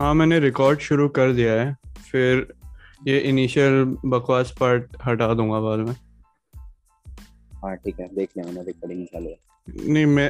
हाँ 0.00 0.12
मैंने 0.14 0.38
रिकॉर्ड 0.40 0.78
शुरू 0.78 1.08
कर 1.08 1.32
दिया 1.32 1.52
है। 1.52 1.76
फिर 2.10 2.46
ये 3.06 3.18
इनिशियल 3.20 3.84
बकवास 4.04 4.54
पार्ट 4.60 4.96
हटा 5.06 5.32
दूँगा 5.34 5.60
बाद 5.60 5.78
में। 5.78 5.94
हाँ 7.54 7.74
ठीक 7.76 8.00
है 8.00 8.06
देख 8.14 8.28
लिया 8.36 8.46
मैंने 8.46 8.62
रिकॉर्डिंग 8.62 9.04
चालू 9.06 9.28
है 9.28 9.36
नहीं 9.68 10.04
मैं 10.06 10.28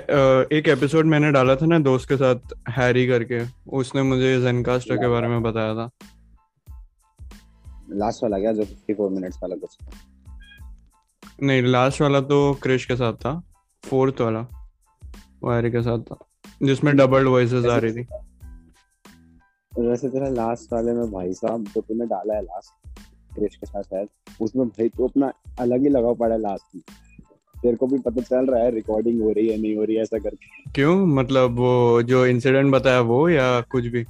एक 0.56 0.68
एपिसोड 0.68 1.06
मैंने 1.06 1.30
डाला 1.32 1.56
था 1.56 1.66
ना 1.66 1.78
दोस्त 1.78 2.08
के 2.08 2.16
साथ 2.16 2.54
हैरी 2.70 3.06
करके। 3.06 3.40
उसने 3.72 4.02
मुझे 4.02 4.40
जेनकास्टर 4.42 4.96
के 4.96 5.08
बारे 5.08 5.28
में 5.28 5.42
बताया 5.42 5.74
था। 5.74 5.90
लास्ट 7.90 8.22
वाला 8.22 8.38
क्या? 8.38 8.52
जो 8.52 8.64
54 8.64 9.10
मिनट्स 9.10 9.38
वाला 9.42 9.56
कुछ? 9.56 9.76
नहीं 11.42 11.62
लास्ट 11.62 12.00
वाला 12.02 12.20
तो 12.20 12.54
क्रिश 12.62 12.86
के 12.86 12.96
साथ 12.96 13.12
था। 13.16 13.40
फोर्थ 13.84 14.20
वाला 14.20 14.40
वो 15.42 15.52
हैरी 15.52 15.70
के 15.70 15.82
साथ 15.82 15.98
था 16.02 16.18
जिसमें 16.62 16.96
डबल 16.96 17.26
वॉइसेस 17.26 17.66
आ 17.66 17.76
रही 17.76 17.92
थी। 17.92 18.06
वैसे 19.72 20.08
तेरा 20.08 20.28
लास्ट 20.28 20.72
वाले 20.72 20.92
में 20.92 21.10
भाई 21.10 21.32
साहब 21.32 21.64
जो 21.64 21.80
तूने 21.80 22.06
डाला 22.06 22.34
है 22.34 22.42
लास्ट 22.42 22.88
क्रिश 23.34 23.56
के 23.56 23.66
साथ 23.66 23.82
शायद 23.82 24.08
उसमें 24.40 24.66
भाई 24.68 24.88
तो 24.88 25.08
अपना 25.08 25.32
अलग 25.60 25.82
ही 25.82 25.88
लगा 25.88 26.12
पड़ा 26.12 26.34
है 26.34 26.40
लास्ट 26.40 26.74
में। 26.74 26.82
तेरे 27.62 27.76
को 27.76 27.86
भी 27.86 27.98
पता 27.98 28.22
चल 28.22 28.46
रहा 28.46 28.62
है 28.62 28.70
रिकॉर्डिंग 28.70 29.22
हो 29.22 29.30
रही 29.32 29.48
है 29.48 29.60
नहीं 29.60 29.76
हो 29.76 29.84
रही 29.84 29.96
है 29.96 30.02
ऐसा 30.02 30.18
करके। 30.18 30.72
क्यों? 30.72 31.06
मतलब 31.06 31.58
वो 31.58 32.02
जो 32.02 32.26
इंसिडेंट 32.26 32.72
बताया 32.72 33.00
वो 33.00 33.28
या 33.28 33.60
कुछ 33.60 33.86
भी? 33.86 34.02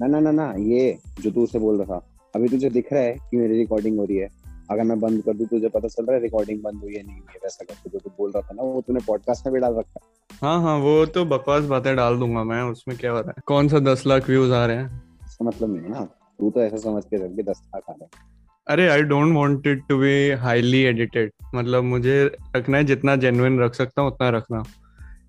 ना 0.00 0.06
ना 0.06 0.20
ना 0.20 0.30
ना 0.30 0.54
ये 0.58 0.98
जो 1.20 1.30
तू 1.30 1.42
उसे 1.42 1.58
बोल 1.58 1.78
रहा 1.78 1.98
था। 1.98 2.06
अभी 2.34 2.48
तुझे 2.48 2.70
दिख 2.70 2.92
रहा 2.92 3.02
है 3.02 3.16
कि 3.30 3.36
मेरी 3.36 3.58
रिकॉर्डिंग 3.58 3.98
हो 3.98 4.04
रही 4.04 4.16
है। 4.16 4.28
अगर 4.70 4.82
मैं 4.82 5.00
बंद 5.00 5.22
कर 5.22 5.34
दूँ 5.34 5.46
तुझे 5.46 5.68
पता 5.68 5.88
चल 5.88 6.04
रहा 6.04 6.16
है 6.16 6.22
रिकॉर्डिंग 6.22 6.62
बंद 6.62 6.80
हुई 6.80 6.94
है 6.94 7.02
नहीं 7.02 7.16
हुई 7.16 7.32
है 7.32 7.40
वैसा 7.44 7.64
करके 7.64 7.90
जो 7.90 7.98
तू 7.98 8.10
बोल 8.18 8.30
रहा 8.30 8.42
था 8.42 8.54
ना 8.54 8.62
वो 8.62 8.80
तूने 8.80 9.00
पॉडकास्ट 9.06 9.46
में 9.46 9.52
भी 9.54 9.60
डाल 9.60 9.74
रखा 9.74 10.00
है। 10.04 10.23
हाँ 10.42 10.60
हाँ 10.62 10.76
वो 10.78 11.04
तो 11.06 11.24
बकवास 11.24 11.64
बातें 11.64 11.94
डाल 11.96 12.16
दूँगा 12.18 12.42
मैं 12.44 12.62
उसमें 12.62 12.96
क्या 12.98 13.10
हो 13.12 13.20
रहा 13.20 13.28
है? 13.28 13.42
कौन 13.46 13.68
सा 13.68 13.78
दस 13.78 14.06
लाख 14.06 14.28
व्यूज़ 14.28 14.52
आ 14.52 14.64
रहे 14.66 14.76
हैं? 14.76 15.02
इसका 15.26 15.44
मतलब 15.44 15.76
नहीं 15.76 15.90
ना 15.90 16.04
तू 16.38 16.50
तो 16.50 16.60
ऐसा 16.60 16.76
समझ 16.76 17.04
के 17.04 17.18
चल 17.18 17.34
के 17.36 17.42
दस 17.42 17.62
लाख 17.66 17.82
आ 17.90 17.92
रहा 17.92 18.04
है। 18.04 18.22
अरे 18.66 18.88
I 18.88 19.02
don't 19.02 19.34
want 19.36 19.66
it 19.66 19.82
to 19.88 19.98
be 19.98 20.30
highly 20.30 20.82
edited 20.82 21.30
मतलब 21.54 21.84
मुझे 21.84 22.24
रखना 22.56 22.78
है 22.78 22.84
जितना 22.84 23.16
जेन्युइन 23.16 23.60
रख 23.60 23.74
सकता 23.74 24.02
हूँ 24.02 24.10
उतना 24.10 24.28
रखना। 24.28 24.62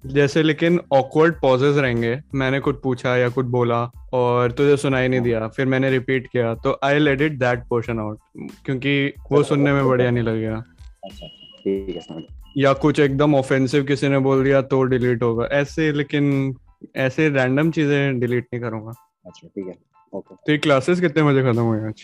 जैसे 0.06 0.44
लेकिन 0.44 0.80
ऑकवर्ड 0.94 1.40
पॉजेस 1.42 1.78
रहेंगे। 1.78 2.20
मैंने 2.36 2.60
कुछ 2.60 2.82
पूछा 2.82 3.16
या 3.18 3.30
कुछ 3.30 3.46
बोला 3.46 3.82
और 4.14 4.52
तुझे 4.52 4.78
सुनाई 4.78 5.08
नहीं 5.08 5.22
दिया 5.22 5.48
फिर 5.48 5.66
मैंने 5.66 5.90
रिपीट 5.90 6.28
किया 6.28 6.54
तो 6.56 6.78
I 6.84 7.08
edit 7.08 7.40
that 7.40 7.64
portion 7.70 8.00
out 8.00 8.20
क्योंकि 8.66 9.14
वो 9.32 9.44
सुनने 9.44 9.74
में 9.74 9.88
बढ़िया 9.88 10.12
नहीं 10.12 10.24
लगेगा। 10.24 10.64
अच्छा 11.04 11.26
अच्छा 11.26 11.58
ठीक 11.58 11.96
है 11.96 12.45
या 12.56 12.74
कुछ 12.74 13.00
एकदम 13.00 13.36
ऑफेंसिव 13.36 13.84
किसी 13.84 14.08
ने 14.08 14.20
बोल 14.20 14.44
दिया 14.44 14.62
तो 14.64 14.82
डिलीट 14.84 15.24
होगा। 15.24 15.46
ऐसे 15.52 15.92
लेकिन 15.92 16.56
ऐसे 16.96 17.30
रैंडम 17.30 17.72
चीज़ें 17.72 18.20
डिलीट 18.20 18.48
नहीं 18.54 18.62
करूँगा। 18.62 18.92
अच्छा 19.26 19.48
ठीक 19.48 19.68
है। 19.68 19.76
ओके 20.14 20.36
तो 20.36 20.52
ये 20.52 20.58
क्लासेस 20.58 21.02
कितने 21.02 21.24
बजे 21.24 21.42
खत्म 21.44 21.62
हुए 21.62 21.80
आज? 21.88 22.04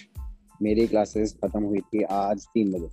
मेरी 0.61 0.87
क्लासेस 0.87 1.35
खत्म 1.43 1.63
हुई 1.63 1.79
थी 1.79 2.03
आज 2.03 2.45
तीन 2.45 2.71
बजे। 2.71 2.89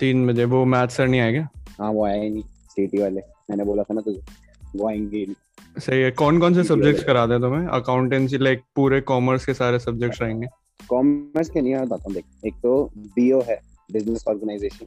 तीन 0.00 0.26
बजे? 0.26 0.44
वो 0.44 0.64
मैथ 0.64 0.88
सर 0.88 1.08
नहीं 1.08 1.20
आए 1.20 1.32
क्या? 1.32 1.48
हाँ 1.80 1.90
वो 1.92 2.06
ही 2.06 2.30
नहीं 2.30 2.42
सीटी 2.42 2.98
वाले। 2.98 3.20
मैंने 3.50 3.64
बोला 3.64 3.82
था 3.82 3.94
ना 3.94 4.00
तुझे 4.00 4.20
वो 4.76 4.88
आएँगे। 4.88 5.26
सही 5.76 6.00
है। 6.00 6.10
कौन 6.10 6.38
कौन 6.40 6.54
से 6.54 6.64
सब्जेक्ट्स 6.64 7.04
करा 7.04 7.26
दे 7.26 7.38
तुम्हें? 7.40 7.66
अकाउंटेंसी 7.68 8.38
लाइक 8.38 8.62
पूरे 8.76 9.00
कॉमर्स 9.00 9.46
के 9.46 9.54
सारे 9.54 9.78
सब्जेक्ट्स 9.78 10.22
रहेंगे। 10.22 10.46
कॉमर्स 10.88 11.50
के 11.50 11.60
नहीं 11.60 11.74
बताता 11.76 12.12
देख। 12.12 12.24
एक 12.46 12.54
तो 12.54 12.84
बीओ 12.96 13.40
है 13.40 13.60
बिज़नेस 13.92 14.24
ऑर्गेनाइजेशन 14.28 14.86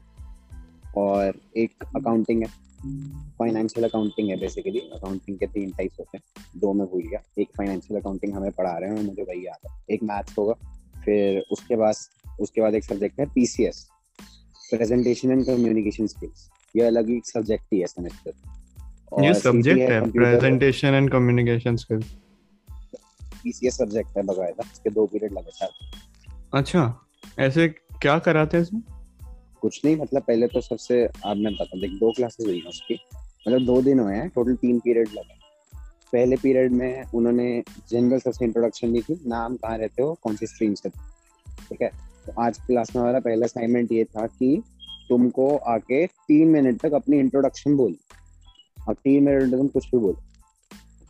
और 0.97 1.33
एक 1.57 1.83
अकाउंटिंग 1.95 2.43
है 2.43 2.49
फाइनेंशियल 3.39 3.87
अकाउंटिंग 3.87 4.29
है 4.29 4.39
बेसिकली 4.39 4.79
अकाउंटिंग 4.79 5.37
के 5.37 5.47
तीन 5.47 5.71
टाइप्स 5.71 5.99
होते 5.99 6.17
हैं 6.17 6.43
दो 6.57 6.73
मैं 6.73 6.87
भूल 6.87 7.01
गया। 7.01 7.21
एक 7.39 7.49
फाइनेंशियल 7.57 7.99
अकाउंटिंग 7.99 8.33
हमें 8.33 8.51
पढ़ा 8.51 8.77
रहे 8.77 8.89
हैं 8.89 9.03
मुझे 9.03 9.21
वही 9.21 9.45
याद 9.45 9.69
है। 9.69 9.83
एक 9.89 10.03
मैथ्स 10.03 10.37
होगा 10.37 10.53
फिर 11.05 11.43
उसके 11.51 11.75
बाद 11.75 11.95
उसके 12.39 12.61
बाद 12.61 12.75
एक 12.75 12.83
सब्जेक्ट 12.83 13.19
है 13.19 13.25
PCS 13.25 13.87
presentation 14.71 15.31
and 15.31 15.45
communication 15.45 16.07
skills 16.07 16.49
ये 16.75 16.83
अलग 16.83 17.09
ही 17.09 17.21
सब्जेक्ट 17.25 17.65
ही 17.73 17.79
है 17.79 17.87
सेमेस्टर 17.87 19.23
ये 19.23 19.33
सब्जेक्ट 19.33 19.91
है 19.91 20.11
presentation 20.11 20.87
and 20.87 21.11
communication 21.11 21.75
skills 21.75 22.15
PCS 23.43 23.77
subject 23.77 24.17
है 24.17 24.23
बकायदा। 24.23 24.69
इसके 24.73 24.89
दो 24.89 25.05
पीरियड 25.05 25.33
लगे 25.33 25.67
अच्छा 26.53 27.07
ऐसे 27.39 27.67
क्या 27.67 28.19
कराते 28.19 28.57
हैं 28.57 28.63
इसमें? 28.63 28.81
कुछ 29.61 29.81
नहीं 29.85 29.95
मतलब 29.95 30.21
पहले 30.21 30.47
तो 30.47 30.61
सबसे 30.61 31.03
अब 31.25 31.37
मैं 31.37 31.53
बताता 31.53 31.75
हूँ 31.75 31.81
देख 31.81 31.91
दो 31.91 32.11
क्लासेस 32.11 32.45
हुई 32.45 32.59
हैं 32.59 32.69
उसकी 32.69 32.99
मतलब 33.47 33.65
दो 33.65 33.81
दिन 33.81 33.99
हुए 33.99 34.15
हैं 34.15 34.29
टोटल 34.29 34.55
तीन 34.55 34.79
पीरियड 34.79 35.09
लगे 35.09 35.37
पहले 36.13 36.35
पीरियड 36.35 36.71
में 36.71 37.03
उन्होंने 37.15 37.63
जनरल 37.89 38.19
सबसे 38.19 38.45
इंट्रोडक्शन 38.45 38.93
दी 38.93 39.01
थी 39.01 39.19
नाम 39.27 39.55
कहाँ 39.55 39.77
रहते 39.77 40.03
हो 40.03 40.17
कौन 40.23 40.35
सी 40.35 40.47
स्ट्रीम 40.47 40.73
से 40.73 40.89
ठीक 40.89 41.81
है? 41.81 41.89
तो 42.25 42.41
आज 42.41 42.57
क्लास 42.57 42.95
में 42.95 43.01
हमारा 43.01 43.19
पहला 43.19 43.45
असाइनमेंट 43.45 43.91
ये 43.91 44.03
था 44.03 44.25
कि 44.27 44.61
तुमको 45.09 45.55
आके 45.57 46.05
तीन 46.07 46.47
मिनट 46.47 46.81
तक 46.81 46.93
अपनी 46.93 47.19
इंट्रोडक्शन 47.19 47.75
बोल 47.75 47.95
और 48.87 48.93
तीन 48.93 49.23
मिनट 49.23 49.51
तुम 49.51 49.67
कुछ 49.67 49.85
भी 49.85 49.97
बोल। 49.97 50.15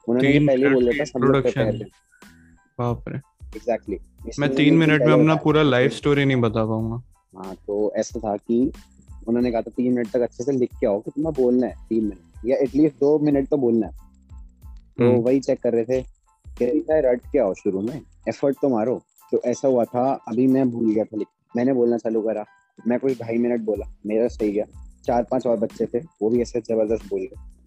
उन्होंने 0.08 0.40
पहले 0.48 0.70
बोला 0.70 0.92
था 0.92 1.04
सब 1.04 1.20
लोग 1.20 1.88
बाप 2.80 3.10
रे। 3.10 3.18
एग्जैक्टली 3.50 3.98
मैं 4.40 4.56
तीन 4.56 4.78
मिनट 4.78 5.02
में 5.02 5.14
अपना 5.14 5.36
पूरा 5.36 5.62
लाइफ 5.64 5.94
स्टोरी 5.94 6.26
नहीं 6.26 6.38
बता 6.38 6.66
पाऊँगा। 6.66 7.02
हाँ 7.34 7.56
तो 7.68 7.92
ऐसा 7.96 8.20
था 8.20 8.36
कि 8.38 8.72
उन्होंने 9.28 9.52
कहा 9.52 9.62
था 9.62 9.72
तीन 9.78 9.94
मिनट 9.94 10.12
तक 10.12 10.22
अच्छे 10.22 10.44
से 10.44 10.52
लिख 10.52 10.70
के 10.80 10.88
आओ 10.88 11.00
कि 11.00 11.12
तुम्हें 11.12 11.34
बोलना 11.34 11.68
है 11.68 11.76
तीन 11.90 12.04
मिनट 12.04 12.46
या 12.46 12.58
एटलीस्ट 12.58 12.96
दो 12.96 13.18
मिनट 13.20 13.48
तो 13.50 13.58
बोलना 13.58 13.88
है। 13.88 13.94
तो 14.98 15.04
हम्म। 15.04 15.22
वही 15.22 15.40
चेक 15.40 15.62
कर 15.62 15.74
रहे 15.74 15.84
थे 15.86 16.02
कि 16.46 16.86
रट 16.92 17.22
के 17.32 17.40
आओ 17.40 17.54
शुरू 17.54 17.82
में 17.82 18.02
एफर्ट 18.30 18.58
तो 18.62 18.70
मारो। 18.70 19.02
तो 19.32 19.42
ऐसा 19.46 19.68
हुआ 19.68 19.84
था 19.86 20.12
अभी 20.28 20.48
मैं 20.48 20.70
भूल 20.72 20.94
गया 20.94 21.04
था 21.04 21.18
लिख 21.18 21.28
मैंने 21.56 21.74
बोलना 21.74 21.98
चालू 21.98 22.22
करा 22.22 22.46
मैं 22.88 23.00
कोई 23.00 23.16
ढाई 23.16 23.38
मिनट 23.38 23.62
बोला 23.62 23.86
मेरा 24.06 24.28
सही 24.28 24.52
गया 24.52 24.66
चार 25.06 25.24
पाँच 25.24 25.48
और 25.48 25.58
बच्चे 25.58 25.86
थे 25.86 26.00
वो 26.22 26.30
भी 26.30 26.42
ऐसे 26.42 26.62
ज़बरदस्त 26.62 27.10
बोल 27.10 27.20
गए। 27.20 27.59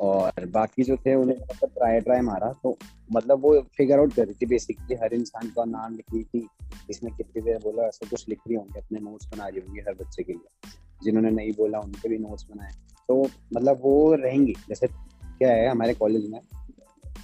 और 0.00 0.46
बाकी 0.46 0.82
जो 0.82 0.96
थे 0.96 1.14
उन्हें 1.14 1.36
मतलब 1.36 1.70
ट्राई 1.70 2.00
ट्राई 2.00 2.20
मारा। 2.20 2.52
तो 2.62 2.78
मतलब 3.12 3.40
वो 3.40 3.60
फिगर 3.76 3.98
आउट 3.98 4.14
कर 4.14 4.24
रही 4.24 4.34
थी 4.34 4.46
बेसिकली 4.46 4.96
हर 4.96 5.14
इंसान 5.14 5.48
का 5.48 5.64
नाम 5.64 5.94
लिख 5.94 6.04
रही 6.14 6.24
थी। 6.24 6.48
इसमें 6.90 7.14
कितनी 7.14 7.42
देर 7.42 7.58
बोला 7.58 7.82
ऐसा 7.82 8.06
कुछ 8.10 8.28
लिख 8.28 8.38
रही 8.48 8.56
होंगे, 8.56 8.80
अपने 8.80 9.00
नोट्स 9.00 9.26
बना 9.26 9.48
रही 9.48 9.60
होंगी 9.60 9.80
हर 9.80 9.94
बच्चे 9.94 10.22
के 10.22 10.32
लिए। 10.32 10.70
जिन्होंने 11.04 11.30
नहीं 11.30 11.52
बोला, 11.52 11.78
उनके 11.78 12.08
भी 12.08 12.18
नोट्स 12.18 12.46
बनाए। 12.50 12.70
तो 13.08 13.26
मतलब 13.54 13.78
वो 13.82 14.14
रहेंगी। 14.14 14.54
जैसे 14.68 14.86
क्या 14.86 15.52
है, 15.52 15.68
हमारे 15.68 15.94
कॉलेज 15.94 16.30
में 16.30 16.40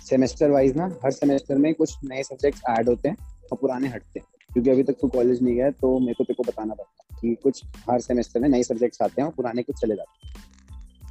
सेमेस्टर 0.03 0.51
वाइज 0.51 0.77
ना, 0.77 0.97
हर 1.05 1.11
सेमेस्टर 1.11 1.59
में 1.59 1.75
कुछ 1.75 1.97
नए 2.05 2.23
सब्जेक्ट्स 2.23 2.63
ऐड 2.71 2.89
होते 2.89 3.09
हैं 3.09 3.17
और 3.53 3.59
पुराने 3.61 3.89
हटते 3.89 4.21
हैं। 4.21 4.27
क्योंकि 4.53 4.71
अभी 4.71 4.83
तक 4.83 4.93
तू 4.93 5.09
कॉलेज 5.09 5.43
नहीं 5.43 5.55
गया 5.55 5.71
तो 5.71 5.99
मेरे 5.99 6.15
को 6.15 6.25
तेरे 6.25 6.35
को 6.35 6.43
बताना 6.43 6.75
पड़ता 6.75 7.05
है 7.13 7.19
कि 7.21 7.35
कुछ 7.43 7.65
हर 7.91 8.01
सेमेस्टर 8.01 8.41
में 8.41 8.49
नए 8.49 8.63
सब्जेक्ट्स 8.63 9.03
आते 9.03 9.23
हैं 9.23 9.29
और 9.29 9.35
पुराने 9.35 9.63
कुछ 9.63 9.81
चले 9.81 9.97
जाते 9.97 10.27
हैं। 10.27 10.35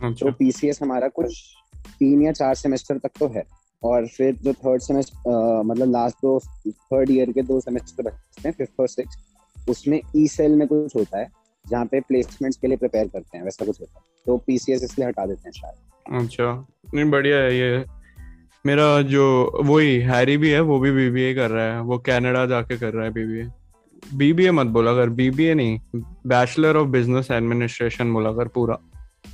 तो 0.04 0.10
अच्छा। 0.10 0.30
पीसीएस 0.30 0.82
हमारा 0.82 1.08
कुछ 1.08 1.42
तीन 2.00 2.22
या 2.22 2.32
चार 2.32 2.56
सेमेस्टर 2.56 2.98
तक 2.98 3.12
तो 3.20 3.28
है 3.36 3.44
और 3.84 4.08
फिर 4.08 4.36
जो 4.44 4.54
थर्ड 4.54 4.82
सेमेस्टर 4.82 5.62
मतलब 5.66 5.92
लास्ट 5.92 6.18
दो 6.22 6.40
थर्ड 6.68 7.12
ईयर 7.12 7.32
के 7.32 7.42
दो 7.42 7.60
सेमेस्टर 7.60 8.04
बचते 8.04 8.48
हैं 8.48 8.56
फिफ्थ 8.58 8.80
और 8.80 8.88
सिक्स 8.88 9.18
उसमें 9.70 10.00
ई 10.16 10.28
सेल 10.28 10.56
में 10.56 10.68
कुछ 10.68 10.96
होता 10.96 11.20
है 11.20 11.30
जहाँ 11.66 11.86
पे 11.86 12.00
प्लेसमेंट्स 12.02 12.58
के 12.58 12.68
लिए 12.68 12.78
प्रिपेयर 12.78 13.08
करते 13.08 13.38
हैं 13.38 13.44
वैसा 13.46 13.66
कुछ 13.66 13.80
होता 13.82 14.00
है। 14.00 14.04
तो 14.26 14.38
पीसीएस 14.38 14.84
इसलिए 14.84 15.08
हटा 15.08 15.26
देते 15.26 15.48
हैं 15.48 15.52
शायद। 15.52 16.22
अच्छा 16.22 16.54
नहीं 16.94 17.10
बढ़िया 17.12 17.38
है 17.38 17.58
ये। 17.58 17.84
मेरा 18.66 19.02
जो 19.02 19.26
वही 19.64 20.00
हैरी 20.02 20.38
भी 20.38 20.50
है 20.50 20.60
वो 20.62 20.80
भी 20.80 20.92
बीबीए 20.92 21.34
कर 21.36 21.50
रहा 21.52 21.74
है 21.74 21.82
वो 21.82 21.98
कनाडा 22.06 22.46
जाके 22.46 22.78
कर 22.78 22.94
रहा 22.94 23.06
है 23.06 23.12
बीबीए 23.14 23.48
बीबीए 24.16 24.52
मत 24.52 24.68
बोला 24.68 24.94
कर 24.94 25.10
बीबीए 25.20 25.54
नहीं 25.54 25.80
बैचलर 26.28 26.78
ऑफ़ 26.78 26.88
बिज़नेस 26.90 27.32
एडमिनिस्ट्रेशन 27.32 28.14
बोला 28.14 28.32
कर 28.32 28.48
पूरा। 28.48 28.78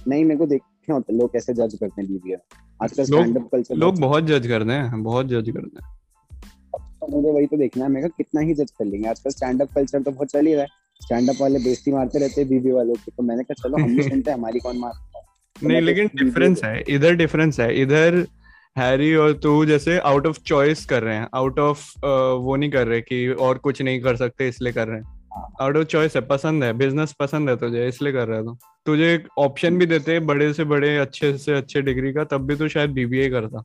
नहीं 0.08 0.24
मेरे 0.26 0.38
को 0.38 0.46
देखे 0.46 0.92
होते 0.92 1.14
हैं 1.14 1.20
लोग 1.20 1.32
कैसे 1.34 1.54
जज 1.54 1.78
करते 1.80 2.02
हैं 2.02 2.10
बीबीए 2.12 2.38
आजकल 2.80 3.04
स्टैंड 3.04 3.38
अप 3.38 3.50
कल्चर 3.52 3.76
लोग 3.76 4.00
बहुत 4.00 4.24
जज 4.26 4.48
करते 4.48 4.74
हैं 4.74 5.04
बहुत 5.04 5.28
जज 5.28 5.50
करते 5.50 5.78
हैं। 5.78 5.98
मुझे 7.12 7.32
वही 7.32 7.46
तो 7.46 7.58
देखना 7.58 7.84
है 7.84 7.90
मैं 7.92 8.02
कहा 8.04 8.10
कितना 8.18 8.42
ही 8.42 8.54
जज 8.54 8.72
कर 8.72 8.86
लेंगे। 8.86 9.08
आजकल 9.10 9.30
स्टैंड 9.32 9.62
अप 9.62 9.70
कल्चर 9.76 10.02
तो 10.02 10.12
बहुत 10.12 10.32
चल 10.32 10.46
ही 10.46 10.54
रहा 10.54 10.62
है। 10.62 10.68
स्टैंड 11.02 11.30
अप 11.30 11.36
वाले 11.42 11.60
बेइज्जती 11.60 11.92
मारते 11.92 12.20
रहते 12.20 12.42
हैं 12.42 12.50
बीबी 12.50 12.72
वालों 12.72 12.94
की। 12.96 13.12
तो 13.12 13.24
मैंने 13.24 13.44
कहा 13.44 13.62
चलो 13.62 13.84
हम 13.84 13.96
भी 13.96 14.04
सुनते 14.04 14.32
हैं 14.32 14.38
हमारी 14.38 14.60
कौन 14.60 14.78
मारता 14.78 15.18
है 15.18 15.24
तो 15.56 15.68
नहीं 15.68 15.80
तो 15.80 15.86
लेकिन 15.86 16.10
डिफरेंस 16.16 16.64
है 16.64 16.84
इधर 16.90 17.16
डिफरेंस 17.16 17.60
है। 17.60 17.74
इधर 17.82 18.26
हैरी 18.76 19.14
और 19.16 19.34
तू 19.34 19.66
जैसे 19.66 19.98
आउट 20.00 20.28
ऑफ़ 20.28 20.40
चॉइस 20.46 20.86
कर 20.86 21.04
रहे 21.04 21.16
हैं 21.16 21.28
आउट 21.36 21.60
ऑफ़ 21.60 21.86
वो 22.06 22.56
नहीं 22.56 22.70
कर 22.72 22.88
रहे 22.88 23.02
कि 23.02 23.28
और 23.30 23.58
कुछ 23.58 23.82
नहीं 23.82 24.02
कर 24.02 24.16
सकते 24.16 24.48
इसलिए 24.48 24.74
कर 24.74 24.88
रहे 24.88 25.00
हाँ। 25.00 25.19
आउट 25.32 25.78
ऑफ़ 25.78 25.86
चॉइस 25.86 26.16
है 26.16 26.22
पसंद 26.28 26.64
है 26.64 26.72
बिज़नेस 26.74 27.14
पसंद 27.20 27.50
है 27.50 27.56
तुझे 27.58 27.88
इसलिए 27.88 28.14
कर 28.14 28.28
रहे 28.28 28.44
तू। 28.44 28.58
तुझे 28.86 29.14
एक 29.14 29.28
ऑप्शन 29.38 29.78
भी 29.78 29.86
देते 29.86 30.12
हैं 30.12 30.26
बड़े 30.28 30.52
से 30.54 30.64
बड़े 30.66 30.96
अच्छे 30.98 31.38
से 31.38 31.54
अच्छे 31.54 31.82
डिग्री 31.82 32.14
का 32.14 32.24
तब 32.24 32.48
भी 32.48 32.56
तू 32.56 32.68
शायद 32.68 32.90
बीबीए 32.90 33.30
करता। 33.30 33.64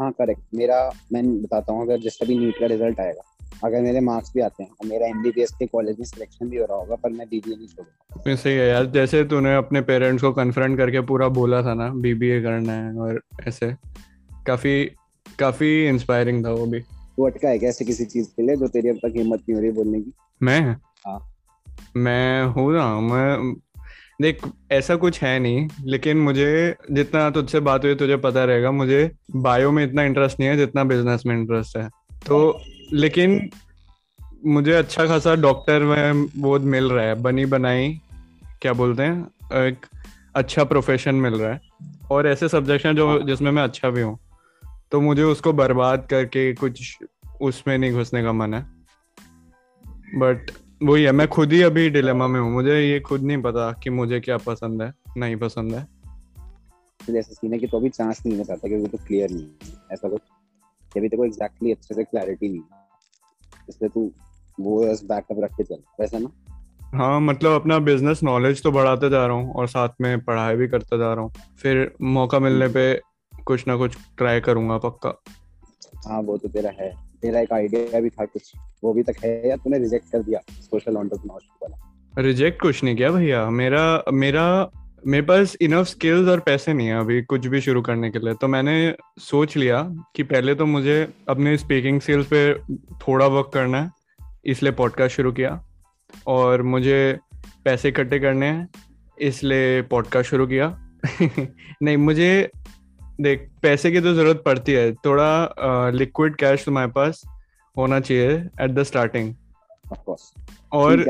हाँ 0.00 0.10
करेक्ट 0.12 0.42
मेरा 0.54 0.78
मैं 1.12 1.22
बताता 1.42 1.72
हूँ 1.72 1.82
अगर 1.82 1.98
जैसा 1.98 2.26
भी 2.26 2.38
नीट 2.38 2.58
का 2.60 2.66
रिज़ल्ट 2.66 3.00
आएगा 3.00 3.22
अगर 3.64 3.80
मेरे 3.82 4.00
मार्क्स 4.00 4.32
भी 4.34 4.40
आते 4.40 4.62
हैं 4.62 4.70
और 4.70 4.86
मेरा 4.86 5.06
एमबीबीएस 5.06 5.50
के 5.50 5.66
कॉलेज 5.66 5.98
में 5.98 6.04
सिलेक्शन 6.04 6.48
भी 6.48 6.56
हो 6.56 6.64
रहा 6.64 6.78
होगा 6.78 6.94
पर 6.94 7.10
मैं 7.10 7.26
बीबीए 7.28 7.56
नहीं 7.56 7.66
छोड़ूँगा। 7.66 8.34
सही 8.34 8.54
है 8.54 8.68
यार 8.68 8.86
जैसे 8.86 9.24
तूने 9.24 9.54
अपने 9.54 9.80
पेरेंट्स 9.80 10.22
को 10.22 10.32
कन्फ्रंट 10.32 10.78
करके 10.78 11.00
पूरा 11.00 11.28
बोला 11.38 11.62
था 11.62 11.74
ना 11.74 11.88
बीबीए 11.96 12.40
करना 12.42 12.72
है 12.72 12.94
और 12.96 13.20
ऐसे 13.48 13.72
काफ़ी 14.46 14.84
काफ़ी 15.38 15.88
इंस्पायरिंग 15.88 16.44
था 16.44 16.50
वो 16.50 16.66
भी। 16.66 16.80
तू 16.80 17.26
अटका 17.26 17.48
है 17.48 17.58
कैसे 17.58 17.84
किसी 17.84 18.04
चीज़ 18.04 18.28
के 18.28 18.42
लिए 18.42 18.56
जो 18.56 18.68
तेरी 18.68 18.88
अब 18.88 18.96
तक 18.96 19.12
हिम्मत 19.16 19.40
नहीं 19.40 19.54
हो 19.54 19.60
रही 19.60 19.70
बोलने 19.72 20.00
की? 20.00 20.12
मैं? 20.40 20.76
हाँ। 21.06 21.18
मैं 21.96 22.44
हूँ 22.44 22.72
ना 22.72 22.88
मैं 23.00 23.54
देख 24.22 24.40
ऐसा 24.72 24.96
कुछ 24.96 25.22
है 25.22 25.38
नहीं 25.38 25.68
लेकिन 25.84 26.16
मुझे 26.16 26.76
जितना 26.92 27.28
तुझसे 27.30 27.60
बात 27.60 27.84
हुई 27.84 27.94
तुझे 27.94 28.16
पता 28.16 28.44
रहेगा 28.44 28.70
मुझे 28.70 29.10
बायो 29.36 29.70
में 29.72 29.84
इतना 29.84 30.02
इंटरेस्ट 30.02 30.40
नहीं 30.40 30.48
है 30.50 30.56
जितना 30.56 30.84
बिज़नेस 30.84 31.22
में 31.26 31.34
इंटरेस्ट 31.36 31.76
है। 31.76 31.88
तो 32.26 32.60
लेकिन 32.92 33.48
मुझे 34.46 34.72
अच्छा 34.72 35.06
खासा 35.06 35.34
डॉक्टर 35.34 35.82
में 35.82 36.28
वो 36.36 36.58
मिल 36.58 36.90
रहा 36.90 37.04
है 37.04 37.14
बनी 37.22 37.46
बनाई 37.46 38.00
क्या 38.62 38.72
बोलते 38.72 39.02
हैं 39.02 39.64
एक 39.66 39.86
अच्छा 40.34 40.64
प्रोफेशन 40.64 41.14
मिल 41.14 41.34
रहा 41.34 41.52
है। 41.52 41.60
और 42.10 42.26
ऐसे 42.28 42.48
सब्जेक्ट 42.48 42.86
हैं 42.86 42.94
जो 42.96 43.18
जिसमें 43.22 43.50
मैं 43.50 43.62
अच्छा 43.62 43.90
भी 43.90 44.00
हूँ। 44.00 44.18
तो 44.92 45.00
मुझे 45.00 45.22
उसको 45.22 45.52
बर्बाद 45.52 46.06
करके 46.10 46.52
कुछ 46.54 46.98
उसमें 47.40 47.76
नहीं 47.78 47.92
घुसने 47.92 48.22
का 48.22 48.32
मन 48.32 48.54
है। 48.54 48.60
बट 50.14 50.50
वही 50.80 51.04
है 51.04 51.12
मैं 51.12 51.26
खुद 51.28 51.52
ही 51.52 51.62
अभी 51.62 51.88
डिलेमा 51.90 52.26
में 52.26 52.40
हूँ। 52.40 52.50
मुझे 52.52 52.80
ये 52.80 52.98
खुद 53.00 53.22
नहीं 53.22 53.42
पता 53.42 53.70
कि 53.72 53.90
मुझे 53.90 54.20
क्या 54.20 54.36
पसंद 54.36 54.82
है 54.82 54.92
नहीं 55.16 55.36
पसंद 55.36 55.74
है। 55.74 55.82
तो 57.00 57.12
जैसे 57.12 57.34
सीने 57.34 57.58
की 57.58 57.66
तो 57.66 57.78
अभी 57.78 57.88
चांस 57.88 58.22
नहीं 58.26 58.32
लेना 58.32 58.44
चाहता 58.44 58.68
क्योंकि 58.68 58.88
तो 58.88 58.98
क्लियर 59.06 59.30
नहीं 59.30 59.42
है। 59.42 59.78
ऐसा 59.92 60.08
कुछ 60.08 60.20
अभी 60.96 61.00
तेरे 61.00 61.16
को 61.16 61.24
एग्जैक्टली 61.24 61.72
अच्छे 61.72 61.94
से 61.94 62.04
क्लैरिटी 62.04 62.48
नहीं 62.48 62.60
है। 62.60 63.66
इसलिए 63.68 63.90
तू 63.90 64.10
वो 64.60 64.84
बस 64.86 65.02
बैकअप 65.04 65.40
रख 65.44 65.56
के 65.56 65.64
चल 65.64 65.82
वैसा 66.00 66.18
ना? 66.18 66.30
हाँ 66.94 67.20
मतलब 67.20 67.60
अपना 67.60 67.78
बिज़नेस 67.78 68.22
नॉलेज 68.22 68.62
तो 68.62 68.72
बढ़ाते 68.72 69.10
जा 69.10 69.26
रहा 69.26 69.36
हूँ 69.36 69.52
और 69.52 69.66
साथ 69.68 70.00
में 70.00 70.20
पढ़ाई 70.20 70.56
भी 70.56 70.68
करता 70.68 70.96
जा 70.96 71.12
रहा 71.14 71.24
हूँ। 71.24 71.32
फिर 71.62 71.90
मौका 72.02 72.38
मिलने 72.38 72.68
पे 72.68 72.92
कुछ 73.44 73.66
ना 73.68 73.76
कुछ 73.76 73.96
ट्राई 74.18 74.40
करूँगा 74.40 74.78
पक्का। 74.78 75.14
हाँ 76.06 76.20
वो 76.20 76.38
तो 76.38 76.48
तेरा 76.48 76.70
है। 76.70 77.07
तेरा 77.22 77.40
एक 77.40 77.52
आइडिया 77.52 78.00
भी 78.00 78.08
था 78.08 78.24
कुछ, 78.24 78.52
वो 78.84 78.92
भी 78.92 79.02
तक 79.02 79.14
है 79.24 79.48
या 79.48 79.56
तूने 79.56 79.78
रिजेक्ट 79.78 80.12
कर 80.12 80.22
दिया 80.22 80.40
सोशल 80.50 80.90
एंटरप्रेन्योरशिप 80.90 81.58
वाला। 81.62 81.84
रिजेक्ट 82.18 82.60
कुछ 82.60 82.84
नहीं 82.84 82.96
किया 82.96 83.10
भैया। 83.10 83.50
मेरा 83.50 84.04
मेरा, 84.12 84.70
मेरे 85.06 85.22
पास 85.22 85.56
इनफ 85.60 85.86
स्किल्स 85.86 86.28
और 86.28 86.40
पैसे 86.40 86.72
नहीं 86.72 86.88
है 86.88 87.00
अभी 87.00 87.22
कुछ 87.22 87.46
भी 87.46 87.60
शुरू 87.60 87.82
करने 87.82 88.10
के 88.10 88.18
लिए। 88.18 88.34
तो 88.34 88.48
मैंने 88.48 88.94
सोच 89.18 89.56
लिया 89.56 89.94
कि 90.16 90.22
पहले 90.22 90.54
तो 90.54 90.66
मुझे 90.66 91.08
अपने 91.28 91.56
स्पीकिंग 91.56 92.00
स्किल्स 92.00 92.26
पे 92.26 92.54
थोड़ा 92.94 93.26
वर्क 93.26 93.50
करना 93.54 93.82
है, 93.82 93.90
इसलिए 94.44 94.72
पॉडकास्ट 94.72 95.16
शुरू 95.16 95.32
किया। 95.32 95.64
और 96.26 96.62
मुझे 96.62 97.18
पैसे 97.64 97.88
इकट्ठे 97.88 98.18
करने 98.18 98.46
हैं, 98.46 98.68
इसलिए 99.20 99.82
पॉडकास्ट 99.82 100.30
शुरू 100.30 100.46
किया। 100.46 100.84
नहीं, 101.82 101.96
मुझे 101.96 102.50
देख 103.18 103.48
पैसे 103.62 103.90
की 103.90 104.00
तो 104.00 104.12
ज़रूरत 104.14 104.42
पड़ती 104.44 104.72
है। 104.72 104.92
थोड़ा 104.96 105.90
लिक्विड 105.90 106.36
कैश 106.36 106.64
तुम्हारे 106.64 106.90
पास 106.92 107.22
होना 107.76 108.00
चाहिए 108.00 108.30
एट 108.62 108.70
द 108.70 108.82
स्टार्टिंग 108.84 109.34
और 110.72 111.04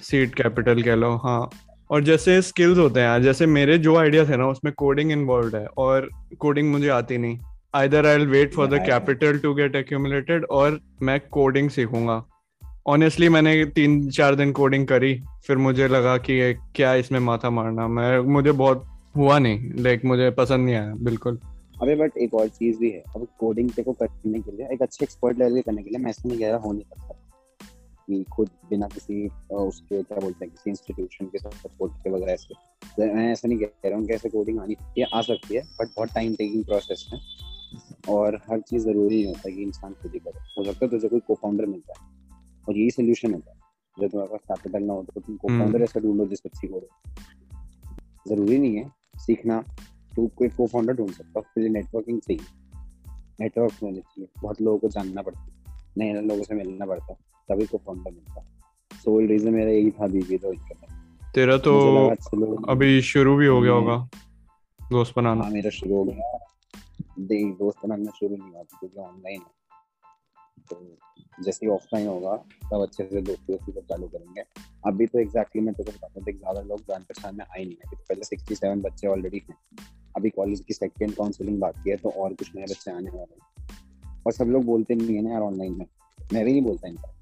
सीड 0.00 0.34
कैपिटल 0.34 0.82
कह 0.82 0.94
लो 0.94 1.14
हाँ। 1.16 1.50
और 1.90 2.02
जैसे 2.04 2.40
स्किल्स 2.42 2.78
होते 2.78 3.00
हैं 3.00 3.22
जैसे 3.22 3.46
मेरे 3.48 3.78
जो 3.78 3.96
आइडिया 3.96 4.24
थे 4.24 4.36
ना 4.36 4.46
उसमें 4.48 4.72
कोडिंग 4.78 5.12
इन्वॉल्व 5.12 5.56
है 5.56 5.66
और 5.78 6.08
कोडिंग 6.40 6.70
मुझे 6.72 6.88
आती 6.90 7.18
नहीं। 7.18 7.38
Either 7.74 8.06
I 8.06 8.24
wait 8.26 8.54
for 8.54 8.66
the 8.66 8.78
capital 8.86 9.38
to 9.38 9.54
get 9.54 9.76
accumulated 9.76 10.44
और 10.50 10.78
मैं 11.02 11.18
कोडिंग 11.30 11.70
सीखूँगा। 11.70 12.22
ऑनेस्टली 12.88 13.28
मैंने 13.28 13.64
तीन 13.66 14.08
चार 14.10 14.34
दिन 14.34 14.52
कोडिंग 14.52 14.86
करी 14.86 15.14
फिर 15.46 15.56
मुझे 15.58 15.88
लगा 15.88 16.16
कि 16.18 16.54
क्या 16.76 16.94
इसमें 16.94 17.18
माथा 17.20 17.50
मारना। 17.50 17.86
मैं 17.88 18.18
मुझे 18.28 18.52
बहुत 18.52 18.84
हुआ 19.14 19.38
नहीं 19.38 19.72
लाइक 19.82 20.04
मुझे 20.04 20.30
पसंद 20.30 20.64
नहीं 20.64 20.74
आया 20.74 20.94
बिल्कुल। 21.00 21.38
अबे 21.82 21.94
बट 21.96 22.16
एक 22.18 22.34
और 22.34 22.48
चीज़ 22.48 22.78
भी 22.78 22.90
है 22.90 23.02
अब 23.16 23.26
कोडिंग 23.38 23.70
को 23.80 23.92
करने 23.92 24.40
के 24.40 24.56
लिए 24.56 24.68
एक 24.72 24.82
अच्छे 24.82 25.04
एक्सपर्ट 25.04 25.38
लेवल 25.38 25.54
के 25.54 25.62
करने 25.62 25.82
के 25.82 25.90
लिए 25.90 25.98
मैं 25.98 26.10
ऐसा 26.10 26.28
नहीं 26.28 26.38
कह 26.38 26.48
रहा 26.48 26.58
हो 26.58 26.72
नहीं 26.72 26.84
सकता। 26.84 27.16
कि 28.08 28.22
खुद 28.32 28.48
बिना 28.70 28.86
किसी 28.86 29.26
उसके 29.52 30.02
क्या 30.02 30.18
बोलते 30.18 30.44
हैं 30.44 30.50
किसी 30.50 30.70
इंस्टीट्यूशन 30.70 31.26
के 31.26 31.38
सपोर्ट 31.38 31.92
के 32.04 32.10
वगैरह 32.10 32.36
से 32.36 32.54
तो 32.86 33.14
मैं 33.14 33.30
ऐसा 33.32 33.48
नहीं 33.48 33.58
कह 33.58 33.88
रहा 33.88 33.98
हूँ 33.98 34.06
कि 34.06 34.12
ऐसे 34.14 34.28
कोडिंग 34.28 34.58
आनी 34.60 34.76
ये 34.98 35.04
आ 35.14 35.20
सकती 35.22 35.54
है 35.54 35.62
बट 35.80 35.88
बहुत 35.96 36.12
टाइम 36.14 36.34
टेकिंग 36.34 36.64
प्रोसेस 36.64 37.06
है। 37.12 37.20
और 38.08 38.36
हर 38.50 38.60
चीज़ 38.60 38.82
ज़रूरी 38.84 39.16
नहीं 39.16 39.26
होता 39.26 39.50
कि 39.50 39.62
इंसान 39.62 39.92
खुद 39.92 40.12
ही 40.12 40.18
करे। 40.18 40.38
हो 40.58 40.64
सकता 40.64 40.84
है 40.84 40.90
तुझे 40.90 41.08
कोई 41.08 41.20
को 41.20 41.34
फाउंडर 41.34 41.66
मिलता 41.66 42.00
है 42.00 42.08
और 42.68 42.76
यही 42.76 42.90
सोल्यूशन 42.90 43.34
होता 43.34 43.50
है। 43.50 43.58
जब 43.96 44.10
तुम्हारे 44.10 44.36
पास 44.36 44.40
कैपिटल 44.48 44.82
ना 44.84 44.92
हो 44.92 45.02
तो 45.14 45.20
तुम 45.20 45.36
को 45.36 45.48
फाउंडर। 45.48 45.82
ऐसा 45.82 46.00
ढूंढो 46.00 46.26
जिस 46.26 46.40
अच्छी 46.46 46.68
कोडो 46.68 46.88
ज़रूरी 48.28 48.58
नहीं 48.58 48.76
है 48.76 48.84
सीखना 49.20 49.60
तू 50.16 50.26
कोई 50.36 50.48
को 50.48 50.66
फाउंडर 50.66 50.94
ढूंढ 50.94 51.10
सकता 51.10 51.40
है 51.40 51.68
नेटवर्किंग 51.68 52.20
चाहिए। 52.20 52.44
नेटवर्क 53.40 53.72
होने 53.82 54.00
चाहिए 54.00 54.28
बहुत 54.42 54.60
लोगों 54.62 54.78
को 54.78 54.88
जानना 54.88 55.22
पड़ता 55.22 55.40
है 55.40 55.48
नए 55.98 56.12
नए 56.12 56.22
लोगों 56.22 56.42
से 56.42 56.54
मिलना 56.54 56.86
पड़ता 56.86 57.12
है 57.12 57.18
तभी 57.48 57.66
को 57.66 57.78
फाउंडर 57.78 58.10
मिलता 58.10 58.40
है। 58.40 58.46
सोल 58.92 59.26
रीजन 59.26 59.52
मेरा 59.54 59.70
यही 59.70 59.90
था 59.90 60.06
बीबी 60.06 60.38
तो 60.38 60.52
तेरा 61.34 61.56
तो 61.58 61.74
अभी 62.68 63.00
शुरू 63.02 63.36
भी 63.36 63.46
हो 63.46 63.60
गया 63.60 63.72
होगा 63.72 63.96
दोस्त 64.80 65.12
बनाना। 65.16 65.42
हाँ 65.42 65.50
मेरा 65.50 65.70
शुरू 65.70 65.96
हो 65.96 66.04
गया। 66.04 66.38
दोस्त 67.54 67.86
बनाना 67.86 68.10
शुरू 68.10 68.36
नहीं 68.36 68.50
हुआ 68.50 68.62
क्योंकि 68.62 69.00
ऑनलाइन 69.00 69.40
है। 69.40 69.59
तो 70.70 70.96
जैसे 71.44 71.66
ही 71.66 71.72
ऑफलाइन 71.72 72.06
होगा, 72.06 72.36
तब 72.64 72.82
अच्छे 72.82 73.04
से 73.04 73.20
दोस्ती 73.20 73.52
दोस्ती 73.52 73.72
को 73.72 73.80
चालू 73.80 74.06
करेंगे। 74.06 74.42
अभी 74.86 75.06
तो 75.06 75.18
एग्जैक्टली 75.18 75.62
मैं 75.62 75.74
तो 75.74 75.84
बताता 75.84 76.20
हूँ 76.20 76.32
ज़्यादा 76.32 76.60
लोग 76.60 76.80
जान 76.80 77.02
पहचान 77.02 77.36
में 77.36 77.44
आए 77.44 77.64
नहीं 77.64 77.74
है। 77.74 77.90
तो 77.90 77.96
पहले 78.08 78.24
सिक्सटी 78.24 78.54
सेवन 78.54 78.80
बच्चे 78.80 79.06
ऑलरेडी 79.06 79.42
हैं। 79.50 79.56
अभी 80.16 80.30
कॉलेज 80.30 80.60
की 80.60 80.74
सेकेंड 80.74 81.14
काउंसलिंग 81.14 81.60
बाकी 81.60 81.90
है 81.90 81.96
तो 81.96 82.10
और 82.10 82.34
कुछ 82.34 82.54
नए 82.56 82.62
बच्चे 82.62 82.90
आने 82.90 83.10
वाले 83.10 83.34
हैं। 83.34 84.22
और 84.26 84.32
सब 84.32 84.44
लोग 84.44 84.64
बोलते 84.64 84.94
नहीं 84.94 85.16
है 85.16 85.22
ना 85.22 85.30
यार 85.30 85.42
ऑनलाइन 85.42 85.76
में। 85.78 85.86
मैं 86.32 86.44
भी 86.44 86.52
नहीं 86.52 86.62
बोलता 86.62 86.88
इनका। 86.88 87.12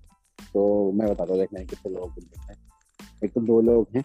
तो 0.55 0.93
मैं 0.93 1.09
बताता 1.09 1.33
हूँ 1.33 1.41
देखना 1.41 1.65
कितने 1.65 1.93
लोग 1.93 2.11
देखते 2.11 2.53
हैं। 2.53 2.59
एक 3.25 3.33
तो 3.33 3.41
दो 3.41 3.61
लोग 3.61 3.87
हैं, 3.97 4.05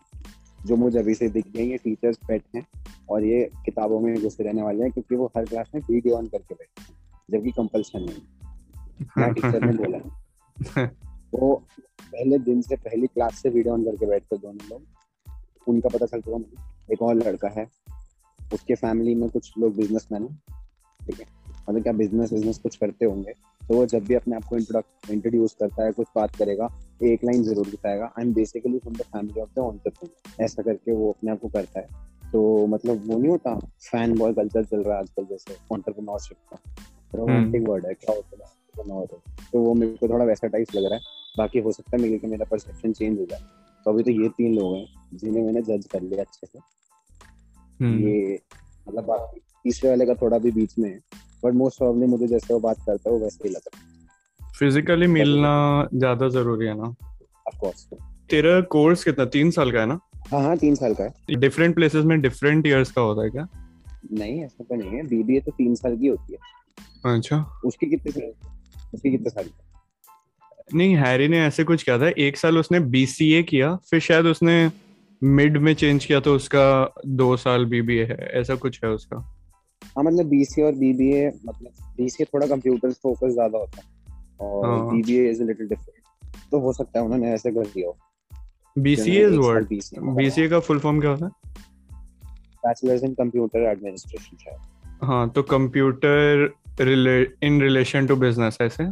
जो 0.66 0.76
मुझे 0.76 1.00
अभी 1.00 1.14
से 1.14 1.30
दिख 1.30 1.48
गए 1.48 1.64
ये 1.64 1.78
टीचर्स 1.78 2.20
बैठ 2.28 2.44
हैं 2.56 2.66
और 3.10 3.24
ये 3.24 3.44
किताबों 3.66 4.00
में 4.00 4.14
घुसे 4.16 4.44
रहने 4.44 4.62
वाले 4.62 4.84
हैं, 4.84 4.92
क्योंकि 4.92 5.16
वो 5.16 5.32
हर 5.38 5.46
क्लास 5.46 5.72
में 5.76 5.82
वीडियो 5.82 6.16
ऑन 6.16 6.28
करके 6.28 6.56
बैठते 6.56 6.82
हैं, 6.82 6.98
जबकि 7.30 7.52
कंपल्सन 7.52 8.00
नहीं 8.00 8.22
टीचर 9.02 9.66
ने 9.66 9.74
बोला। 9.78 9.98
वो 11.34 11.56
पहले 12.02 12.40
दिन 12.40 12.62
से 12.62 12.76
पहली 12.76 13.08
क्लास 13.08 13.42
से 13.42 13.50
वीडियो 13.50 13.74
ऑन 13.74 13.84
करके 13.84 14.06
बैठते 14.06 14.38
दोनों 14.38 14.70
लोग। 14.70 14.84
उनका 15.68 15.90
पता 15.90 16.18
मुझे 16.28 16.94
एक 16.94 17.02
और 17.02 17.16
लड़का 17.16 17.48
है। 17.48 17.68
उसके 18.54 18.76
फैमिली 18.76 19.16
में 19.16 19.30
कुछ 19.30 19.54
लोग 19.60 19.76
बिजनेसमैन 19.76 20.24
है। 20.24 20.38
ठीक 21.08 21.20
है? 21.20 21.26
मतलब 21.70 21.84
क्या 21.84 21.94
बिज़नेस 21.94 22.34
बिज़नेस 22.34 22.58
कुछ 22.58 22.76
करते 22.76 23.06
होंगे? 23.06 23.32
तो 23.68 23.76
वो 23.76 23.86
जब 23.86 24.04
भी 24.04 24.14
अपने 24.14 24.36
आप 24.36 24.44
को 24.44 24.58
इंट्रोड्यूस 25.14 25.54
करता 25.60 25.84
है 25.84 25.92
कुछ 25.92 26.08
बात 26.16 26.36
करेगा 26.36 26.70
एक 27.04 27.24
लाइन 27.24 27.44
ज़रूर 27.44 27.68
बताएगा 27.68 28.06
I 28.06 28.26
am 28.26 28.34
basically 28.34 28.80
from 28.80 28.96
the 28.96 29.02
family 29.02 29.42
of 29.42 29.50
the 29.56 29.60
entrepreneur 29.60 30.44
ऐसा 30.44 30.64
करके 30.64 30.92
वो 30.92 31.12
अपने 31.12 31.32
आप 31.32 31.40
को 31.40 31.48
करता 31.48 31.80
है। 31.80 31.88
तो 32.32 32.68
मतलब 32.68 33.02
वो 33.08 33.18
नहीं 33.20 33.30
होता 33.30 33.60
फ़ैन 33.60 34.18
बॉय 34.18 34.34
कल्चर 34.34 34.64
चल 34.64 34.84
रहा 34.84 34.96
है 34.96 35.02
आजकल 35.02 35.26
जैसे 35.26 35.58
ऑन्टरप्रेन्योरशिप 35.72 36.38
का। 36.54 36.60
रोमांटिक 37.16 37.70
वर्ड 37.70 37.86
है 37.86 37.94
क्या 37.94 38.16
होता 38.16 38.46
है? 38.46 38.63
तो 38.78 39.60
वो 39.60 39.74
मेरे 39.74 39.92
को 39.92 40.08
थोड़ा 40.08 40.26
वैसा 40.26 40.48
टाइप 40.48 40.68
लग 40.76 40.84
रहा 40.84 40.94
है। 40.94 41.02
बाकी 41.38 41.60
हो 41.60 41.72
सकता 41.72 41.98
है 41.98 42.04
मेरे 42.04 42.18
को 42.18 42.28
मेरा 42.28 42.46
परसेप्शन 42.52 42.94
चेंज 42.94 43.20
हो 43.20 43.26
जाए। 43.26 43.40
तो 43.86 43.92
अभी 43.92 44.04
तो 44.04 44.12
ये 44.12 44.30
तीन 44.30 44.56
लोग 44.56 44.76
हैं 44.76 44.86
जिन्हें 45.14 45.44
मैंने 45.44 45.62
जज 45.62 45.88
कर 45.92 46.02
लिया 46.02 46.22
अच्छे 46.22 46.48
से। 46.48 46.60
हम्म। 47.80 48.08
ये 48.08 48.40
मतलब 48.90 49.04
बाकी 49.04 49.40
तीसरे 49.40 49.90
वाले 49.90 50.06
का 50.06 50.14
थोड़ा 50.14 50.38
भी 50.38 50.52
बीच 50.52 50.80
में 50.80 50.90
है। 50.90 51.00
बट 51.46 51.54
मोस्ट 51.54 51.78
प्रॉब्लम 51.78 52.10
मुझे 52.10 52.28
जैसे 52.28 52.54
वो 52.54 52.60
बात 52.60 52.78
करता 52.86 53.10
है 53.10 53.16
वो 53.16 53.24
वैसे 53.24 53.48
ही 53.48 53.54
लगता 53.54 53.78
है। 53.78 53.92
फिजिकली 54.60 55.08
मिलना 55.08 55.88
ज़्यादा 55.94 56.30
ज़रूरी 56.30 56.66
है 56.66 56.78
ना? 56.78 56.96
ऑफ़ 57.48 57.58
कोर्स 57.58 57.88
तेरा 58.30 58.62
कोर्स 58.62 59.04
कितना? 59.04 59.26
तीन 59.26 59.52
साल 59.52 59.72
का 59.72 59.80
है 59.80 59.86
ना? 59.86 60.00
हाँ 60.28 60.42
हाँ 60.42 60.58
तीन 60.58 60.76
साल 60.76 60.94
का 60.94 61.04
है। 61.04 61.36
डिफरेंट 61.36 61.76
प्लेसेस 61.76 62.06
में 62.06 62.22
डिफरेंट 62.22 62.68
ईयर्स 62.68 62.92
का 62.92 63.02
होता 63.02 63.24
है 63.24 63.30
क्या? 63.30 63.48
नहीं 64.14 64.44
ऐसा 64.44 64.64
तो 64.64 64.76
नहीं 64.76 64.90
है। 64.90 65.08
बीबीए 65.08 65.40
तो 65.40 65.52
तीन 65.52 65.76
साल 65.76 65.98
की 65.98 66.08
होती 66.08 66.34
है। 66.34 66.40
अच्छा। 67.16 67.62
उसकी 67.66 67.90
कितने 67.90 68.12
उसकी 68.94 69.12
कितने 69.12 69.30
साल 69.30 69.50
नहीं 70.76 70.96
हैरी 70.96 71.28
ने 71.28 71.40
ऐसे 71.46 71.64
कुछ 71.64 71.84
किया 71.84 71.98
था। 72.00 72.08
एक 72.18 72.38
साल 72.38 72.58
उसने 72.58 72.80
बीसीए 72.92 73.42
किया 73.44 73.76
फिर 73.90 74.00
शायद 74.02 74.26
उसने 74.26 74.56
मिड 75.22 75.58
में 75.58 75.74
चेंज 75.76 76.06
किया 76.06 76.20
तो 76.20 76.36
उसका 76.36 76.94
दो 77.16 77.36
साल 77.38 77.66
बीबीए 77.66 78.06
है। 78.06 78.16
ऐसा 78.40 78.56
कुछ 78.56 78.80
है 78.84 78.90
उसका? 78.90 79.18
हाँ 79.82 80.04
मतलब 80.04 80.26
बीसीए 80.26 80.66
और 80.66 80.72
बीबीए 80.76 81.28
मतलब 81.28 81.72
बीसीए 81.98 82.26
थोड़ा 82.34 82.48
कंप्यूटर 82.48 82.92
फोकस 82.94 83.34
ज़्यादा 83.34 83.58
होता 83.58 83.82
है 83.82 84.48
और 84.48 84.82
BBA 84.86 85.30
is 85.32 85.42
a 85.44 85.46
little 85.46 85.68
different 85.68 86.52
तो 86.52 86.60
हो 86.60 86.74
सकता 86.74 87.00
है 87.00 87.06
उन्होंने 87.06 87.32
ऐसे 87.34 87.52
कर 87.52 87.66
दिया 87.66 87.88
हो। 87.88 87.98
बीसीए 88.76 89.28
इज़ 89.28 89.38
वर्ड 89.38 89.68
बीसीए 90.16 90.48
का 90.50 90.60
फुल 90.60 90.80
फॉर्म 90.80 91.00
क्या 91.02 91.10
होता 91.10 91.26
है 91.26 91.32
बैचलर्स 92.64 93.04
इन 93.04 93.14
कंप्यूटर 93.14 93.70
एडमिनिस्ट्रेशन 93.72 94.38
शायद। 94.38 95.04
हाँ 95.04 95.30
तो 95.30 95.44
computer 95.44 96.48
in 96.82 97.62
relation 97.62 98.08
to 98.08 98.16
business 98.16 98.58
ऐसे? 98.62 98.86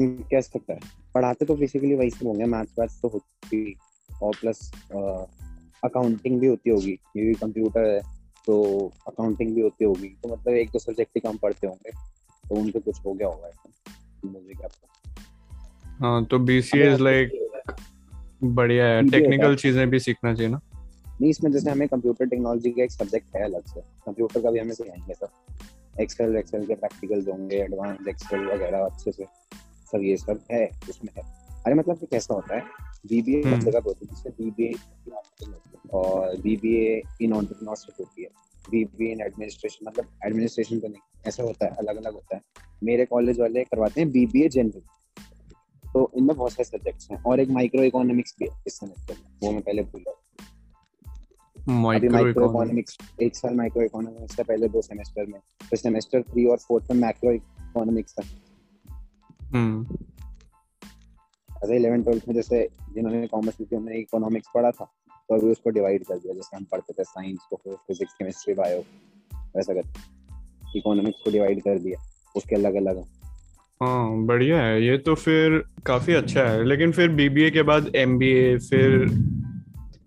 कह 0.00 0.40
सकता 0.40 0.72
है। 0.72 0.80
पढ़ाते 1.14 1.44
तो 1.44 1.54
बेसिकली 1.56 1.94
वही 1.94 2.10
सब 2.10 2.26
होंगे। 2.26 2.44
मैथ्स 2.44 2.78
वैथ्स 2.80 3.00
तो 3.02 3.08
होती 3.08 3.76
और 4.22 4.34
प्लस 4.40 4.70
अकाउंटिंग 5.84 6.40
भी 6.40 6.46
होती 6.46 6.70
होगी। 6.70 6.92
ये 7.16 7.26
भी 7.26 7.34
कंप्यूटर 7.34 7.94
है 7.94 8.00
तो 8.46 8.62
अकाउंटिंग 9.08 9.54
भी 9.54 9.60
होती 9.60 9.84
होगी। 9.84 10.08
तो 10.08 10.28
मतलब 10.28 10.54
एक 10.54 10.70
दो 10.70 10.78
सब्जेक्ट 10.78 11.10
ही 11.16 11.20
कम 11.20 11.36
पढ़ते 11.36 11.66
होंगे। 11.66 11.90
तो 12.44 12.54
उनको 12.54 12.80
कुछ 12.80 13.00
हो 13.06 13.12
गया 13.12 13.28
होगा 13.28 13.50
मुझे 14.24 14.54
क्या 14.54 14.68
पता। 14.68 15.14
हाँ 16.00 16.24
तो 16.24 16.38
बीसीए 16.38 16.92
इज़ 16.92 17.02
लाइक 17.02 17.32
बढ़िया 18.44 18.86
है। 18.86 19.08
टेक्निकल 19.10 19.56
चीज़ें 19.56 19.90
भी 19.90 19.98
सीखना 19.98 20.34
चाहिए 20.34 20.52
ना? 20.52 20.60
नहीं 21.20 21.30
इसमें 21.30 21.50
जैसे 21.52 21.70
हमें 21.70 21.88
कंप्यूटर 21.88 22.26
टेक्नोलॉजी 22.26 22.70
का 22.70 22.82
एक 22.82 22.90
सब्जेक्ट 22.90 23.36
है 23.36 23.42
अलग 23.42 23.66
से। 23.66 23.80
कंप्यूटर 23.80 24.42
का 24.42 24.50
भी 24.50 24.58
हमें 24.58 24.74
सिखाएँगे 24.74 25.14
सब। 25.14 25.28
एक्सेल 26.00 26.36
एक्सेल 26.36 26.66
के 26.66 26.74
प्रैक्टिकल्स 26.74 27.28
होंगे 27.28 27.56
एडवांस 27.56 28.08
एक्सेल 28.08 28.46
वगैरह 28.46 28.84
अच्छे 28.84 29.12
से। 29.12 29.24
सब 29.92 30.02
ये 30.02 30.16
सब 30.16 30.40
है 30.50 30.64
उसमें 30.88 31.12
है। 31.16 31.22
अरे 31.66 31.74
मतलब 31.74 31.98
कि 31.98 32.06
कैसा 32.06 32.34
होता 32.34 32.56
है? 32.56 32.62
बीबीए 33.06 33.42
हम्म। 33.42 33.54
हर 33.54 33.62
जगह 33.62 33.80
होती 33.86 34.06
है 34.06 34.14
जैसे 34.14 34.30
बीबीए 34.30 34.72
और 35.94 36.36
बीबीए 36.40 36.96
इन 36.96 37.34
एंटरप्रेन्योरशिप 37.34 38.00
होती 38.00 38.22
है। 38.22 38.28
बीबीए 38.70 39.12
इन 39.12 39.20
एडमिनिस्ट्रेशन 39.20 39.86
मतलब 39.88 40.06
एडमिनिस्ट्रेशन 40.26 40.80
तो 40.80 40.88
नहीं 40.88 41.28
ऐसा 41.28 41.42
होता 41.42 41.66
है 41.66 41.72
अलग 41.78 41.96
अलग 41.96 42.12
होता 42.12 42.36
है। 42.36 42.42
मेरे 42.84 43.04
कॉलेज 43.04 43.40
वाले 43.40 43.64
करवाते 43.64 44.00
हैं 44.00 44.10
बीबीए 44.10 44.48
जनरल 44.48 44.82
तो 45.84 46.10
इनमें 46.16 46.36
बहुत 46.36 46.52
सारे 46.52 46.64
सब्जेक्ट्स 46.64 47.10
हैं 47.10 47.22
और 47.22 47.40
एक 47.40 47.48
माइक्रो 47.50 47.82
इकोनॉमिक्स 47.82 48.34
भी 48.38 48.48
है 48.48 48.62
इस 48.66 48.78
सेमेस्टर 48.80 49.14
वो 49.42 49.52
मैं 49.52 49.62
पहले 49.62 49.82
भूल 49.82 50.02
रहा 50.08 50.12
अभी 50.12 50.55
माइक्रो 51.68 52.28
इकोनॉमिक्स 52.28 52.98
एक 53.22 53.36
साल 53.36 53.54
माइक्रो 53.54 53.82
इकोनॉमिक्स 53.82 54.38
था 54.38 54.42
पहले 54.42 54.68
दो 54.68 54.82
सेमेस्टर 54.82 55.26
में। 55.26 55.38
फिर 55.70 55.78
सेमेस्टर 55.78 56.22
थ्री 56.22 56.44
और 56.44 56.56
फोर्थ 56.56 56.90
में 56.90 57.00
मैक्रो 57.00 57.32
इकोनॉमिक्स 57.32 58.14
था। 58.14 58.22
हम्म। 59.54 59.96
अरे 61.50 61.76
इलेवन 61.76 62.02
ट्वेल्थ 62.02 62.24
में 62.28 62.34
जैसे 62.34 62.68
जिन्होंने 62.94 63.26
कॉमर्स 63.26 63.60
उन्होंने 63.60 63.98
इकोनॉमिक्स 63.98 64.48
पढ़ा 64.54 64.70
था 64.70 64.92
तो 65.28 65.34
अभी 65.34 65.50
उसको 65.50 65.70
डिवाइड 65.70 66.04
कर 66.04 66.18
दिया। 66.18 66.34
जैसे 66.34 66.56
हम 66.56 66.64
पढ़ते 66.64 66.92
थे 66.92 67.04
साइंस 67.04 67.38
को 67.50 67.56
फिजिक्स 67.56 68.12
केमिस्ट्री 68.12 68.54
बायो 68.54 68.84
वैसा 69.56 69.72
इकोनॉमिक्स 70.76 71.20
को 71.24 71.30
डिवाइड 71.30 71.60
कर 71.60 71.78
दिया 71.78 72.04
उसके 72.36 72.56
अलग 72.56 72.74
अलग 72.74 73.04
हाँ 73.82 74.24
बढ़िया 74.24 74.62
है। 74.62 74.86
ये 74.86 74.98
तो 74.98 75.14
फिर 75.14 75.64
काफ़ी 75.86 76.14
अच्छा 76.14 76.40
है। 76.40 76.64
लेकिन 76.64 76.92
फिर 76.92 77.08
बीबीए 77.08 77.50
के 77.50 77.62
बाद 77.62 77.96
एमबीए 77.96 78.58
फिर 78.58 79.06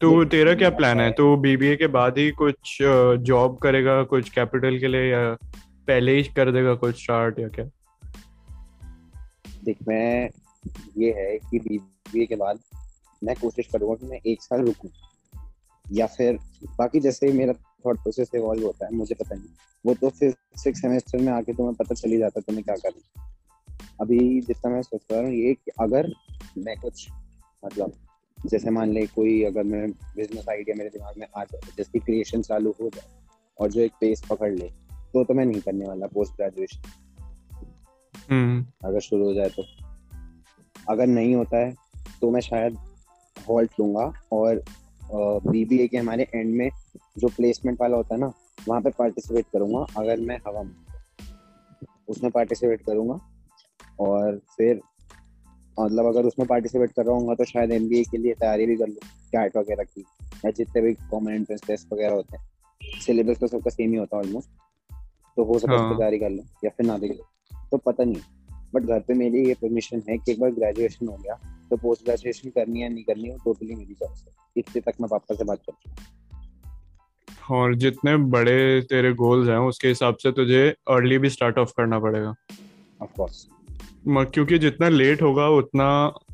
तो 0.01 0.25
तेरा 0.25 0.53
क्या 0.56 0.70
प्लान 0.70 1.00
है? 1.00 1.12
तो 1.12 1.36
बीबीए 1.38 1.75
के 1.75 1.88
बाद 1.88 2.18
ही 2.18 2.29
कुछ 2.32 2.77
जॉब 3.22 3.58
करेगा 3.58 4.03
कुछ 4.03 4.29
कैपिटल 4.29 4.79
के 4.79 4.88
लिए 4.88 5.12
या 5.12 5.34
पहले 5.88 6.15
ही 6.18 6.24
कर 6.24 6.51
देगा 6.51 6.74
कुछ 6.74 7.01
स्टार्ट 7.03 7.39
या 7.39 7.48
क्या? 7.48 7.65
देख 9.63 9.77
मैं 9.88 10.29
ये 10.98 11.12
है 11.12 11.38
कि 11.38 11.60
बीबीए 11.60 12.25
के 12.25 12.36
बाद 12.36 12.60
मैं 13.24 13.36
कोशिश 13.36 13.68
करूँगा 13.68 13.96
कि 13.96 14.06
मैं 14.06 14.20
एक 14.27 14.41
साल 14.41 14.62
रुकूं। 14.62 14.89
या 15.91 16.06
फिर 16.08 16.38
बाकी 16.79 17.00
जैसे 17.00 17.27
ही 17.27 17.34
मेरा 17.34 17.53
थॉट 17.53 17.98
प्रोसेस 17.98 18.32
इवॉल्व 18.36 18.63
होता 18.63 18.86
है 18.86 18.96
मुझे 18.96 19.15
पता 19.15 19.36
नहीं। 19.36 19.50
वो 19.86 19.94
तो 19.94 20.10
फिर 20.10 20.36
सिक्स 20.56 20.82
सेमेस्टर 20.82 21.18
में 21.18 21.32
आके 21.34 21.53
तुम्हें 21.53 21.75
पता 21.75 21.96
चल 21.96 22.18
जाता 22.18 22.41
तुम्हें 22.41 22.63
क्या 22.65 22.75
करना 22.75 23.34
अभी 24.01 24.20
जितना 24.41 24.72
मैं 24.72 24.82
सोच 24.82 25.01
रहा 25.12 25.22
हूँ 25.22 25.34
ये 25.34 25.53
कि 25.53 25.72
अगर 25.82 26.12
मैं 26.58 26.75
कुछ 26.79 27.08
मतलब 27.65 27.94
जैसे 28.46 28.69
मान 28.69 28.91
ले 28.91 29.05
कोई 29.05 29.43
अगर 29.43 29.63
मैं 29.63 29.91
बिज़नेस 29.91 30.50
आइडिया 30.50 30.75
मेरे 30.75 30.89
दिमाग 30.89 31.13
में 31.17 31.27
आ 31.38 31.43
जाए 31.43 31.72
जिसकी 31.77 32.00
क्रिएशन 32.00 32.41
चालू 32.41 32.75
हो 32.81 32.89
जाए 32.89 33.10
और 33.60 33.72
जो 33.72 33.81
एक 33.81 33.91
पेस 34.01 34.22
पकड़ 34.29 34.53
ले 34.53 34.69
तो 35.13 35.24
तो 35.24 35.34
मैं 35.34 35.46
नहीं 35.46 35.62
करने 35.62 35.86
वाला 35.86 36.08
पोस्ट 36.08 36.34
ग्रेजुएशन 36.34 36.81
हम्म। 38.29 38.65
अगर 38.88 39.00
शुरू 39.00 39.25
हो 39.25 39.34
जाए 39.34 39.50
तो। 39.50 39.63
अगर 40.89 41.08
नहीं 41.08 41.36
होता 41.36 41.58
है 41.58 41.75
तो 42.22 42.31
मैं 42.31 42.41
शायद 42.41 42.77
हॉल्ट 43.50 43.72
लूँगा 43.79 44.13
और 44.31 44.63
बीबीए 45.48 45.88
के 45.88 45.98
हमारे 45.98 46.27
एंड 46.36 46.55
में 46.55 46.69
जो 47.17 47.27
प्लेसमेंट 47.27 47.81
वाला 47.81 47.98
होता 47.98 48.15
है 48.15 48.22
ना 48.22 48.34
वहाँ 48.67 48.81
पे 48.81 48.89
पार्टिसिपेट 48.89 49.46
करूँगा 49.53 49.86
अगर 49.98 50.19
मैं 50.19 50.39
हवा 50.48 50.63
में। 50.63 50.75
उसमें 52.10 52.31
पार्टिसिपेट 52.31 52.81
करूँगा 52.81 53.19
और 54.00 54.41
फिर 54.58 54.81
मतलब 55.80 56.06
अगर 56.06 56.26
उसमें 56.26 56.48
पार्टिसिपेट 56.48 56.92
कर 56.92 57.06
रहा 57.06 57.16
हूँ 57.16 57.36
तो 57.36 57.46
शायद 57.46 57.72
एमबीए 57.72 58.04
के 58.04 58.18
लिए 58.18 58.34
तैयारी 58.34 58.66
भी 58.66 58.76
कर 58.76 58.88
लूँ 58.88 59.08
कैट 59.34 59.58
वगैरह 59.58 59.84
की 59.84 60.02
या 60.44 60.52
जितने 60.52 60.82
भी 60.82 60.94
कॉमन 61.12 61.32
एंट्रेंस 61.32 61.62
टेस्ट 61.68 61.94
वगैरह 61.94 62.14
होते 62.14 62.38
हैं। 62.38 63.00
सिलेबस 63.02 63.38
तो 63.40 63.48
सबका 63.48 63.70
सेम 63.70 63.92
ही 63.92 63.98
होता 63.98 64.18
है 64.18 64.24
ऑलमोस्ट 64.24 64.50
तो 65.38 65.44
हो 65.44 65.60
सकता 65.60 65.74
है 65.74 65.80
हाँ। 65.80 65.98
तैयारी 65.98 66.20
कर 66.20 66.30
लूँ 66.30 66.46
या 66.64 66.70
फिर 66.70 66.86
ना 66.86 66.98
भी 66.98 67.10
तो 67.72 67.78
पता 67.78 68.04
नहीं। 68.04 68.22
बट 68.74 68.84
घर 68.84 69.00
पे 69.00 69.14
मेरी 69.14 69.48
ये 69.48 69.54
परमिशन 69.54 70.02
है 70.10 70.18
कि 70.18 70.32
एक 70.32 70.40
बार 70.40 70.52
ग्रेजुएशन 70.52 71.08
हो 71.08 71.16
गया 71.16 71.36
तो 71.72 71.78
पोस्ट 71.78 72.04
ग्रेजुएशन 72.06 72.50
करनी 72.50 72.82
है 72.82 72.90
नहीं 72.90 73.04
करनी 73.04 73.30
है 73.30 73.38
टोटली 73.38 73.76
मेरी 73.76 73.94
चॉइस 73.94 74.26
है। 74.28 74.34
इतने 74.56 74.82
तक 74.82 75.02
मैं 75.02 75.10
पापा 75.10 75.36
से 75.36 75.44
बात 75.44 75.60
कर 75.60 75.74
चुका 75.74 77.56
और 77.56 77.76
जितने 77.76 78.16
बड़े 78.32 78.82
तेरे 78.82 79.14
गोल्स 79.14 79.50
हैं 79.50 79.58
उसके 79.68 79.88
हिसाब 79.88 80.16
से 80.16 80.32
तुझे 80.32 80.68
अर्ली 80.90 81.18
भी 81.18 81.30
स्टार्ट 81.30 81.58
ऑफ़ 81.58 81.74
करना 81.78 82.00
पड़ेगा। 82.00 82.34
ऑफ़ 83.02 83.16
कोर्स 83.18 83.48
क्योंकि 84.08 84.58
जितना 84.58 84.89
लेट 84.89 85.22
होगा 85.22 85.48
उतना 85.50 85.89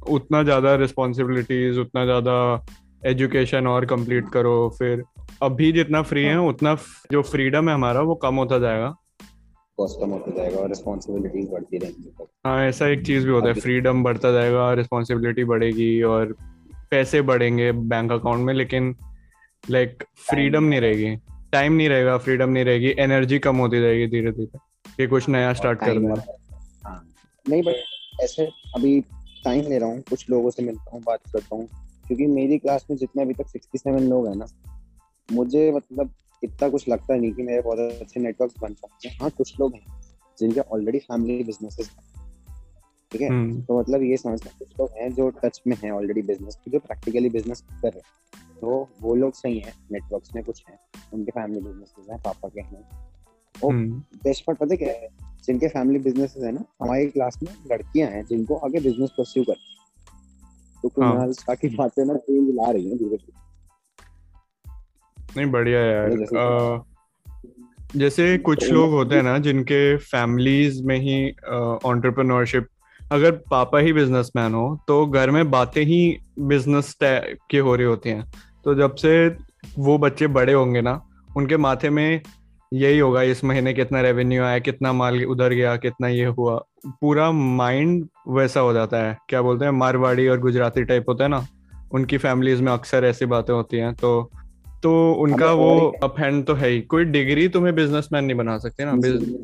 उतना 0.09 0.41
ज़्यादा 0.43 0.75
रिस्पॉन्सिबिलिटीज 0.75 1.77
उतना 1.77 2.03
ज़्यादा 2.05 2.65
एजुकेशन 3.03 3.67
और 3.67 3.85
कंप्लीट 3.85 4.29
करो। 4.29 4.57
फिर 4.79 5.03
अभी 5.43 5.71
जितना 5.71 6.01
फ्री 6.01 6.23
है 6.23 6.37
उतना 6.39 6.75
जो 7.11 7.21
फ्रीडम 7.21 7.69
है 7.69 7.75
हमारा 7.75 8.01
वो 8.01 8.15
कम 8.15 8.35
होता 8.35 8.59
जाएगा। 8.59 8.93
कॉस्ट 9.77 9.99
कम 10.01 10.09
होता 10.09 10.31
जाएगा 10.35 10.57
और 10.57 10.67
रिस्पॉन्सिबिलिटीज 10.69 11.49
बढ़ती 11.51 11.77
रहेंगी। 11.77 12.13
हाँ 12.45 12.65
ऐसा 12.65 12.87
एक 12.87 13.05
चीज़ 13.05 13.25
भी 13.25 13.31
होता 13.31 13.47
है 13.47 13.53
फ्रीडम 13.53 14.03
बढ़ता 14.03 14.31
जाएगा 14.31 14.71
रिस्पॉन्सिबिलिटी 14.73 15.43
बढ़ेगी 15.43 16.01
और 16.03 16.35
पैसे 16.91 17.21
बढ़ेंगे 17.21 17.71
बैंक 17.71 18.11
अकाउंट 18.11 18.45
में 18.45 18.53
लेकिन 18.53 18.95
लाइक 19.63 20.03
फ्रीडम 20.29 20.63
नहीं 20.63 20.81
रहेगी। 20.81 21.15
टाइम 21.51 21.73
नहीं 21.73 21.89
रहेगा 21.89 22.17
फ्रीडम 22.17 22.49
नहीं 22.49 22.65
रहेगी 22.65 22.93
एनर्जी 22.99 23.39
कम 23.39 23.57
होती 23.57 23.81
जाएगी 23.81 24.07
धीरे 24.07 24.31
धीरे 24.31 24.59
कि 24.87 25.07
कुछ 25.07 25.29
नया 25.29 25.53
स्टार्ट 25.53 25.79
करना। 25.79 26.09
हाँ 26.09 26.35
नहीं 27.49 27.63
बट 27.63 27.75
ऐसे 28.21 28.45
अभी 28.75 29.01
टाइम 29.43 29.65
ले 29.65 29.77
रहा 29.77 29.89
हूँ 29.89 30.01
कुछ 30.01 30.29
लोगों 30.29 30.49
से 30.49 30.63
मिलता 30.63 30.91
हूँ 30.93 31.01
बात 31.03 31.19
करता 31.33 31.55
हूँ 31.55 31.67
क्योंकि 32.07 32.25
मेरी 32.25 32.57
क्लास 32.57 32.85
में 32.89 32.97
जितने 32.97 33.23
अभी 33.23 33.33
तक 33.33 33.47
सिक्सटी 33.47 33.77
सेवन 33.77 33.99
लोग 33.99 34.27
हैं 34.27 34.35
ना 34.35 34.45
मुझे 35.31 35.71
मतलब 35.71 36.13
इतना 36.43 36.69
कुछ 36.69 36.89
लगता 36.89 37.15
नहीं 37.15 37.33
कि 37.33 37.43
मेरे 37.43 37.61
बहुत 37.61 37.79
अच्छे 37.79 38.19
नेटवर्क 38.19 38.51
बन 38.61 38.73
सकते 38.73 39.09
हैं। 39.09 39.17
हाँ 39.21 39.29
कुछ 39.29 39.59
लोग 39.59 39.75
हैं 39.75 40.01
जिनके 40.39 40.59
ऑलरेडी 40.59 40.99
फैमिली 40.99 41.43
बिजनेसेस 41.43 41.91
ठीक 43.11 43.21
है? 43.21 43.29
हम्म। 43.29 43.61
तो 43.61 43.79
मतलब 43.79 44.03
ये 44.03 44.17
समझना 44.17 44.51
कुछ 44.59 44.67
लोग 44.79 44.89
हैं 44.97 45.13
जो 45.13 45.29
टच 45.29 45.61
में 45.67 45.77
हैं 45.83 45.91
ऑलरेडी 45.91 46.21
बिज़नेस 46.21 46.57
जो 46.67 46.79
प्रैक्टिकली 46.79 47.29
बिज़नेस 47.29 47.61
कर 47.61 47.89
रहे 47.89 47.97
हैं। 47.97 48.59
तो 48.61 48.89
वो 49.01 49.15
लोग 49.15 49.33
सही 49.33 49.59
हैं 49.59 49.73
नेटवर्क्स 49.91 50.35
में 50.35 50.43
कुछ 50.43 50.63
हैं 50.69 50.79
उनके 51.13 51.31
फैमिली 51.31 51.61
बिजनेसेस 51.61 52.09
हैं 52.11 52.21
पापा 52.21 52.49
के 52.49 52.61
हैं। 52.61 52.89
हम्म। 53.65 53.99
बेस्ट 54.23 54.45
पार्ट 54.45 54.59
पता 54.59 54.75
क्या 54.75 54.89
है? 54.89 55.09
जिनके 55.45 55.67
फैमिली 55.67 55.99
बिजनेसेस 55.99 56.43
है 56.43 56.51
ना 56.51 56.63
हमारी 56.81 57.07
क्लास 57.07 57.39
में 57.43 57.53
लड़कियाँ 57.71 58.09
हैं 58.09 58.25
जिनको 58.25 58.55
आगे 58.55 58.79
बिज़नेस 58.79 59.09
परस्यू 59.09 59.43
कर 59.43 59.53
तो 60.83 60.89
कुणाल 60.89 61.33
शाह 61.33 61.55
की 61.55 61.67
बातें 61.75 62.05
ना 62.05 62.13
चेंज 62.13 62.55
ला 62.55 62.71
रही 62.71 62.89
हैं 62.89 62.97
धीरे 62.97 63.17
धीरे 63.17 63.33
नहीं 65.37 65.51
बढ़िया 65.51 65.79
यार। 65.79 66.15
जैसे- 66.15 66.37
अ, 66.37 66.81
जैसे 67.95 68.37
कुछ 68.37 68.69
लोग 68.71 68.91
होते 68.91 69.15
हैं 69.15 69.23
ना 69.23 69.37
जिनके 69.37 69.97
फैमिलीज़ 69.97 70.83
में 70.83 70.99
ही 70.99 71.23
एंटरप्रेन्योरशिप 71.89 72.67
अगर 73.11 73.31
पापा 73.31 73.79
ही 73.79 73.93
बिजनेसमैन 73.93 74.53
हो 74.53 74.79
तो 74.87 75.05
घर 75.07 75.31
में 75.31 75.51
बातें 75.51 75.83
ही 75.83 76.17
बिज़नेस 76.39 76.95
की 77.03 77.57
हो 77.57 77.75
रही 77.75 77.85
होती 77.85 78.09
हैं। 78.09 78.31
तो 78.63 78.75
जब 78.75 78.95
से 78.95 79.37
वो 79.79 79.97
बच्चे 79.97 80.27
बड़े 80.27 80.53
होंगे 80.53 80.81
ना 80.81 81.01
उनके 81.37 81.57
माथे 81.57 81.89
में 81.89 82.21
यही 82.73 82.99
होगा 82.99 83.21
इस 83.21 83.43
महीने 83.43 83.73
कितना 83.73 84.01
रेवेन्यू 84.01 84.43
आया 84.43 84.59
कितना 84.59 84.93
माल 84.93 85.25
उधर 85.25 85.49
गया 85.49 85.75
कितना 85.75 86.07
ये 86.07 86.25
हुआ। 86.25 86.63
पूरा 86.87 87.31
माइंड 87.31 88.07
वैसा 88.27 88.59
हो 88.59 88.73
जाता 88.73 88.97
है। 88.97 89.17
क्या 89.29 89.41
बोलते 89.41 89.65
हैं 89.65 89.71
मारवाड़ी 89.71 90.27
और 90.27 90.39
गुजराती 90.39 90.83
टाइप 90.83 91.05
होता 91.09 91.23
है 91.23 91.29
ना 91.29 91.47
उनकी 91.91 92.17
फैमिलीज़ 92.17 92.63
में 92.63 92.71
अक्सर 92.71 93.05
ऐसी 93.05 93.25
बातें 93.25 93.53
होती 93.53 93.77
हैं। 93.77 93.93
तो 93.93 94.31
तो 94.83 95.13
उनका 95.13 95.51
वो 95.51 95.69
और 95.71 95.95
एक- 95.95 96.03
अप 96.03 96.19
हैंड 96.19 96.45
तो 96.45 96.53
है 96.53 96.69
ही। 96.69 96.81
कोई 96.81 97.05
डिग्री 97.05 97.47
तुम्हें 97.47 97.75
बिजनेसमैन 97.75 98.25
नहीं 98.25 98.37
बना 98.37 98.57
सकते 98.57 98.85
ना। 98.85 98.91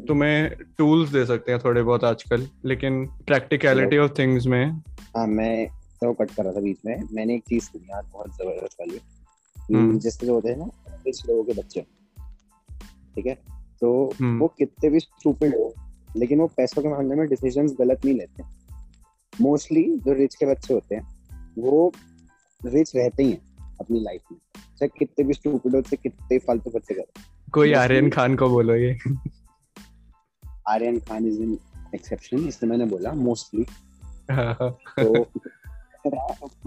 तुम्हें 0.08 0.52
टूल्स 0.78 1.10
दे 1.10 1.26
सकते 1.26 1.52
हैं 1.52 1.62
थोड़े 1.66 1.84
बहुत 1.84 2.04
आजकल 2.04 2.48
लेकिन 2.66 3.06
प्रैक्टिकलिटी 3.06 3.98
ऑफ़ 3.98 4.12
थिंग्स 4.20 4.48
में। 4.48 4.72
हाँ 4.90 5.28
मैं 5.28 5.68
तो 5.70 6.14
कट 6.14 6.32
कर 6.32 6.44
रहा 6.44 6.54
था 6.54 6.62
बीच 6.62 6.78
में। 6.86 7.04
मैंने 7.12 7.36
एक 7.36 7.44
चीज़ 7.50 7.64
सुनी 7.64 8.02
बहुत 8.14 8.30
ज़बरदस्त 8.30 8.78
वाली। 8.82 9.00
हम्म। 9.76 9.94
कि 9.94 10.00
जैसे 10.00 10.28
जो 10.28 10.34
होते 10.34 10.50
हैं 10.50 10.58
ना 10.58 10.70
रिच 11.06 11.24
लोगों 11.30 11.44
के 11.44 11.54
बच्चे। 11.54 12.01
ठीक 13.16 13.26
है? 13.26 13.36
तो 13.82 13.90
हम्म। 14.22 14.40
वो 14.40 14.48
कितने 14.48 14.90
भी 14.90 15.00
स्टूपिड 15.00 15.56
हो 15.56 15.74
लेकिन 16.18 16.40
वो 16.40 16.48
पैसों 16.48 16.82
के 16.82 16.90
मामले 16.90 17.16
में 17.16 17.28
डिसीजंस 17.28 17.76
गलत 17.80 18.06
नहीं 18.06 18.16
लेते। 18.16 18.44
मोस्टली 19.42 19.84
जो 19.98 20.14
रिच 20.14 20.36
के 20.36 20.46
बच्चे 20.46 20.74
होते 20.74 20.96
हैं 20.96 21.54
वो 21.58 21.92
रिच 22.62 22.96
रहते 22.96 23.24
ही 23.24 23.32
हैं 23.32 23.76
अपनी 23.82 24.00
लाइफ 24.00 24.22
में। 24.32 24.40
चाहे 24.58 24.88
कितने 24.88 25.26
भी 25.26 25.34
स्टूपिड 25.34 25.76
हो 25.76 25.82
चाहे 25.82 25.98
कितने 26.04 26.38
फालतू 26.38 26.70
बच्चे 26.70 26.94
करो। 26.94 27.22
कोई 27.54 27.74
आर्यन 27.74 28.10
खान 28.10 28.36
को 28.36 28.50
बोलो 28.50 28.76
ये। 28.76 28.98
Aryan 30.68 31.00
Khan 31.00 31.28
is 31.28 31.42
an 31.42 31.58
exception 31.96 32.48
इसलिए 32.48 32.70
मैंने 32.70 32.86
बोला 32.86 33.12
मोस्टली 33.12 33.64
तो 34.32 35.26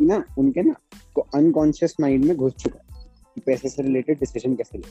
ना 0.00 0.24
उनके 0.38 0.62
ना 0.62 0.74
को 1.14 1.20
अनकॉन्शियस 1.34 1.94
माइंड 2.00 2.24
में 2.24 2.36
घुस 2.36 2.54
चुका 2.54 2.78
है 2.78 3.42
पैसे 3.46 3.68
से 3.68 3.82
रिलेटेड 3.82 4.18
डिसीज़न 4.18 4.54
कैसे 4.54 4.78
ले 4.78 4.88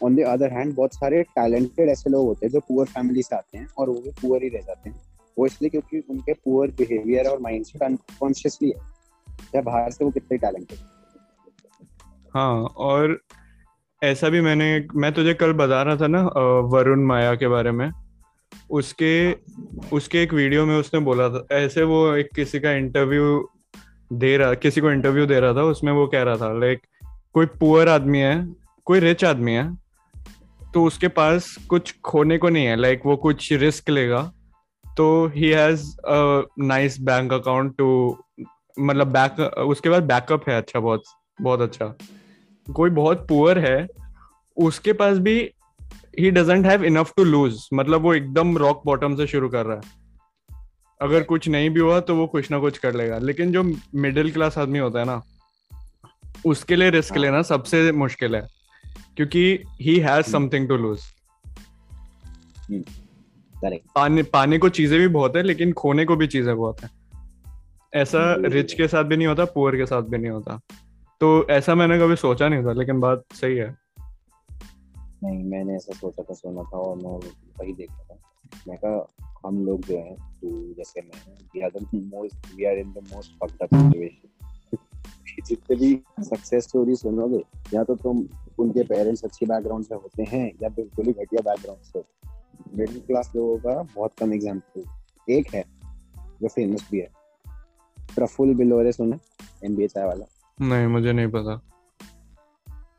ऑन 0.00 0.16
द 0.16 0.20
अदर 0.28 0.52
हैंड 0.52 0.74
बहुत 0.74 0.94
सारे 0.94 1.22
टैलेंटेड 1.34 1.88
ऐसे 1.88 2.10
लोग 2.10 2.26
होते 2.26 2.46
हैं 2.46 2.52
जो 2.52 2.60
पुअर 2.60 2.86
फैमिली 2.86 3.22
से 3.22 3.36
आते 3.36 3.58
हैं 3.58 3.66
और 3.78 3.88
वो 3.88 3.94
भी 3.94 4.10
पुअर 4.20 4.42
ही 4.42 4.48
रह 4.48 4.60
जाते 4.60 4.90
हैं। 4.90 5.00
वो 5.36 5.46
इसलिए 5.46 5.70
क्योंकि 5.70 6.02
उनके 6.10 6.32
पुअर 6.34 6.70
बिहेवियर 6.78 7.28
और 7.28 7.40
माइंडसेट 7.40 7.82
अनकॉन्शियसली 7.82 8.68
है। 8.68 8.78
चाहे 9.28 9.62
बाहर 9.62 9.90
से 9.90 10.04
वो 10.04 10.10
कितने 10.10 10.38
टैलेंटेड 10.38 10.78
हाँ। 12.34 12.62
और 12.76 13.18
ऐसा 14.02 14.28
भी 14.28 14.40
मैंने, 14.40 14.86
मैं 14.94 15.12
तुझे 15.12 15.34
कल 15.34 15.52
बता 15.54 15.82
रहा 15.82 15.96
था 15.96 16.06
ना 16.06 16.22
वरुण 16.72 17.04
माया 17.06 17.34
के 17.34 17.48
बारे 17.48 17.70
में। 17.70 17.90
उसके 18.70 19.32
उसके 19.92 20.22
एक 20.22 20.32
वीडियो 20.34 20.64
में 20.66 20.76
उसने 20.76 21.00
बोला 21.00 21.28
था, 21.28 21.46
ऐसे 21.52 21.82
वो 21.82 22.14
एक 22.14 22.28
किसी 22.36 22.60
का 22.60 22.72
इंटरव्यू 22.72 23.48
दे 24.10 24.36
रहा, 24.36 24.54
किसी 24.54 24.80
को 24.80 24.90
इंटरव्यू 24.90 25.26
दे 25.26 25.40
रहा 25.40 25.54
था, 25.54 25.62
उसमें 25.64 25.92
वो 25.92 26.06
कह 26.06 26.22
रहा 26.22 26.36
था 26.36 26.52
लाइक 26.58 26.80
कोई 27.34 27.46
पुअर 27.60 27.88
आदमी 27.88 28.18
है, 28.18 28.46
कोई 28.86 29.00
रिच 29.00 29.24
आदमी 29.24 29.52
है 29.52 29.66
तो 30.76 30.82
उसके 30.84 31.08
पास 31.08 31.46
कुछ 31.68 31.94
खोने 32.04 32.36
को 32.38 32.48
नहीं 32.48 32.64
है 32.66 32.76
लाइक 32.76 32.98
like, 32.98 33.10
वो 33.10 33.16
कुछ 33.16 33.52
रिस्क 33.52 33.88
लेगा। 33.90 34.20
तो 34.84 35.26
he 35.26 35.48
has 35.48 35.84
nice 36.62 36.98
bank 37.00 37.32
account 37.32 37.76
too 37.78 37.86
मतलब 38.78 39.12
बैक 39.12 39.40
उसके 39.68 39.90
पास 39.90 40.02
बैकअप 40.02 40.48
है 40.48 40.56
अच्छा 40.56 40.80
बहुत 40.80 41.02
बहुत 41.40 41.60
अच्छा। 41.60 41.86
कोई 42.66 42.90
बहुत 42.90 43.26
पुअर 43.28 43.58
है 43.58 43.86
उसके 44.56 44.92
पास 44.92 45.18
भी 45.18 45.36
he 46.20 46.30
doesn't 46.30 46.66
have 46.66 46.84
enough 46.84 47.12
to 47.16 47.24
lose 47.24 47.68
मतलब 47.74 48.02
वो 48.02 48.14
एकदम 48.14 48.56
रॉक 48.58 48.82
बॉटम 48.86 49.16
से 49.16 49.26
शुरू 49.26 49.48
कर 49.48 49.66
रहा 49.66 49.76
है। 49.76 49.82
अगर 51.00 51.22
कुछ 51.22 51.48
नहीं 51.48 51.70
भी 51.70 51.80
हुआ 51.80 52.00
तो 52.00 52.16
वो 52.16 52.26
कुछ 52.26 52.50
ना 52.50 52.58
कुछ 52.58 52.78
कर 52.78 52.94
लेगा 52.94 53.18
लेकिन 53.18 53.52
जो 53.52 53.62
मिडिल 53.94 54.30
क्लास 54.32 54.58
आदमी 54.58 54.78
होता 54.78 54.98
है 54.98 55.04
ना 55.04 55.22
उसके 56.46 56.76
लिए 56.76 56.90
रिस्क 56.90 57.12
हाँ. 57.12 57.22
लेना 57.22 57.42
सबसे 57.42 57.90
मुश्किल 57.92 58.36
है। 58.36 58.46
क्योंकि 59.16 59.42
he 59.80 59.98
has 60.00 60.26
something 60.26 60.68
to 60.68 60.76
lose 60.76 61.04
पाने 63.94 64.22
पाने 64.22 64.58
को 64.58 64.68
चीज़ें 64.68 64.98
भी 65.00 65.08
बहुत 65.08 65.36
है 65.36 65.42
लेकिन 65.42 65.72
खोने 65.72 66.04
को 66.04 66.16
भी 66.16 66.26
चीज़ें 66.26 66.56
बहुत 66.56 66.82
है। 66.82 66.90
ऐसा 67.92 68.20
रिच 68.44 68.72
के 68.72 68.88
साथ 68.88 69.04
भी 69.04 69.16
नहीं 69.16 69.26
होता 69.26 69.44
पुअर 69.44 69.76
के 69.76 69.86
साथ 69.86 70.02
भी 70.02 70.18
नहीं 70.18 70.30
होता। 70.30 70.60
तो 71.20 71.48
ऐसा 71.48 71.74
मैंने 71.74 71.98
कभी 71.98 72.16
सोचा 72.16 72.48
नहीं 72.48 72.64
था 72.64 72.72
लेकिन 72.72 73.00
बात 73.00 73.24
सही 73.34 73.56
है। 73.56 73.68
नहीं 75.24 75.44
मैंने 75.44 75.76
ऐसा 75.76 75.94
सोचा 75.94 76.22
था 76.22 76.34
सुना 76.34 76.62
था 76.62 76.78
और 76.78 76.96
मैं 76.96 77.18
वही 77.58 77.72
देख 77.72 77.90
रहा 77.90 78.04
था। 78.04 78.18
मैं 78.68 78.76
कहा 78.84 79.48
हम 79.48 79.64
लोग 79.66 79.86
जो 79.86 79.96
है 79.96 80.14
तू 80.40 80.74
जैसे 80.74 81.00
मैं 81.00 81.34
we 81.54 81.60
are 81.60 81.70
the 81.70 81.86
most 81.94 82.54
we 82.56 82.64
are 82.64 82.78
in 82.78 82.92
the 82.92 83.08
most 83.12 83.32
fucked 83.42 83.62
up 83.62 83.74
situation 83.74 84.34
जितने 85.46 85.76
भी 85.76 85.94
सक्सेस 86.24 86.64
स्टोरी 86.64 86.94
सुनोगे 86.96 87.42
या 87.74 87.82
तो 87.84 87.94
तुम 87.94 88.22
उनके 88.58 88.82
पेरेंट्स 88.84 89.24
अच्छी 89.24 89.46
बैकग्राउंड 89.46 89.84
से 89.84 89.94
होते 89.94 90.22
हैं 90.28 90.46
या 90.62 90.68
बिल्कुल 90.70 91.06
ही 91.06 91.12
घटिया 91.12 91.40
बैकग्राउंड 91.42 91.82
से। 91.82 92.02
मिडिल 92.76 93.00
क्लास 93.00 93.30
लोगों 93.36 93.58
का 93.58 93.82
बहुत 93.84 94.14
कम 94.18 94.32
एग्ज़ाम्पल 94.34 95.32
एक 95.32 95.54
है 95.54 95.64
जो 96.40 96.48
फ़ेमस 96.48 96.88
भी 96.90 96.98
है। 96.98 97.10
प्रफुल 97.96 98.54
बिलोरे 98.54 98.92
सुना? 98.92 99.18
एमबीए 99.64 99.88
चाय 99.88 100.04
वाला? 100.06 100.26
नहीं 100.58 100.86
मुझे 100.86 101.12
नहीं 101.12 101.28
पता। 101.28 101.60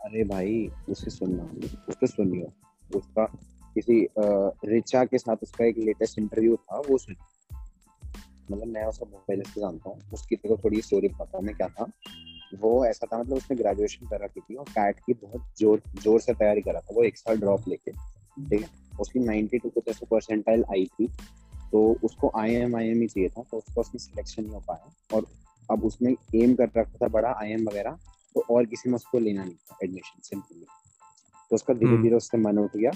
अरे 0.05 0.23
भाई 0.23 0.69
उसे 0.89 1.09
सुनना 1.11 1.43
उसको 1.89 2.07
सुनियो। 2.07 2.51
उसका 2.89 3.25
किसी 3.75 4.07
रिचा 4.17 5.03
के 5.05 5.17
साथ 5.17 5.43
उसका 5.43 5.65
एक 5.65 5.77
लेटेस्ट 5.77 6.19
इंटरव्यू 6.19 6.55
था 6.55 6.79
वो 6.79 6.97
सुन 6.97 7.15
मतलब 8.51 8.67
मैं 8.67 8.85
उसका 8.85 9.05
पहले 9.05 9.43
से 9.43 9.61
जानता 9.61 9.89
हूँ। 9.89 9.99
उसकी 10.13 10.35
तो 10.37 10.57
थोड़ी 10.57 10.81
स्टोरी 10.81 11.07
बताता 11.07 11.37
हूँ 11.37 11.45
मैं 11.45 11.55
क्या 11.55 11.67
था। 11.69 11.91
वो 12.53 12.85
ऐसा 12.85 13.07
था 13.13 13.19
मतलब 13.19 13.37
उसने 13.37 13.57
ग्रेजुएशन 13.57 14.07
कर 14.07 14.23
रखी 14.23 14.41
थी 14.41 14.55
और 14.55 14.69
कैट 14.69 14.99
की 14.99 15.13
बहुत 15.13 15.45
ज़ोर 15.59 15.81
ज़ोर 16.03 16.19
से 16.19 16.33
तैयारी 16.33 16.61
करा 16.61 16.79
था 16.79 16.95
वो 16.95 17.03
एक 17.03 17.17
साल 17.17 17.37
ड्रॉप 17.37 17.67
लेके 17.67 17.91
ठीक 17.91 18.61
है? 18.61 18.69
उसकी 18.99 19.19
92 19.19 19.59
कुछ 19.63 19.87
ऐसे 19.87 20.05
परसेंटाइल 20.05 20.63
आई 20.71 20.85
थी 20.93 21.07
तो 21.71 21.81
उसको 22.03 22.31
आई 22.37 22.53
एम 22.55 22.75
आई 22.75 22.89
एम 22.89 23.01
ही 23.01 23.07
चाहिए 23.07 23.29
था 23.29 23.43
तो 23.51 23.57
उसका 23.57 23.81
उसमें 23.81 23.99
सिलेक्शन 23.99 24.43
नहीं 24.43 24.53
हो 24.53 24.59
पाया 24.67 25.15
और 25.15 25.25
अब 25.69 25.83
उसने 25.85 26.15
एम 26.35 26.53
कर 26.55 26.69
रखा 26.77 26.97
था 27.01 27.07
बड़ा 27.07 27.35
आई 27.41 27.51
एम 27.51 27.67
वगैरह 27.69 27.97
तो 28.35 28.43
और 28.49 28.65
किसी 28.65 28.89
में 28.89 28.95
उसको 28.95 29.19
लेना 29.19 29.43
नहीं 29.43 29.55
था 29.55 29.77
एडमिशन 29.83 30.21
सिंपली 30.23 30.65
तो 31.51 31.55
उसका 31.55 31.73
धीरे 31.73 31.91
हम्म। 31.91 32.03
धीरे 32.03 32.15
उससे 32.15 32.37
मन 32.37 32.57
उठ 32.57 32.75
गया 32.77 32.91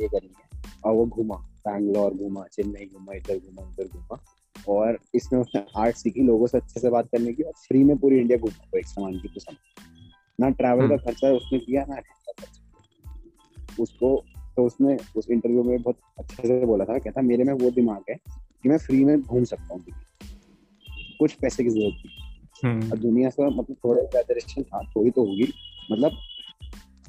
ये 0.00 0.08
करेंगे 0.08 0.46
और 0.84 0.94
वो 0.94 1.06
घूमा 1.06 1.36
बैंगलोर 1.66 2.14
घूमा 2.14 2.44
चेन्नई 2.52 2.86
घूमा 2.86 3.14
इधर 3.14 3.38
घूमा 3.38 3.62
उधर 3.62 3.88
घूमा। 3.88 4.18
और 4.68 4.98
इसमें 5.14 5.40
उसने 5.40 5.64
आर्ट 5.76 5.96
सीखी 5.96 6.22
लोगों 6.22 6.46
से 6.46 6.58
अच्छे 6.58 6.80
से 6.80 6.90
बात 6.90 7.06
करने 7.06 7.32
की 7.32 7.42
और 7.42 7.52
फ्री 7.52 7.84
में 7.84 7.98
पूरी 7.98 8.18
इंडिया 8.18 8.38
घूमा 8.38 8.64
वो 8.64 8.78
एक 8.78 8.86
सामान 8.86 9.18
की 9.18 9.28
तो 9.28 9.56
ना 10.40 10.50
ट्रैवल 10.50 10.88
का 10.88 10.94
हम्म। 10.94 10.96
खर्चा 10.96 11.28
उसने 11.28 11.58
किया 11.58 11.86
ना 11.88 11.96
उसको 13.80 14.24
तो 14.56 14.66
उसने 14.66 14.96
उस 15.16 15.30
इंटरव्यू 15.30 15.62
में 15.62 15.82
बहुत 15.82 15.98
अच्छे 16.18 16.48
से 16.48 16.66
बोला 16.66 16.84
था 16.84 16.98
कहता 16.98 17.22
मेरे 17.22 17.44
में 17.44 17.52
वो 17.52 17.70
दिमाग 17.70 18.02
है 18.10 18.16
कि 18.62 18.68
मैं 18.68 18.78
फ्री 18.78 19.04
में 19.04 19.22
घूम 19.22 19.44
सकता 19.44 19.74
हूँ। 19.74 19.84
कुछ 21.18 21.32
पैसे 21.32 21.64
की 21.64 21.70
ज़रूरत 21.70 22.02
थी 22.04 22.10
हम्म। 22.64 22.90
और 22.90 22.98
दुनिया 22.98 23.30
से 23.30 23.46
मतलब 23.46 23.76
थोड़ा 23.84 24.22
था 24.62 24.80
थोड़ी 24.96 25.10
तो 25.10 25.20
होगी। 25.20 25.52
मतलब 25.92 26.10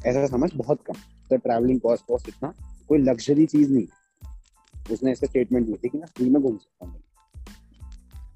ऐसा 0.06 0.28
समझ 0.28 0.54
बहुत 0.56 0.82
कम। 0.82 0.94
तो 1.30 1.38
ट्रैवलिंग 1.38 1.80
कॉस्ट 1.80 2.06
कॉस्ट 2.06 2.30
इतना 2.30 2.54
कोई 2.88 2.98
लग्जरी 2.98 3.46
चीज़ 3.46 3.74
नहीं। 3.74 3.88
उसने 4.92 5.12
ऐसे 5.12 5.28
स्टेटमेंट 5.28 5.68
दी 5.68 5.74
थी 5.74 5.90
कि 5.90 5.98
मैं 5.98 6.08
फ्री 6.08 6.30
में 6.30 6.42
घूम 6.42 6.58
सकता 6.58 6.86
हूँ। 6.86 7.04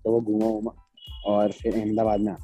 तो 0.05 0.11
वो 0.11 0.21
घूमा 0.21 0.47
घूमा। 0.47 0.71
और 1.25 1.51
फिर 1.51 1.75
अहमदाबाद 1.75 2.19
में 2.19 2.35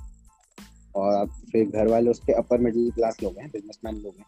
और 0.96 1.14
अब 1.14 1.30
फिर 1.52 1.66
घर 1.66 1.88
वाले 1.88 2.10
उसके 2.10 2.34
अपर 2.34 2.58
मिडिल 2.58 2.92
क्लास 2.92 3.18
लोग 3.24 3.40
हैं 3.40 3.50
बिजनेसमैन 3.50 3.96
लोग 3.96 4.14
हैं। 4.16 4.26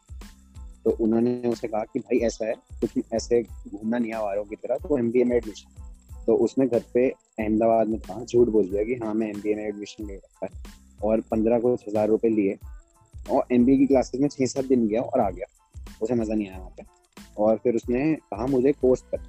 तो 0.84 0.92
उन्होंने 1.04 1.50
उसे 1.50 1.68
कहा 1.68 1.84
कि 1.84 2.00
भाई 2.00 2.18
ऐसा 2.18 2.46
है, 2.46 2.54
कुछ 2.54 3.14
ऐसे 3.14 3.42
घूमना 3.44 3.98
नहीं 3.98 4.14
आ 4.14 4.36
की 4.44 4.56
तरह 4.56 4.78
तो 4.78 4.98
एम 4.98 5.12
बी 5.12 5.22
ए 5.22 5.24
में 5.24 5.36
एडमिशन 5.38 6.24
तो 6.26 6.36
उसने 6.36 6.66
घर 6.68 6.84
पे 6.94 7.08
अहमदाबाद 7.10 7.88
में 7.88 8.00
था 8.00 8.24
झूठ 8.24 8.48
बोल 8.48 8.70
दिया 8.70 8.84
कि 8.84 8.96
हाँ 9.04 9.14
मैं 9.14 9.28
एम 9.28 9.42
बी 9.42 9.52
ए 9.52 9.56
में 9.56 9.64
एडमिशन 9.64 10.06
ले 10.08 10.16
रखा 10.16 10.46
है। 10.46 10.80
और 11.04 11.22
पंद्रह 11.22 11.60
कुछ 11.60 11.88
हज़ार 11.88 12.08
रुपए 12.08 12.30
लिए। 12.30 12.58
और 13.32 13.44
एम 13.52 13.66
बी 13.66 13.74
ए 13.74 13.78
की 13.78 13.86
क्लासेस 13.86 14.22
में 14.22 14.28
छः 14.30 14.46
सात 14.46 14.66
दिन 14.66 14.88
गया 14.88 15.02
और 15.02 15.20
आ 15.20 15.30
गया। 15.30 15.46
उसे 16.02 16.16
मज़ा 16.16 16.34
नहीं 16.34 16.48
आया 16.50 16.58
वहाँ 16.58 16.74
पे। 16.78 16.84
और 17.38 17.58
फिर 17.58 17.76
उसने 17.76 18.14
कहा, 18.16 18.46
मुझे 18.46 18.72
कोर्स 18.72 19.02
कर। 19.02 19.24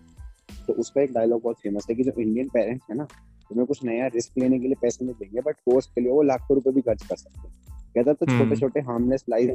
तो 0.66 0.72
उसका 0.72 1.00
एक 1.02 1.12
डायलॉग 1.12 1.42
बहुत 1.42 1.56
फ़ेमस 1.56 1.86
है 1.90 1.96
कि 1.96 2.04
जो 2.04 2.12
इंडियन 2.20 2.48
पेरेंट्स 2.48 2.86
है 2.90 2.96
ना 2.96 3.06
तुम्हें 3.52 3.66
कुछ 3.66 3.84
नया 3.84 4.06
रिस्क 4.14 4.38
लेने 4.38 4.58
के 4.58 4.66
लिए 4.66 4.76
पैसे 4.82 5.04
नहीं 5.04 5.14
देंगे 5.14 5.40
बट 5.40 5.56
कोर्स 5.64 5.86
के 5.86 6.00
लिए 6.00 6.12
वो 6.12 6.22
लाखों 6.24 6.54
रुपए 6.56 6.70
भी 6.72 6.80
खर्च 6.82 7.02
कर 7.06 7.16
सकते 7.16 7.40
हैं। 7.40 7.54
कहता 7.94 8.12
तो 8.14 8.26
छोटे 8.28 8.56
छोटे 8.56 8.80
हार्मलेस 8.82 9.24
लाइफ 9.30 9.48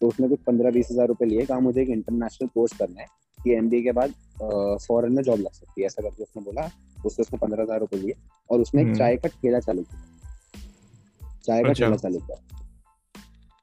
तो 0.00 0.08
उसने 0.08 0.28
कुछ 0.28 0.40
पंद्रह 0.42 0.70
बीस 0.70 0.88
हज़ार 0.90 1.08
रुपए 1.08 1.26
लिए। 1.26 1.44
कहा 1.46 1.58
मुझे 1.60 1.80
एक 1.82 1.88
इंटरनेशनल 1.90 2.48
कोर्स 2.54 2.76
करना 2.78 3.00
है 3.00 3.06
कि 3.38 3.54
एम 3.54 3.68
के 3.70 3.92
बाद 3.92 4.12
फॉरन 4.82 5.12
में 5.12 5.22
जॉब 5.22 5.38
लग 5.40 5.52
सकती 5.52 5.80
है। 5.80 5.86
ऐसा 5.86 6.02
करके 6.02 6.22
उसने 6.22 6.42
बोला 6.42 6.68
उससे 7.06 7.22
उसने 7.22 7.38
पंद्रह 7.38 7.62
हज़ार 7.62 7.80
रुपए 7.80 7.96
लिए 7.96 8.14
और 8.50 8.60
उसने 8.60 8.80
एक 8.80 8.86
हम्म। 8.86 8.98
चाय 8.98 9.16
का 9.16 9.28
ठेला 9.30 9.60
चालू 9.60 9.82
किया। 9.82 10.00
चाय 11.44 11.62
का 11.62 11.68
अच्छा। 11.70 11.84
ठेला 11.84 11.96
चालू 11.98 12.18
किया। 12.20 12.36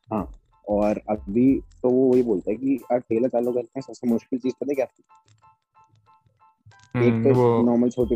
हाँ 0.10 0.32
और 0.68 1.02
अभी 1.10 1.54
तो 1.84 1.90
वो 1.90 2.12
वही 2.12 2.24
बोलता 2.24 2.52
है 2.52 2.58
कि 2.58 2.78
ठेला 2.92 3.28
चालू 3.30 3.52
करने 3.52 3.70
में 3.76 3.82
सबसे 3.82 4.08
मुश्किल 4.08 4.40
चीज़ 4.40 4.54
पता 4.54 4.72
है 4.72 4.76
क्या? 4.76 4.88
एक 6.96 7.14
हम्म, 7.14 7.24
तो 7.24 7.62
नॉर्मल 7.66 7.90
छोटी 7.90 8.16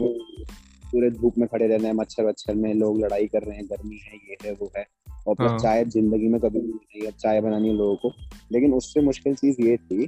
पूरे 0.91 1.10
धूप 1.10 1.38
में 1.38 1.47
खड़े 1.47 1.67
रहना 1.67 1.88
है 1.88 1.93
मच्छर 1.93 2.25
वच्छर 2.25 2.56
में 2.56 2.73
लोग 2.73 2.99
लड़ाई 2.99 3.27
कर 3.27 3.43
रहे 3.43 3.58
हैं 3.58 3.65
गर्मी 3.65 3.97
है 3.97 4.17
ये 4.17 4.38
है 4.45 4.51
वो 4.54 4.71
है। 4.77 4.86
और 5.27 5.36
प्लस 5.36 5.49
हाँ। 5.49 5.60
चाय 5.60 5.84
ज़िंदगी 5.86 6.27
में 6.27 6.39
कभी 6.41 6.60
नहीं 6.60 7.06
है 7.06 7.12
चाय 7.12 7.41
बनानी 7.41 7.67
है 7.67 7.73
लोगों 7.75 7.95
को। 7.95 8.12
लेकिन 8.51 8.73
उससे 8.73 9.01
मुश्किल 9.01 9.36
चीज़ 9.36 9.62
ये 9.62 9.77
थी 9.77 10.08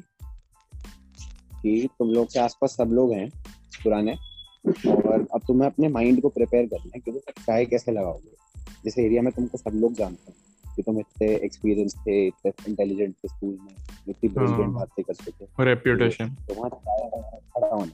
कि 1.62 1.89
तुम 2.00 2.10
लोग 2.10 2.28
के 2.28 2.39
आसपास 2.39 2.76
सब 2.78 2.91
लोग 2.91 3.13
हैं 3.13 3.30
पुराने 3.84 4.13
और 4.91 5.28
अब 5.34 5.41
तुम्हें 5.48 5.69
अपने 5.69 5.88
माइंड 5.89 6.22
को 6.22 6.30
प्रिपेयर 6.30 6.65
करना 6.65 6.91
है 6.96 7.00
कि 7.00 7.12
तुम 7.12 7.43
चाय 7.43 7.65
कैसे 7.65 7.91
लगाओगे। 7.91 8.32
जिस 8.84 8.98
एरिया 9.00 9.22
में 9.22 9.32
तुमको 9.34 9.58
सब 9.58 9.72
लोग 9.76 9.93
जानते 9.93 10.32
हैं 10.32 10.76
कि 10.76 10.82
तुम 10.82 11.00
इतने 11.00 11.28
एक्सपीरियंस 11.36 11.96
थे 11.98 12.26
इतने 12.28 12.52
इंटेलिजेंट 12.67 13.15
थे 13.15 13.28
स्कूल 13.28 13.58
में 13.62 13.76
इतनी 14.10 14.30
ब्रिलियंट 14.30 14.62
हाँ। 14.62 14.74
बातें 14.74 15.04
करते 15.06 15.32
थे। 15.32 15.65
रेप्यूटेशन 15.65 16.30
तो 16.48 16.54
वहाँ 16.54 16.69
खड़ा 16.69 17.67
होना। 17.67 17.91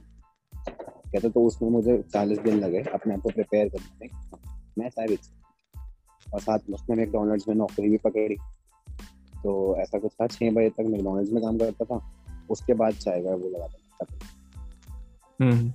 कहते 1.14 1.30
तो 1.30 1.44
उसमें 1.44 1.70
मुझे 1.70 2.04
चालीस 2.14 2.40
दिन 2.40 2.60
लगे 2.60 2.80
अपने 2.80 3.14
आप 3.14 3.20
को 3.20 3.30
प्रिपेयर 3.30 3.70
करने 3.70 4.08
में। 4.08 4.10
मैं 4.78 4.90
चाय 4.90 5.08
बेच 5.08 5.30
और 6.34 6.40
साथ 6.40 6.60
में 6.60 6.76
उसने 6.76 6.96
मैकडोनल्ड्स 6.96 7.48
में 7.48 7.56
नौकरी 7.56 7.90
भी 7.90 7.98
पकड़ी। 7.98 8.38
तो 9.44 9.76
ऐसा 9.78 10.00
कुछ 10.00 10.12
था 10.12 10.28
छः 10.28 10.52
बजे 10.52 10.70
तक 10.70 10.80
मैकडोनल्ड्स 10.80 11.32
में 11.32 11.44
काम 11.44 11.58
करता 11.58 11.86
था 11.86 12.26
उसके 12.50 12.74
बाद 12.74 12.94
चाय 12.94 13.24
का 13.24 13.36
वो 13.36 13.50
लगाता 13.50 14.06
था। 14.06 14.18
हम्म। 15.42 15.74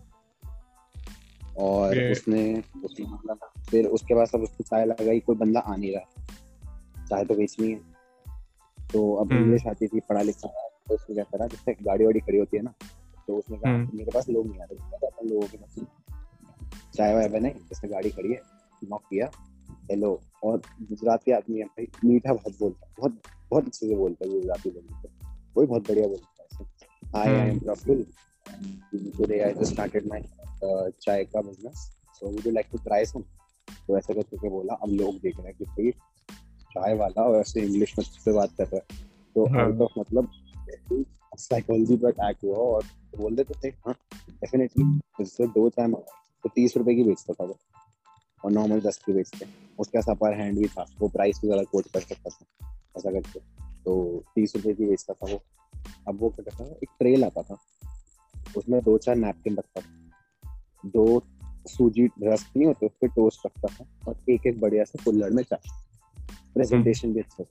और 1.58 2.10
उसने 2.10 2.62
उसने 2.84 3.06
मतलब 3.06 3.38
फिर 3.70 3.86
उसके 3.86 4.14
बाद 4.14 4.26
सब 4.26 4.38
उसको 4.38 4.64
चाय 4.64 4.84
लगाई 4.84 5.20
कोई 5.20 5.36
बंदा 5.36 5.60
आ 5.60 5.76
नहीं 5.76 5.94
रहा। 5.94 6.26
चाय 7.06 7.24
तो 7.24 7.34
बेचनी 7.34 7.70
है। 7.70 7.80
तो 8.92 9.14
अब 9.14 9.32
इंग्लिश 9.32 9.62
हम्म। 9.62 9.70
आती 9.70 9.86
थी 9.86 10.00
पढ़ा 10.00 10.22
लिखा 10.22 10.48
तो 10.88 10.94
उसने 10.94 11.14
क्या 11.14 11.24
करा 11.24 11.46
जिससे 11.46 11.72
गाड़ी 11.72 12.04
वाड़ी 12.04 12.20
खड़ी 12.20 12.38
होती 12.38 12.56
है 12.56 12.62
ना 12.62 12.74
तो 13.28 13.36
उसने 13.36 13.58
कहा 13.58 13.72
हम्म। 13.72 13.98
मेरे 13.98 14.10
पास 14.14 14.28
लोग 14.28 14.46
नहीं 14.46 14.60
आ 14.60 14.64
रहे 14.64 15.06
अपन 15.06 15.28
लोगों 15.28 15.46
के 15.48 15.56
पास। 15.56 15.84
चाय 16.94 17.14
वाय 17.14 17.28
बने 17.28 17.50
जैसे 17.50 17.88
गाड़ी 17.88 18.10
खड़ी 18.10 18.32
है 18.32 18.40
नॉक 18.82 19.02
किया 19.10 19.30
हेलो 19.90 20.20
और 20.44 20.60
गुजराती 20.82 21.32
आदमी 21.32 21.58
है 21.58 21.64
भाई 21.66 21.86
मीठा 22.04 22.32
बहुत 22.32 22.58
बोलता 22.58 22.92
बहुत 22.98 23.20
बहुत 23.50 23.66
अच्छे 23.66 23.88
से 23.88 23.96
बोलता 23.96 24.26
है 24.26 24.32
गुजराती 24.32 24.70
लोग 24.70 24.84
वो 25.56 25.60
भी 25.60 25.66
बहुत 25.66 25.88
बढ़िया 25.88 26.08
बोलता 26.08 26.58
है 26.58 26.66
hi 27.14 27.40
I 27.40 27.48
am 27.48 27.58
Praful 27.58 28.04
today 29.16 29.40
I 29.40 29.52
just 29.52 29.72
started 29.72 30.06
my 30.06 30.22
chai 30.64 31.24
का 31.24 31.40
business 31.40 31.90
so 32.20 32.26
would 32.26 32.46
you 32.46 32.52
like 32.52 32.66
to 32.72 32.78
try 32.78 33.04
some 33.04 33.24
तो 33.86 33.98
ऐसे 33.98 34.14
करके 34.14 34.36
के 34.36 34.48
बोला 34.48 34.74
अब 34.74 34.90
लोग 34.90 35.18
देख 35.18 35.38
रहे 35.38 35.46
हैं 35.46 35.56
कि 35.58 35.64
भाई 35.64 35.90
चाय 36.74 36.94
वाला 36.94 37.22
और 37.22 37.40
ऐसे 37.40 37.62
इंग्लिश 37.62 37.94
में 37.98 38.04
से 38.04 38.32
बात 38.32 38.50
कर 38.58 38.64
रहा 38.64 38.76
है। 38.76 39.02
तो 39.36 39.46
आउट 39.60 39.80
ऑफ़ 39.80 39.98
मतलब 39.98 40.28
साइकोलॉजी 41.38 41.96
पर 41.96 42.08
अटैक 42.08 42.36
हुआ 42.44 42.56
और 42.56 42.84
बोल 43.16 43.34
देते 43.36 43.54
थे 43.64 43.68
हाँ 43.86 43.94
डेफिनेटली 44.30 45.00
इससे 45.20 45.46
दो 45.46 45.68
चाय 45.68 45.88
तो 46.44 46.48
तीस 46.48 46.76
रुपए 46.76 46.94
की 46.94 47.04
बेचता 47.04 47.32
था 47.32 47.44
वो 47.44 47.56
और 48.44 48.52
नॉर्मल 48.52 48.80
दस 48.80 48.98
की 49.06 49.12
बेचते 49.12 49.46
उसके 49.78 49.98
पास 49.98 50.08
अपर 50.08 50.34
हैंड 50.34 50.58
भी 50.58 50.66
था 50.68 50.86
वो 51.00 51.08
प्राइस 51.08 51.40
भी 51.42 51.48
ज़्यादा 51.48 51.62
कोट 51.62 51.86
कर 51.86 52.00
सकता 52.00 52.30
था 52.30 52.46
ऐसा 52.96 53.10
करके। 53.10 53.40
तो 53.84 54.24
तीस 54.34 54.56
रुपए 54.56 54.74
की 54.74 54.86
बेचता 54.86 55.14
था 55.14 55.32
वो। 55.32 55.42
अब 56.08 56.20
वो 56.20 56.28
क्या 56.28 56.44
करता 56.44 56.64
था 56.64 56.70
एक 56.70 56.88
ट्रे 56.98 57.16
लाता 57.16 57.42
था 57.42 57.56
उसमें 58.56 58.80
दो 58.82 58.98
चार 58.98 59.16
नैपकिन 59.16 59.56
रखता 59.56 59.80
था 59.80 60.58
दो 60.86 61.22
सूजी 61.68 62.06
रस 62.22 62.46
नहीं 62.56 62.66
होते 62.66 62.86
उस 62.86 62.92
पर 63.02 63.08
टोस्ट 63.08 63.46
रखता 63.46 63.74
था 63.74 63.86
और 64.08 64.30
एक 64.30 64.46
एक 64.46 64.60
बढ़िया 64.60 64.84
से 64.84 65.04
कुल्लड़ 65.04 65.30
में 65.30 65.42
चाय 65.42 65.70
प्रेजेंटेशन 66.54 67.12
भी 67.12 67.20
अच्छा 67.20 67.44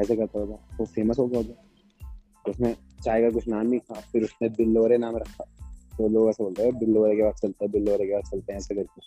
ऐसे 0.00 0.16
करता 0.16 0.38
होगा 0.38 0.58
वो 0.80 0.84
फ़ेमस 0.84 1.18
हो 1.18 1.26
गया 1.26 1.40
होगा। 1.40 1.67
उसने 2.48 2.76
चाय 3.04 3.22
का 3.22 3.30
कुछ 3.30 3.48
नाम 3.48 3.66
नहीं 3.66 3.80
था 3.80 3.94
फिर 3.94 4.24
उसने 4.24 4.48
बिल्लोरे 4.48 4.98
नाम 4.98 5.16
रखा। 5.16 5.44
तो 5.98 6.08
लोग 6.08 6.28
ऐसे 6.28 6.44
बोलते 6.44 6.62
हैं 6.62 6.78
बिल्लोरे 6.78 7.16
के 7.16 7.22
बाद 7.22 7.34
चलते 7.34 7.64
हैं 7.64 7.72
बिल्लोरे 7.72 8.06
के 8.06 8.12
बाद 8.12 8.22
चलते 8.22 8.52
हैं 8.52 8.58
ऐसे 8.58 8.74
करके। 8.74 9.00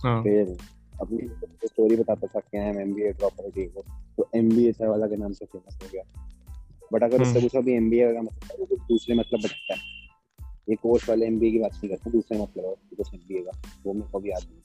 हाँ। 0.00 0.22
फिर 0.22 0.56
अपनी 1.00 1.18
स्टोरी 1.68 1.96
बताता 1.96 2.26
था 2.26 2.40
क्या 2.40 2.62
है 2.62 2.82
एम 2.82 2.94
बी 2.94 3.02
ए 3.02 3.12
ड्रॉप 3.12 3.32
कर 3.40 3.70
वो। 3.76 3.84
तो 4.16 4.28
एम 4.34 4.48
बी 4.48 4.66
ए 4.66 4.72
वाला 4.80 5.06
के 5.06 5.16
नाम 5.16 5.32
से 5.32 5.44
फ़ेमस 5.44 5.78
हो 5.82 5.88
गया। 5.92 6.02
बट 6.92 7.02
अगर 7.02 7.22
उससे 7.22 7.40
पूछो 7.40 7.58
अभी 7.58 7.72
एम 7.72 7.90
बी 7.90 7.98
ए 7.98 8.14
का 8.14 8.22
मतलब 8.22 8.60
वो 8.60 8.76
दूसरे 8.76 9.14
मतलब 9.14 9.40
बचता 9.40 9.74
है। 9.74 9.80
ये 10.68 10.74
कोर्स 10.74 11.08
वाले 11.08 11.26
एम 11.26 11.38
बी 11.38 11.48
ए 11.48 11.50
की 11.50 11.58
बात 11.58 11.72
नहीं 11.74 11.88
करते 11.88 12.10
दूसरे 12.10 12.38
मतलब 12.38 12.76
कुछ 12.96 13.14
एम 13.14 13.20
बी 13.28 13.34
ए 13.34 13.42
का। 13.42 13.62
वो 13.86 13.92
मेरे 13.92 14.10
को 14.10 14.20
भी 14.20 14.30
याद 14.30 14.42
नहीं। 14.42 14.60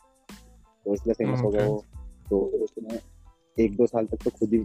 तो 0.86 0.94
इसलिए 0.94 1.14
फ़ेमस 1.14 1.40
हो 1.40 1.50
गया 1.50 1.68
वो। 1.68 1.84
तो 2.30 2.40
उसने 2.40 3.00
एक 3.64 3.76
दो 3.76 3.88
साल 3.88 4.06
तक 4.06 4.18
तो 4.24 4.30
खुद 4.30 4.54
ही 4.54 4.60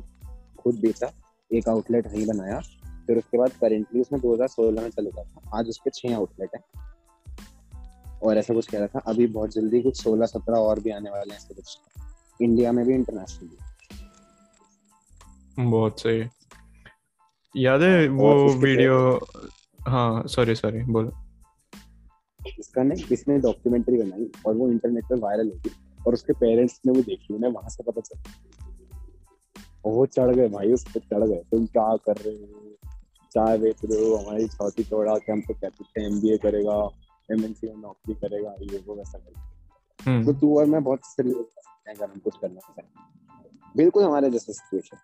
खुद 0.59 0.81
बेचा 0.81 1.13
एक 1.53 1.69
आउटलेट 1.69 2.07
वहीं 2.07 2.27
बनाया। 2.27 2.61
फिर 3.07 3.19
उसके 3.19 3.39
बाद 3.39 3.51
करेंटली 3.51 4.01
उसमें 4.01 4.21
2016 4.21 4.83
में 4.83 4.91
चले 4.91 5.11
था। 5.11 5.41
आज 5.55 5.69
उसके 5.69 5.91
छह 5.91 6.17
आउटलेट 6.17 6.51
है। 6.55 6.91
और 8.23 8.39
ऐसा 8.39 8.55
कुछ 8.55 8.67
कह 8.67 8.79
रहा 8.79 8.87
था 8.87 8.99
अभी 8.99 9.27
बहुत 9.27 9.51
जल्दी 9.51 9.83
कुछ 9.83 10.03
सोलह 10.03 10.27
सत्रह 10.27 10.57
और 10.57 10.81
भी 10.81 10.91
आने 10.91 11.11
वाले 11.11 11.31
हैं 11.31 11.37
ऐसे 11.37 11.55
कुछ। 11.55 11.79
इंडिया 12.43 12.73
में 12.73 12.87
भी 12.87 12.95
इंटरनेशनल 12.95 13.49
बहुत 15.71 16.01
सही। 16.01 16.25
याद 17.57 17.83
है 17.83 18.09
वो 18.09 18.53
वीडियो 18.53 19.21
हाँ 19.89 20.27
सॉरी 20.27 20.55
सॉरी 20.55 20.83
बोलो। 20.83 21.13
इसका 22.59 22.83
ने 22.83 22.97
किसने 22.97 23.39
डॉक्यूमेंट्री 23.39 24.03
बनाई 24.03 24.31
और 24.47 24.57
वो 24.57 24.69
इंटरनेट 24.69 25.05
पर 25.05 25.19
वायरल 25.19 25.49
होगी 25.49 25.71
और 26.07 26.15
उसके 26.15 26.33
पेरेंट्स 26.33 26.81
ने 26.87 26.93
वो 26.93 27.03
देखी 27.03 27.35
उन्हें 27.35 27.51
वहाँ 27.51 27.69
से 27.69 27.83
पता 27.83 28.01
चला। 28.01 28.23
वो 29.87 30.07
चढ़ 30.07 30.35
गए 30.35 30.49
भाई 30.49 30.73
उस 30.73 30.85
पर 30.85 31.01
चढ़ 31.01 31.27
गए। 31.29 31.43
तुम 31.51 31.67
क्या 31.67 31.97
कर 31.97 32.17
रहे 32.17 32.35
हो? 32.35 32.70
चाय 33.33 33.59
बेच 33.59 33.77
रहे 33.85 34.09
हो 34.09 34.17
हमारी 34.17 34.49
छौती 34.49 34.85
तोड़ा 34.85 35.15
के 35.19 35.33
हम 35.33 35.41
तो 35.41 35.55
कहते 35.55 35.85
थे 35.85 36.07
एमबीए 36.07 36.37
करेगा 36.37 36.91
एमएनसी 37.33 37.67
में 37.67 37.77
नौकरी 37.77 38.15
करेगा 38.15 38.55
ये 38.63 38.85
वो 38.87 38.95
वैसा 38.95 39.19
करेगा 39.19 39.47
हम्म। 40.11 40.25
तो 40.25 40.33
तू 40.33 40.59
और 40.59 40.67
मैं 40.67 40.85
बहुत 40.85 41.01
अगर 41.89 42.11
हम 42.11 42.19
कुछ 42.19 42.37
करना 42.41 42.61
चाहें। 42.61 42.89
बिल्कुल 43.77 44.05
हमारे 44.05 44.31
जैसे 44.31 44.53
सिचुएशन 44.53 44.99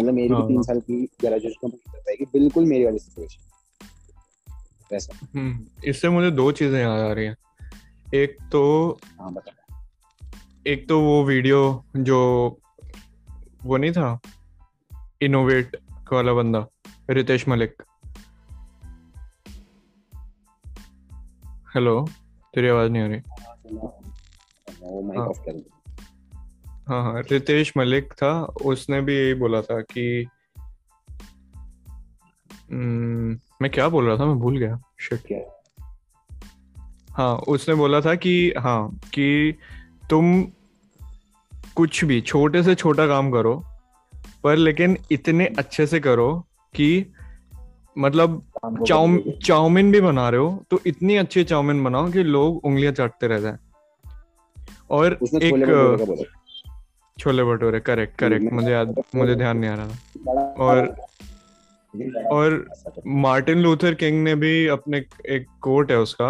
मतलब 0.00 0.14
मेरी 0.14 0.28
भी 0.28 0.42
तीन 0.42 0.56
हाँ। 0.56 0.62
साल 0.62 0.80
की 0.80 1.04
ग्रेजुएशन 1.20 1.68
कंप्लीट 1.68 1.92
कर 1.92 1.98
पाएगी 1.98 2.24
बिल्कुल 2.24 2.64
मेरी 2.64 2.84
वाली 2.84 2.98
सिचुएशन 2.98 3.42
वैसा। 4.92 5.18
हम्म, 5.36 5.66
इससे 5.84 6.08
मुझे 6.08 6.30
दो 6.30 6.52
चीज़ें 6.52 6.80
याद 6.80 7.00
आ 7.00 7.12
रही 7.12 7.26
हैं। 7.26 7.36
एक 8.14 8.36
तो 8.52 8.98
हाँ 9.20 9.32
बता। 9.32 9.52
एक 10.66 10.88
तो 10.88 11.00
वो 11.00 11.24
वीडियो 11.24 11.84
जो 11.96 12.20
वो 13.64 13.76
नहीं 13.76 13.92
था 13.92 14.20
इनोवेट 15.22 15.76
वाला 16.12 16.32
बंदा 16.32 16.66
रितेश 17.10 17.48
मलिक। 17.48 17.82
हेलो 21.74 22.08
तेरी 22.54 22.68
आवाज़ 22.68 22.90
नहीं 22.90 23.02
आ 23.02 23.06
रही। 23.06 23.20
हाँ 26.88 27.02
हाँ 27.02 27.22
रितेश 27.22 27.72
मलिक 27.76 28.12
था 28.12 28.44
उसने 28.44 29.00
भी 29.00 29.16
यही 29.16 29.34
बोला 29.34 29.62
था 29.62 29.80
कि 29.80 30.26
हम्म, 32.72 33.38
मैं 33.62 33.70
क्या 33.70 33.88
बोल 33.88 34.06
रहा 34.06 34.16
था 34.16 34.26
मैं 34.26 34.38
भूल 34.38 34.58
गया 34.58 34.80
शिट 35.00 35.48
हाँ 37.10 37.36
उसने 37.36 37.74
बोला 37.74 38.00
था 38.00 38.14
कि 38.14 38.52
हाँ 38.58 39.00
कि 39.14 39.58
तुम 40.10 40.42
कुछ 41.76 42.04
भी 42.04 42.20
छोटे 42.20 42.62
से 42.62 42.74
छोटा 42.74 43.06
काम 43.06 43.30
करो 43.30 43.64
पर 44.44 44.56
लेकिन 44.56 44.96
इतने 45.12 45.46
अच्छे 45.58 45.86
से 45.86 46.00
करो 46.00 46.32
कि 46.74 47.06
मतलब 47.96 48.42
चाउमिन 48.86 49.90
भी 49.92 50.00
बना 50.00 50.28
रहे 50.28 50.40
हो 50.40 50.64
तो 50.70 50.80
इतनी 50.86 51.16
अच्छी 51.16 51.44
चाउमिन 51.44 51.82
बनाओ 51.84 52.10
कि 52.12 52.22
लोग 52.22 52.64
उंगलियाँ 52.64 52.92
चाटते 52.92 53.26
रह 53.26 53.38
जाए। 53.38 53.56
और 54.90 55.18
एक 55.22 56.26
छोले 57.18 57.44
भटूरे 57.44 57.80
करेक्ट 57.80 58.18
करेक्ट 58.18 58.52
मुझे 58.52 58.70
याद 58.70 58.94
मुझे 59.14 59.34
ध्यान 59.34 59.58
नहीं 59.58 59.70
आ 59.70 59.74
रहा 59.74 59.86
था। 59.86 59.94
और 60.58 60.94
और 62.32 62.66
मार्टिन 63.06 63.58
लूथर 63.58 63.94
किंग 63.94 64.22
ने 64.24 64.34
भी 64.34 64.66
अपने 64.68 64.98
एक 65.28 65.46
कोट 65.62 65.90
है 65.90 65.98
उसका 65.98 66.28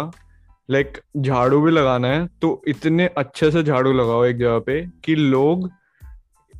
लाइक 0.69 0.97
झाड़ू 1.17 1.61
भी 1.61 1.71
लगाना 1.71 2.07
है 2.07 2.25
तो 2.41 2.61
इतने 2.67 3.07
अच्छे 3.17 3.51
से 3.51 3.63
झाड़ू 3.63 3.91
लगाओ 3.93 4.23
एक 4.25 4.37
जगह 4.37 4.59
पे 4.59 4.81
कि 5.03 5.15
लोग 5.15 5.69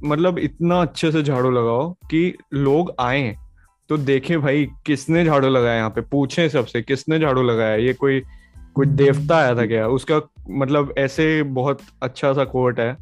मतलब 0.03 0.39
इतना 0.39 0.81
अच्छे 0.81 1.11
से 1.11 1.23
झाड़ू 1.23 1.51
लगाओ 1.51 1.93
कि 1.93 2.37
लोग 2.53 2.95
आए 2.99 3.37
तो 3.89 3.97
देखे 3.97 4.37
भाई 4.37 4.67
किसने 4.85 5.25
झाड़ू 5.25 5.49
लगाया 5.49 5.75
यहाँ 5.75 5.89
पे, 5.89 6.01
पूछे 6.01 6.49
सबसे, 6.49 6.81
किसने 6.81 7.19
झाड़ू 7.19 7.43
लगाया? 7.43 7.75
ये 7.75 7.93
कोई 7.93 8.21
कोई 8.75 8.85
देवता 8.85 9.37
आया 9.37 9.55
था 9.55 9.65
क्या? 9.65 9.87
उसका 9.87 10.21
मतलब 10.49 10.93
ऐसे 10.97 11.43
बहुत 11.43 11.79
अच्छा 12.03 12.33
सा 12.33 12.43
कोट 12.43 12.79
है 12.79 12.97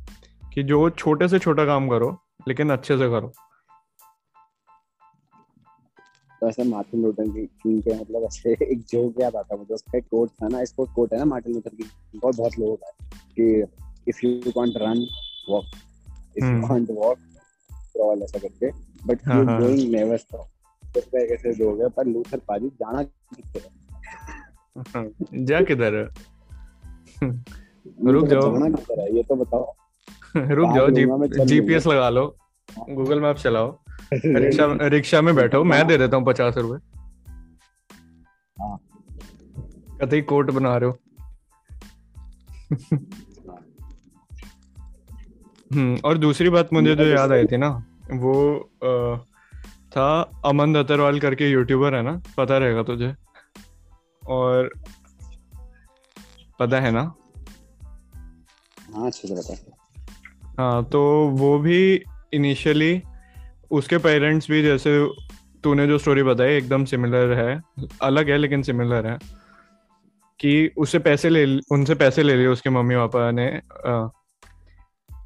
कि 0.54 0.64
जो 0.64 0.90
छोटे 0.90 1.28
से 1.28 1.40
छोटा 1.40 1.66
काम 1.66 1.90
करो, 1.90 2.18
लेकिन 2.48 2.70
अच्छे 2.70 2.98
से 2.98 3.10
करो। 3.10 3.32
तो 6.42 6.50
ऐसे 6.50 6.64
मार्टिन 6.64 7.02
लूथर 7.02 7.24
किंग 7.28 7.82
के 7.82 8.00
मतलब 8.02 8.24
ऐसे 8.24 8.52
एक 8.72 8.80
जोक 8.80 9.22
याद 9.22 9.36
आता 9.36 9.56
मुझे, 9.56 9.74
उसका 9.74 9.98
एक 9.98 10.06
कोट 10.12 10.30
था 10.30 10.48
ना, 10.48 10.62
इसको 10.62 10.86
कोट 10.86 11.14
है 11.14 11.20
ना 11.20 11.26
मार्टिन 11.26 11.54
लूथर 11.54 11.76
किंग 11.76 12.24
और 12.24 12.36
बहुत 12.36 12.60
लोगों 12.60 12.76
का, 12.76 12.92
कि 13.40 13.64
if 14.08 14.26
you 14.26 14.52
can't 14.52 14.74
run 14.78 15.08
walk 15.50 15.66
ऐसा 18.24 18.40
करके। 18.40 18.72
स्टॉप 20.18 20.46
उसका 20.98 21.20
एक 21.20 21.32
ऐसे 21.32 21.54
जोक 21.54 21.80
है 21.80 21.90
पर 21.90 22.06
लूथर 22.06 22.38
पाजी 22.38 22.68
जाना 22.68 23.04
किधर 23.04 23.60
है? 23.60 25.10
जा 25.46 25.62
किधर 25.62 25.96
है? 25.96 26.04
रुक 28.12 28.28
जाओ। 28.28 28.52
जाना 28.52 28.70
किधर 28.70 29.00
है? 29.00 29.16
ये 29.16 29.24
तो 29.24 29.36
बताओ। 29.36 29.76
रुक 30.38 30.76
जाओ 30.76 30.90
जीपीएस 31.46 31.88
लगा 31.88 32.10
लो। 32.10 32.38
गूगल 32.90 33.22
मैप 33.22 33.36
चलाओ। 33.36 33.80
रिक्शा 34.14 34.88
रिक्शा 34.88 35.22
में 35.22 35.36
बैठो। 35.36 35.64
मैं 35.64 35.88
दे 35.88 35.98
देता 35.98 36.18
हूँ 36.18 36.26
पचास 36.26 36.58
रुपए। 36.58 36.80
हाँ। 38.58 38.78
कतई 40.02 40.22
कोट 40.22 40.52
बना 40.52 40.78
रहे 40.78 40.90
हो। 40.90 40.98
और 46.06 46.18
दूसरी 46.18 46.50
बात 46.50 46.74
मुझे 46.74 46.96
जो 46.96 47.04
याद 47.04 47.32
आई 47.32 47.46
थी 47.46 47.58
ना 47.58 47.86
वो 48.12 48.60
आ, 48.84 49.18
था 49.92 50.32
अमन 50.46 50.74
दत्तरवाल 50.74 51.20
करके 51.20 51.50
यूट्यूबर 51.50 51.96
है 51.96 52.02
ना 52.02 52.22
पता 52.38 52.58
रहेगा 52.58 52.84
तुझे। 52.84 53.16
और 54.28 54.70
पता 56.60 56.80
है 56.80 56.92
ना? 56.92 57.16
हाँ 58.96 59.08
अच्छे 59.08 59.28
से 59.28 59.36
पता 59.36 60.64
हाँ। 60.64 60.84
तो 60.84 61.28
वो 61.28 61.60
भी 61.60 62.04
इनिशियली 62.34 63.02
उसके 63.72 63.98
पेरेंट्स 63.98 64.52
भी 64.52 64.64
जैसे 64.64 65.10
तूने 65.64 65.88
जो 65.88 65.98
स्टोरी 65.98 66.24
बताई 66.24 66.50
एकदम 66.50 66.86
सिमिलर 66.86 67.34
है 67.34 67.62
अलग 68.02 68.30
है 68.30 68.38
लेकिन 68.38 68.62
सिमिलर 68.62 69.08
है 69.08 69.18
कि 70.40 70.72
उससे 70.78 71.00
पैसे 71.00 71.30
ले 71.30 71.60
उनसे 71.72 71.96
पैसे 71.96 72.24
ले 72.24 72.36
लिए 72.36 72.48
उसके 72.48 72.70
मम्मी 72.70 72.96
पापा 72.96 73.32
ने 73.32 73.62
आ, 73.86 74.08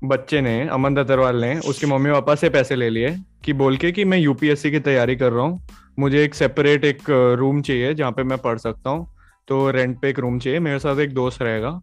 बच्चे 0.02 0.42
ने 0.42 0.68
अमन 0.70 0.96
दत्तरवाल 0.96 1.42
ने 1.42 1.58
उसके 1.60 1.88
मम्मी 1.88 2.12
पापा 2.12 2.36
से 2.36 2.50
पैसे 2.50 2.76
ले 2.76 2.90
लिए 2.90 3.16
कि 3.46 3.54
बोल 3.54 3.78
के 3.78 3.92
कि 3.92 4.06
मैं 4.06 4.18
यूपीएससी 4.18 4.72
की 4.72 4.80
तैयारी 4.80 5.16
कर 5.16 5.32
रहा 5.32 5.46
हूँ। 5.46 5.68
मुझे 6.00 6.24
एक 6.24 6.36
सेपरेट 6.36 6.86
एक 6.86 7.10
रूम 7.40 7.62
चाहिए 7.62 7.94
जहाँ 7.94 8.12
पे 8.12 8.24
मैं 8.24 8.38
पढ़ 8.38 8.58
सकता 8.58 8.90
हूँ। 8.90 9.08
तो 9.48 9.70
रेंट 9.72 10.00
पे 10.02 10.10
एक 10.10 10.20
रूम 10.20 10.40
चाहिए। 10.40 10.60
मेरे 10.60 10.80
साथ 10.80 11.00
एक 11.00 11.14
दोस्त 11.14 11.42
रहेगा 11.42 11.80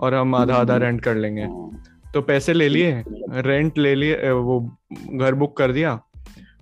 और 0.00 0.14
हम 0.14 0.34
आधा 0.34 0.56
आधा 0.56 0.76
रेंट 0.76 1.00
कर 1.00 1.14
लेंगे। 1.14 1.42
हाँ। 1.42 1.82
तो 2.14 2.22
पैसे 2.22 2.52
ले 2.52 2.68
लिए 2.68 3.02
रेंट 3.08 3.78
ले 3.78 3.94
लिए 3.94 4.30
वो 4.30 4.60
घर 5.10 5.34
बुक 5.34 5.56
कर 5.56 5.72
दिया 5.72 5.98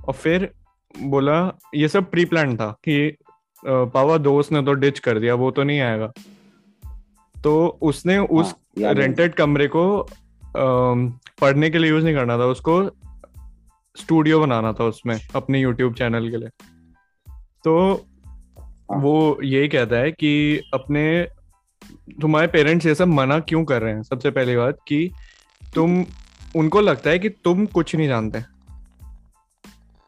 और 0.07 0.15
फिर 0.15 0.49
बोला 0.95 1.37
ये 1.75 1.89
सब 1.89 2.11
प्री 2.11 2.25
प्लान 2.25 2.57
था 2.57 2.71
कि 2.85 3.17
पावा 3.63 4.17
दोस्त 4.19 4.53
ने 4.53 4.63
तो 4.63 4.73
डिच 4.75 4.99
कर 4.99 5.19
दिया 5.19 5.35
वो 5.35 5.51
तो 5.51 5.63
नहीं 5.63 5.81
आएगा। 5.81 6.13
तो 7.35 7.79
उसने 7.83 8.19
उस 8.19 8.55
रेंटेड 8.79 9.35
कमरे 9.35 9.67
को 9.67 9.85
पढ़ने 11.41 11.71
के 11.71 11.79
लिए 11.79 11.91
यूज़ 11.91 12.05
नहीं 12.05 12.15
करना 12.15 12.39
था 12.39 12.45
उसको 12.45 12.91
स्टूडियो 13.97 14.41
बनाना 14.41 14.73
था 14.73 14.85
उसमें 14.85 15.21
अपने 15.35 15.61
यूट्यूब 15.61 15.95
चैनल 15.95 16.31
के 16.31 16.37
लिए। 16.37 16.49
तो 17.65 17.95
हाँ। 18.27 18.99
वो 19.01 19.39
यही 19.45 19.69
कहता 19.69 19.97
है 19.97 20.13
कि 20.13 20.63
अपने 20.75 21.29
तुम्हारे 22.21 22.47
पेरेंट्स 22.47 22.87
ये 22.87 22.95
सब 22.95 23.09
मना 23.09 23.41
क्यों 23.41 23.65
कर 23.65 23.83
रहे 23.83 23.95
हैं? 23.95 24.03
सबसे 24.03 24.31
पहली 24.31 24.57
बात 24.57 24.79
कि 24.89 25.13
तुम 25.75 26.05
उनको 26.57 26.81
लगता 26.81 27.11
है 27.11 27.19
कि 27.19 27.29
तुम 27.29 27.67
कुछ 27.67 27.97
नहीं 27.97 28.09
जानते। 28.09 28.43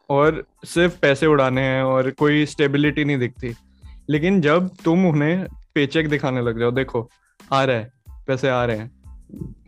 और 0.09 0.45
सिर्फ़ 0.65 0.99
पैसे 0.99 1.25
उड़ाने 1.25 1.61
हैं 1.61 1.83
और 1.83 2.11
कोई 2.11 2.45
स्टेबिलिटी 2.45 3.05
नहीं 3.05 3.17
दिखती। 3.17 3.55
लेकिन 4.09 4.41
जब 4.41 4.69
तुम 4.83 5.05
उन्हें 5.05 5.45
पेचेक 5.75 6.09
दिखाने 6.09 6.41
लग 6.41 6.59
जाओ 6.59 6.71
देखो 6.71 7.09
आ 7.53 7.63
रहा 7.63 7.75
है 7.75 7.93
पैसे 8.27 8.49
आ 8.49 8.65
रहे 8.65 8.77
हैं। 8.77 9.04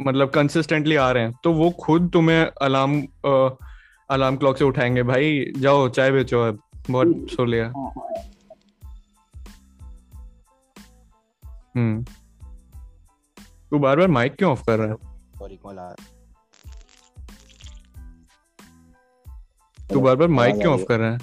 मतलब 0.01 0.29
कंसिस्टेंटली 0.29 0.95
आ 0.95 1.11
रहे 1.11 1.23
हैं। 1.23 1.33
तो 1.43 1.53
वो 1.53 1.69
खुद 1.79 2.09
तुम्हें 2.13 2.45
अलार्म 2.61 3.01
अलार्म 4.09 4.35
क्लॉक 4.37 4.57
से 4.57 4.65
उठाएँगे 4.65 5.03
भाई 5.03 5.53
जाओ 5.57 5.87
चाय 5.89 6.11
बेचो 6.11 6.41
अब 6.41 6.59
बहुत 6.89 7.27
सो 7.31 7.45
लिया। 7.45 7.65
हम्म। 11.75 12.05
तू 13.71 13.79
बार 13.79 13.97
बार 13.97 14.07
माइक 14.07 14.35
क्यों 14.35 14.51
ऑफ़ 14.51 14.63
कर 14.65 14.77
रहा 14.79 14.87
है? 14.87 14.95
सॉरी 15.39 15.57
कॉल 15.57 15.79
आ 15.79 15.89
तू 19.77 19.99
बार 20.01 20.15
बार 20.15 20.27
माइक 20.27 20.55
क्यों 20.55 20.73
ऑफ़ 20.73 20.85
कर 20.85 20.99
रहा 20.99 21.11
है? 21.11 21.17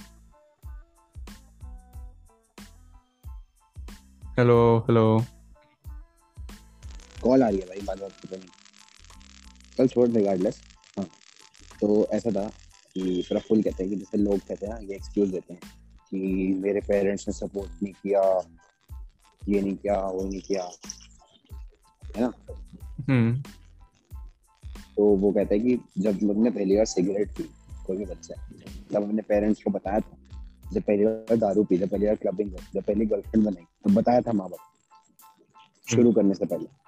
हेलो 4.39 4.79
हेलो 4.79 5.05
कॉल 7.25 7.43
आ 7.43 7.49
रही 7.49 7.59
है 7.59 7.67
भाई 7.67 7.81
बार 7.81 7.97
बार 7.97 8.11
पता 8.11 8.37
नहीं। 8.37 8.49
कल 9.79 9.89
छोड़ 9.89 10.09
रिगार्डलेस 10.09 10.63
हाँ। 10.97 11.09
तो 11.81 12.07
ऐसा 12.07 12.31
था 12.31 12.49
कि 12.95 13.27
प्रफुल 13.29 13.63
कहते 13.63 13.83
हैं 13.83 13.93
कि 13.93 13.99
जैसे 13.99 14.19
लोग 14.19 14.39
कहते 14.39 14.67
हैं 14.67 14.81
ये 14.81 14.95
एक्सक्यूज 14.95 15.29
देते 15.29 15.55
हैं 15.55 15.61
कि 16.11 16.19
मेरे 16.55 16.81
पेरेंट्स 16.81 17.29
ने 17.29 17.35
सपोर्ट 17.35 17.83
नहीं 17.83 17.93
किया 17.93 18.23
ये 19.49 19.61
नहीं 19.63 19.77
किया 19.77 20.01
वो 20.01 20.25
नहीं 20.25 20.41
किया। 20.41 20.71
है 22.17 22.21
ना? 22.21 22.33
हम्म। 23.09 23.43
तो 24.97 25.05
वो 25.05 25.33
कहता 25.33 25.55
है 25.55 25.61
कि 25.61 25.79
जब 25.99 26.23
मैंने 26.23 26.51
पहली 26.51 26.77
बार 26.77 26.85
सिगरेट 26.85 27.31
पी 27.31 27.43
कोई 27.87 27.97
भी 27.97 28.05
बच्चा 28.05 28.49
जब 28.93 29.09
अपने 29.09 29.23
पेरेंट्स 29.23 29.63
को 29.63 29.71
बताया 29.71 30.01
था। 30.01 30.17
जब 30.73 30.83
पहली 30.83 31.05
बार 31.05 31.37
दारू 31.37 31.65
पी 31.65 31.79
जब 31.79 31.89
पहली 31.89 32.07
बार 32.07 32.15
क्लबिंग 32.15 32.51
जब 32.75 32.83
पहली 32.83 33.07
गर्लफ्रेंड 33.07 33.47
बनाई 33.47 33.65
तो 33.65 33.95
बताया 33.95 34.21
था 34.21 34.33
माँ 34.33 34.49
बाप। 34.49 34.71
शुरू 35.91 36.13
करने 36.13 36.35
से 36.35 36.47
पहले। 36.47 36.84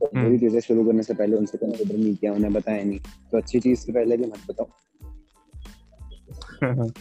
तो 0.00 0.10
हम्म। 0.16 0.38
चीज़ें 0.38 0.60
शुरू 0.60 0.84
करने 0.84 1.02
से 1.02 1.14
पहले 1.14 1.36
उनसे 1.36 1.58
कंसिडर 1.58 1.96
नहीं 1.96 2.14
किया 2.14 2.32
उन्हें 2.32 2.52
बताया 2.52 2.84
नहीं। 2.84 2.98
तो 3.32 3.38
अच्छी 3.38 3.60
चीज़ 3.60 3.80
से 3.80 3.92
पहले 3.92 4.16
भी 4.16 4.26
मत 4.26 4.40
बताओ। 4.48 4.68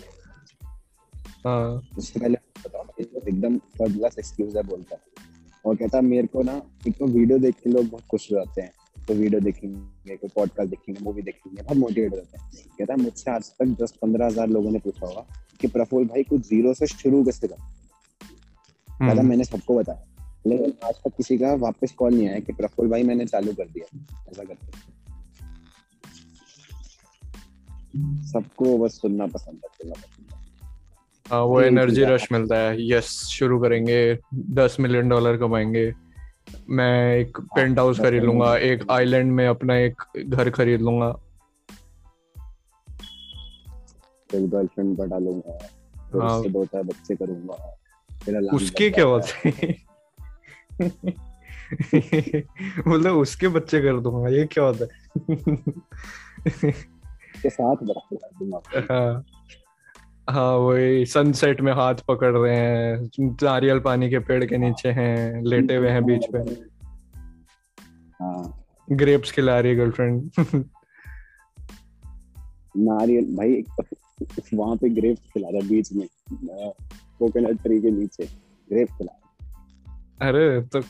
हाँ। 1.46 1.82
उससे 1.98 2.20
पहले 2.20 2.38
बताओ 2.66 2.84
एकदम 3.00 3.58
थर्ड 3.58 3.94
क्लास 3.94 4.20
एक्सक्यूज 4.20 4.58
है 4.58 4.64
बोलता। 4.64 4.96
है 4.96 5.02
और 5.66 5.76
कहता 5.76 6.02
मेरे 6.02 6.28
को 6.28 6.44
ना 6.44 6.62
एक 6.88 6.98
तो 6.98 7.06
वीडियो 7.06 7.38
देख 7.40 7.56
के 7.56 7.70
लोग 7.70 7.86
बहुत 7.86 8.04
खुश 8.12 8.32
हो 8.32 8.38
जाते 8.38 8.62
हैं। 8.62 8.72
तो 9.08 9.14
वीडियो 9.14 9.42
देखेंगे 9.42 10.16
कोई 10.18 10.30
पॉडकास्ट 10.36 10.70
देखेंगे 10.70 11.04
मूवी 11.04 11.22
देखेंगे 11.22 11.62
बहुत 11.62 11.78
मोटिवेट 11.78 12.14
होते 12.14 12.38
हैं। 12.38 12.50
कहता 12.78 12.94
है 12.94 13.00
मुझसे 13.00 13.32
आज 13.32 13.50
तक 13.50 13.66
दस 13.84 13.92
पंद्रह 13.92 14.26
हज़ार 14.26 14.48
लोगों 14.48 14.72
ने 14.72 14.80
पूछा 14.80 15.08
होगा 15.08 15.26
कि 15.60 15.68
प्रफुल 15.68 16.06
भाई 16.06 16.24
कुछ 16.24 16.42
ज़ीरो 16.42 16.74
से 16.74 16.88
शुरू 16.88 17.24
कैसे 17.24 17.48
कर? 17.48 17.56
कहता 17.56 19.12
हम्म। 19.12 19.28
मैंने 19.28 19.44
सबको 19.44 19.76
बताया। 19.76 20.17
लेकिन 20.46 20.74
आज 20.86 20.94
तक 20.94 21.12
किसी 21.18 21.38
का 21.38 21.54
वापस 21.54 21.92
कॉल 21.92 22.14
नहीं 22.14 22.30
आया 22.30 22.40
कि 22.40 22.54
प्रफुल 22.54 22.90
भाई 22.90 23.04
मैंने 23.04 23.26
चालू 23.26 23.54
कर 23.54 23.68
दिया। 23.68 24.06
ऐसा 24.32 24.44
करके 24.44 24.86
सबको 28.24 28.78
बस 28.78 28.92
सुनना 28.92 29.28
पसंद 29.28 29.56
है 29.56 29.70
सुनना 29.70 29.94
पसंद 29.94 30.32
है। 30.32 30.38
हाँ 31.28 31.42
वो 31.42 31.62
एनर्जी 31.62 32.04
रश 32.04 32.32
मिलता 32.32 32.56
है। 32.56 32.92
यस 32.92 33.06
शुरू 33.30 33.60
करेंगे। 33.60 34.20
दस 34.36 34.78
मिलियन 34.80 35.10
डॉलर 35.10 35.38
कमाएँगे। 35.38 35.94
मैं 36.70 37.18
एक 37.18 37.38
पेंट 37.56 37.80
हाउस 37.80 38.00
खरीद 38.00 38.24
लूँगा। 38.24 38.58
एक 38.58 38.92
आइलैंड 38.92 39.32
में 39.32 39.48
अपना 39.48 39.76
एक 39.76 40.04
घर 40.28 40.50
खरीद 40.50 40.82
लूँगा। 40.82 41.12
फिर 44.32 44.42
गर्लफ्रेंड 44.42 44.98
बढ़ा 44.98 45.18
लूँगा। 45.18 45.58
फिर 46.12 46.22
हाँ, 46.22 46.38
उससे 46.38 46.50
दो 46.50 46.66
चार 46.66 46.84
बच्चे 46.84 47.16
करूँगा। 47.16 48.56
उसके 48.56 48.90
क्या 48.90 49.06
होते 49.06 49.50
मतलब 52.88 53.16
उसके 53.16 53.48
बच्चे 53.48 53.82
कर 53.82 54.00
दूँगा 54.00 54.30
ये 54.30 54.46
क्या 54.46 54.64
होता 54.64 54.86
है? 54.86 54.90
के 57.42 57.50
साथ 57.50 57.76
हाँ। 58.92 59.26
हाँ। 60.30 60.58
वही 60.58 61.06
सनसेट 61.06 61.62
में 61.62 61.74
हाथ 61.74 61.96
पकड़ 61.96 62.38
रहे 62.38 62.56
हैं 62.56 63.10
नारियल 63.22 63.80
पानी 63.80 64.10
के 64.10 64.20
पेड़ 64.20 64.46
के 64.46 64.58
नीचे 64.58 64.90
हैं 64.90 65.44
लेटे 65.44 65.76
हुए 65.76 65.90
हैं 65.90 66.06
बीच 66.06 66.26
पे। 66.36 66.68
हाँ। 68.24 68.66
ग्रेप्स 68.92 69.32
खिला 69.32 69.60
रही 69.60 69.72
है 69.72 69.78
गर्लफ्रेंड 69.78 70.32
नारियल 72.78 73.36
भाई 73.36 73.64
वहाँ 74.54 74.76
पे 74.76 74.90
ग्रेप्स 74.90 75.22
खिला 75.34 75.50
रहा 75.50 75.70
बीच 75.70 75.94
में 75.94 76.08
कोकोनट 77.20 77.64
ट्री 77.64 77.82
के 77.82 77.92
नीचे 77.92 78.30
ग्रेप्स 78.70 78.94
खिला 78.94 79.20
अरे 80.22 80.62
तो 80.62 80.82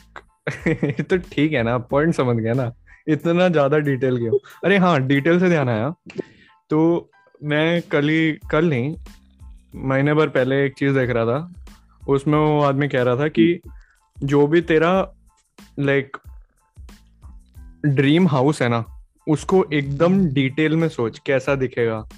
तो 1.02 1.16
ठीक 1.16 1.52
है 1.52 1.62
ना 1.62 1.78
पॉइंट 1.78 2.14
समझ 2.14 2.36
गया 2.36 2.52
ना। 2.52 2.72
इतना 3.08 3.48
ज़्यादा 3.48 3.78
डिटेल 3.78 4.18
क्यों? 4.18 4.38
अरे 4.64 4.76
हाँ 4.76 5.00
डिटेल 5.00 5.40
से 5.40 5.48
ध्यान 5.48 5.68
आया। 5.68 5.94
तो 6.70 7.10
मैं 7.42 7.82
कल 7.82 8.08
ही, 8.08 8.32
कल 8.32 8.68
नहीं, 8.68 8.96
महीने 9.74 10.14
भर 10.14 10.28
पहले 10.28 10.66
एक 10.66 10.74
चीज़ 10.74 10.94
देख 10.94 11.10
रहा 11.10 11.24
था। 11.24 11.54
उसमें 12.08 12.38
वो 12.38 12.60
आदमी 12.60 12.88
कह 12.88 13.02
रहा 13.02 13.16
था 13.16 13.28
कि 13.28 13.60
जो 14.22 14.46
भी 14.46 14.60
तेरा 14.60 15.14
लाइक 15.78 16.16
ड्रीम 17.86 18.28
हाउस 18.28 18.62
है 18.62 18.68
ना, 18.68 18.84
उसको 19.28 19.66
एकदम 19.72 20.26
डिटेल 20.26 20.76
में 20.76 20.88
सोच, 20.88 21.18
कैसा 21.18 21.54
दिखेगा 21.54 22.08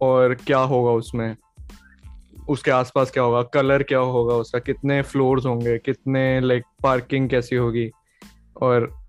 और 0.00 0.34
क्या 0.34 0.58
होगा 0.58 0.90
उसमें। 0.90 1.36
उसके 2.48 2.70
आसपास 2.70 3.10
क्या 3.10 3.22
होगा? 3.22 3.42
कलर 3.42 3.82
क्या 3.82 3.98
होगा 3.98 4.34
उसका? 4.34 4.58
कितने 4.58 5.02
फ्लोर्स 5.02 5.46
होंगे? 5.46 5.78
कितने 5.78 6.40
लाइक 6.40 6.64
पार्किंग 6.82 7.28
कैसी 7.30 7.56
होगी? 7.56 7.90
और 8.62 9.06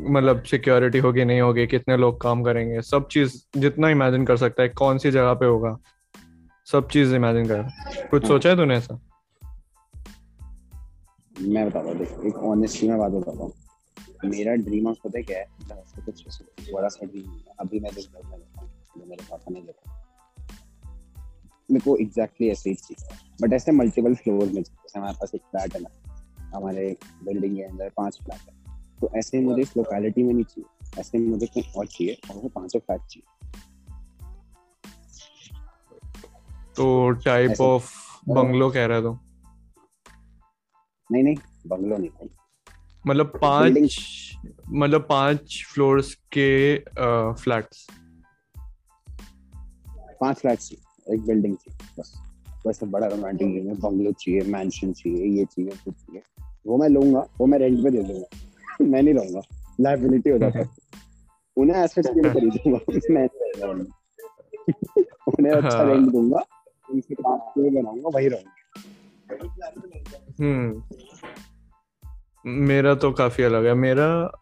मतलब 0.00 0.42
सिक्योरिटी 0.42 0.98
होगी 0.98 1.24
नहीं 1.24 1.40
होगी? 1.40 1.66
कितने 1.66 1.96
लोग 1.96 2.20
काम 2.20 2.42
करेंगे? 2.42 2.82
सब 2.82 3.08
चीज़ 3.08 3.36
जितना 3.56 3.88
इमेजिन 3.88 4.24
कर 4.24 4.36
सकता 4.36 4.62
है 4.62 4.68
कौन 4.68 4.98
सी 4.98 5.10
जगह 5.10 5.34
पे 5.34 5.46
होगा? 5.46 5.76
सब 6.66 6.88
चीज़ 6.88 7.14
इमेजिन 7.14 7.46
कर। 7.46 7.62
कुछ 8.10 8.22
हाँ। 8.22 8.28
सोचा 8.28 8.50
है 8.50 8.56
तूने 8.56 8.76
ऐसा? 8.76 9.00
मैं 11.40 11.70
बताता 11.70 11.88
हूँ 11.88 11.98
देख 11.98 12.12
एक 12.26 12.36
ऑनेस्टली 12.36 12.88
में 12.88 12.98
बात 12.98 13.12
बताता 13.12 13.44
हूँ। 13.44 13.52
मेरा 14.24 14.54
ड्रीम 14.54 14.86
हाउस 14.86 14.98
पता 15.04 15.18
है 15.18 15.24
क्या 15.24 15.38
है? 15.38 15.46
कुछ 16.04 16.42
बड़ा 16.74 16.88
सा 16.88 17.06
ड्रीम 17.06 17.40
अभी 17.60 17.80
मैं 17.80 17.94
देख 17.94 18.08
रहा 18.14 18.36
मेरे 19.06 19.24
पापा 19.30 19.54
ने 19.54 19.60
देखा। 19.60 20.05
मेरे 21.70 21.84
को 21.84 21.96
एग्जैक्टली 21.96 22.48
ऐसे 22.48 22.70
ही 22.70 22.76
चाहिए 22.76 23.16
बट 23.42 23.52
ऐसे 23.52 23.72
मल्टीपल 23.72 24.14
फ्लोर 24.14 24.44
में 24.44 24.62
जैसे 24.62 24.98
हमारे 24.98 25.14
पास 25.14 25.30
एक 25.34 25.40
फ्लैट 25.40 25.74
है 25.74 25.80
ना 25.82 26.56
हमारे 26.56 26.96
बिल्डिंग 27.24 27.56
के 27.56 27.62
अंदर 27.62 27.88
पाँच 27.96 28.18
फ्लैट 28.24 28.40
है। 28.40 28.54
तो 29.00 29.10
ऐसे 29.16 29.40
मुझे 29.40 29.62
इस 29.62 29.76
लोकेलिटी 29.76 30.22
में 30.22 30.34
नहीं 30.34 30.44
चाहिए। 30.44 31.00
ऐसे 31.00 31.18
मुझे 31.18 31.46
कहीं 31.46 31.72
और 31.72 31.86
चाहिए 31.86 32.16
और 32.30 32.36
वो 32.36 32.48
पाँचों 32.48 32.80
फ्लैट 32.80 33.00
चाहिए। 33.00 33.34
तो 36.76 37.10
टाइप 37.10 37.60
ऑफ़ 37.60 37.92
बंगलो 38.28 38.70
कह 38.70 38.86
रहा 38.86 39.00
तो 39.00 39.18
नहीं 41.12 41.22
नहीं 41.22 41.36
बंगलो 41.66 41.96
नहीं 41.96 42.10
भाई। 42.10 42.28
मतलब 43.06 43.38
पाँच 43.42 44.38
मतलब 44.70 45.06
पाँच 45.08 45.64
फ्लोर्स 45.74 46.14
के 46.38 46.76
फ्लैट्स 47.42 47.86
पाँच 50.20 50.36
फ्लैट्स 50.36 50.72
एक 51.14 51.26
बिल्डिंग 51.26 51.56
चाहिए 51.56 51.88
बस। 51.98 52.14
वैसे 52.66 52.86
बड़ा 52.86 53.06
रोमांटिक 53.06 53.48
है 53.48 53.74
बंगलो 53.74 54.12
चाहिए 54.12 54.40
मैंशन 54.40 54.92
चाहिए 54.92 55.38
ये 55.38 55.44
चाहिए 55.44 55.70
कुछ 55.70 55.94
चाहिए। 55.94 56.22
वो 56.66 56.76
मैं 56.76 56.88
लूँगा 56.88 57.26
वो 57.38 57.46
मैं 57.46 57.58
रेंट 57.58 57.84
पे 57.84 57.90
दे 57.90 58.02
दूँगा। 58.02 58.26
मैं 58.84 59.02
नहीं 59.02 59.14
रहूँगा 59.14 59.40
लाइबिलिटी 59.80 60.30
हो 60.30 60.38
जाता 60.38 60.58
है। 60.58 60.68
उन्हें 61.56 61.84
एसेट्स 61.84 62.08
के 62.08 62.20
लिए 62.20 62.32
खरीदूँगा। 62.32 62.78
मैं 63.10 63.28
उन्हें 65.26 65.52
अच्छा 65.52 65.82
रेंट 65.82 66.02
हाँ। 66.02 66.12
दूँगा 66.12 66.44
उनसे 66.90 67.14
काम 67.14 67.38
बनाऊँगा 67.56 68.08
वही 68.08 68.28
रहूँगा। 68.28 68.52
हम्म। 70.40 70.82
मेरा 72.46 72.94
तो 72.94 73.12
काफ़ी 73.12 73.44
अलग 73.44 73.66
है। 73.66 73.74
मेरा 73.74 74.32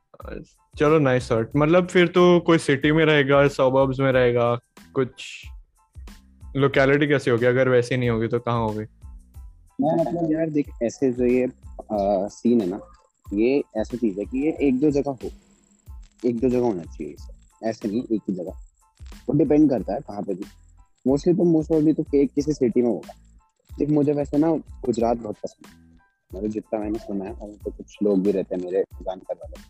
चलो 0.78 0.98
नाइस 0.98 1.22
शॉट 1.22 1.50
मतलब 1.56 1.86
फिर 1.86 2.08
तो 2.08 2.40
कोई 2.40 2.58
सिटी 2.58 2.92
में 2.92 3.04
रहेगा 3.04 3.48
सबर्ब्स 3.48 4.00
में 4.00 4.12
रहेगा 4.12 4.60
कुछ 4.94 5.24
लोकेलिटी 6.56 7.06
कैसी 7.06 7.30
होगी? 7.30 7.46
अगर 7.46 7.68
वैसे 7.68 7.96
नहीं 7.96 8.10
होगी 8.10 8.28
तो 8.28 8.38
कहाँ 8.40 8.60
होगी? 8.60 8.84
मैं 9.80 9.94
मतलब 10.00 10.32
यार 10.32 10.50
देख 10.50 10.68
ऐसे 10.82 11.12
जो 11.12 11.24
ये 11.24 11.46
सीन 12.30 12.60
है 12.60 12.66
ना 12.66 12.80
ये 13.34 13.62
ऐसी 13.76 13.96
चीज़ 13.96 14.18
है 14.18 14.24
कि 14.24 14.38
ये 14.38 14.56
एक 14.62 14.78
दो 14.80 14.90
जगह 14.90 15.16
हो। 15.22 15.30
एक 16.24 16.38
दो 16.40 16.48
जगह 16.48 16.66
होना 16.66 16.82
चाहिए 16.82 17.14
ऐसे 17.62 17.88
नहीं 17.88 18.02
एक 18.02 18.20
ही 18.28 18.34
जगह। 18.34 18.52
वो 19.28 19.38
डिपेंड 19.38 19.68
करता 19.70 19.94
है 19.94 20.00
कहाँ 20.00 20.22
पे 20.22 20.34
भी। 20.34 20.44
मोस्टली 21.06 21.34
तो 21.34 21.44
मोस्ट 21.44 21.72
ऑफली 21.72 21.92
तो 21.92 22.02
फेक 22.02 22.32
किसी 22.32 22.52
सिटी 22.52 22.82
में 22.82 22.88
होगा। 22.88 23.14
देख 23.70 23.90
मुझे 23.90 24.12
वैसे 24.12 24.38
ना 24.38 24.52
गुजरात 24.84 25.16
बहुत 25.16 25.36
पसंद 25.36 25.66
है। 25.66 25.82
मतलब 26.30 26.50
जितना 26.50 26.78
मैंने 26.80 26.98
सुना 26.98 27.24
है 27.24 27.32
वहाँ 27.32 27.48
पे 27.64 27.70
कुछ 27.70 27.96
लोग 28.02 28.22
भी 28.22 28.32
रहते 28.32 28.54
हैं 28.54 28.62
मेरे 28.62 28.82
जानकार 29.02 29.36
वाले 29.36 29.62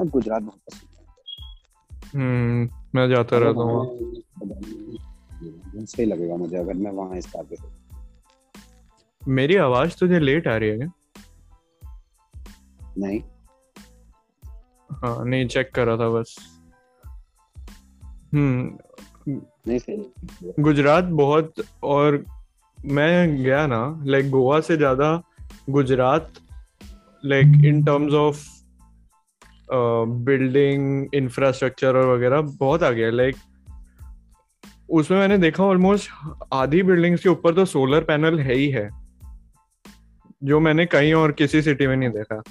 अब 0.00 0.08
गुजरात 0.08 0.42
बहुत 0.42 0.60
पसंद 0.60 0.88
है। 0.90 1.00
हम्म 2.14 2.68
मैं 2.94 3.08
जाता 3.08 3.38
रहता 3.38 3.62
हूँ। 3.62 5.09
सही 5.42 6.06
लगेगा 6.06 6.36
मुझे 6.36 6.56
अगर 6.56 6.74
मैं 6.74 6.90
वहाँ 6.90 7.18
इस्टेब्लिश 7.18 7.60
हूँ 7.60 7.72
मेरी 9.28 9.56
आवाज़ 9.56 9.96
तुझे 10.00 10.18
लेट 10.18 10.48
आ 10.48 10.56
रही 10.56 10.68
है 10.70 10.76
क्या? 10.78 10.90
नहीं। 12.98 13.20
हाँ 14.92 15.24
नहीं 15.24 15.46
चेक 15.48 15.70
कर 15.74 15.86
रहा 15.86 15.96
था 15.96 16.08
बस। 16.08 16.36
हम्म 18.34 18.78
नहीं 19.68 19.78
सही 19.78 20.62
गुजरात 20.62 21.04
बहुत 21.04 21.54
और 21.84 22.24
मैं 22.86 23.42
गया 23.42 23.66
ना 23.66 24.02
लाइक 24.04 24.30
गोवा 24.30 24.60
से 24.60 24.76
ज़्यादा 24.76 25.22
Gujarat 25.70 26.32
like 27.24 27.64
in 27.64 27.84
terms 27.84 28.12
of 28.12 28.44
building 30.24 31.14
infrastructure 31.14 31.96
और 31.96 32.06
वगैरह 32.06 32.40
बहुत 32.40 32.82
आ 32.82 32.90
गया 32.90 33.10
लाइक 33.10 33.36
उसमें 34.90 35.18
मैंने 35.18 35.38
देखा 35.38 35.64
ऑलमोस्ट 35.64 36.10
आधी 36.52 36.82
बिल्डिंग्स 36.82 37.22
के 37.22 37.28
ऊपर 37.28 37.54
तो 37.54 37.64
सोलर 37.64 38.04
पैनल 38.04 38.38
है 38.38 38.54
ही 38.54 38.70
है 38.70 38.90
जो 40.44 40.60
मैंने 40.60 40.86
कहीं 40.86 41.14
और 41.14 41.32
किसी 41.32 41.62
सिटी 41.62 41.86
में 41.86 41.96
नहीं 41.96 42.10
देखा। 42.10 42.42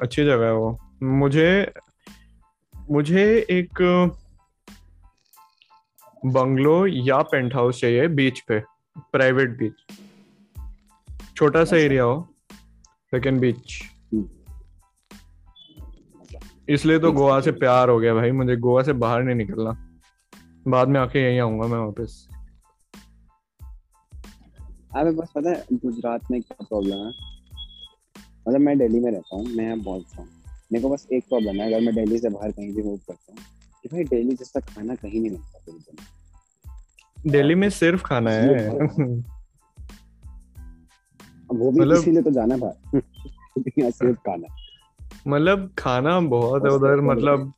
अच्छी 0.00 0.24
जगह 0.24 0.44
है 0.44 0.52
वो 0.52 0.80
मुझे 1.02 1.72
मुझे 2.90 3.46
एक 3.50 3.82
बंगलो 6.26 6.86
या 6.86 7.22
पेंट 7.22 7.54
हाउस 7.54 7.80
चाहिए 7.80 8.08
बीच 8.08 8.40
पे 8.40 8.60
प्राइवेट 8.98 9.50
बीच 9.58 9.74
छोटा 11.36 11.58
सा 11.58 11.62
अच्छा। 11.62 11.76
एरिया 11.76 12.02
हो 12.02 12.34
लेकिन 13.14 13.38
बीच। 13.38 13.82
इसलिए 16.68 16.98
तो 16.98 17.12
गोवा 17.12 17.40
से 17.40 17.52
प्यार 17.52 17.88
हो 17.88 17.98
गया 17.98 18.14
भाई 18.14 18.30
मुझे 18.30 18.56
गोवा 18.56 18.82
से 18.82 18.92
बाहर 18.92 19.22
नहीं 19.22 19.36
निकलना। 19.36 20.00
बाद 20.68 20.88
में 20.88 21.00
आके 21.00 21.18
यहीं 21.18 21.40
आऊँगा 21.40 21.66
मैं 21.66 21.78
वापस। 21.78 22.28
अबे 24.96 25.10
बस 25.10 25.28
पता 25.34 25.50
है 25.50 25.64
गुजरात 25.72 26.20
में 26.30 26.42
क्या 26.42 26.66
प्रॉब्लम 26.68 26.96
है? 26.96 27.12
मतलब 28.48 28.60
मैं 28.60 28.78
दिल्ली 28.78 29.00
में 29.00 29.12
रहता 29.12 29.36
हूँ 29.36 29.46
मैं 29.46 29.64
यहाँ 29.64 29.78
बहुत 29.78 30.04
हूँ। 30.18 30.28
मेरे 30.72 30.82
को 30.82 30.90
बस 30.90 31.08
एक 31.12 31.24
प्रॉब्लम 31.24 31.54
है 31.54 31.66
अगर 31.66 31.80
मैं 31.80 31.94
दिल्ली 31.94 32.18
से 32.18 32.28
बाहर 32.28 32.50
कहीं 32.50 32.74
भी 32.74 32.82
मूव 32.82 32.96
करता 32.96 33.32
हूँ 33.32 33.40
कि 33.82 33.88
भाई 33.88 34.04
दिल्ली 34.04 34.36
जैसा 34.36 34.60
खाना 34.60 34.94
कहीं 34.94 35.20
नहीं 35.20 35.30
मिलता 35.30 35.58
पूरी 35.66 35.78
दुनिया 35.78 36.18
दिल्ली 37.26 37.54
में 37.54 37.70
सिर्फ़ 37.70 38.02
खाना 38.02 38.30
है। 38.30 38.68
वो 41.52 41.70
भी 41.70 41.80
मतलब- 41.80 42.00
इसीलिए 42.00 42.22
तो 42.22 42.30
जाना 42.30 42.56
बाहर। 42.56 43.00
सिर्फ़ 43.90 44.18
खाना। 44.18 44.57
मतलब 45.26 45.70
खाना 45.78 46.20
बहुत 46.20 46.64
है 46.64 46.70
उधर 46.70 47.00
मतलब 47.00 47.52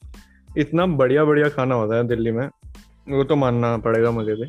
इतना 0.59 0.87
बढ़िया 0.87 1.25
बढ़िया 1.25 1.49
खाना 1.49 1.75
होता 1.75 1.97
है 1.97 2.07
दिल्ली 2.07 2.31
में। 2.31 2.49
वो 3.09 3.25
तो 3.25 3.37
मानना 3.37 3.77
पड़ेगा 3.77 4.11
मुझे 4.11 4.35
भी। 4.35 4.47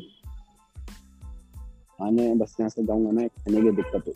खाने 1.92 2.34
बस 2.34 2.56
यहाँ 2.60 2.70
से 2.70 2.84
जाऊँगा 2.84 3.10
ना 3.10 3.26
खाने 3.26 3.62
की 3.62 3.70
दिक्कत 3.70 4.04
हो। 4.08 4.12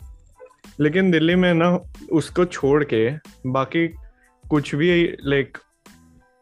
लेकिन 0.79 1.11
दिल्ली 1.11 1.35
में 1.35 1.53
ना 1.53 1.79
उसको 2.11 2.45
छोड़ 2.45 2.83
के 2.83 3.11
बाकी 3.45 3.87
कुछ 4.49 4.75
भी 4.75 5.17
लाइक 5.23 5.57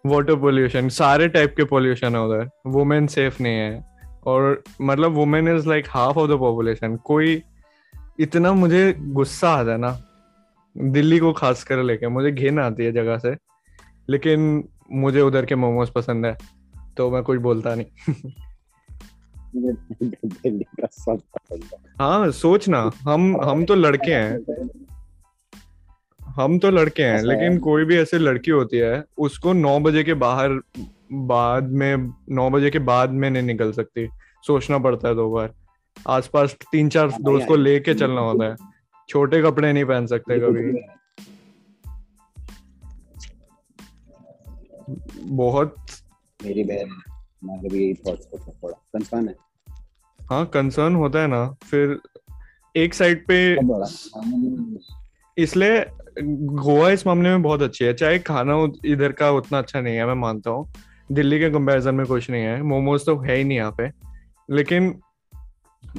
वाटर 0.05 0.35
पोल्यूशन 0.35 0.89
सारे 0.89 1.27
टाइप 1.27 1.53
के 1.57 1.63
पोल्यूशन 1.63 2.15
है 2.15 2.21
उधर। 2.21 2.49
वुमेन 2.67 3.07
सेफ़ 3.07 3.43
नहीं 3.43 3.55
है। 3.55 3.85
और 4.25 4.63
मतलब 4.81 5.11
women 5.11 5.55
is 5.55 5.69
like 5.69 5.85
half 5.89 6.17
of 6.17 6.31
the 6.31 6.37
population 6.39 6.95
कोई 6.95 7.41
इतना 8.19 8.53
मुझे 8.53 8.93
गुस्सा 8.99 9.49
आता 9.49 9.71
है 9.71 9.77
ना 9.77 9.99
दिल्ली 10.75 11.19
को 11.19 11.31
खास 11.33 11.63
कर 11.63 11.83
लेके 11.83 12.07
मुझे 12.07 12.31
घिन 12.31 12.59
आती 12.59 12.85
है 12.85 12.91
जगह 12.91 13.17
से 13.17 13.35
लेकिन 14.09 14.63
मुझे 14.91 15.21
उधर 15.21 15.45
के 15.45 15.55
मोमोज 15.55 15.89
पसंद 15.89 16.25
है 16.25 16.37
तो 16.97 17.09
मैं 17.11 17.23
कुछ 17.23 17.39
बोलता 17.39 17.75
नहीं। 17.75 18.31
मुझे 19.55 20.05
दिल्ली 20.25 20.63
का 20.81 20.87
सब 20.91 21.21
है 21.51 21.59
हाँ 21.99 22.31
सोचना 22.31 22.91
हम 23.01 23.35
हम 23.41 23.65
तो 23.65 23.75
लड़के 23.75 24.11
हैं। 24.11 24.39
हम 26.21 26.59
तो 26.59 26.69
लड़के 26.71 27.03
हैं 27.03 27.21
लेकिन। 27.21 27.57
कोई 27.59 27.85
भी 27.85 27.97
ऐसे 27.97 28.17
लड़की 28.17 28.51
होती 28.51 28.77
है 28.77 29.03
उसको 29.17 29.53
नौ 29.53 29.79
बजे 29.79 30.03
के 30.03 30.13
बाहर 30.13 30.59
बाद 31.11 31.71
में 31.71 32.11
नौ 32.29 32.49
बजे 32.49 32.69
के 32.69 32.79
बाद 32.79 33.09
में 33.09 33.29
नहीं 33.29 33.43
निकल 33.43 33.71
सकती। 33.71 34.07
सोचना 34.47 34.77
पड़ता 34.77 35.07
है 35.07 35.15
दो 35.15 35.29
बार। 35.31 35.53
आसपास 36.07 36.55
तीन 36.71 36.89
चार 36.89 37.09
हाँ, 37.09 37.21
दोस्त 37.21 37.47
को 37.47 37.55
लेके 37.55 37.93
चलना 37.93 38.21
होता 38.21 38.45
है। 38.45 38.55
छोटे 39.09 39.41
कपड़े 39.41 39.71
नहीं 39.73 39.85
पहन 39.85 40.05
सकते 40.05 40.39
कभी। 40.39 40.71
बहुत। 45.35 45.75
मेरी 46.39 46.63
बहन 46.63 46.89
हमारे 47.43 47.69
भी 47.69 47.83
यही 47.83 47.93
थॉट्स 47.93 48.25
कंसर्न 48.25 49.27
है? 49.27 49.35
हाँ 50.19 50.45
कंसर्न 50.45 50.95
होता 50.95 51.19
है 51.19 51.27
ना 51.27 51.45
फिर 51.63 51.99
एक 52.75 52.93
साइड 52.93 53.25
पे 53.27 53.37
इसलिए 55.37 55.85
गोवा 56.23 56.89
इस 56.89 57.05
मामले 57.07 57.29
में 57.29 57.41
बहुत 57.41 57.61
अच्छी 57.61 57.85
है। 57.85 57.93
चाहे 57.93 58.19
खाना 58.19 58.55
इधर 58.85 59.11
का 59.11 59.31
उतना 59.31 59.57
अच्छा 59.57 59.81
नहीं 59.81 59.95
है 59.95 60.05
मैं 60.05 60.13
मानता 60.13 60.51
हूँ। 60.51 60.67
दिल्ली 61.11 61.39
के 61.39 61.49
कंपैरिजन 61.49 61.95
में 61.95 62.05
कुछ 62.05 62.29
नहीं 62.29 62.43
है। 62.43 62.61
मोमोज 62.61 63.05
तो 63.05 63.17
है 63.17 63.35
ही 63.35 63.43
नहीं 63.43 63.57
यहाँ 63.57 63.75
पे। 63.79 63.89
लेकिन 64.49 64.99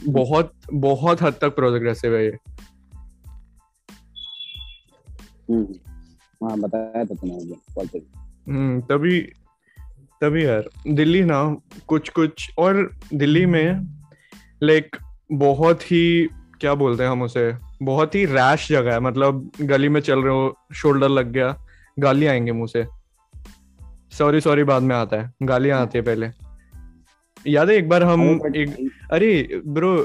बहुत 0.08 0.52
बहुत 0.72 1.22
हद 1.22 1.34
तक 1.34 1.54
प्रोग्रेसिव 1.54 2.16
है 2.16 2.24
ये। 2.24 2.36
हाँ 5.50 6.58
बताया 6.58 7.04
था 7.04 7.14
तुमने 7.14 7.98
हम्म 8.48 8.80
तभी 8.80 9.20
तभी 10.20 10.44
यार, 10.44 10.68
दिल्ली 10.88 11.24
ना 11.24 11.56
कुछ 11.86 12.08
कुछ 12.08 12.50
और 12.58 12.92
दिल्ली 13.14 13.46
में 13.46 13.96
लाइक 14.62 14.96
बहुत 15.32 15.82
ही, 15.82 16.28
क्या 16.60 16.74
बोलते 16.74 17.02
हैं 17.02 17.10
हम 17.10 17.22
उसे, 17.22 17.54
बहुत 17.82 18.14
ही 18.14 18.24
रैश 18.24 18.68
जगह 18.68 18.92
है 18.92 19.00
मतलब 19.00 19.50
गली 19.60 19.88
में 19.88 20.00
चल 20.00 20.22
रहे 20.22 20.32
हो 20.32 20.58
शोल्डर 20.74 21.08
लग 21.08 21.32
गया, 21.32 21.56
गालियाँ 21.98 22.32
आएँगे 22.32 22.52
मुँह 22.52 22.66
से। 22.66 22.86
सॉरी 24.12 24.40
सॉरी 24.40 24.64
बाद 24.64 24.82
में 24.82 24.96
आता 24.96 25.16
है, 25.16 25.32
गालियाँ 25.42 25.82
आती 25.82 25.98
है 25.98 26.04
पहले। 26.04 26.45
याद 27.46 27.70
है 27.70 27.76
एक 27.76 27.88
बार 27.88 28.02
हम 28.02 28.22
एक 28.56 28.76
अरे 29.12 29.60
ब्रो 29.66 29.96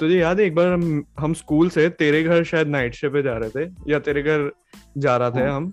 तुझे 0.00 0.18
याद 0.18 0.40
है 0.40 0.46
एक 0.46 0.54
बार 0.54 0.72
हम 0.72 1.04
हम 1.18 1.34
स्कूल 1.34 1.68
से 1.68 1.88
तेरे 1.88 2.22
घर 2.22 2.44
शायद 2.44 2.68
नाइट 2.68 2.94
शे 2.94 3.08
पे 3.08 3.22
जा 3.22 3.36
रहे 3.36 3.50
थे 3.50 3.92
या 3.92 3.98
तेरे 3.98 4.22
घर 4.22 4.50
जा 4.98 5.16
रहा 5.16 5.30
थे। 5.30 5.46
हम 5.48 5.72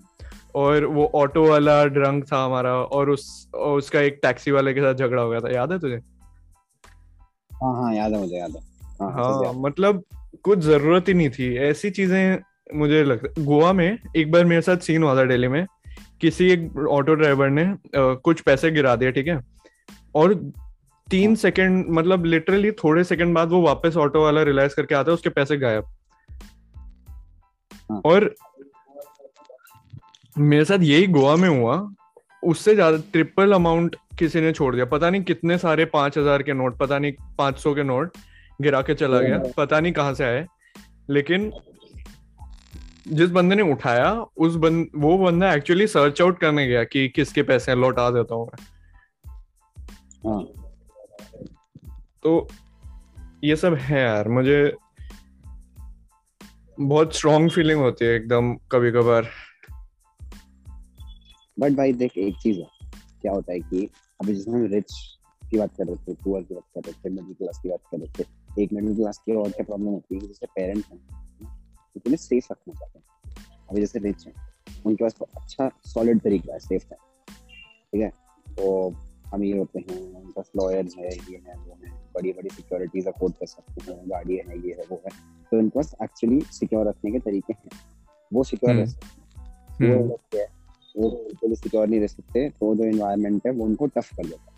और 0.54 0.84
वो 0.84 1.04
ऑटो 1.14 1.48
वाला 1.48 1.84
ड्रंक 1.86 2.24
था 2.32 2.44
हमारा 2.44 2.74
और 2.74 3.10
उस 3.10 3.26
और 3.54 3.78
उसका 3.78 4.00
एक 4.00 4.18
टैक्सी 4.22 4.50
वाले 4.50 4.74
के 4.74 4.80
साथ 4.80 4.94
झगड़ा 4.94 5.22
हो 5.22 5.30
गया 5.30 5.40
था 5.40 5.52
याद 5.54 5.72
है 5.72 5.78
तुझे? 5.78 5.96
हाँ 7.50 7.74
हाँ 7.82 7.94
याद 7.94 8.12
है 8.12 8.20
मुझे 8.20 8.36
याद 8.36 8.50
है। 8.50 8.60
हाँ 9.00 9.12
हाँ 9.12 9.24
हाँ 9.34 9.52
मतलब 9.60 10.02
कुछ 10.44 10.58
ज़रूरत 10.58 11.08
ही 11.08 11.14
नहीं 11.14 11.30
थी 11.30 11.54
ऐसी 11.56 11.90
चीज़ें 11.90 12.38
मुझे 12.74 13.02
लगता 13.04 13.42
गोवा 13.42 13.72
में 13.72 13.98
एक 14.16 14.30
बार 14.32 14.44
मेरे 14.44 14.62
साथ 14.62 14.76
सीन 14.86 15.02
हुआ 15.02 15.14
था 15.16 15.24
दिल्ली 15.24 15.48
में 15.48 15.64
किसी 16.20 16.50
एक 16.50 16.76
ऑटो 16.90 17.14
ड्राइवर 17.14 17.50
ने 17.50 17.62
अ, 17.64 17.76
कुछ 17.94 18.40
पैसे 18.40 18.70
गिरा 18.70 18.94
दिए 18.96 19.12
ठीक 19.12 19.28
है? 19.28 19.40
और 20.14 20.34
तीन 21.10 21.28
हाँ। 21.28 21.36
सेकंड 21.36 21.86
मतलब 21.90 22.24
लिटरली 22.24 22.70
थोड़े 22.74 23.04
सेकंड 23.04 23.34
बाद 23.34 23.48
वो 23.48 23.60
वापस 23.62 23.96
ऑटो 23.96 24.22
वाला 24.22 24.42
रियलाइज़ 24.42 24.74
करके 24.76 24.94
आता 24.94 25.10
है 25.10 25.14
उसके 25.14 25.28
पैसे 25.30 25.56
गायब। 25.56 25.84
हाँ। 27.90 28.00
और 28.04 28.34
मेरे 30.36 30.64
साथ 30.64 30.78
यही 30.78 31.06
गोवा 31.08 31.36
में 31.36 31.48
हुआ 31.48 31.76
उससे 32.42 32.74
ज़्यादा 32.74 32.98
ट्रिपल 33.12 33.52
अमाउंट 33.52 33.96
किसी 34.18 34.40
ने 34.40 34.52
छोड़ 34.52 34.74
दिया। 34.74 34.84
पता 34.86 35.10
नहीं 35.10 35.22
कितने 35.22 35.58
सारे 35.58 35.84
पाँच 35.86 36.18
हज़ार 36.18 36.42
के 36.42 36.52
नोट 36.52 36.76
पता 36.78 36.98
नहीं 36.98 37.12
पाँच 37.38 37.58
सौ 37.58 37.74
के 37.74 37.82
नोट 37.82 38.16
गिरा 38.60 38.82
के 38.82 38.94
चला 38.94 39.20
गया 39.20 39.38
पता 39.56 39.80
नहीं 39.80 39.92
कहाँ 39.92 40.14
से 40.14 40.24
आए। 40.24 40.46
लेकिन 41.10 41.50
जिस 43.08 43.30
बंदे 43.30 43.54
ने 43.54 43.62
उठाया 43.72 44.12
उस 44.36 44.54
बंद 44.56 44.88
वो 44.96 45.16
बंदा 45.18 45.52
एक्चुअली 45.54 45.86
सर्च 45.86 46.20
आउट 46.22 46.38
करने 46.40 46.66
गया 46.66 46.84
कि 46.84 47.08
किसके 47.08 47.42
पैसे 47.42 47.74
लौटा 47.74 48.10
देता 48.10 48.34
हूँ 48.34 48.46
मैं। 48.46 48.66
हाँ। 50.26 50.67
तो 52.28 52.48
ये 53.44 53.54
सब 53.56 53.74
है 53.74 54.00
यार, 54.00 54.28
मुझे 54.28 54.76
बहुत 56.78 57.14
स्ट्रॉन्ग 57.16 57.50
फीलिंग 57.50 57.80
होती 57.80 58.04
है 58.04 58.14
एकदम 58.16 58.54
कभी 58.72 58.90
कभार 58.92 59.28
बट 61.58 61.72
भाई 61.72 61.92
देख, 61.92 62.18
एक 62.18 62.34
चीज़ 62.42 62.58
है, 62.58 62.66
क्या 63.22 63.32
होता 63.32 63.52
है 63.52 63.60
कि 63.60 63.88
अभी 64.20 64.34
जिसमें 64.34 64.54
हम 64.54 64.66
रिच 64.66 64.92
की 65.42 65.58
बात 65.58 65.74
कर 65.76 65.86
रहे 65.86 65.96
थे 65.96 66.14
पुअर 66.14 66.42
की 66.42 66.54
बात 66.54 66.64
कर 66.74 66.80
रहे 66.80 66.92
थे 66.92 67.14
मिडिल 67.14 67.34
क्लास 67.34 67.60
की 67.62 67.68
बात 67.68 67.80
कर 67.90 67.98
रहे 67.98 68.12
थे, 68.18 68.62
एक 68.62 68.72
मिडिल 68.72 68.94
क्लास 68.96 69.18
की 69.18 69.36
और 69.36 69.50
क्या 69.50 69.64
प्रॉब्लम 69.64 69.88
होती 69.88 70.14
है 70.14 70.20
जैसे 70.20 70.46
पेरेंट्स 70.46 70.90
हैं 70.92 70.98
तो 71.94 72.00
तुम्हें 72.00 72.16
सेफ़ 72.16 72.52
रखना 72.52 72.74
चाहते 72.74 72.98
हैं। 72.98 73.34
अभी 73.70 73.80
जैसे 73.80 73.98
रिच 73.98 74.26
हैं, 74.26 74.34
उनके 74.86 75.04
पास 75.04 75.14
अच्छा 75.36 75.70
सॉलिड 75.86 76.20
तरीका 76.20 76.52
है 76.52 76.58
सेफ़ 76.58 76.84
है। 76.92 76.98
ठीक 77.92 78.02
है? 78.02 78.08
तो 78.48 78.94
अमीर 79.34 79.56
होते 79.56 79.78
हैं, 79.78 79.96
उनके 80.14 80.32
पास 80.32 80.50
लॉयर्स 80.56 80.94
है, 80.96 81.08
ये 81.08 81.42
है, 81.48 81.54
वो 81.56 81.78
है। 81.84 81.90
बड़ी 82.18 82.32
बड़ी 82.32 82.48
सिक्योरिटीज 82.50 83.06
अफोर्ड 83.06 83.34
कर 83.34 83.46
सकते 83.46 83.92
हैं 83.92 83.98
गाड़ी 84.10 84.36
है 84.36 84.58
ये 84.58 84.72
है 84.72 84.84
वो 84.90 85.02
है। 85.06 85.10
तो 85.50 85.58
उनके 85.58 85.78
पास 85.78 85.94
एक्चुअली 86.02 86.40
सिक्योर 86.52 86.88
रखने 86.88 87.10
के 87.10 87.18
तरीके 87.20 87.52
हैं। 87.52 87.70
वो 88.32 88.44
सिक्योर 88.44 88.74
रह 88.74 88.86
सकते 88.86 89.06
हैं। 89.06 89.26
वो 89.92 90.04
लोग 90.04 90.20
क्या 90.30 90.46
बिल्कुल 90.96 91.54
सिक्योर 91.54 91.86
नहीं 91.88 92.00
रह 92.00 92.06
सकते 92.06 92.48
तो 92.50 92.74
जो 92.74 92.84
इन्वायरमेंट 92.84 93.46
है 93.46 93.52
वो 93.52 93.64
उनको 93.64 93.86
टफ 93.86 94.10
कर 94.14 94.26
देता 94.26 94.50
है। 94.52 94.56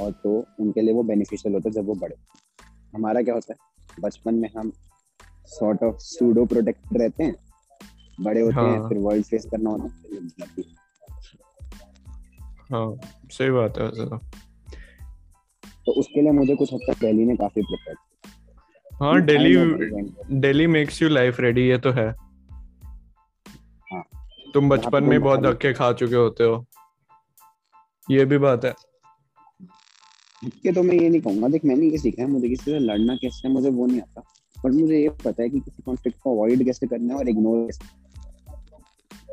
और 0.00 0.12
तो 0.12 0.30
उनके 0.60 0.80
लिए 0.80 0.94
वो 0.94 1.02
बेनिफिशियल 1.02 1.54
होता 1.54 1.68
है 1.68 1.72
जब 1.72 1.86
वो 1.86 1.94
बड़े। 1.94 2.16
हमारा 2.94 3.22
क्या 3.22 3.34
होता 3.34 3.52
है 3.52 3.58
बचपन 4.00 4.34
में 4.34 4.48
हम 4.58 4.72
सॉर्ट 5.46 5.82
ऑफ़ 5.82 5.96
सूडो 6.00 6.44
प्रोटेक्ट 6.46 6.96
रहते 6.96 7.24
हैं। 7.24 7.34
बड़े 8.20 8.40
होते 8.40 8.54
हाँ. 8.54 8.68
हैं। 8.68 8.88
फिर 8.88 8.98
वर्ल्ड 8.98 9.24
फेस 9.24 9.46
करना 9.50 9.70
होता 9.70 9.84
है 9.84 10.62
हाँ। 12.72 12.96
सही 13.30 13.50
बात 13.50 13.78
है 13.78 13.88
तो 15.86 15.92
उसके 15.92 16.22
लिए 16.22 16.32
मुझे 16.32 16.54
कुछ 16.54 16.72
हद 16.74 16.80
तक 16.88 16.98
दिल्ली 17.00 17.24
ने 17.24 17.36
काफ़ी 17.36 17.62
प्रिपेयर 17.62 17.96
हाँ 18.92 19.20
Delhi 19.20 19.54
Delhi 20.40 20.66
makes 20.66 21.02
you 21.02 21.08
life 21.08 21.40
ready 21.40 21.62
ये 21.68 21.78
तो 21.78 21.90
है। 21.90 22.08
हाँ। 23.92 24.02
तुम 24.54 24.68
बचपन 24.68 25.04
में 25.04 25.20
बहुत 25.20 25.40
धक्के 25.40 25.72
खा 25.72 25.92
चुके 25.92 26.14
होते 26.14 26.44
हो। 26.44 26.64
ये 28.10 28.24
भी 28.24 28.38
बात 28.38 28.64
है। 28.64 28.72
धक्के 30.44 30.72
तो 30.72 30.82
मैं 30.82 30.94
ये 30.94 31.08
नहीं 31.08 31.20
कहूँगा। 31.20 31.48
देख 31.48 31.64
मैंने 31.64 31.86
ये 31.86 31.98
सीखा 31.98 32.22
है 32.22 32.28
मुझे 32.28 32.48
किसी 32.48 32.70
से 32.70 32.78
लड़ना 32.78 33.16
कैसे 33.16 33.48
मुझे 33.48 33.70
वो 33.70 33.86
नहीं 33.86 34.00
आता। 34.00 34.20
बट 34.56 34.72
मुझे 34.72 34.98
ये 34.98 35.08
पता 35.24 35.42
है 35.42 35.48
कि 35.48 35.60
किसी 35.60 35.82
कॉन्फ्लिक्ट 35.82 36.18
को 36.22 36.34
अवॉइड 36.34 36.64
कैसे 36.64 36.86
करना 36.86 37.12
है 37.14 37.18
और 37.18 37.28
इग्नोर 37.28 37.66
कैसे 37.66 38.00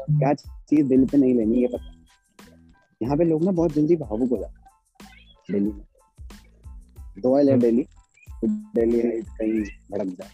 क्या 0.09 0.33
चीज़ 0.33 0.87
दिल 0.87 1.05
पे 1.05 1.17
नहीं 1.17 1.33
लेनी 1.35 1.61
ये 1.61 1.67
पता 1.67 1.93
यहाँ 3.01 3.17
पे 3.17 3.23
लोग 3.23 3.43
ना 3.43 3.51
बहुत 3.51 3.73
जल्दी 3.73 3.95
भावुक 3.95 4.29
हो 4.29 4.37
जाते 4.37 4.59
हैं। 4.59 5.51
दिल्ली 5.51 5.71
में। 5.71 5.83
दुआ 7.19 7.41
ले 7.41 7.57
दिल्ली 7.57 7.85
दिल्ली 8.45 9.21
कहीं 9.21 9.61
भड़क 9.91 10.07
जाए। 10.07 10.29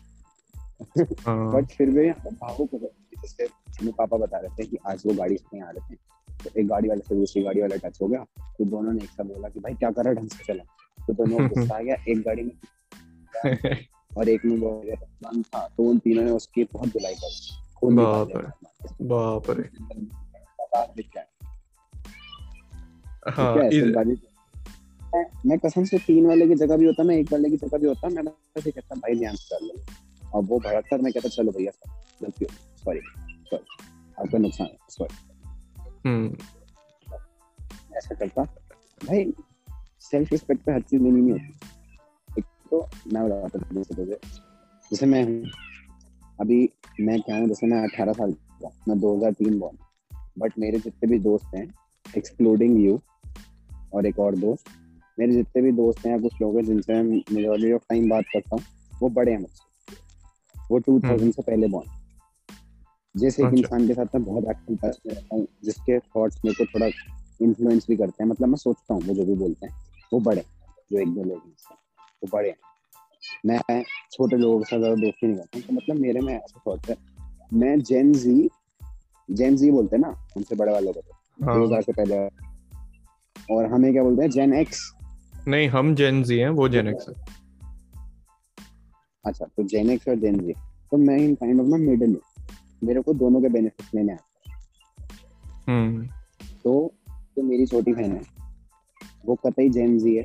बट 0.98 1.28
हाँ। 1.28 1.62
फिर 1.62 1.90
भी 1.90 2.12
भावुक 2.12 2.70
हो 2.74 2.80
जाते 2.80 3.16
जैसे 3.16 3.44
हमें 3.80 3.94
पापा 3.94 4.18
बता 4.18 4.38
रहे 4.38 4.50
थे 4.50 4.68
कि 4.68 4.78
आज 4.88 5.04
वो 5.06 5.14
गाड़ी 5.14 5.38
से 5.38 5.60
आ 5.60 5.70
रहे 5.70 5.96
थे। 5.96 5.98
तो 6.44 6.60
एक 6.60 6.68
गाड़ी 6.68 6.90
वाले 6.90 7.02
से 7.02 7.16
दूसरी 7.16 7.44
गाड़ी 7.44 7.62
वाला 7.62 7.76
टच 7.76 8.02
हो 8.02 8.08
गया। 8.08 8.26
तो 8.40 8.66
दोनों 8.66 8.94
ने 8.94 9.04
एक 9.04 9.10
साथ 9.10 9.24
बोला 9.24 9.50
कि 9.50 9.60
भाई 9.60 9.74
क्या 9.74 9.92
कर 9.92 10.04
रहा 10.04 10.14
ढंग 10.14 10.30
से 10.30 10.54
चला? 10.54 10.64
तो 11.08 11.14
दोनों 11.14 11.48
गुस्सा 11.48 11.78
आ 11.78 11.80
गया। 11.80 11.96
एक 12.10 12.22
गाड़ी 12.22 12.44
में 12.44 12.52
और 14.18 14.30
एक 14.30 14.46
में 14.46 14.58
वो 14.58 14.84
था। 15.42 15.68
तो 15.78 15.84
उन 15.84 16.00
तीनों 16.00 16.24
ने 16.24 16.32
उसकी 16.32 16.64
बहुत 16.64 16.90
धुलाई 16.90 17.14
कर 17.14 17.56
बाप 17.86 18.30
रे। 18.36 18.70
बाप 19.06 19.44
रे। 19.50 19.70
हाँ? 23.32 23.56
मैं 25.46 25.58
कसम 25.60 25.84
से 25.84 25.98
तीन 25.98 26.26
वाले 26.26 26.48
की 26.48 26.56
जगह 26.56 26.78
भी 26.78 26.86
होता 26.86 27.04
मैं 27.04 27.16
एक 27.18 27.32
वाले 27.32 27.50
की 27.50 27.58
जगह 27.58 27.78
भी 27.78 27.88
होता 27.88 28.10
मैं 28.10 28.24
ऐसे 28.58 28.72
कहता 28.72 28.96
भाई 28.96 29.16
ध्यान 29.16 29.36
से 29.36 29.56
कर 29.56 29.66
लो 29.66 30.30
और 30.34 30.44
वो 30.44 30.60
भड़क 30.60 30.86
कर 30.90 31.02
मैं 31.02 31.14
कहता 31.14 31.30
चलो 31.30 31.52
भैया 31.52 31.72
गलती 32.24 32.46
सॉरी 32.86 33.00
सॉरी 33.46 33.66
आपका 34.20 34.38
नुकसान 34.38 34.68
सॉरी 34.90 35.16
हम्म। 36.06 36.36
ऐसा 37.98 38.16
करता 38.16 38.44
भाई 39.02 39.34
सेल्फ 40.02 40.32
रिस्पेक्ट 40.32 40.66
पे 40.66 40.72
हर 40.72 40.82
चीज़ 40.82 41.02
लेनी 41.02 41.22
नहीं 41.22 41.32
होती। 41.32 42.40
एक 42.40 42.46
तो 42.70 42.88
मैं 43.14 43.24
बताता 43.26 43.76
हूँ 43.76 43.84
तुझे 43.86 44.20
जैसे 44.92 45.06
मैं 45.06 45.24
हूँ 45.24 45.52
अभी 46.40 46.70
मैं 47.00 47.20
क्या 47.22 47.38
हूँ 47.38 47.48
जैसे 47.48 47.68
मैं 47.68 47.84
अठारह 47.84 48.14
साल 48.14 48.32
का 48.62 48.72
मैं 48.88 49.00
दो 49.00 49.16
हज़ार 49.18 49.32
तीन 49.34 49.60
बॉर्न 49.60 49.78
बट 50.40 50.58
मेरे 50.60 50.80
जितने 50.80 51.10
भी 51.10 51.20
दोस्त 51.20 51.56
हैं 51.56 51.68
एक्सक्लूडिंग 52.06 52.80
यू 52.86 53.00
और 53.94 54.06
एक 54.06 54.20
और 54.20 54.36
दोस्त 54.36 54.70
मेरे 55.18 55.34
जितने 55.34 55.62
भी 55.62 55.72
दोस्त 55.74 56.06
हैं 56.06 56.22
कुछ 56.22 56.42
लोग 56.42 56.56
हैं 56.56 56.64
जिनसे 56.64 56.94
मैं 56.94 57.22
मेजोरिटी 57.32 57.72
ऑफ़ 57.72 57.84
टाइम 57.90 58.10
बात 58.10 58.26
करता 58.34 58.56
हूँ 58.56 58.64
वो 59.02 59.10
बड़े 59.12 59.32
हैं 59.32 59.40
मुझसे 59.40 59.64
वो 60.56 60.78
टू 60.78 61.00
थाउज़ेंड 61.00 61.22
हम्म। 61.22 61.32
से 61.32 61.42
पहले 61.42 61.68
बॉर्न 61.68 61.90
जैसे 63.16 63.42
एक 63.44 63.48
अच्छा। 63.48 63.58
इंसान 63.58 63.88
के 63.88 63.94
साथ 63.94 64.16
मैं 64.16 64.24
बहुत 64.26 64.50
एक्टिव 64.50 64.78
रहता 64.86 65.36
हूँ 65.36 65.48
जिसके 65.64 66.00
थॉट्स 66.00 66.40
मेरे 66.46 66.56
को 66.56 66.66
थोड़ा 66.74 66.88
इन्फ्लुएंस 67.42 67.86
भी 67.90 67.96
करते 67.96 68.24
हैं 68.24 68.30
मतलब 68.30 68.48
मैं 68.48 68.58
सोचता 68.58 68.94
हूँ 68.94 69.04
वो 69.04 69.14
जो 69.14 69.26
भी 69.26 69.36
बोलते 69.36 69.66
हैं 69.66 69.74
वो 70.14 70.20
बड़े 70.22 70.44
जो 70.92 71.00
एक 71.00 71.14
दो 71.14 71.24
लोग 71.24 71.38
हैं 71.38 71.78
वो 72.24 72.30
बड़े 72.34 72.50
हैं 72.50 72.66
मैं 73.46 73.84
छोटे 74.12 74.38
लोगों 74.38 74.60
के 74.60 74.66
साथ 74.66 74.78
ज़्यादा 74.78 74.96
दोस्ती 74.96 75.28
नहीं 75.28 75.38
करता 75.38 75.60
तो 75.60 75.74
मतलब 75.74 75.98
मेरे 75.98 76.22
में 76.22 76.34
ऐसा 76.34 76.62
थॉट 76.68 76.90
है 76.90 76.98
मैं 77.54 77.80
जेन 77.82 78.12
जी 78.16 78.50
जेन 79.30 79.56
जी 79.56 79.72
बोलते 79.72 79.96
हैं 79.96 80.02
ना 80.02 80.16
उनसे 80.38 80.56
बड़े 80.56 80.72
वालों 80.72 80.94
को 80.94 81.02
तो 81.02 81.46
हाँ। 81.46 81.56
दो 81.56 81.66
हज़ार 81.66 81.82
से 81.82 81.94
पहले 81.94 82.18
और 83.54 83.66
हमें 83.66 83.92
क्या 83.94 84.04
बोलते 84.04 84.22
हैं 84.22 84.30
जेन 84.30 84.54
एक्स 84.54 84.82
नहीं 85.48 85.68
हम 85.70 85.94
जेन 85.96 86.24
जी 86.24 86.38
हैं 86.40 86.50
वो 86.50 86.68
जेन 86.70 86.88
एक्स 86.88 87.10
है। 87.10 87.16
अच्छा 89.26 89.46
तो 89.46 89.64
जेन 89.64 89.90
एक्स 89.90 90.08
और 90.08 90.16
जेन 90.16 90.40
जी 90.40 90.54
तो 90.92 90.98
मैं 90.98 91.18
इन 91.18 91.36
काइंड 91.36 91.62
ऑफ़ 91.62 91.68
ना 91.68 91.78
मिडिल 91.78 92.10
हूँ 92.10 92.22
मेरे 92.84 93.02
को 93.02 93.14
दोनों 93.14 93.42
के 93.42 93.50
बेनिफिट 93.50 93.96
लेने 93.96 94.14
आते 94.14 94.52
हम्म। 95.68 96.08
तो 96.64 96.94
जो 97.08 97.44
मेरी 97.44 97.66
छोटी 97.66 97.94
बहन 97.94 98.12
है 98.12 98.22
वो 99.26 99.36
कतई 99.36 99.70
जेन 99.70 99.98
जी 100.00 100.16
है 100.16 100.24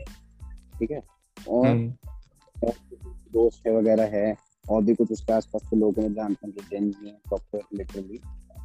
ठीक 0.78 0.90
है? 0.90 1.02
और 1.48 1.66
हम्म। 1.66 1.92
दोस्त 3.32 3.66
है 3.66 3.76
वगैरह 3.76 4.10
है 4.12 4.36
और 4.70 4.82
भी 4.82 4.94
कुछ 4.94 5.12
उसके 5.12 5.32
आसपास 5.32 5.62
के 5.70 5.76
लोग 5.76 5.98
हैं 5.98 6.12
जानते 6.14 6.46
हैं 6.46 6.68
जेन 6.70 6.90
जी 6.90 7.06
है 7.06 7.12
प्रॉपर 7.28 7.76
लिटरली 7.78 8.20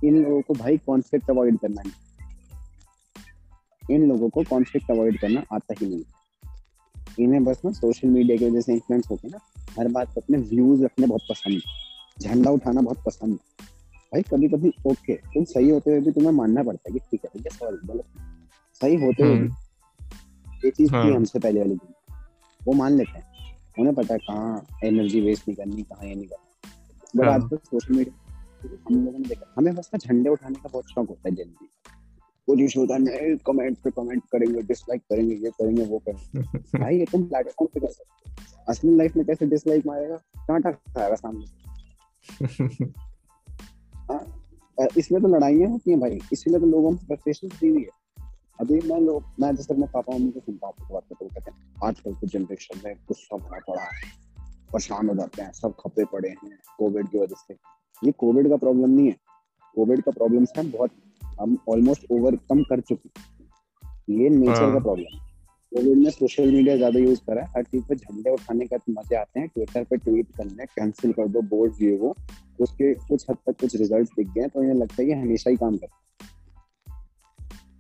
इन 0.08 0.24
लोगों 0.24 0.42
को 0.42 0.54
भाई 0.54 0.78
कॉन्फ्लिक्ट 0.78 1.30
अवॉइड 1.30 1.60
करना 1.60 1.82
है। 1.86 1.92
इन 3.92 4.08
लोगों 4.10 4.30
को 4.30 4.44
कॉन्फ्लिक्ट 4.44 4.92
अवॉइड 4.92 5.20
करना 5.20 5.44
आता 5.54 5.74
ही 5.82 5.88
नहीं। 5.90 6.04
इन्हें 7.20 7.44
बस 7.44 7.62
ना 7.66 7.72
सोशल 7.72 8.08
मीडिया 8.08 8.38
की 8.38 8.50
वजह 8.50 8.62
से 8.62 8.74
इन्फ्लुएंस 8.74 9.08
होके 9.12 9.28
ना 9.28 9.40
हर 9.80 9.88
बात 9.88 10.08
पर 10.08 10.22
अपने 10.22 10.38
व्यूज़ 10.38 10.84
रखने 10.84 11.08
बहुत 11.08 11.22
पसंद 11.30 11.62
झंडा 12.22 12.52
उठाना 12.52 12.82
बहुत 12.82 13.04
पसंद 13.06 13.40
भाई 14.14 14.22
कभी 14.22 14.48
कभी 14.48 14.72
ओके 14.88 15.14
तुम 15.14 15.44
सही 15.44 15.70
होते 15.70 15.92
हुए 15.92 16.00
भी 16.00 16.12
तुम्हें 16.12 16.32
मानना 16.32 16.64
पड़ता 16.64 16.92
है 16.92 17.00
कि 17.00 17.00
ठीक 17.00 17.26
है 17.26 17.42
है 17.64 17.72
गलत 17.88 18.04
सही 18.82 18.96
होते 18.96 19.24
हुए 19.24 19.32
भी 19.32 19.40
हम्म। 19.40 20.58
ये 20.66 20.72
चीज़ 20.72 20.92
थी 20.92 20.96
हाँ। 20.96 21.12
हमसे 21.12 21.40
पहले 21.40 21.60
वाली 21.60 21.76
दिन। 21.76 21.94
वो 22.62 22.74
मान 22.74 22.94
लेते 22.94 23.18
हैं। 23.18 23.56
उन्हें 23.80 23.96
पता 23.96 24.14
है 24.14 24.20
कहाँ 24.20 24.68
एनर्जी 24.84 25.22
वेस्ट 25.22 25.48
नहीं 25.48 25.56
करनी 25.56 25.84
कहाँ 25.84 26.08
ये 26.08 26.16
नहीं 26.16 26.28
करना। 26.28 26.42
बट 27.16 27.26
हाँ। 27.26 27.34
आजकल 27.34 27.58
सोशल 27.58 27.94
मीडिया 27.94 28.26
हम 28.88 29.06
लोगों 29.06 29.20
ने 29.20 29.28
देखा 29.28 29.54
हमें 29.58 29.76
बस 29.76 29.90
ना 29.94 29.98
झंडे 29.98 30.30
उठाने 30.30 30.56
का 30.56 30.70
बहुत 30.74 30.86
शौक 30.90 31.10
होता 31.10 31.30
है 31.30 31.36
जल्दी 31.36 31.70
जो 32.50 32.82
होता 32.82 32.96
है 32.96 33.36
कमेंट 33.36 33.78
पे 33.78 33.92
कमेंट 33.92 34.24
करेंगे 34.32 34.62
डिसलाइक 34.62 35.02
करेंगे 35.02 35.36
ये 35.36 35.50
करेंगे 35.50 35.86
वो 35.86 36.00
करेंगे। 36.00 36.60
भाई 36.80 37.00
ये 37.00 37.06
तुम 37.06 37.24
प्लेटफॉर्म 37.24 37.68
पे 37.74 37.80
कर 37.80 37.88
सकते 37.88 38.32
असली 38.70 38.96
लाइफ 38.96 39.16
में 39.16 39.26
कैसे 39.26 39.46
डिसलाइक 39.46 39.86
मारेगा? 39.88 40.16
कांटा 40.16 40.72
खाएगा 40.72 41.16
सामने 41.16 41.46
हाँ 44.12 44.88
इसमें 44.98 45.22
तो 45.22 45.28
लड़ाइयाँ 45.28 45.70
होती 45.70 45.92
हैं 45.92 46.00
भाई। 46.00 46.20
इसीलिए 46.34 46.60
तो 46.60 46.66
लोगों 46.66 46.92
में 46.92 46.98
फ्रस्ट्रेशन 46.98 47.48
दी 47.48 47.70
हुई 47.70 47.82
है। 47.82 47.90
अभी 48.60 48.74
मैं 48.74 49.00
लोग 49.02 49.24
मैं 49.40 49.56
जैसे 49.56 49.74
अपने 49.74 49.86
पापा 49.86 50.14
मम्मी 50.14 50.32
को 50.32 50.40
सुनता 50.40 50.68
हूँ 50.68 50.74
बात 50.92 51.04
करते 51.04 51.26
कहते 51.26 51.52
हैं 51.52 51.74
आजकल 51.84 52.14
की 52.14 52.28
जनरेशन 52.28 52.82
में 52.86 52.96
गुस्सा 52.96 53.38
भरा 53.38 53.60
पड़ा 53.60 53.82
है 53.82 54.10
परेशान 54.74 55.10
हो 55.10 55.16
जाते 55.16 55.42
हैं 55.42 55.52
सब 55.52 55.74
खपे 55.80 56.06
पड़े 56.06 56.30
हैं 56.30 56.60
कोविड 56.78 57.08
की 57.08 57.20
वजह 57.20 57.36
से। 57.36 57.54
ये 58.06 58.12
कोविड 58.12 58.50
का 58.50 58.56
प्रॉब्लम 58.56 58.90
नहीं 58.90 59.08
है। 59.08 59.16
कोविड 59.76 60.02
का 60.02 60.12
प्रॉब्लम 60.12 60.46
है 60.58 60.72
बहुत 60.72 60.92
हम 61.42 61.58
ऑलमोस्ट 61.70 62.06
ओवरकम 62.12 62.64
कर 62.64 62.80
चुके 62.82 63.10
ये 64.14 64.30
नेचर 64.30 64.74
का 64.74 64.80
प्रॉब्लम 64.80 65.20
कोविड 65.72 65.98
में 65.98 66.10
सोशल 66.12 66.52
मीडिया 66.52 66.76
ज़्यादा 66.78 67.00
यूज़ 67.00 67.20
करा 67.28 67.42
है। 67.42 67.48
हर 67.56 67.64
चीज़ 67.64 67.84
पे 67.86 67.96
झंडे 67.96 68.32
उठाने 68.32 68.66
का 68.66 68.78
मज़े 68.90 69.16
आते 69.18 69.40
हैं। 69.40 69.48
ट्विटर 69.48 69.84
पे 69.84 69.98
ट्वीट 69.98 70.28
करने 70.38 70.66
कैंसिल 70.66 71.12
कर 71.14 71.28
दो 71.28 71.42
बोर्ड 71.50 71.74
दिए 71.74 71.98
वो 71.98 72.16
उसके 72.60 72.94
कुछ 72.96 73.26
हद 73.30 73.38
तक 73.48 73.60
कुछ 73.62 73.76
रिज़ल्ट 73.76 74.10
दिख 74.18 74.28
गए 74.28 74.48
तो 74.48 74.62
इन्हें 74.64 74.76
लगता 74.76 75.02
है 75.02 75.06
कि 75.06 75.14
हमेशा 75.14 75.50
ही 75.50 75.56
काम 75.56 75.78
करता 75.78 76.04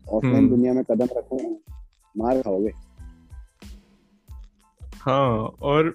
ऑफलाइन 0.06 0.36
हम्म। 0.36 0.50
दुनिया 0.50 0.74
में 0.74 0.84
कदम 0.84 1.08
रखो 1.18 1.38
मार 2.16 2.42
खाओगे। 2.42 2.72
हाँ 5.02 5.30
और 5.62 5.94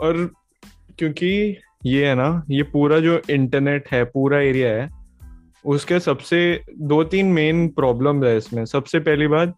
और 0.00 0.24
क्योंकि 0.98 1.56
ये 1.86 2.06
है 2.06 2.14
ना 2.14 2.44
ये 2.50 2.62
पूरा 2.62 2.98
जो 3.00 3.20
इंटरनेट 3.30 3.88
है 3.88 4.04
पूरा 4.04 4.40
एरिया 4.40 4.68
है 4.72 4.88
उसके 5.64 6.00
सबसे 6.00 6.64
दो 6.78 7.04
तीन 7.04 7.26
मेन 7.26 7.68
प्रॉब्लम 7.68 8.24
है 8.24 8.36
इसमें। 8.36 8.64
सबसे 8.64 8.98
पहली 8.98 9.26
बात 9.26 9.54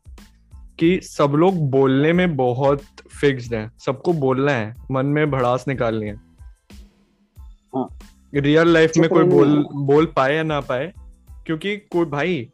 कि 0.78 1.00
सब 1.02 1.32
लोग 1.36 1.70
बोलने 1.70 2.12
में 2.12 2.36
बहुत 2.36 2.82
फिक्स्ड 3.20 3.54
है। 3.54 3.70
सबको 3.86 4.12
बोलना 4.12 4.52
है। 4.52 4.74
मन 4.90 5.06
में 5.06 5.30
भड़ास 5.30 5.64
निकालनी 5.68 6.06
है। 6.06 6.20
रियल 8.34 8.66
हाँ। 8.66 8.72
लाइफ 8.72 8.92
में 8.96 9.08
कोई 9.10 9.24
बोल 9.24 9.66
बोल 9.74 10.06
पाए 10.06 10.36
या 10.36 10.42
ना 10.42 10.60
पाए 10.60 10.92
क्योंकि 11.46 11.76
कोई 11.76 12.04
भाई 12.04 12.48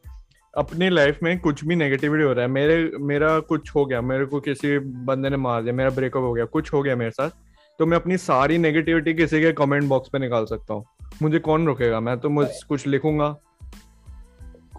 अपनी 0.59 0.90
लाइफ 0.90 1.18
में 1.22 1.38
कुछ 1.38 1.64
भी 1.64 1.76
नेगेटिविटी 1.76 2.24
हो 2.24 2.32
रहा 2.32 2.44
है। 2.44 2.50
मेरे 2.50 2.92
मेरा 3.00 3.38
कुछ 3.40 3.74
हो 3.74 3.86
गया। 3.86 4.00
मेरे 4.00 4.24
को 4.24 4.40
किसी 4.40 4.78
बंदे 4.78 5.28
ने 5.28 5.36
मार 5.36 5.62
दिया। 5.62 5.74
मेरा 5.74 5.90
ब्रेकअप 5.90 6.22
हो 6.22 6.32
गया। 6.32 6.44
कुछ 6.44 6.72
हो 6.72 6.82
गया 6.82 6.96
मेरे 6.96 7.11
साथ। 7.11 7.30
तो 7.78 7.86
मैं 7.86 7.96
अपनी 7.96 8.16
सारी 8.16 8.59
नेगेटिविटी 8.59 9.14
किसी 9.14 9.40
के 9.40 9.53
कमेंट 9.53 9.84
बॉक्स 9.84 10.09
पे 10.09 10.18
निकाल 10.18 10.44
सकता 10.44 10.74
हूँ। 10.74 10.84
मुझे 11.22 11.38
कौन 11.38 11.66
रोकेगा? 11.66 12.00
मैं 12.00 12.18
तो 12.18 12.28
मुझ 12.28 12.48
कुछ 12.68 12.86
लिखूँगा 12.86 13.36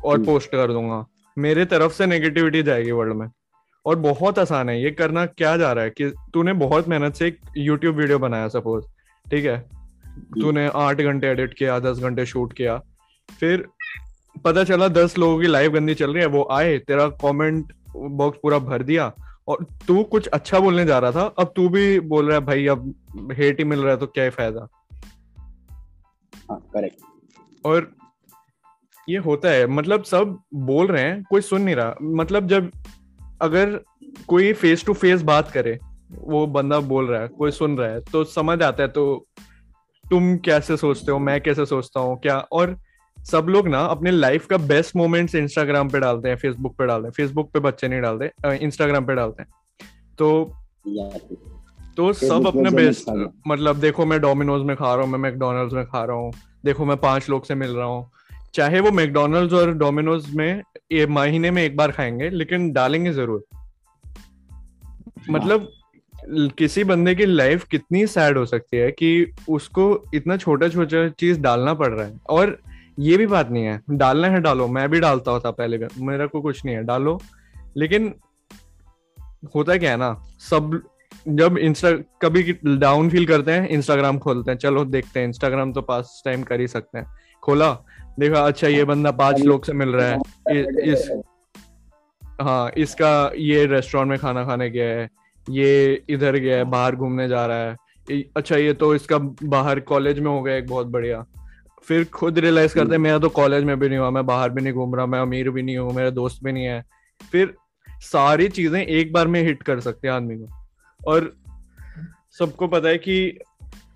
और 0.05 0.23
पोस्ट। 0.23 0.51
कर 0.51 0.71
दूँगा। 0.71 1.05
मेरे 1.37 1.65
तरफ़ 1.65 1.93
से 1.93 2.05
नेगेटिविटी 2.05 2.63
जाएगी 2.63 2.91
वर्ल्ड 2.91 3.13
में। 3.13 3.27
और 3.85 3.95
बहुत 3.95 4.39
आसान 4.39 4.69
है 4.69 4.83
ये 4.83 4.91
करना 4.91 5.25
क्या 5.25 5.57
जा 5.57 5.71
रहा 5.73 5.83
है 5.83 5.89
कि 5.89 6.09
तूने 6.33 6.53
बहुत 6.53 6.87
मेहनत 6.87 7.13
से 7.13 7.27
एक 7.27 7.39
यूट्यूब 7.57 7.95
वीडियो 7.95 8.19
बनाया 8.19 8.47
सपोज़ 8.47 8.85
ठीक 9.31 9.45
है? 9.45 9.57
तूने 10.41 10.67
आठ 10.75 11.01
घंटे 11.01 11.27
एडिट 11.27 11.53
किया 11.53 11.79
दस 11.79 11.99
घंटे 11.99 12.25
शूट 12.25 12.53
किया 12.53 12.77
फिर 13.39 13.67
पता 14.45 14.63
चला 14.63 14.87
दस 14.87 15.17
लोगों 15.17 15.41
की 15.41 15.47
लाइव 15.47 15.71
गंदी 15.71 15.93
चल 15.93 16.13
रही 16.13 16.21
है 16.21 16.27
वो 16.27 16.47
आए 16.51 16.77
तेरा 16.77 17.07
कमेंट 17.07 17.73
बॉक्स 17.95 18.39
पूरा 18.43 18.59
भर 18.59 18.83
दिया 18.83 19.13
और 19.47 19.65
तू 19.87 20.03
कुछ 20.03 20.27
अच्छा 20.27 20.59
बोलने 20.59 20.85
जा 20.85 20.99
रहा 20.99 21.11
था 21.11 21.23
अब 21.39 21.53
तू 21.55 21.69
भी 21.69 21.99
बोल 21.99 22.25
रहा 22.25 22.39
है 22.39 22.45
भाई 22.45 22.67
अब 22.67 22.93
हेट 23.31 23.59
ही 23.59 23.65
मिल 23.65 23.79
रहा 23.79 23.91
है 23.91 23.97
तो 23.97 24.07
क्या 24.07 24.29
फ़ायदा? 24.29 24.67
करेक्ट 26.51 27.01
हाँ, 27.01 27.13
और 27.65 27.91
ये 29.07 29.17
होता 29.17 29.49
है 29.49 29.65
मतलब 29.67 30.03
सब 30.03 30.37
बोल 30.53 30.87
रहे 30.87 31.03
हैं 31.03 31.23
कोई 31.23 31.41
सुन 31.41 31.61
नहीं 31.61 31.75
रहा। 31.75 31.95
मतलब 32.01 32.47
जब 32.47 32.71
अगर 33.41 33.79
कोई 34.27 34.53
फेस 34.53 34.85
टू 34.85 34.93
फेस 34.93 35.21
बात 35.21 35.51
करे 35.51 35.77
वो 36.11 36.45
बंदा 36.47 36.79
बोल 36.79 37.07
रहा 37.07 37.21
है 37.21 37.27
कोई 37.27 37.51
सुन 37.51 37.77
रहा 37.77 37.89
है 37.89 38.01
तो 38.01 38.23
समझ 38.23 38.61
आता 38.63 38.83
है 38.83 38.89
तो 38.89 39.25
तुम 40.05 40.35
कैसे 40.37 40.77
सोचते 40.77 41.11
हो 41.11 41.19
मैं 41.19 41.39
कैसे 41.41 41.65
सोचता 41.65 41.99
हूँ 41.99 42.19
क्या? 42.21 42.37
और 42.37 42.77
सब 43.17 43.45
लोग 43.49 43.67
ना 43.67 43.79
अपने 43.85 44.11
लाइफ 44.11 44.45
का 44.47 44.57
बेस्ट 44.57 44.95
मोमेंट्स 44.95 45.35
इंस्टाग्राम 45.35 45.89
पे 45.89 45.99
डालते 45.99 46.29
हैं 46.29 46.35
फेसबुक 46.35 46.75
पे 46.77 46.85
डालते 46.87 47.07
हैं 47.07 47.11
फेसबुक 47.11 47.51
पे 47.51 47.59
बच्चे 47.59 47.87
नहीं 47.87 48.01
डालते 48.01 48.31
इंस्टाग्राम 48.55 49.05
पे 49.05 49.15
डालते 49.15 49.43
हैं। 49.43 49.49
तो 50.17 50.53
तो 51.97 52.11
सब 52.13 52.47
अपने 52.47 52.69
बेस्ट 52.71 53.09
मतलब 53.47 53.79
देखो 53.79 54.05
मैं 54.05 54.19
डोमिनोज 54.21 54.61
में 54.61 54.75
खा 54.75 54.93
रहा 54.93 55.03
हूँ 55.03 55.11
मैं 55.11 55.19
मैकडोनल्ड्स 55.19 55.73
में 55.73 55.85
खा 55.85 56.03
रहा 56.03 56.17
हूँ 56.17 56.31
देखो 56.65 56.85
मैं 56.85 56.97
पाँच 56.97 57.29
लोग 57.29 57.45
से 57.45 57.55
मिल 57.55 57.69
रहा 57.69 57.85
हूँ। 57.85 58.09
चाहे 58.53 58.79
वो 58.79 58.91
मैकडोनल्ड्स 58.91 59.53
और 59.53 59.73
डोमिनोज 59.73 60.29
में 60.35 60.61
ये 60.91 61.05
महीने 61.07 61.51
में 61.51 61.63
एक 61.63 61.75
बार 61.77 61.91
खाएँगे 61.91 62.29
लेकिन 62.29 62.71
डालेंगे 62.73 63.11
ज़रूर। 63.13 63.43
मतलब 65.29 65.67
किसी 66.57 66.83
बंदे 66.83 67.15
की 67.15 67.25
लाइफ 67.25 67.63
कितनी 67.63 68.05
सैड 68.07 68.37
हो 68.37 68.45
सकती 68.45 68.77
है 68.77 68.91
कि 68.91 69.33
उसको 69.49 69.85
इतना 70.13 70.37
छोटा 70.37 70.69
छोटा 70.69 71.07
चीज़ 71.09 71.39
डालना 71.39 71.73
पड़ 71.73 71.91
रहा 71.93 72.05
है। 72.05 72.19
और 72.29 72.57
ये 72.99 73.17
भी 73.17 73.27
बात 73.27 73.49
नहीं 73.49 73.63
है 73.63 73.81
डालना 73.89 74.27
है 74.27 74.39
डालो 74.41 74.67
मैं 74.67 74.89
भी 74.89 74.99
डालता 74.99 75.31
होता 75.31 75.51
पहले 75.51 75.77
भी 75.77 76.05
मेरा 76.05 76.25
को 76.25 76.41
कुछ 76.41 76.65
नहीं 76.65 76.75
है 76.75 76.83
डालो। 76.83 77.19
लेकिन 77.77 78.13
होता 79.55 79.77
क्या 79.77 79.91
है 79.91 79.97
ना 79.97 80.13
सब 80.39 80.81
जब 81.25 81.57
इंस्टा 81.57 81.91
कभी 82.21 82.57
डाउन 82.77 83.09
फील 83.09 83.25
करते 83.25 83.51
हैं 83.51 83.67
इंस्टाग्राम 83.69 84.17
खोलते 84.17 84.51
हैं। 84.51 84.57
चलो 84.57 84.85
देखते 84.85 85.19
हैं। 85.19 85.27
इंस्टाग्राम 85.27 85.73
तो 85.73 85.81
पास 85.81 86.21
टाइम 86.25 86.43
कर 86.43 86.59
ही 86.59 86.67
सकते 86.67 86.97
हैं। 86.97 87.05
खोला। 87.43 87.71
देखा 88.19 88.41
अच्छा 88.41 88.67
ये 88.67 88.83
बंदा 88.83 89.11
पाँच 89.13 89.41
लोग 89.41 89.65
से 89.65 89.73
मिल 89.73 89.89
रहा 89.89 90.07
है। 90.07 90.63
इस 90.91 91.09
हाँ। 92.41 92.71
इसका 92.77 93.31
ये 93.37 93.65
रेस्टोरेंट 93.65 94.09
में 94.09 94.17
खाना 94.19 94.43
खाने 94.45 94.69
गया 94.69 94.87
है। 94.89 95.09
ये 95.47 96.03
इधर 96.09 96.35
गया 96.35 96.57
है 96.57 96.63
बाहर 96.63 96.95
घूमने 96.95 97.27
जा 97.27 97.45
रहा 97.45 97.69
है। 97.69 98.21
अच्छा 98.37 98.57
ये 98.57 98.73
तो 98.73 98.93
इसका 98.95 99.17
बाहर 99.17 99.79
कॉलेज 99.81 100.19
में 100.19 100.31
हो 100.31 100.41
गया 100.41 100.55
एक 100.55 100.67
बहुत 100.67 100.87
बढ़िया। 100.87 101.25
फिर 101.87 102.03
खुद 102.05 102.39
रियलाइज़ 102.39 102.73
करते 102.75 102.91
हैं 102.91 102.99
मेरा 102.99 103.19
तो 103.19 103.29
कॉलेज 103.29 103.63
में 103.63 103.79
भी 103.79 103.89
नहीं 103.89 103.99
हुआ 103.99 104.09
मैं 104.09 104.25
बाहर 104.25 104.49
भी 104.49 104.61
नहीं 104.61 104.73
घूम 104.73 104.95
रहा 104.95 105.05
मैं 105.05 105.19
अमीर 105.19 105.49
भी 105.49 105.61
नहीं 105.61 105.77
हूँ 105.77 105.93
मेरा 105.93 106.09
दोस्त 106.09 106.43
भी 106.43 106.51
नहीं 106.51 106.65
है। 106.65 106.83
फिर 107.31 107.53
सारी 108.01 108.47
चीज़ें 108.49 108.81
एक 108.81 109.13
बार 109.13 109.27
में 109.27 109.41
हिट 109.43 109.63
कर 109.63 109.79
सकते 109.79 110.07
हैं 110.07 110.15
आदमी 110.15 110.35
को। 110.35 110.62
और 111.07 111.35
सबको 112.39 112.67
पता 112.67 112.89
है 112.89 112.97
कि 112.97 113.39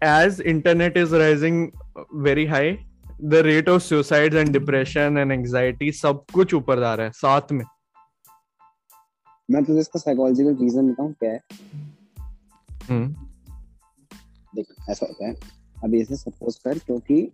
as 0.03 0.41
internet 0.41 0.97
is 0.97 1.15
rising 1.15 1.67
very 2.15 2.45
high 2.45 2.77
the 3.23 3.33
rate 3.33 3.69
of 3.69 3.81
suicide 3.81 4.33
and 4.33 4.49
depression 4.49 5.17
and 5.17 5.31
anxiety 5.31 5.91
सब 5.91 6.25
कुछ 6.33 6.53
ऊपर 6.53 6.79
जा 6.79 6.93
रहा 6.95 7.05
है 7.05 7.11
साथ 7.11 7.51
में। 7.51 7.65
मैं 9.51 9.63
तुझे 9.65 9.79
इसका 9.79 9.99
साइकोलॉजिकल 9.99 10.55
रीजन 10.55 10.91
बताऊँ 10.91 11.13
क्या 11.13 11.31
है? 11.31 11.41
हम्म। 12.89 13.07
देख 14.55 14.65
ऐसा 14.89 15.05
होता 15.05 15.27
है। 15.27 15.35
अभी 15.83 16.01
ऐसे 16.01 16.15
सपोज़ 16.15 16.59
कर 16.63 16.77
क्योंकि 16.77 17.31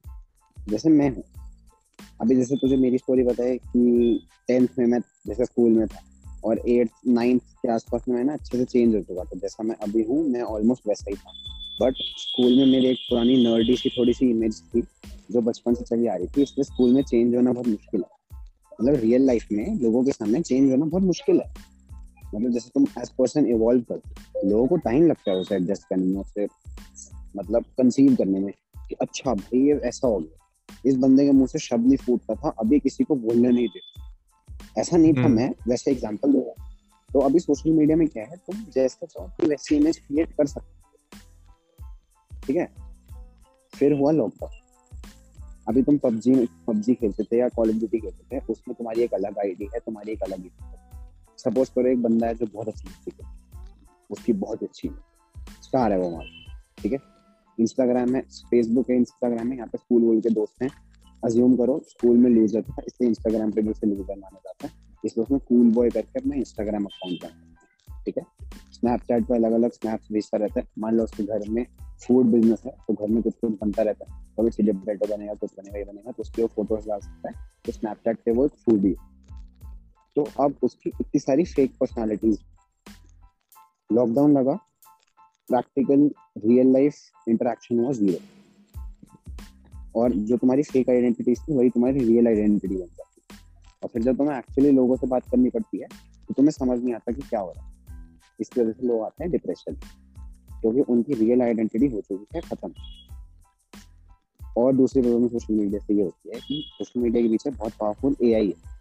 जैसे 0.69 0.89
मैं 0.89 1.09
हूँ 1.09 1.23
अभी 2.21 2.35
जैसे 2.35 2.55
तुझे 2.55 2.77
मेरी 2.77 2.97
स्टोरी 2.97 3.23
बताए 3.23 3.57
कि 3.57 4.27
टेंथ 4.47 4.67
में 4.79 4.85
मैं 4.85 4.99
जैसे 5.27 5.45
स्कूल 5.45 5.71
में 5.71 5.87
था 5.87 6.01
और 6.45 6.69
एट्थ 6.69 6.91
नाइन्थ 7.07 7.41
के 7.41 7.71
आसपास 7.71 8.05
में 8.09 8.23
ना 8.23 8.33
अच्छे 8.33 8.57
से 8.57 8.65
चेंज 8.65 8.95
हो 8.95 9.01
चुका 9.01 9.23
था। 9.23 9.39
जैसा 9.39 9.63
मैं 9.63 9.75
अभी 9.75 10.03
हूँ, 10.03 10.29
मैं 10.29 10.41
ऑलमोस्ट 10.41 10.87
वैसा 10.87 11.09
ही 11.09 11.15
था। 11.15 11.31
बट 11.81 11.93
स्कूल 11.97 12.57
में 12.57 12.65
मेरी 12.65 12.87
एक 12.87 12.97
पुरानी 12.97 13.43
नर्डी 13.43 13.75
सी 13.75 13.89
थोड़ी 13.89 14.13
सी 14.13 14.29
इमेज 14.29 14.61
थी, 14.61 14.81
जो 15.31 15.41
बचपन 15.41 15.73
से 15.73 15.85
चली 15.85 16.07
आ 16.07 16.15
रही 16.15 16.27
थी। 16.27 16.41
इसलिए 16.41 16.63
स्कूल 16.63 16.93
में 16.93 17.03
चेंज 17.03 17.35
होना 17.35 17.51
बहुत 17.51 17.67
मुश्किल 17.67 18.01
है। 18.01 18.39
मतलब 18.81 19.01
रियल 19.01 19.21
लाइफ 19.21 19.47
में 19.51 19.79
लोगों 19.79 20.03
के 20.03 20.11
सामने 20.11 20.41
चेंज 20.41 20.71
होना 20.71 20.85
बहुत 20.85 21.03
मुश्किल 21.03 21.39
है। 21.39 21.53
मतलब 22.35 22.51
जैसे 22.51 22.69
तुम 22.69 22.83
एज 22.83 23.09
पर्सन 23.09 23.45
इवॉल्व 23.45 23.81
कर 23.91 24.01
लोगों 24.45 24.67
को 24.67 24.77
टाइम 24.77 25.07
लगता 25.07 25.31
है 25.31 25.37
उसे 25.37 25.55
एडजस्ट 25.55 25.83
करने 25.83 26.05
में, 26.05 26.21
उसे 26.21 26.47
मतलब 27.37 27.63
कंसीव 27.63 28.15
करने 28.15 28.39
में 28.39 28.53
कि 28.89 28.95
अच्छा 29.01 29.33
भाई, 29.33 29.59
ये 29.59 29.73
ऐसा 29.73 30.07
हो 30.07 30.19
गया। 30.19 30.39
इस 30.85 30.95
बंदे 30.95 31.25
के 31.25 31.31
मुँह 31.31 31.47
से 31.47 31.59
शब्द 31.59 31.85
नहीं 31.85 31.97
फूटता 31.97 32.35
था, 32.35 32.49
अभी 32.49 32.79
किसी 32.79 33.03
को 33.03 33.15
बोलने 33.15 33.49
नहीं 33.49 33.67
देते। 33.67 34.12
ऐसा 34.79 34.97
नहीं 34.97 35.13
था 35.13 35.21
हम्म। 35.21 35.35
मैं 35.35 35.49
वैसे 35.67 35.91
एग्ज़ाम्पल 35.91 36.31
दे 36.33 36.39
रहा 36.39 36.69
तो 37.09 37.19
अभी 37.19 37.39
सोशल 37.39 37.71
मीडिया 37.71 37.97
में 37.97 38.07
क्या 38.07 38.23
है 38.25 38.37
तुम 38.37 38.63
जैसा 38.75 39.05
चाहो 39.05 39.27
तो 39.39 39.47
वैसी 39.47 39.75
इमेज 39.75 39.97
क्रिएट 39.97 40.33
कर 40.37 40.45
सकते 40.45 40.71
ठीक 42.31 42.55
है? 42.55 42.67
फिर 43.73 43.93
हुआ 43.93 44.11
लॉकडाउन 44.11 44.61
अभी 45.67 45.81
तुम 45.83 45.97
पबजी 45.97 46.31
में 46.31 46.45
पबजी 46.67 46.93
खेलते 46.93 47.23
थे 47.23 47.37
या 47.37 47.47
कॉल 47.49 47.69
ऑफ़ 47.69 47.77
ड्यूटी 47.77 47.99
खेलते 47.99 48.35
थे 48.35 48.45
उसमें 48.53 48.75
तुम्हारी 48.75 49.01
एक 49.01 49.13
अलग 49.13 49.37
आईडी 49.39 49.69
है 49.73 49.79
तुम्हारी 49.79 50.11
एक 50.11 50.23
अलग 50.23 50.49
सपोज़ 51.39 51.69
करो 51.75 51.87
एक 51.87 52.01
बंदा 52.03 52.27
है 52.27 52.35
जो 52.35 52.45
बहुत 52.53 52.67
अच्छी 52.67 52.87
म्यूज़िक 52.87 53.25
है। 53.25 53.31
उसकी 54.09 54.33
बहुत 54.33 54.63
अच्छी 54.63 54.89
स्टार 55.63 55.91
है। 55.91 55.97
वो 55.99 56.09
हमारा। 56.09 56.55
ठीक 56.77 56.93
है? 56.93 56.99
इंस्टाग्राम 57.57 58.11
में 58.11 58.21
फेसबुक 58.21 58.89
है 58.89 58.95
इंस्टाग्राम 58.95 59.47
में 59.47 59.55
यहाँ 59.55 59.67
पे 59.67 59.77
स्कूल 59.77 60.01
वूल 60.01 60.21
के 60.21 60.29
दोस्त 60.29 60.61
हैं। 60.63 60.69
अज्यूम 61.23 61.55
करो 61.57 61.79
स्कूल 61.89 62.17
में 62.17 62.29
लूजर 62.29 62.61
था, 62.61 62.81
इसलिए 62.87 63.09
इंस्टाग्राम 63.09 63.51
पे 63.51 63.61
भी 63.61 63.69
उसे 63.69 63.87
लूजर 63.87 64.15
माना 64.15 64.39
जाता 64.39 64.67
है। 64.67 64.73
इसलिए 65.05 65.23
उसने 65.23 65.39
कूल 65.47 65.71
बॉय 65.73 65.89
करके 65.89 66.19
अपना 66.19 66.35
इंस्टाग्राम 66.35 66.85
अकाउंट 66.85 67.23
बनाया 67.23 68.01
ठीक 68.05 68.17
है? 68.17 68.23
स्नैपचैट 68.73 69.25
पर 69.25 69.35
अलग 69.35 69.51
अलग 69.53 69.71
स्नैप्स 69.71 70.07
भेजता 70.11 70.37
रहता 70.37 70.59
है। 70.59 70.67
मान 70.79 70.95
लो 70.95 71.03
उसके 71.03 71.23
घर 71.23 71.49
में 71.49 71.65
फ़ूड 72.05 72.25
बिज़नेस 72.31 72.61
है 72.65 72.71
तो 72.87 72.93
घर 72.93 73.07
में 73.07 73.21
कुछ 73.23 73.33
कुछ 73.41 73.51
बनता 73.61 73.83
रहता 73.83 74.11
है। 74.11 74.21
कभी 74.39 74.49
चिली 74.51 74.71
पोटैटो 74.71 75.07
बनेगा, 75.07 75.33
कुछ 75.33 75.51
बनेगा, 75.57 75.77
ये 75.77 75.83
बनेगा 75.83 76.11
तो 76.11 76.21
उसके 76.21 76.41
वो 76.41 76.47
फ़ोटोज़ 76.55 76.87
डाल 76.87 76.99
सकता 76.99 77.29
है। 77.29 77.35
तो 77.65 77.71
स्नैपचैट 77.71 78.19
पे 78.25 78.31
वो 78.31 78.45
एक 78.45 78.51
फूडी 78.65 78.95
तो 80.15 80.27
अब 80.39 80.55
उसकी 80.63 80.89
इतनी 80.89 81.19
सारी 81.19 81.43
फेक 81.45 81.77
पर्सनालिटीज 81.79 82.39
लॉकडाउन 83.89 84.37
लगा 84.37 84.53
प्रैक्टिकल 85.49 86.09
रियल 86.45 86.71
लाइफ 86.73 87.29
इंटरेक्शन 87.29 87.79
हुआ 87.79 87.91
ज़ीरो 87.91 88.19
और 89.95 90.13
जो 90.27 90.37
तुम्हारी 90.37 90.63
फेक 90.63 90.89
आइडेंटिटी 90.89 91.33
थी 91.33 91.55
वही 91.55 91.69
तुम्हारी 91.69 91.99
रियल 91.99 92.27
आइडेंटिटी 92.27 92.75
बन 92.75 92.81
जाती 92.81 93.21
है। 93.31 93.39
और 93.83 93.89
फिर 93.89 94.03
जब 94.03 94.17
तुम्हें 94.17 94.37
एक्चुअली 94.37 94.71
लोगों 94.71 94.95
से 94.97 95.07
बात 95.07 95.29
करनी 95.31 95.49
पड़ती 95.49 95.77
है 95.77 95.87
तो 96.27 96.33
तुम्हें 96.33 96.51
समझ 96.51 96.79
नहीं 96.83 96.93
आता 96.93 97.11
कि 97.11 97.21
क्या 97.21 97.39
हो 97.39 97.51
रहा 97.51 97.65
है। 97.65 97.71
इसकी 98.39 98.61
वजह 98.61 98.71
से 98.71 98.87
लोग 98.87 99.01
आते 99.01 99.23
हैं 99.23 99.31
डिप्रेशन 99.31 99.75
क्योंकि 100.61 100.81
उनकी 100.81 101.13
रियल 101.13 101.41
आइडेंटिटी 101.41 101.87
हो 101.87 102.01
चुकी 102.01 102.25
है 102.35 102.41
खत्म। 102.41 102.73
और 104.57 104.73
दूसरी 104.75 105.01
प्रॉब्लम 105.01 105.27
सोशल 105.27 105.53
मीडिया 105.53 105.79
से 105.79 105.93
ये 105.93 106.03
होती 106.03 106.29
है 106.29 106.39
कि 106.39 106.63
सोशल 106.67 106.99
मीडिया 106.99 107.23
के 107.23 107.29
पीछे 107.29 107.49
बहुत 107.49 107.73
पावरफुल 107.79 108.15
एआई 108.23 108.47
है 108.47 108.71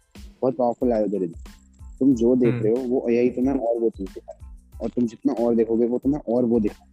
बहुत 0.41 0.55
पावरफुल 0.57 0.91
एल्गोरिथम 0.91 1.51
तुम 1.99 2.13
जो 2.15 2.35
देख 2.35 2.53
हम्म। 2.53 2.63
रहे 2.63 2.73
हो 2.73 2.89
वो 2.89 3.07
ए 3.09 3.17
आई 3.17 3.29
तुम्हें 3.29 3.55
और 3.55 3.79
वो 3.79 3.89
चीज़ 3.89 4.09
दिखा 4.09 4.39
और 4.81 4.89
तुम 4.89 5.05
जितना 5.05 5.33
और 5.33 5.55
देखोगे 5.55 5.85
वो 5.85 5.97
तुम्हें 5.97 6.21
और 6.33 6.45
वो 6.45 6.59
दिखा 6.59 6.85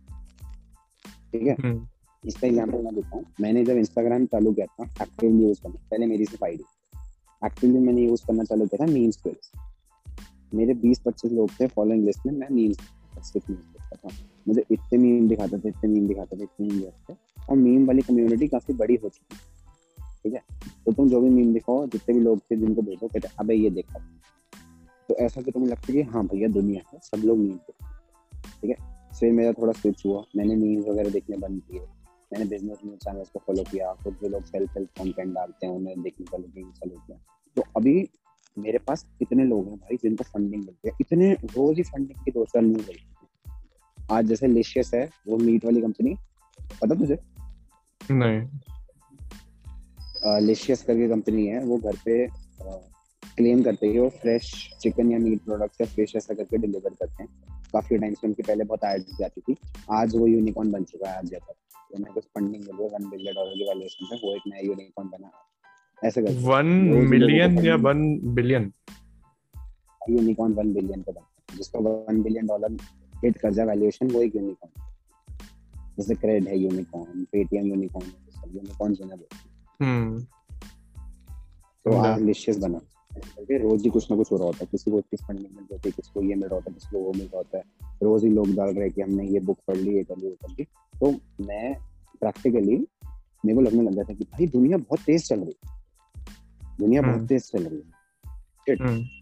ठीक 1.33 1.43
है? 1.43 1.55
हम्म। 1.55 1.87
इसका 2.27 2.47
एग्ज़ाम्पल 2.47 2.79
मैं 2.79 2.95
देता 2.95 3.17
हूँ। 3.17 3.25
मैंने 3.41 3.65
जब 3.65 3.77
इंस्टाग्राम 3.77 4.27
चालू 4.27 4.53
किया 4.53 4.67
था 4.67 4.85
एक्टिवली 5.03 5.43
यूज़ 5.45 5.63
करना 5.63 5.87
पहले 5.91 6.07
मेरी 6.07 6.25
सिर्फ़ 6.25 6.45
आईडी 6.45 6.65
एक्टिवली 7.47 7.79
मैंने 7.79 8.03
यूज़ 8.03 8.27
करना 8.27 8.45
चालू 8.45 8.67
किया 8.67 8.87
था 8.87 8.93
मीम्स 8.93 9.17
पे। 9.17 9.37
मेरे 10.55 10.75
20-25 10.75 11.33
लोग 11.33 11.51
थे 11.61 11.67
फॉलोइंग 11.67 12.05
लिस्ट 12.05 12.27
में, 12.27 12.33
मैं 12.33 12.49
मीम्स 12.51 12.77
सिर्फ़ 13.33 13.53
मीम्स 13.53 13.65
करता 13.65 14.09
था। 14.09 14.15
मुझे 14.49 14.65
इतने 14.71 14.99
मीम 14.99 15.29
दिखाते 15.29 15.59
थे, 15.59 15.69
इतने 15.69 15.91
मीम 15.91 16.09
दिखाते 16.09 16.37
थे, 16.37 16.43
इतने 16.43 16.67
मीम 16.67 16.79
दिखाते 16.79 17.13
थे। 17.13 17.17
और 17.51 17.57
मीम 17.57 17.87
वाली 17.87 18.03
कम्युनिटी 18.03 18.49
काफ़ी 18.49 18.75
बड़ी 18.75 18.95
हो 18.95 19.09
चुकी 19.09 19.37
है। 19.37 19.41
ठीक 20.23 20.33
है? 20.33 20.41
तो 20.87 20.93
तुम 20.93 21.09
जो 21.09 21.21
भी 21.21 21.31
मीम 21.31 21.53
दिखाओ, 21.53 21.87
जितने 21.87 22.15
भी 22.15 22.21
लोग 22.21 22.39
थे 22.39 22.57
जिनको 22.57 22.83
देखो 22.83 23.09
कहते 23.09 23.29
अबे, 23.39 23.55
ये 23.55 23.71
देखा। 23.71 23.99
तो 25.09 25.15
ऐसा 25.15 25.43
कि 25.43 25.51
तुम्हें 25.51 25.71
लगता 25.71 25.93
है 25.93 25.95
कि 25.95 26.03
हाँ 26.03 26.27
भैया, 26.27 26.49
दुनिया 26.49 26.83
है, 26.95 27.01
सब 27.03 27.23
लोग 27.25 27.39
मीम 27.39 27.53
देखते 27.53 27.85
ठीक 28.61 28.79
है? 28.79 29.09
फिर 29.21 29.33
मेरा 29.33 29.53
थोड़ा 29.53 29.73
स्विच 29.73 30.03
हुआ। 30.07 30.25
मैंने 30.37 30.57
मीम्स 30.57 30.89
वगैरह 30.89 31.11
देखने 31.11 31.37
बंद 31.37 31.63
किए। 31.71 31.81
मैंने 32.33 32.45
बिज़नेस 32.45 32.79
न्यूज़ 32.85 32.99
चैनल्स 32.99 33.29
को 33.29 33.39
फॉलो 33.39 33.63
किया 33.63 33.93
खुद 33.95 34.17
जो 34.23 34.29
लोग 34.29 34.45
सेल्फ 34.45 34.71
हेल्प 34.71 34.89
कंटेंट 34.99 35.35
डालते 35.35 35.67
हैं 35.67 35.73
उन्हें 35.75 36.03
देखने 36.03 36.27
का 36.27 36.39
लुकिंग 36.39 36.73
चालू 36.73 36.97
किया। 36.97 37.19
तो 37.57 37.63
अभी 37.77 38.09
मेरे 38.57 38.79
पास 38.79 39.07
कितने 39.19 39.45
लोग 39.45 39.69
हैं 39.69 39.77
भाई 39.77 39.97
जिनको 39.97 40.25
फंडिंग 40.25 40.65
मिलती 40.65 40.89
है 40.89 40.95
इतने 41.01 41.33
रोज 41.33 41.77
ही 41.77 41.83
फंडिंग 41.83 42.25
की 42.25 42.31
दो 42.31 42.45
चार 42.45 42.63
न्यूज़ 42.63 42.91
आई 42.91 42.97
आज 44.13 44.27
जैसे 44.27 44.47
लिशियस 44.47 44.91
है 44.95 45.11
वो 45.29 45.37
मीट 45.37 45.65
वाली 45.65 45.81
कंपनी 45.81 46.15
पता 46.83 46.95
तुझे? 46.95 47.19
नहीं। 48.01 48.41
लिशियस 50.47 50.83
करके 50.83 51.09
कंपनी 51.09 51.47
है 51.47 51.65
वो 51.65 51.79
घर 51.79 51.97
पे 52.05 52.27
क्लेम 53.37 53.63
करते 53.63 53.87
हैं 53.87 54.01
वो 54.01 54.09
फ्रेश 54.09 54.53
चिकन 54.81 55.11
या 55.13 55.19
मीट 55.19 55.45
प्रोडक्ट 55.45 55.81
या 55.81 55.87
फ़िश 55.87 56.17
ऐसा 56.17 56.35
करके 56.35 56.59
डिलीवर 56.59 56.95
करते 56.95 57.23
हैं। 57.23 57.60
काफ़ी 57.73 57.99
टाइम 57.99 58.15
से 58.15 58.27
उनकी 58.27 58.43
पहले 58.43 58.65
बहुत 58.65 58.85
एड 58.85 59.05
जाती 59.19 59.41
थी। 59.41 59.57
आज 59.91 60.17
वो 60.17 60.27
यूनिकॉर्न 60.27 60.71
बन 60.73 60.85
चुका 60.85 61.11
है 61.11 61.19
आज 61.19 61.31
जैसा। 61.31 61.53
तो 61.93 61.99
मैं 61.99 62.13
कुछ 62.15 62.25
फंडिंग 62.25 62.65
मिल 62.65 62.77
है 62.81 62.89
वन 62.89 63.09
बिलियन 63.11 63.35
डॉलर 63.35 63.55
की 63.55 63.69
वैल्यूएशन 63.69 64.07
पे 64.07 64.17
वो 64.17 64.35
एक 64.35 64.43
नया 64.47 64.61
यूनिकॉर्न 64.61 65.09
बना 65.09 65.31
ऐसे 66.05 66.23
करके। 66.23 66.47
वन 66.47 66.67
मिलियन 67.09 67.59
या 67.59 67.77
one 67.77 68.19
billion 68.35 68.73
unicorn 70.11 70.53
one 70.53 70.73
billion 70.75 71.03
का 71.03 71.13
बना 71.13 71.57
जिसका 71.57 71.79
वन 71.79 72.23
बिलियन 72.23 72.47
डॉलर 72.47 72.77
हिट 73.25 73.39
कर 73.39 73.53
जाए 73.53 73.67
वैल्यूएशन 73.67 74.11
वो 74.11 74.23
एक 74.23 74.37
यूनिकॉर्न 74.37 74.89
जैसे 75.99 76.15
क्रेड 76.15 76.49
है 76.49 76.59
यूनिकॉर्न 76.59 77.25
पेटीएम 77.25 77.67
यूनिकॉर्न 77.67 78.13
यूनिकॉर्न 78.57 78.95
जो 78.95 79.05
है। 79.05 79.19
हम्म। 79.83 80.21
तो 81.85 81.97
आज 81.97 82.23
लिशियस 82.23 82.59
बना 82.59 82.79
रोज 83.53 83.83
ही 83.85 83.91
कुछ 83.91 84.11
ना 84.11 84.17
कुछ 84.17 84.31
हो 84.33 84.37
रहा 84.37 84.47
होता 84.47 84.59
है। 84.61 84.67
किसी 84.71 84.91
को 84.91 84.99
इतनी 84.99 85.17
फंडिंग 85.27 85.55
मिल 85.55 85.67
होती 85.73 85.89
है 85.89 85.93
किसी 85.93 86.11
को 86.15 86.23
ये 86.23 86.35
मिल 86.35 86.45
रहा 86.45 86.55
होता 86.55 86.71
है 86.71 86.75
किसी 86.75 86.89
को 86.91 86.99
वो 86.99 87.13
मिल 87.13 87.25
रहा 87.25 87.37
होता 87.37 87.59
है। 87.59 87.65
रोज 88.03 88.25
ही 88.25 88.31
लोग 88.31 88.55
डाल 88.55 88.69
रहे 88.69 88.85
हैं 88.85 88.93
कि 88.93 89.03
हमने 89.03 89.27
ये 89.27 89.41
बुक 89.41 89.59
पढ़ 89.69 89.77
ली 89.77 89.95
ये 89.97 90.03
कर 90.05 90.17
ली 90.17 90.29
वो 90.29 90.35
कर 90.43 90.51
ली। 90.51 90.65
तो 90.95 91.11
मैं 91.47 91.75
प्रैक्टिकली 92.21 92.77
मेरे 93.45 93.55
को 93.55 93.61
लगने 93.61 93.83
लग 93.83 93.95
गया 93.95 94.05
था 94.05 94.15
कि 94.15 94.25
भाई 94.25 94.47
दुनिया 94.49 94.77
बहुत 94.79 95.01
तेज 95.01 95.29
चल 95.29 95.41
रही 95.41 95.55
है। 95.65 95.79
दुनिया 96.79 97.03
बहुत 97.03 97.29
तेज 97.29 97.43
चल 97.43 97.65
रही 97.65 97.79
है। 97.79 97.99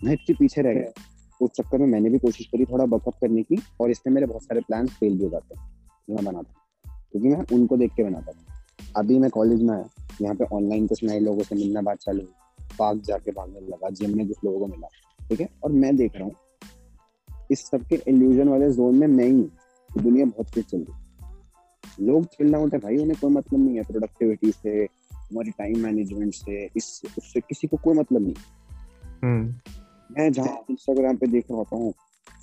मैं 0.05 0.13
इतनी 0.13 0.35
पीछे 0.35 0.63
रह 0.63 0.75
गया। 0.75 0.93
उस 1.41 1.51
चक्कर 1.51 1.79
में 1.79 1.87
मैंने 1.87 2.11
भी 2.11 2.19
कोशिश 2.19 2.47
करी 2.47 2.65
थोड़ा 2.65 2.85
बकअप 2.87 3.15
करने 3.21 3.43
की 3.43 3.57
और 3.81 3.91
इसमें 3.91 4.13
मेरे 4.15 4.27
बहुत 4.27 4.43
सारे 4.43 4.61
प्लान 4.61 4.87
फेल 4.89 5.17
भी 5.19 5.25
हो 5.25 5.31
जाते 5.31 5.59
हैं। 5.59 5.67
मैं 6.11 6.25
बनाता 6.25 6.55
क्योंकि 7.13 7.29
मैं 7.29 7.45
उनको 7.53 7.77
देख 7.77 7.93
के 7.95 8.05
बनाता 8.05 8.33
था 8.33 8.63
अभी 8.97 9.19
मैं 9.19 9.31
कॉलेज 9.31 9.63
में 9.63 9.75
आया। 9.75 9.85
यहाँ 10.23 10.35
पे 10.35 10.45
ऑनलाइन 10.57 10.87
कुछ 10.87 11.05
नए 11.05 11.19
लोगों 11.21 11.43
से 11.43 11.55
मिलना 11.55 11.81
बात 11.83 11.99
चालू 11.99 12.21
हुई। 12.21 12.33
पार्क 12.79 13.03
जाके 13.05 13.31
भागने 13.31 13.61
लगा 13.63 13.91
जिम 13.91 14.17
में 14.17 14.27
कुछ 14.29 14.45
लोगों 14.45 14.59
को 14.61 14.67
मिला 14.67 14.89
ठीक 15.21 15.41
है? 15.41 15.49
और 15.65 15.73
मैं 15.73 15.97
देख 15.97 16.17
रहा 16.17 16.25
हूँ 16.25 16.35
इस 17.51 17.67
सबके 17.67 17.97
इल्यूजन 18.09 18.49
वाले 18.49 18.71
जोन 18.73 18.95
में 18.95 19.07
मैं 19.07 19.27
ही 19.27 19.43
दुनिया 19.91 20.25
बहुत 20.27 20.55
तेज 20.55 20.65
चल 20.65 20.79
रही 20.79 22.07
लोग 22.07 22.25
चिल 22.27 22.53
रहे 22.53 22.63
होते 22.63 22.79
भाई 22.79 22.97
उन्हें 22.97 23.17
कोई 23.21 23.31
मतलब 23.31 23.61
नहीं 23.61 23.77
है 23.77 23.83
प्रोडक्टिविटी 23.83 24.53
से 24.53 24.89
हमारी 25.13 25.51
टाइम 25.51 25.83
मैनेजमेंट 25.83 26.35
से 26.35 26.65
इस 26.77 27.01
उससे 27.19 27.41
किसी 27.41 27.67
को 27.67 27.77
कोई 27.77 27.95
मतलब 27.95 28.23
नहीं 28.23 28.35
हम्म। 29.23 29.75
मैं 30.11 30.31
जहाँ 30.33 30.65
इंस्टाग्राम 30.71 31.17
पे 31.17 31.27
देख 31.27 31.51
रहा 31.51 31.59
होता 31.59 31.77
हूँ 31.77 31.93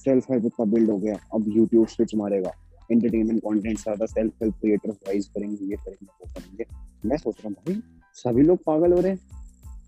सेल्फ 0.05 0.31
हेल्प 0.31 0.45
इतना 0.45 0.65
बिल्ड 0.65 0.89
हो 0.89 0.97
गया 0.97 1.15
अब 1.33 1.45
यूट्यूब 1.47 1.87
स्विच 1.87 2.15
मारेगा 2.15 2.51
एंटरटेनमेंट 2.91 3.41
कंटेंट 3.43 3.77
ज़्यादा 3.79 4.05
सेल्फ 4.05 4.43
हेल्प 4.43 4.55
क्रिएटर्स 4.55 4.97
राइज 5.07 5.27
करेंगे 5.27 5.65
ये 5.65 5.75
करेंगे 5.75 6.05
वो 6.05 6.27
करेंगे। 6.35 6.65
मैं 7.05 7.17
सोच 7.17 7.35
रहा 7.39 7.47
हूँ 7.47 7.55
भाई 7.55 7.81
सभी 8.15 8.41
लोग 8.41 8.59
पागल 8.65 8.93
हो 8.93 8.99
रहे 8.99 9.11
हैं 9.11 9.43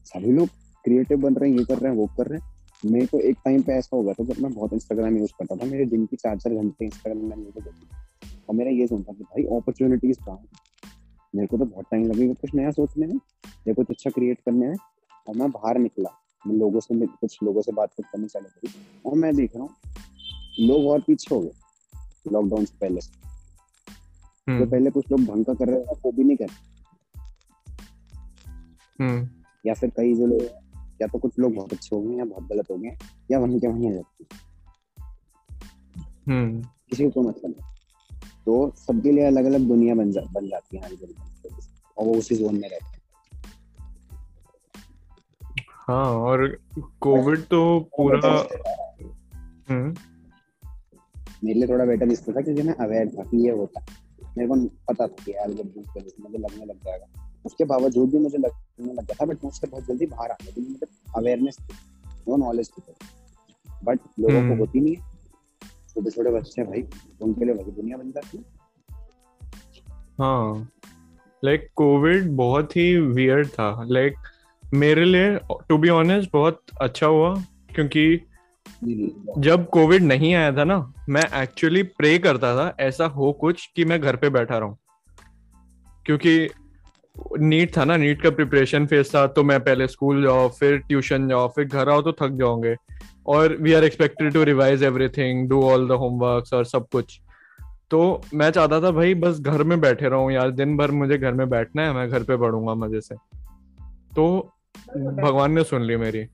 सभी 0.07 0.31
लोग 0.31 0.47
क्रिएटिव 0.85 1.17
बन 1.17 1.35
रहे 1.35 1.49
हैं 1.49 1.57
ये 1.57 1.65
कर 1.65 1.77
रहे 1.77 1.91
हैं 1.91 1.97
वो 1.97 2.05
कर 2.17 2.27
रहे 2.27 2.39
हैं। 2.39 2.55
मेरे 2.83 3.05
को 3.05 3.19
एक 3.19 3.37
टाइम 3.45 3.61
पे 3.61 3.73
ऐसा 3.73 3.95
हो 3.95 4.01
गया 4.03 4.13
था 4.13 4.23
जब 4.23 4.41
मैं 4.41 4.53
बहुत 4.53 4.73
इंस्टाग्राम 4.73 5.17
यूज़ 5.17 5.31
करता 5.39 5.55
था 5.55 5.65
मेरे 5.65 5.85
दिन 5.85 6.05
की 6.05 6.15
चार 6.15 6.37
चार 6.37 6.53
घंटे 6.53 6.85
इंस्टाग्राम 6.85 7.29
में 7.29 7.35
वीडियो 7.35 7.61
देखी। 7.61 8.35
और 8.49 8.55
मेरा 8.55 8.71
ये 8.71 8.87
सोचता 8.87 9.13
कि 9.13 9.23
भाई 9.23 9.43
अपॉर्चुनिटीज़ 9.57 10.17
कहाँ 10.17 10.39
मेरे 11.33 11.47
को 11.47 11.57
तो 11.57 11.65
बहुत 11.65 11.85
टाइम 11.91 12.03
लगेगा 12.03 12.33
कुछ 12.33 12.53
नया 12.55 12.71
सोचने 12.71 13.07
में 13.07 13.19
या 13.67 13.73
कुछ 13.73 13.89
अच्छा 13.89 14.09
क्रिएट 14.09 14.39
करने 14.45 14.67
में। 14.67 14.75
और 15.27 15.35
मैं 15.35 15.49
बाहर 15.51 15.77
निकला 15.77 16.09
मैं 16.45 16.55
लोगों 16.55 16.79
से 16.79 17.05
कुछ 17.07 17.37
लोगों 17.43 17.61
से 17.61 17.71
बात 17.71 17.93
करनी 18.01 18.27
चालू 18.27 18.49
करी 18.49 18.73
और 19.05 19.15
मैं 19.15 19.35
देख 19.35 19.55
रहा 19.55 19.63
हूँ 19.63 20.67
लोग 20.67 20.87
और 20.87 21.01
पीछे 21.07 21.33
हो 21.35 21.41
गए 21.41 22.31
लॉकडाउन 22.31 22.65
से 22.65 22.77
पहले। 22.81 23.01
से 23.01 23.11
तो 24.47 24.53
हम्म। 24.53 24.69
पहले 24.69 24.89
कुछ 24.89 25.11
लोग 25.11 25.25
ढंग 25.25 25.45
का 25.45 25.53
कर 25.53 25.67
रहे 25.67 25.79
थे 25.79 25.99
वो 26.05 26.11
भी 26.11 26.23
नहीं 26.23 26.37
कर 26.37 26.49
हम्म। 28.99 29.27
या 29.67 29.73
फिर 29.73 29.89
कई 29.89 30.13
जो 30.13 30.25
लोग 30.25 30.41
या 31.01 31.07
तो 31.07 31.19
कुछ 31.19 31.39
लोग 31.39 31.55
बहुत 31.55 31.73
अच्छे 31.73 31.95
हो 31.95 32.01
गए 32.01 32.15
या 32.15 32.25
बहुत 32.25 32.43
गलत 32.43 32.71
हो 32.71 32.77
गए 32.77 32.97
या 33.31 33.39
वहीं 33.39 33.59
के 33.59 33.67
वहीं 33.67 33.91
रहते 33.91 34.25
हम्म। 36.27 36.61
किसी 36.61 37.09
को 37.09 37.21
मतलब 37.21 37.49
नहीं। 37.49 38.19
तो 38.45 38.71
सबके 38.75 39.11
लिए 39.11 39.23
अलग 39.23 39.45
अलग 39.45 39.61
दुनिया 39.61 39.95
बन 39.95 40.11
जा 40.11 40.21
बन 40.21 40.47
जाती 40.47 40.77
है 40.77 40.83
हमारी 40.83 41.15
और 41.97 42.05
वो 42.05 42.13
उसी 42.13 42.35
जोन 42.35 42.59
में 42.59 42.69
रहते 42.69 42.85
हैं। 42.85 42.95
हाँ 45.67 46.05
और 46.05 46.59
कोविड 47.01 47.39
तो 47.39 47.79
पूरा 47.79 48.47
हम्म। 49.69 49.95
मेरे 51.43 51.59
लिए 51.59 51.67
थोड़ा 51.67 51.85
बेटर 51.85 52.11
इसलिए 52.11 52.37
था 52.37 52.41
क्योंकि 52.41 52.61
मैं 52.61 52.73
अवेयर 52.75 53.09
था 53.09 53.23
कि 53.23 53.45
ये 53.45 53.51
होता 53.51 53.85
मेरे 54.37 54.47
को 54.47 54.55
पता 54.65 55.07
था 55.07 55.23
कि 55.25 55.31
यार 55.31 55.51
जब 55.51 55.73
मुझे 56.19 56.37
लगने 56.37 56.65
लग 56.65 56.75
जाएगा। 56.75 57.26
उसके 57.47 57.65
बावजूद 57.65 58.09
भी 58.09 58.19
मुझे 58.19 58.37
लगने 58.37 58.93
लग 58.93 59.05
गया 59.05 59.15
था 59.21 59.25
बट 59.25 59.43
मुझसे 59.43 59.67
बहुत 59.67 59.83
जल्दी 59.83 60.05
बाहर 60.05 60.31
आ 60.31 60.35
गया 60.41 60.51
क्योंकि 60.53 60.71
मुझे 60.71 60.87
अवेयरनेस 61.17 61.57
थी 61.59 61.75
नो 62.27 62.37
नॉलेज 62.37 62.69
थी। 62.69 62.81
बट 63.83 63.99
लोगों 64.19 64.33
को 64.33 64.39
हम्म। 64.39 64.57
होती 64.57 64.79
नहीं 64.79 64.95
है। 64.95 65.01
छोटे 65.89 66.11
छोटे 66.11 66.29
बच्चे 66.29 66.63
भाई 66.63 66.81
उनके 67.21 67.45
लिए 67.45 67.53
वही 67.53 67.71
दुनिया 67.71 67.97
बन 67.97 68.11
जाती 68.11 68.37
है। 68.37 68.43
हाँ। 70.19 70.69
लाइक 71.43 71.67
कोविड 71.75 72.31
बहुत 72.35 72.75
ही 72.75 72.97
वियर्ड 72.97 73.47
था। 73.47 73.83
लाइक 73.83 74.15
मेरे 74.73 75.05
लिए 75.05 75.39
टू 75.69 75.77
बी 75.77 75.89
ऑनेस्ट 75.89 76.29
बहुत 76.33 76.61
अच्छा 76.81 77.07
हुआ 77.07 77.35
क्योंकि 77.75 78.21
जब 79.37 79.69
कोविड 79.69 80.03
नहीं 80.03 80.33
आया 80.35 80.51
था 80.55 80.63
ना 80.63 80.93
मैं 81.09 81.23
एक्चुअली 81.41 81.83
प्रे 81.83 82.17
करता 82.19 82.55
था 82.55 82.75
ऐसा 82.79 83.05
हो 83.05 83.31
कुछ 83.33 83.69
कि 83.75 83.85
मैं 83.85 84.01
घर 84.01 84.15
पे 84.15 84.29
बैठा 84.29 84.57
रहूँ। 84.57 84.77
क्योंकि 86.05 86.49
नीट 87.39 87.77
था 87.77 87.83
ना, 87.85 87.97
नीट 87.97 88.21
का 88.21 88.29
प्रिपरेशन 88.29 88.85
फ़ेज़ 88.87 89.09
था 89.15 89.25
तो 89.27 89.43
मैं 89.43 89.59
पहले 89.59 89.87
स्कूल 89.87 90.23
जाओ, 90.23 90.47
फिर 90.49 90.77
ट्यूशन 90.77 91.27
जाओ, 91.27 91.47
फिर 91.47 91.65
घर 91.65 91.89
आओ 91.89 92.01
तो 92.01 92.11
थक 92.11 92.31
जाओगे। 92.31 92.75
और 93.27 93.55
we 93.55 93.73
are 93.73 93.83
expected 93.83 94.33
to 94.33 94.43
revise 94.43 94.83
everything 94.83 95.47
do 95.49 95.61
all 95.63 95.87
the 95.87 95.91
homework 95.91 96.53
और 96.53 96.65
सब 96.65 96.87
कुछ। 96.91 97.19
तो 97.91 98.21
मैं 98.33 98.49
चाहता 98.51 98.81
था, 98.81 98.91
भाई, 98.91 99.13
बस 99.13 99.39
घर 99.39 99.63
में 99.63 99.79
बैठे 99.81 100.09
रहूँ 100.09 100.31
यार, 100.31 100.51
दिन 100.51 100.77
भर 100.77 100.91
मुझे 100.91 101.17
घर 101.17 101.31
में 101.31 101.49
बैठना 101.49 101.81
है, 101.81 101.93
मैं 101.93 102.09
घर 102.09 102.23
पे 102.23 102.37
पढ़ूँगा 102.37 102.73
मज़े 102.73 103.01
से। 103.01 103.15
तो 104.15 104.53
भगवान 104.97 105.51
ने 105.51 105.63
सुन 105.63 105.81
ली 105.81 105.97
मेरी। 105.97 106.25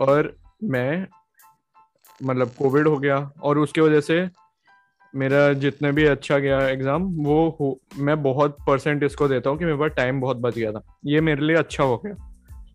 और 0.00 0.36
मैं 0.64 1.06
मतलब 2.20 2.48
कोविड 2.48 2.88
हो 2.88 2.98
गया, 2.98 3.32
और 3.42 3.58
उसकी 3.58 3.80
वजह 3.80 4.00
से 4.00 4.28
मेरा 5.14 5.52
जितने 5.54 5.90
भी 5.92 6.04
अच्छा 6.06 6.38
गया 6.38 6.60
एग्ज़ाम 6.68 7.02
वो 7.24 7.78
मैं 7.98 8.22
बहुत 8.22 8.56
परसेंट 8.66 9.02
इसको 9.02 9.28
देता 9.28 9.50
हूँ 9.50 9.58
कि 9.58 9.64
मेरे 9.64 9.76
पास 9.78 9.90
टाइम 9.96 10.20
बहुत 10.20 10.36
बच 10.36 10.54
गया 10.54 10.72
था। 10.72 10.82
ये 11.06 11.20
मेरे 11.20 11.46
लिए 11.46 11.56
अच्छा 11.56 11.84
हो 11.84 11.96
गया। 11.96 12.14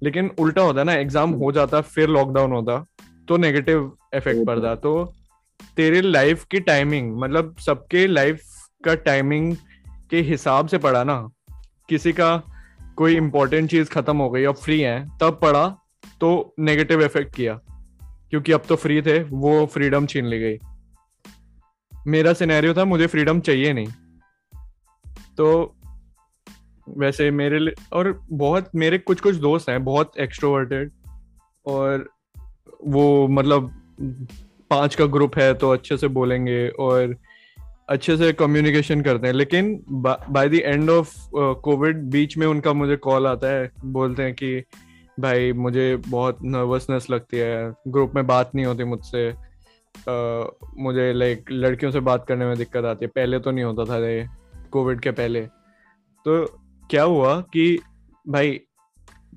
लेकिन 0.04 0.30
उल्टा 0.40 0.62
होता 0.62 0.80
है 0.80 0.86
ना 0.86 0.94
एग्ज़ाम 0.94 1.32
हो 1.34 1.52
जाता 1.52 1.82
फिर 1.84 2.10
लॉकडाउन 2.10 2.52
होता 2.52 2.84
तो 3.28 3.38
नेगेटिव 3.38 3.92
इफ़ेक्ट 4.16 4.46
पड़ता। 4.48 4.76
तो 4.76 5.14
तेरे 5.78 6.02
लाइफ 6.02 6.44
की 6.52 6.60
टाइमिंग 6.62 7.16
मतलब 7.20 7.56
सबके 7.66 8.06
लाइफ 8.08 8.42
का 8.86 8.96
टाइमिंग 8.96 9.56
के 10.10 10.22
हिसाब 10.24 10.68
से 10.68 10.78
पढ़ा 10.78 11.04
ना 11.04 11.18
किसी 11.90 12.14
का 12.14 12.36
कोई 12.98 13.16
इंपॉर्टेंट 13.16 13.70
चीज़ 13.70 13.90
खत्म 13.90 14.18
हो 14.18 14.30
गई 14.30 14.44
अब 14.44 14.56
फ्री 14.56 14.80
है 14.82 15.00
तब 15.22 15.40
पढ़ा 15.42 15.68
तो 16.22 16.54
नेगेटिव 16.60 17.04
इफ़ेक्ट 17.04 17.36
किया। 17.36 17.60
क्योंकि 18.32 18.52
अब 18.52 18.62
तो 18.70 18.76
फ्री 18.76 19.02
थे 19.02 19.20
वो 19.24 19.66
फ्रीडम 19.66 20.06
छीन 20.06 20.26
ली 20.26 20.40
गई। 20.40 20.58
मेरा 22.08 22.34
सिनेरियो 22.34 22.74
था, 22.74 22.86
मुझे 22.86 23.08
फ्रीडम 23.08 23.40
चाहिए 23.40 23.74
नहीं। 23.74 23.88
तो 25.38 25.76
वैसे 26.90 27.32
मेरे 27.32 27.60
लिए, 27.60 27.74
और 27.94 28.22
बहुत, 28.32 28.70
मेरे 28.76 28.98
कुछ 28.98 29.20
कुछ 29.20 29.36
दोस्त 29.36 29.70
हैं, 29.70 29.84
बहुत 29.84 30.18
एक्सट्रोवर्टेड 30.20 30.92
और 31.66 32.10
वो 32.86 33.28
मतलब 33.28 33.72
पाँच 34.70 34.96
का 34.96 35.06
ग्रुप 35.06 35.38
है 35.38 35.54
तो 35.54 35.70
अच्छे 35.70 35.98
से 35.98 36.08
बोलेंगे 36.08 36.68
और 36.70 37.16
अच्छे 37.90 38.18
से 38.18 38.34
कम्युनिकेशन 38.34 39.02
करते 39.02 39.28
हैं। 39.28 39.34
लेकिन 39.34 39.84
by 40.30 40.50
the 40.50 40.54
end 40.54 40.90
of 40.90 41.14
Covid 41.36 41.98
बीच 41.98 42.38
में 42.38 42.48
उनका 42.48 42.74
मुझे 42.74 42.96
कॉल 42.96 43.28
आता 43.28 43.48
है, 43.48 43.72
बोलते 43.86 44.24
हैं 44.24 44.34
कि, 44.34 44.64
भाई, 45.20 45.52
मुझे 45.54 45.96
बहुत 45.96 46.38
नर्वसनेस 46.44 47.10
लगती 47.10 47.38
है 47.38 47.74
ग्रुप 47.88 48.16
में 48.16 48.28
बात 48.28 48.52
नहीं 48.56 48.66
होती 48.66 48.84
मुझसे। 48.84 49.45
मुझे 50.80 51.12
लाइक 51.14 51.52
लड़कियों 51.52 51.92
से 51.92 52.00
बात 52.02 52.26
करने 52.28 52.46
में 52.46 52.58
दिक्कत 52.58 52.86
आती 52.86 53.06
है। 53.06 53.12
पहले 53.16 53.40
तो 53.40 53.52
नहीं 53.52 53.64
होता 53.66 53.86
था 53.86 53.98
ये 54.08 54.28
कोविड 54.72 55.00
के 55.00 55.12
पहले। 55.12 55.42
तो 56.26 56.46
क्या 56.90 57.04
हुआ 57.04 57.40
कि, 57.54 57.80
भाई 58.26 58.60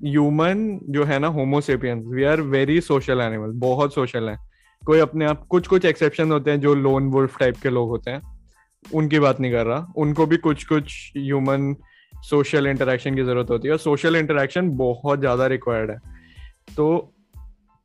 ह्यूमन 0.03 0.79
जो 0.89 1.03
है 1.03 1.19
ना 1.19 1.27
homo sapiens 1.27 2.03
we 2.07 2.23
are 2.23 2.41
very 2.41 2.79
social 2.81 3.21
animal 3.21 3.51
बहुत 3.59 3.93
सोशल 3.93 4.29
है। 4.29 4.37
कोई 4.83 4.99
अपने 4.99 5.25
आप 5.25 5.45
कुछ 5.47 5.67
कुछ 5.67 5.85
एक्सेप्शन 5.85 6.31
होते 6.31 6.51
हैं 6.51 6.59
जो 6.61 6.73
लोन 6.75 7.09
वुल्फ 7.11 7.37
टाइप 7.39 7.57
के 7.63 7.69
लोग 7.69 7.89
होते 7.89 8.11
हैं। 8.11 8.21
उनकी 8.85 9.19
बात 9.19 9.39
नहीं 9.39 9.51
कर 9.51 9.65
रहा। 9.65 9.93
उनको 9.97 10.25
भी 10.25 10.37
कुछ 10.37 10.63
कुछ 10.63 11.11
ह्यूमन 11.17 11.75
सोशल 12.13 12.67
इंटरेक्शन 12.67 13.15
की 13.15 13.23
ज़रूरत 13.23 13.49
होती 13.49 13.67
है 13.67 13.71
और 13.71 13.79
सोशल 13.79 14.15
इंटरेक्शन 14.15 14.69
बहुत 14.77 15.19
ज़्यादा 15.19 15.47
रिक्वायर्ड 15.47 15.91
है। 15.91 15.97
तो 16.75 17.13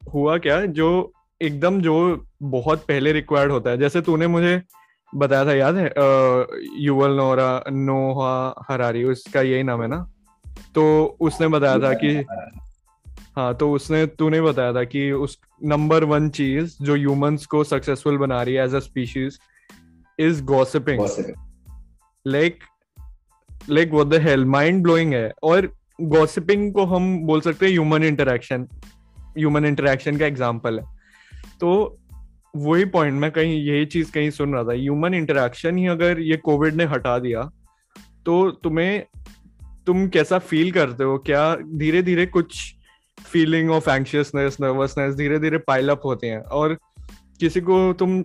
हुआ 0.02 0.36
क्या, 0.38 0.60
जो 0.60 1.12
एकदम 1.46 1.80
जो 1.80 1.94
बहुत 2.42 2.84
पहले 2.88 3.12
रिक्वायर्ड 3.12 3.52
होता 3.52 3.70
है। 3.70 3.78
जैसे 3.78 4.00
तूने 4.00 4.26
मुझे 4.26 4.60
बताया 5.12 5.44
था 5.46 5.54
याद 5.54 5.76
है? 5.76 5.92
युवल 6.80 7.16
नोरा 7.16 7.64
नोहा 7.70 8.64
हरारी 8.68 9.04
उसका 9.04 9.40
यही 9.42 9.62
नाम 9.62 9.82
है 9.82 9.88
ना? 9.88 10.06
तो 10.74 11.16
उसने 11.20 11.48
बताया 11.48 11.78
था 11.78 11.92
कि 11.94 12.14
हाँ 13.36 13.54
तो 13.54 13.70
उसने 13.72 14.04
तूने 14.08 14.40
बताया 14.40 14.72
था 14.72 14.82
कि 14.84 15.10
उस 15.12 15.38
नंबर 15.64 16.04
वन 16.04 16.28
चीज़ 16.30 16.76
जो 16.82 16.94
ह्यूमंस 16.94 17.46
को 17.46 17.62
सक्सेसफुल 17.64 18.18
बना 18.18 18.42
रही 18.42 18.54
है 18.54 18.64
as 18.64 18.74
a 18.74 18.78
species 18.78 19.38
is 20.18 20.42
gossiping 20.44 21.00
like 22.26 22.58
like 23.70 23.92
what 23.92 24.06
the 24.06 24.20
hell 24.22 24.44
mind 24.46 24.82
blowing 24.82 25.12
है। 25.14 25.32
और 25.42 25.72
गॉसिपिंग 26.00 26.72
को 26.74 26.84
हम 26.86 27.18
बोल 27.26 27.40
सकते 27.40 27.66
हैं 27.66 27.72
ह्यूमन 27.72 28.04
इंटरेक्शन 28.04 28.66
ह्यूमन 29.38 29.64
इंटरेक्शन 29.64 30.16
का 30.16 30.26
एग्जांपल 30.26 30.78
है। 30.78 30.93
तो 31.64 31.98
वही 32.56 32.84
पॉइंट 32.84 33.20
मैं 33.20 33.30
कहीं, 33.30 33.64
यही 33.64 33.86
चीज़ 33.86 34.12
कहीं 34.12 34.30
सुन 34.30 34.52
रहा 34.52 34.64
था। 34.64 34.72
ह्यूमन 34.72 35.14
इंटरेक्शन 35.14 35.78
ही 35.78 35.86
अगर 35.86 36.20
ये 36.20 36.36
कोविड 36.36 36.74
ने 36.74 36.84
हटा 36.84 37.18
दिया 37.18 37.42
तो 38.26 38.50
तुम्हें, 38.50 39.04
तुम 39.86 40.08
कैसा 40.08 40.38
फील 40.38 40.70
करते 40.72 41.04
हो? 41.04 41.18
क्या 41.18 41.56
धीरे 41.56 42.02
धीरे 42.02 42.26
कुछ 42.26 42.74
फीलिंग 43.26 43.70
ऑफ़ 43.70 43.90
एंशियसनेस 43.90 44.56
नर्वसनेस 44.60 45.14
धीरे 45.14 45.38
धीरे 45.38 45.58
पाइल 45.58 45.88
अप 45.88 46.00
होते 46.04 46.26
हैं? 46.26 46.38
और 46.38 46.78
किसी 47.40 47.60
को 47.60 47.92
तुम, 47.92 48.22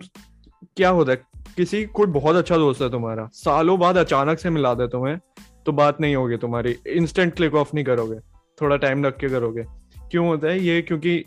क्या 0.76 0.90
होता 0.90 1.12
है? 1.12 1.22
किसी 1.56 1.84
कोई 1.84 2.06
बहुत 2.06 2.36
अच्छा 2.36 2.56
दोस्त 2.56 2.82
है 2.82 2.90
तुम्हारा। 2.90 3.28
सालों 3.32 3.78
बाद 3.78 3.96
अचानक 3.96 4.38
से 4.38 4.50
मिला 4.50 4.74
दे 4.74 4.88
तुम्हें 4.88 5.18
तो 5.66 5.72
बात 5.72 6.00
नहीं 6.00 6.16
होगी 6.16 6.36
तुम्हारी। 6.36 6.76
इंस्टेंट 6.86 7.34
क्लिक 7.34 7.54
ऑफ़ 7.54 7.70
नहीं 7.74 7.84
करोगे। 7.84 8.18
थोड़ा 8.62 8.76
टाइम 8.76 9.04
रख 9.04 9.16
के 9.16 9.28
करोगे। 9.28 9.64
क्यों 10.10 10.26
होता 10.26 10.48
है? 10.48 10.60
ये 10.60 10.82
क्योंकि 10.82 11.24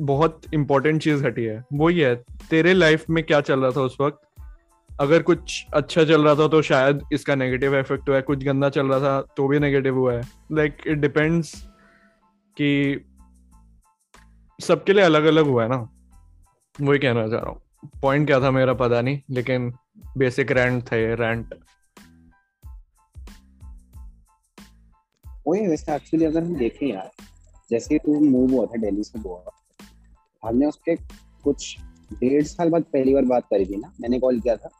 बहुत 0.00 0.40
इंपॉर्टेंट 0.54 1.02
चीज़ 1.02 1.22
घटी 1.22 1.44
है। 1.44 1.64
वो 1.72 1.88
ही 1.88 2.00
है, 2.00 2.14
तेरे 2.50 2.72
लाइफ 2.74 3.04
में 3.10 3.22
क्या 3.24 3.40
चल 3.40 3.60
रहा 3.60 3.70
था 3.70 3.80
उस 3.80 3.96
वक्त? 4.00 4.20
अगर 4.90 5.22
कुछ 5.22 5.64
अच्छा 5.74 6.04
चल 6.04 6.24
रहा 6.24 6.34
था 6.34 6.46
तो 6.48 6.60
शायद 6.62 7.02
इसका 7.12 7.34
नेगेटिव 7.34 7.78
इफ़ेक्ट 7.78 8.08
हुआ 8.08 8.16
है, 8.16 8.22
कुछ 8.22 8.44
गंदा 8.44 8.68
चल 8.68 8.86
रहा 8.86 9.00
था 9.00 9.20
तो 9.36 9.46
भी 9.48 9.58
नेगेटिव 9.58 9.98
हुआ 9.98 10.14
है। 10.14 10.22
लाइक 10.52 10.76
इट 10.86 10.98
डिपेंड्स 10.98 11.54
कि 12.56 13.04
सबके 14.58 14.92
लिए 14.92 15.04
अलग 15.04 15.24
अलग 15.24 15.44
हुआ 15.44 15.62
है 15.62 15.68
ना। 15.68 15.76
वही 16.76 16.98
कहना 16.98 17.26
चाह 17.28 17.40
रहा 17.40 17.50
हूँ। 17.50 17.60
पॉइंट 18.02 18.26
क्या 18.26 18.40
था 18.40 18.50
मेरा 18.50 18.72
पता 18.74 19.00
नहीं, 19.00 19.20
लेकिन 19.30 19.72
बेसिक 20.18 20.52
रैंट 20.52 20.82
था 20.82 20.96
ये 20.96 21.14
रैंट 21.14 21.54
वही 25.46 25.66
वैसे 25.66 25.94
एक्चुअली 25.94 26.24
अगर 26.24 26.42
हम 26.42 26.54
देखें 26.56 26.86
यार, 26.86 27.10
जैसे 27.70 27.98
तू 27.98 28.18
मूव 28.20 28.50
हुआ 28.50 28.66
था 28.66 28.80
दिल्ली 28.80 29.02
से 29.02 29.18
गोवा 29.18 29.56
हमने 30.44 30.66
उसके 30.66 30.94
कुछ 31.44 31.76
डेढ़ 32.12 32.42
साल 32.42 32.70
बाद 32.70 32.82
पहली 32.82 33.14
बार 33.14 33.24
बात 33.24 33.44
करी 33.50 33.64
थी 33.66 33.76
ना? 33.76 33.92
मैंने 34.00 34.18
कॉल 34.20 34.40
किया 34.40 34.56
था। 34.56 34.70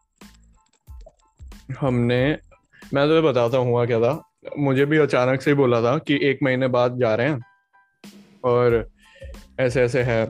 हमने 1.81 2.39
मैं 2.95 3.07
तो 3.09 3.23
बताता 3.23 3.59
हूँ 3.59 3.87
क्या 3.87 4.01
था। 4.01 4.13
मुझे 4.59 4.85
भी 4.85 4.99
अचानक 4.99 5.43
से 5.43 5.51
ही 5.51 5.55
बोला 5.55 5.81
था 5.83 5.97
कि 5.99 6.19
एक 6.23 6.39
महीने 6.43 6.69
बाद 6.69 6.99
जा 6.99 7.15
रहे 7.15 7.29
हैं 7.29 7.41
और 8.45 8.89
ऐसे 9.61 9.83
ऐसे 9.83 10.03
है। 10.03 10.27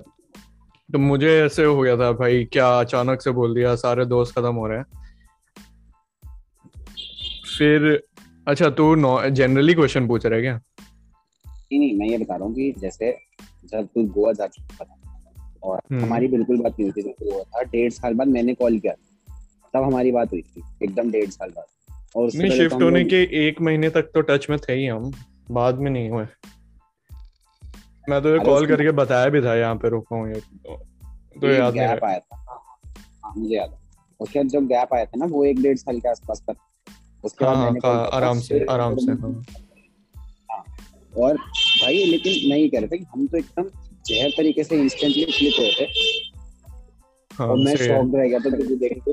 तो 0.89 0.99
मुझे 0.99 1.41
ऐसे 1.43 1.64
हो 1.64 1.81
गया 1.81 1.97
था 1.97 2.11
भाई 2.12 2.45
क्या 2.45 2.68
अचानक 2.81 3.22
से 3.22 3.31
बोल 3.31 3.55
दिया 3.55 3.74
सारे 3.76 4.05
दोस्त 4.05 4.35
खत्म 4.35 4.55
हो 4.55 4.66
रहे 4.66 4.78
हैं। 4.78 4.87
फिर 7.59 8.03
अच्छा 8.49 8.70
तू 8.70 8.95
जनरली 9.31 9.74
क्वेश्चन 9.74 10.09
पूछ 10.09 10.26
रहा 10.26 10.37
है 10.37 10.43
क्या? 10.43 10.61
नहीं 11.45 11.78
नहीं 11.78 11.99
मैं 11.99 12.07
ये 12.07 12.18
बता 12.18 12.37
रहा 12.37 12.45
हूँ 12.45 12.55
कि 12.55 12.72
जैसे 12.78 13.12
जब 13.64 13.87
तू 13.87 14.05
गोवा 14.05 14.33
जा 14.33 14.47
चुका 14.47 14.85
था 14.85 14.99
और 15.62 15.80
हम्म। 15.92 16.02
हमारी 16.04 16.28
बिल्कुल 16.28 16.58
बात 16.58 16.72
नहीं 16.72 16.90
हुई 16.90 17.02
थी 17.02 17.08
जब 17.08 17.32
हुआ 17.32 17.42
था 17.42 17.62
डेढ़ 17.62 17.90
साल 17.92 18.14
बाद 18.14 18.28
मैंने 18.28 18.54
कॉल 18.54 18.78
किया। 18.78 18.92
तब 19.74 19.82
हमारी 19.82 20.12
बात 20.12 20.32
हुई 20.32 20.42
थी 20.42 20.62
एकदम 20.82 21.11
डेढ़ 21.11 21.30
साल 21.30 21.50
बाद। 21.50 21.64
और 22.16 22.30
नहीं 22.34 22.50
शिफ्ट 22.50 22.78
तो 22.78 22.84
होने 22.84 23.04
के 23.04 23.22
एक 23.46 23.61
महीने 23.61 23.90
तक 23.90 24.11
तो 24.14 24.20
टच 24.20 24.46
में 24.50 24.58
थे 24.58 24.72
ही 24.72 24.86
हम 24.86 25.11
बाद 25.50 25.78
में 25.78 25.90
नहीं 25.90 26.11
हुए। 26.11 26.24
मैं 28.08 28.22
तो 28.22 28.28
ये 28.28 28.38
कॉल 28.44 28.66
करके 28.66 28.90
बताया 28.94 29.28
भी 29.28 29.40
था 29.42 29.54
यहाँ 29.54 29.74
पे 29.74 29.88
रुका 29.88 30.16
हूँ 30.16 30.32
तो 30.32 31.48
याद 31.48 31.74
नहीं 31.74 31.86
गैप 31.86 32.04
आया 32.04 32.18
था। 32.18 32.36
हाँ, 32.36 33.32
मुझे 33.36 33.54
याद 33.56 33.70
है। 33.70 33.78
उसके 34.20 34.38
बाद 34.38 34.48
जब 34.48 34.66
गैप 34.66 34.94
आया 34.94 35.04
था 35.04 35.18
ना 35.18 35.26
वो 35.26 35.44
एक 35.44 35.62
डेढ़ 35.62 35.76
साल 35.76 36.00
के 36.00 36.08
आसपास 36.08 36.42
का 36.48 36.54
उसके 37.24 37.44
बाद 37.44 37.56
हाँ, 37.56 37.70
हाँ, 37.84 38.08
आराम 38.12 38.38
से 38.40 38.64
आराम 38.70 38.96
से 38.96 39.12
हाँ। 39.12 39.30
और 41.16 41.36
भाई 41.36 42.04
लेकिन 42.04 42.48
नहीं 42.50 42.68
कह 42.70 42.78
रहा 42.78 42.86
था 42.86 42.96
कि 42.96 43.04
हम 43.12 43.26
तो 43.26 43.38
एकदम 43.38 43.68
जहर 44.07 44.30
तरीके 44.30 44.64
से 44.64 44.76
इंस्टेंटली 44.76 45.24
क्लिक 45.24 45.55
हुए 45.59 45.70
थे 45.80 45.84
हाँ, 47.30 47.48
और 47.48 47.57
मैं 47.57 47.76
शॉक 47.76 48.14
रह 48.14 48.28
गया 48.28 48.38
था 48.38 48.51
तुझे 48.51 48.76
देख 48.76 48.98
के 49.09 49.12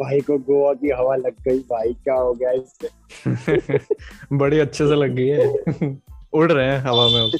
भाई 0.00 0.20
को 0.20 0.38
गोवा 0.38 0.72
की 0.74 0.90
हवा 0.90 1.16
लग 1.16 1.34
गई 1.48 1.58
भाई 1.58 1.92
क्या 1.94 2.14
हो 2.14 2.34
गया 2.34 2.50
इससे? 2.50 3.78
बड़ी 4.36 4.58
अच्छे 4.58 4.88
से 4.88 4.94
लग 4.94 5.14
गई 5.14 5.26
है। 5.26 5.98
उड़ 6.32 6.52
रहे 6.52 6.66
हैं 6.66 6.78
हवा 6.80 7.08
में 7.08 7.30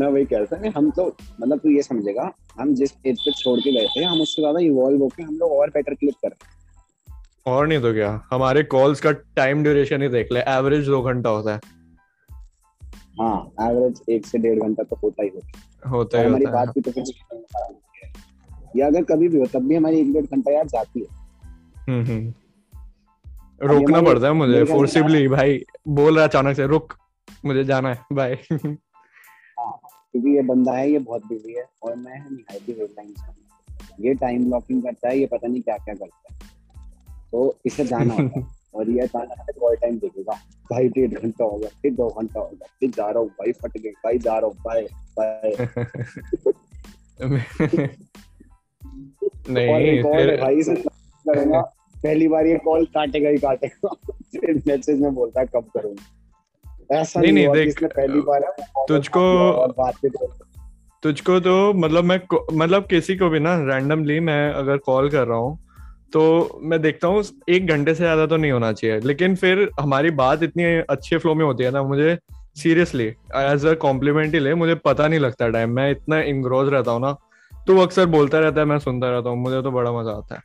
मैं 0.00 0.06
वही 0.06 0.24
कह 0.24 0.38
रहा 0.38 0.56
था 0.56 0.72
हम 0.76 0.90
तो 0.90 1.16
मतलब 1.40 1.58
तू 1.58 1.70
ये 1.70 1.82
समझेगा 1.82 2.32
हम 2.60 2.74
जिस 2.74 2.92
एज 3.06 3.20
पे 3.20 3.32
छोड़ 3.32 3.58
के 3.60 3.72
गए 3.72 3.86
थे 3.96 4.04
हम 4.04 4.20
उससे 4.20 4.42
ज़्यादा 4.42 4.60
इवॉल्व 4.60 5.00
होके 5.00 5.22
हम 5.22 5.36
लोग 5.36 5.52
और 5.52 5.70
बेटर 5.70 5.94
क्लिक 5.94 6.14
कर 6.24 6.34
और 7.46 7.66
नहीं 7.66 7.80
तो 7.80 7.92
क्या 7.92 8.22
हमारे 8.30 8.62
कॉल्स 8.62 9.00
का 9.00 9.12
टाइम 9.12 9.62
ड्यूरेशन 9.62 10.02
ही 10.02 10.08
देख 10.08 10.32
ले 10.32 10.40
एवरेज 10.40 10.86
दो 10.86 11.02
घंटा 11.02 11.30
होता 11.30 11.54
है। 11.54 11.60
हाँ 13.20 13.70
एवरेज 13.70 14.02
एक 14.08 14.26
से 14.26 14.38
डेढ़ 14.38 14.60
घंटा 14.60 14.82
तो 14.82 14.96
होता 14.96 15.22
ही 15.22 15.28
होता 15.28 15.88
होता 15.88 16.18
है 16.18 16.26
हमारी 16.26 16.46
बात 16.46 16.68
भी 16.68 16.80
तो 16.80 16.92
कुछ 16.92 17.12
या 18.76 18.86
अगर 18.86 19.02
कभी 19.04 19.28
भी 19.28 19.38
हो 19.38 19.46
तब 19.46 19.66
भी 19.66 19.74
हमारी 19.74 20.00
एक 20.00 20.12
डेढ़ 20.12 20.24
घंटा 20.24 20.52
यार 20.52 20.66
जाती 20.66 21.00
है। 21.00 21.06
हम्म, 21.88 22.04
हम्म। 22.06 22.34
रोकना 23.68 24.02
पड़ता 24.02 24.26
है 24.26 24.32
मुझे 24.32 24.64
फोर्सिबली 24.64 25.28
भाई। 25.28 25.64
बोल 25.88 26.16
रहा 26.16 26.24
अचानक 26.24 26.56
से 26.56 26.66
रुक 26.66 26.94
मुझे 27.44 27.64
जाना 27.64 27.88
है 27.88 28.04
बाय 28.12 28.32
हाँ, 28.52 29.78
क्योंकि 30.12 30.36
ये 30.36 30.42
बंदा 30.42 30.72
है 30.72 30.90
ये 30.90 30.98
बहुत 30.98 31.26
बिज़ी 31.26 31.52
है 31.52 31.64
और 31.82 31.96
मैं 31.96 32.18
निहायती 32.30 32.72
वेटलाइन 32.72 33.14
ये 34.00 34.14
टाइम 34.14 34.44
ब्लॉकिंग 34.44 34.82
करता 34.82 35.08
है 35.08 35.18
ये 35.18 35.26
पता 35.26 35.48
नहीं 35.48 35.62
क्या 35.62 35.76
क्या 35.76 35.94
करता 35.94 36.34
है। 36.34 36.38
तो 37.32 37.58
इसे 37.66 37.84
जाना 37.84 38.14
होता 38.14 38.40
है। 38.40 38.46
और 38.74 38.90
ये 38.90 39.06
टाइम 39.06 39.96
देखेगा। 39.98 40.32
भाई 40.70 40.88
डेढ़ 40.88 41.18
घंटा 41.20 41.44
हो 41.44 41.56
गया 41.58 41.68
फिर 41.82 41.92
दो 41.92 42.08
घंटा 42.10 42.40
हो 42.40 42.46
गया 42.46 42.68
फिर 42.80 42.90
जा 42.90 43.10
रहा 43.10 43.18
हूँ 43.18 43.28
भाई 43.30 43.52
फट 43.52 43.78
गए 43.78 43.90
भाई 44.04 44.18
जा 44.18 44.38
रहा 44.38 44.46
हूँ 44.46 44.56
बाय 44.64 44.86
बाय 45.18 45.54
नहीं 49.50 50.02
फिर 50.02 50.40
भाई 50.40 50.62
से 50.62 50.74
करूँगा 50.74 51.60
पहली 52.04 52.28
बार 52.28 52.46
ये 52.46 52.56
कॉल 52.64 52.84
काटेगा 52.84 53.28
ही 53.28 53.38
काटेगा। 53.38 53.94
फिर 54.32 54.62
मैसेज 54.66 55.00
में 55.00 55.14
बोलता 55.14 55.40
है 55.40 55.46
कब 55.46 55.70
करूँगा 55.76 56.98
ऐसा 57.00 57.20
नहीं 57.20 57.32
नहीं 57.32 57.48
देख 57.48 57.84
पहली 57.84 58.20
बार 58.20 58.44
है 58.44 58.50
तुझको 58.88 59.22
तुझको 61.02 61.38
तो 61.40 61.72
मतलब 61.74 62.04
मैं 62.04 62.20
मतलब 62.52 62.86
किसी 62.86 63.16
को 63.16 63.28
भी 63.28 63.40
ना 63.40 63.54
रैंडमली 63.64 64.18
मैं 64.20 64.52
अगर 64.52 64.78
कॉल 64.78 65.10
कर 65.10 65.26
रहा 65.26 65.38
हूँ 65.38 65.58
तो 66.14 66.60
मैं 66.62 66.80
देखता 66.82 67.08
हूँ, 67.08 67.22
एक 67.48 67.66
घंटे 67.66 67.94
से 67.94 67.98
ज़्यादा 67.98 68.26
तो 68.26 68.36
नहीं 68.36 68.52
होना 68.52 68.72
चाहिए। 68.72 68.98
लेकिन 69.00 69.34
फिर 69.36 69.68
हमारी 69.80 70.10
बात 70.12 70.42
इतनी 70.42 70.64
अच्छे 70.90 71.18
फ्लो 71.18 71.34
में 71.34 71.44
होती 71.44 71.64
है 71.64 71.70
ना, 71.70 71.82
मुझे 71.82 72.18
सीरियसली 72.56 73.06
एज 73.36 73.66
अ 73.66 73.74
कॉम्प्लीमेंट 73.82 74.34
ही 74.34 74.40
ले, 74.40 74.54
मुझे 74.54 74.74
पता 74.84 75.08
नहीं 75.08 75.20
लगता 75.20 75.48
टाइम 75.48 75.70
मैं 75.70 75.90
इतना 75.90 76.20
इंग्रोज 76.22 76.68
रहता 76.68 76.90
हूँ 76.90 77.00
ना 77.00 77.12
तो 77.52 77.78
अक्सर 77.78 78.06
बोलता 78.06 78.38
रहता 78.38 78.60
है, 78.60 78.66
मैं 78.66 78.78
सुनता 78.78 79.10
रहता 79.10 79.30
हूँ, 79.30 79.38
मुझे 79.38 79.62
तो 79.62 79.70
बड़ा 79.70 79.92
मज़ा 79.92 80.12
आता 80.12 80.34
है। 80.34 80.42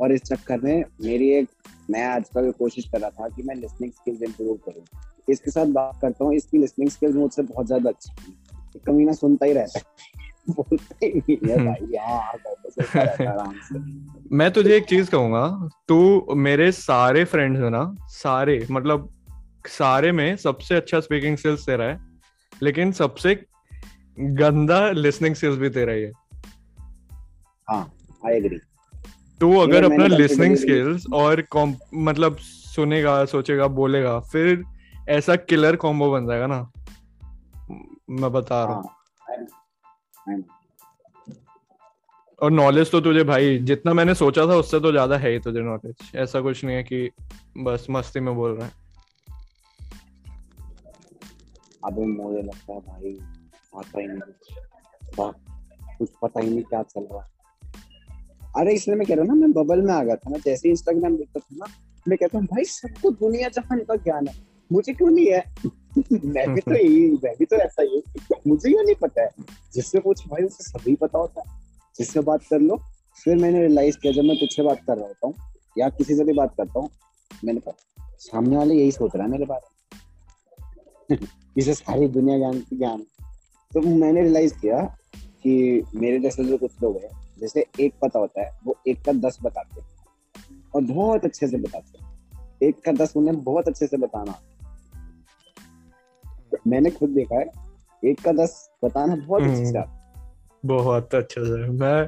और 0.00 0.12
इस 0.12 0.22
चक्कर 0.22 0.60
में 0.60 0.84
मेरी 1.02 1.28
एक, 1.30 1.48
मैं 1.90 2.04
आजकल 2.06 2.50
कोशिश 2.58 2.84
कर 2.84 3.00
रहा 3.00 3.10
था 3.10 3.28
कि 3.28 3.42
मैं 3.42 3.54
लिसनिंग 3.54 3.92
स्किल्स 3.92 4.22
इंप्रूव 4.22 4.56
करूँ। 4.66 4.84
इसके 5.28 5.50
साथ 5.50 5.66
बात 5.72 5.98
करता 6.02 6.24
हूँ, 6.24 6.34
इसकी 6.34 6.58
लिसनिंग 6.58 6.90
स्किल्स 6.90 7.14
मुझसे 7.14 7.42
बहुत 7.42 7.66
ज़्यादा 7.66 7.90
अच्छी 7.90 8.10
है। 8.16 8.80
कमी 8.86 9.04
ना 9.04 9.12
सुनता 9.12 9.46
ही 9.46 9.52
रहता 9.52 9.78
है। 9.78 10.21
हम्म। 13.72 14.36
मैं 14.36 14.50
तुझे 14.50 14.76
एक 14.76 14.84
चीज़ 14.84 15.10
कहूँगा 15.10 15.68
तू 15.88 16.34
मेरे 16.36 16.70
सारे 16.72 17.24
फ्रेंड्स 17.24 17.60
है 17.60 17.70
ना 17.70 17.96
सारे 18.08 18.66
मतलब 18.70 19.08
सारे 19.68 20.12
में 20.12 20.36
सबसे 20.36 20.74
अच्छा 20.74 21.00
स्पीकिंग 21.00 21.36
स्किल्स 21.36 21.66
तेरा 21.66 21.84
है 21.84 21.98
लेकिन 22.62 22.92
सबसे 22.92 23.34
गंदा 24.20 24.90
लिसनिंग 24.90 25.34
स्किल्स 25.34 25.58
भी 25.58 25.70
तेरा 25.70 25.92
ही 25.92 26.02
है। 26.02 26.12
हाँ 27.68 27.92
आई 28.26 28.34
एग्री 28.34 28.58
तू 29.40 29.56
अगर 29.58 29.84
अपना 29.84 30.06
लिसनिंग 30.06 30.56
स्किल्स 30.56 31.06
और 31.12 31.46
मतलब 31.94 32.36
सुनेगा 32.74 33.24
सोचेगा 33.24 33.66
बोलेगा 33.66 34.18
फिर 34.20 34.62
ऐसा 35.08 35.36
किलर 35.36 35.76
कॉम्बो 35.76 36.10
बन 36.12 36.26
जाएगा 36.26 36.46
ना। 36.46 36.60
मैं 38.10 38.32
बता 38.32 38.64
रहा 38.64 38.74
हूँ। 38.74 38.84
हाँ। 38.84 39.61
और 42.38 42.50
नॉलेज 42.50 42.90
तो 42.90 43.00
तुझे 43.00 43.22
भाई, 43.24 43.58
जितना 43.58 43.92
मैंने 43.92 44.14
सोचा 44.14 44.46
था 44.46 44.56
उससे 44.56 44.80
तो 44.80 44.90
ज़्यादा 44.90 45.16
है 45.16 45.30
ही 45.30 45.38
तुझे 45.38 45.60
नॉलेज 45.60 46.16
ऐसा 46.16 46.40
कुछ 46.40 46.64
नहीं 46.64 46.76
है 46.76 46.82
कि 46.82 47.10
बस 47.58 47.86
मस्ती 47.90 48.20
में 48.20 48.34
बोल 48.36 48.56
रहा 48.56 48.66
है। 48.66 48.72
अब 51.84 51.98
मुझे 51.98 52.42
लगता 52.42 52.72
है 52.72 52.80
भाई, 52.80 53.18
आता 53.76 54.00
ही 54.00 54.06
नहीं 54.06 54.20
कुछ। 54.20 56.10
पता 56.22 56.40
ही 56.40 56.50
नहीं 56.50 56.62
क्या 56.62 56.82
चल 56.82 57.06
रहा 57.12 57.22
है। 57.22 57.30
अरे 58.56 58.72
इसलिए 58.74 58.96
मैं 58.96 59.06
कह 59.06 59.14
रहा 59.14 59.22
हूँ 59.22 59.28
ना, 59.28 59.46
मैं 59.46 59.52
बबल 59.52 59.80
में 59.82 59.92
आ 59.94 60.02
गया 60.04 60.16
था 60.16 60.30
ना, 60.30 60.38
जैसे 60.38 60.68
इंस्टाग्राम 60.68 61.16
देखता 61.16 61.40
था 61.40 61.56
ना, 61.56 61.66
मैं 62.08 62.18
कहता 62.18 62.38
हूँ, 62.38 62.46
भाई 62.46 62.64
सबको 62.64 63.10
दुनिया 63.10 63.48
जहान 63.48 63.78
का 63.78 63.96
ज्ञान 63.96 64.26
है, 64.26 64.34
मुझे 64.72 64.92
क्यों 64.92 65.10
नहीं 65.10 65.26
है? 65.26 65.44
मैं 65.98 66.54
भी 66.54 66.60
तो 66.60 66.74
यही 66.74 67.10
मैं 67.24 67.34
भी 67.38 67.44
तो 67.44 67.56
ऐसा 67.56 67.82
ही 67.82 68.02
मुझे 68.46 68.70
क्यों 68.70 68.84
नहीं 68.84 68.94
पता 68.94 69.22
है? 69.22 69.28
जिससे 69.74 70.00
पूछ 70.00 70.28
भाई, 70.28 70.44
उसे 70.44 70.64
सभी 70.64 70.94
पता 70.94 71.18
होता 71.18 71.42
है। 71.46 71.62
जिससे 71.98 72.20
बात 72.20 72.40
कर 72.50 72.60
लो, 72.60 72.76
फिर 73.24 73.36
मैंने 73.36 73.60
रियलाइज़ 73.60 73.98
किया, 73.98 74.12
जब 74.12 74.22
मैं 74.22 74.36
तुझसे 74.36 74.62
बात 74.62 74.80
कर 74.86 74.98
रहा 74.98 75.06
होता 75.06 75.26
हूँ, 75.26 75.34
या 75.78 75.88
किसी 75.88 76.16
से 76.16 76.24
भी 76.24 76.32
बात 76.32 76.54
करता 76.56 76.80
हूँ, 76.80 76.90
मैंने 77.44 77.60
कहा, 77.60 77.76
सामने 78.18 78.56
वाले 78.56 78.74
यही 78.74 78.92
सोच 78.92 79.10
रहा 79.16 79.24
है 79.24 79.30
मेरे 79.30 79.46
बारे 79.46 79.96
में। 81.10 81.18
इसे 81.58 81.74
सारी 81.74 82.08
दुनिया 82.08 82.38
ज्ञान 82.38 82.60
की 82.60 82.76
ज्ञान 82.76 83.02
तो 83.74 83.80
मैंने 83.80 84.22
रियलाइज़ 84.22 84.54
किया 84.54 84.96
कि 85.42 85.82
मेरे 85.94 86.18
जैसे 86.18 86.44
जो 86.44 86.58
कुछ 86.58 86.70
लोग 86.82 86.96
हैं, 86.96 87.36
जैसे 87.40 87.66
एक 87.80 87.94
पता 88.02 88.18
होता 88.18 88.42
है, 88.42 88.60
वो 88.64 88.76
एक 88.88 89.02
का 89.04 89.12
दस 89.12 89.38
बताते 89.42 89.80
हैं। 89.80 89.88
और 90.74 90.82
बहुत 90.82 91.24
अच्छे 91.24 91.48
से 91.48 91.56
बताते 91.56 92.04
हैं। 92.04 92.12
एक 92.62 92.80
का 92.84 92.92
दस 92.92 93.12
उन्हें 93.16 93.44
बहुत 93.44 93.68
अच्छे 93.68 93.86
से 93.86 93.96
बताना। 93.96 94.42
मैंने 96.66 96.90
खुद 96.90 97.10
देखा 97.10 97.38
है 97.38 97.50
एक 98.02 98.20
का 98.20 98.32
दस 98.32 98.70
बताना 98.84 99.16
बहुत 99.16 99.42
अच्छे 99.42 99.78
हम्म। 99.78 100.68
बहुत 100.68 101.14
अच्छे 101.14 101.40
से 101.40 101.66
मैं 101.70 102.06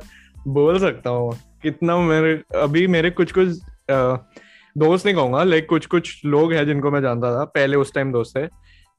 बोल 0.48 0.78
सकता 0.78 1.10
हूँ 1.10 1.32
कितना 1.62 1.96
मेरे 1.98 2.32
अभी 2.58 2.86
मेरे 2.86 3.10
कुछ 3.10 3.32
कुछ 3.32 3.58
दोस्त 4.76 5.06
नहीं 5.06 5.14
कहूँगा 5.16 5.42
लाइक 5.44 5.68
कुछ 5.68 5.86
कुछ 5.86 6.24
लोग 6.24 6.52
हैं 6.52 6.64
जिनको 6.66 6.90
मैं 6.90 7.00
जानता 7.02 7.30
था 7.38 7.44
पहले 7.44 7.76
उस 7.76 7.92
टाइम 7.94 8.12
दोस्त 8.12 8.36
थे। 8.36 8.46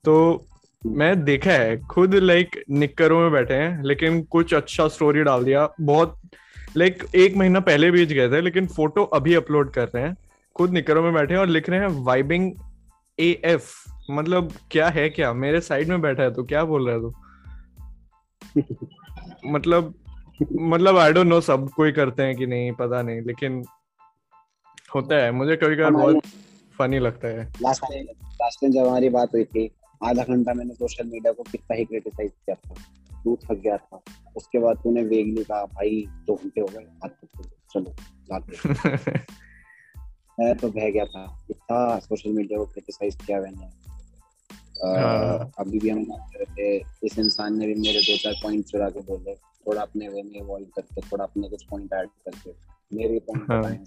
तो 0.05 0.45
मैं 0.85 1.23
देखा 1.23 1.51
है 1.51 1.77
खुद 1.87 2.13
लाइक 2.15 2.63
निक्करों 2.69 3.19
में 3.19 3.31
बैठे 3.31 3.53
हैं 3.53 3.83
लेकिन 3.83 4.21
कुछ 4.23 4.53
अच्छा 4.53 4.87
स्टोरी 4.87 5.23
डाल 5.23 5.43
दिया। 5.43 5.67
बहुत 5.81 6.19
लाइक 6.77 7.03
एक 7.15 7.35
महीना 7.37 7.59
पहले 7.59 7.91
बीच 7.91 8.09
गए 8.09 8.29
थे 8.29 8.41
लेकिन 8.41 8.67
फ़ोटो 8.67 9.03
अभी 9.03 9.33
अपलोड 9.33 9.71
कर 9.73 9.87
रहे 9.87 10.03
हैं। 10.03 10.15
खुद 10.55 10.71
निक्करों 10.71 11.03
में 11.03 11.13
बैठे 11.13 11.33
हैं 11.33 11.41
और 11.41 11.47
लिख 11.47 11.69
रहे 11.69 11.79
हैं 11.79 11.87
वाइबिंग 12.05 12.51
ए 13.17 13.29
एफ़ 13.45 13.71
मतलब 14.11 14.51
क्या 14.71 14.89
है 14.89 15.09
क्या? 15.09 15.33
मेरे 15.33 15.61
साइड 15.61 15.87
में 15.87 16.01
बैठा 16.01 16.23
है 16.23 16.33
तो 16.33 16.43
क्या 16.43 16.63
बोल 16.63 16.89
रहा 16.89 16.95
है 16.95 17.01
तू? 17.01 17.13
मतलब 19.45 19.93
मतलब 20.51 20.97
आई 20.97 21.13
डोंट 21.13 21.27
नो 21.27 21.41
सब 21.41 21.69
कोई 21.69 21.91
करते 21.91 22.23
हैं 22.23 22.35
कि 22.35 22.47
नहीं 22.47 22.71
पता 22.71 23.01
नहीं 23.01 23.21
लेकिन 23.21 23.63
होता 24.95 25.15
है। 25.15 25.31
मुझे 25.31 25.55
कभी 25.55 25.75
कभी 25.75 25.91
बहुत 25.91 26.21
फनी 26.79 26.99
लगता 26.99 27.27
है। 27.27 27.53
लास्ट 27.61 27.81
टाइम 27.81 28.05
लास्ट 28.25 28.61
टाइम 28.61 28.73
जब 28.73 28.87
हमारी 28.87 29.09
बात 29.09 29.29
हुई 29.33 29.43
थी 29.43 29.71
आधा 30.03 30.23
घंटा 30.23 30.53
मैंने 30.53 30.73
सोशल 30.73 31.03
मीडिया 31.03 31.31
को 31.31 31.43
कितना 31.43 31.75
ही 31.75 31.85
क्रिटिसाइज 31.85 32.31
किया 32.31 32.55
था। 32.55 32.73
तू 33.23 33.39
थक 33.45 33.53
गया 33.53 33.77
था। 33.77 34.01
उसके 34.37 34.59
बाद 34.59 34.77
तूने 34.77 35.03
वेगली 35.03 35.43
कहा 35.43 35.65
भाई 35.65 36.05
दो 36.09 36.35
घंटे 36.35 36.61
हो 36.61 36.67
गए 36.67 37.09
चलो 37.73 37.95
जाते 38.31 38.73
मैं 40.39 40.57
तो 40.57 40.67
बह 40.67 40.89
गया 40.89 41.05
था। 41.05 41.47
इतना 41.49 41.99
सोशल 41.99 42.31
मीडिया 42.31 42.59
को 42.59 42.65
क्रिटिसाइज 42.65 43.15
किया 43.15 43.41
मैंने। 43.41 43.85
अभी 44.83 45.79
भी 45.79 45.89
हम 45.89 46.03
बात 46.03 46.29
कर 46.33 46.43
रहे 46.43 46.79
थे 46.79 46.85
इस 47.03 47.19
इंसान 47.19 47.57
ने 47.57 47.67
भी 47.67 47.75
मेरे 47.75 47.99
दो 47.99 48.17
चार 48.17 48.33
पॉइंट 48.43 48.65
चुरा 48.65 48.89
के 48.89 48.99
बोले। 48.99 49.35
थोड़ा 49.35 49.81
अपने 49.81 50.09
वे 50.09 50.23
में 50.23 50.41
इवॉल्व 50.41 50.65
करके 50.65 51.01
थोड़ा 51.01 51.23
अपने 51.23 51.49
कुछ 51.49 51.63
पॉइंट 51.63 51.93
ऐड 51.93 52.07
करके 52.07 52.51
मेरे 52.95 53.19
पॉइंट 53.19 53.51
हाँ. 53.51 53.61
बताए 53.61 53.79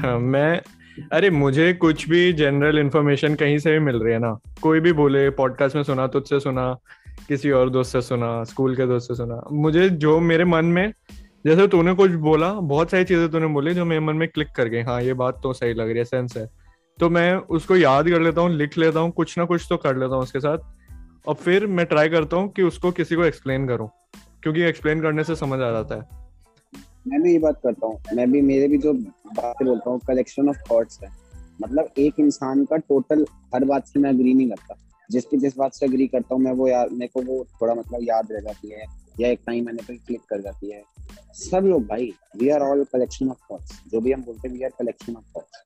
हाँ, 0.00 0.18
मैं 0.18 0.60
अरे 1.12 1.30
मुझे 1.30 1.72
कुछ 1.74 2.08
भी 2.08 2.32
जनरल 2.32 2.78
इन्फॉर्मेशन 2.78 3.34
कहीं 3.34 3.58
से 3.58 3.72
भी 3.72 3.78
मिल 3.78 3.96
रही 3.96 4.12
है 4.12 4.18
ना 4.18 4.40
कोई 4.62 4.80
भी 4.80 4.92
बोले 4.92 5.30
पॉडकास्ट 5.30 5.76
में 5.76 5.82
सुना 5.82 6.06
तुझसे 6.06 6.40
सुना 6.40 6.76
किसी 7.28 7.50
और 7.50 7.70
दोस्त 7.70 7.92
से 7.92 8.02
सुना 8.02 8.44
स्कूल 8.44 8.76
के 8.76 8.86
दोस्त 8.86 9.08
से 9.08 9.14
सुना 9.14 9.42
मुझे 9.52 9.88
जो 9.88 10.20
मेरे 10.20 10.44
मन 10.44 10.64
में 10.64 10.92
जैसे 11.46 11.68
तूने 11.68 11.94
कुछ 11.94 12.10
बोला 12.10 12.52
बहुत 12.52 12.90
सारी 12.90 13.04
चीज़ें 13.04 13.30
तूने 13.30 13.46
बोली 13.46 13.74
जो 13.74 13.84
मेरे 13.84 14.00
मन 14.00 14.16
में 14.16 14.28
क्लिक 14.28 14.48
कर 14.56 14.68
गई। 14.68 14.82
हाँ 14.82 15.02
ये 15.02 15.14
बात 15.14 15.40
तो 15.42 15.52
सही 15.52 15.74
लग 15.74 15.88
रही 15.88 15.98
है 15.98 16.04
सेंस 16.04 16.36
है। 16.36 16.65
तो 16.98 17.08
मैं 17.10 17.34
उसको 17.34 17.76
याद 17.76 18.08
कर 18.08 18.20
लेता 18.20 18.40
हूँ, 18.40 18.50
लिख 18.50 18.78
लेता 18.78 19.00
हूँ, 19.00 19.10
कुछ 19.10 19.38
ना 19.38 19.44
कुछ 19.44 19.66
तो 19.68 19.76
कर 19.76 19.96
लेता 19.96 20.14
हूँ 20.14 20.22
उसके 20.22 20.40
साथ। 20.40 20.58
और 21.28 21.34
फिर 21.34 21.66
मैं 21.66 21.86
ट्राई 21.86 22.08
करता 22.08 22.36
हूँ 22.36 22.48
कि 22.48 22.62
उसको 22.62 22.90
किसी 22.92 23.16
को 23.16 23.24
एक्सप्लेन 23.24 23.66
करूँ, 23.68 23.88
क्योंकि 24.42 24.62
एक्सप्लेन 24.62 25.02
करने 25.02 25.24
से 25.24 25.36
समझ 25.36 25.60
आ 25.60 25.70
जाता 25.70 25.94
है। 25.94 26.08
मैं 27.08 27.22
भी 27.22 27.32
ये 27.32 27.38
बात 27.38 27.60
करता 27.62 27.86
हूँ। 27.86 28.00
मैं 28.14 28.30
भी, 28.32 28.40
मेरे 28.40 28.68
भी 28.68 28.78
जो 28.78 28.92
बातें 28.92 29.66
बोलता 29.68 29.90
हूँ 29.90 30.00
कलेक्शन 30.06 30.48
ऑफ़ 30.48 30.56
थॉट्स 30.70 31.02
है। 31.02 31.10
मतलब 31.62 31.88
एक 31.98 32.14
इंसान 32.20 32.64
का 32.64 32.76
टोटल 32.76 33.26
हर 33.54 33.64
बात 33.64 33.86
से 33.86 34.00
मैं 34.00 34.10
अग्री 34.10 34.34
नहीं 34.34 34.48
करता। 34.50 34.74
जिसकी 35.10 35.36
जिस 35.36 35.56
बात 35.58 35.74
से 35.74 35.86
अग्री 35.86 36.06
करता 36.06 36.34
हूँ, 36.34 36.42
मैं 36.42 36.52
वो 36.52 36.68
यार, 36.68 36.88
मेरे 36.88 37.10
को 37.14 37.22
वो 37.22 37.46
थोड़ा 37.62 37.74
मतलब 37.74 38.00
याद 38.02 38.32
रह 38.32 38.40
जाती 38.40 38.70
है, 38.70 38.84
या 39.20 39.28
एक 39.28 39.40
टाइम 39.46 39.66
मैंने 39.66 39.82
पे 39.88 39.96
क्लिक 39.96 40.20
कर 40.20 40.40
जाती 40.40 40.72
है। 40.72 40.82
सब 41.34 41.64
लोग 41.64 41.86
भाई 41.86 42.12
we 42.36 42.48
are 42.48 42.60
all 42.60 42.84
collection 42.84 43.28
of 43.28 43.52
thoughts 43.52 43.80
जो 43.92 44.00
भी 44.00 44.12
हम 44.12 44.22
बोलते 44.22 44.48
हैं 44.48 44.54
we 44.54 44.62
are 44.62 44.70
collection 44.78 45.16
of 45.16 45.36
thoughts 45.36 45.64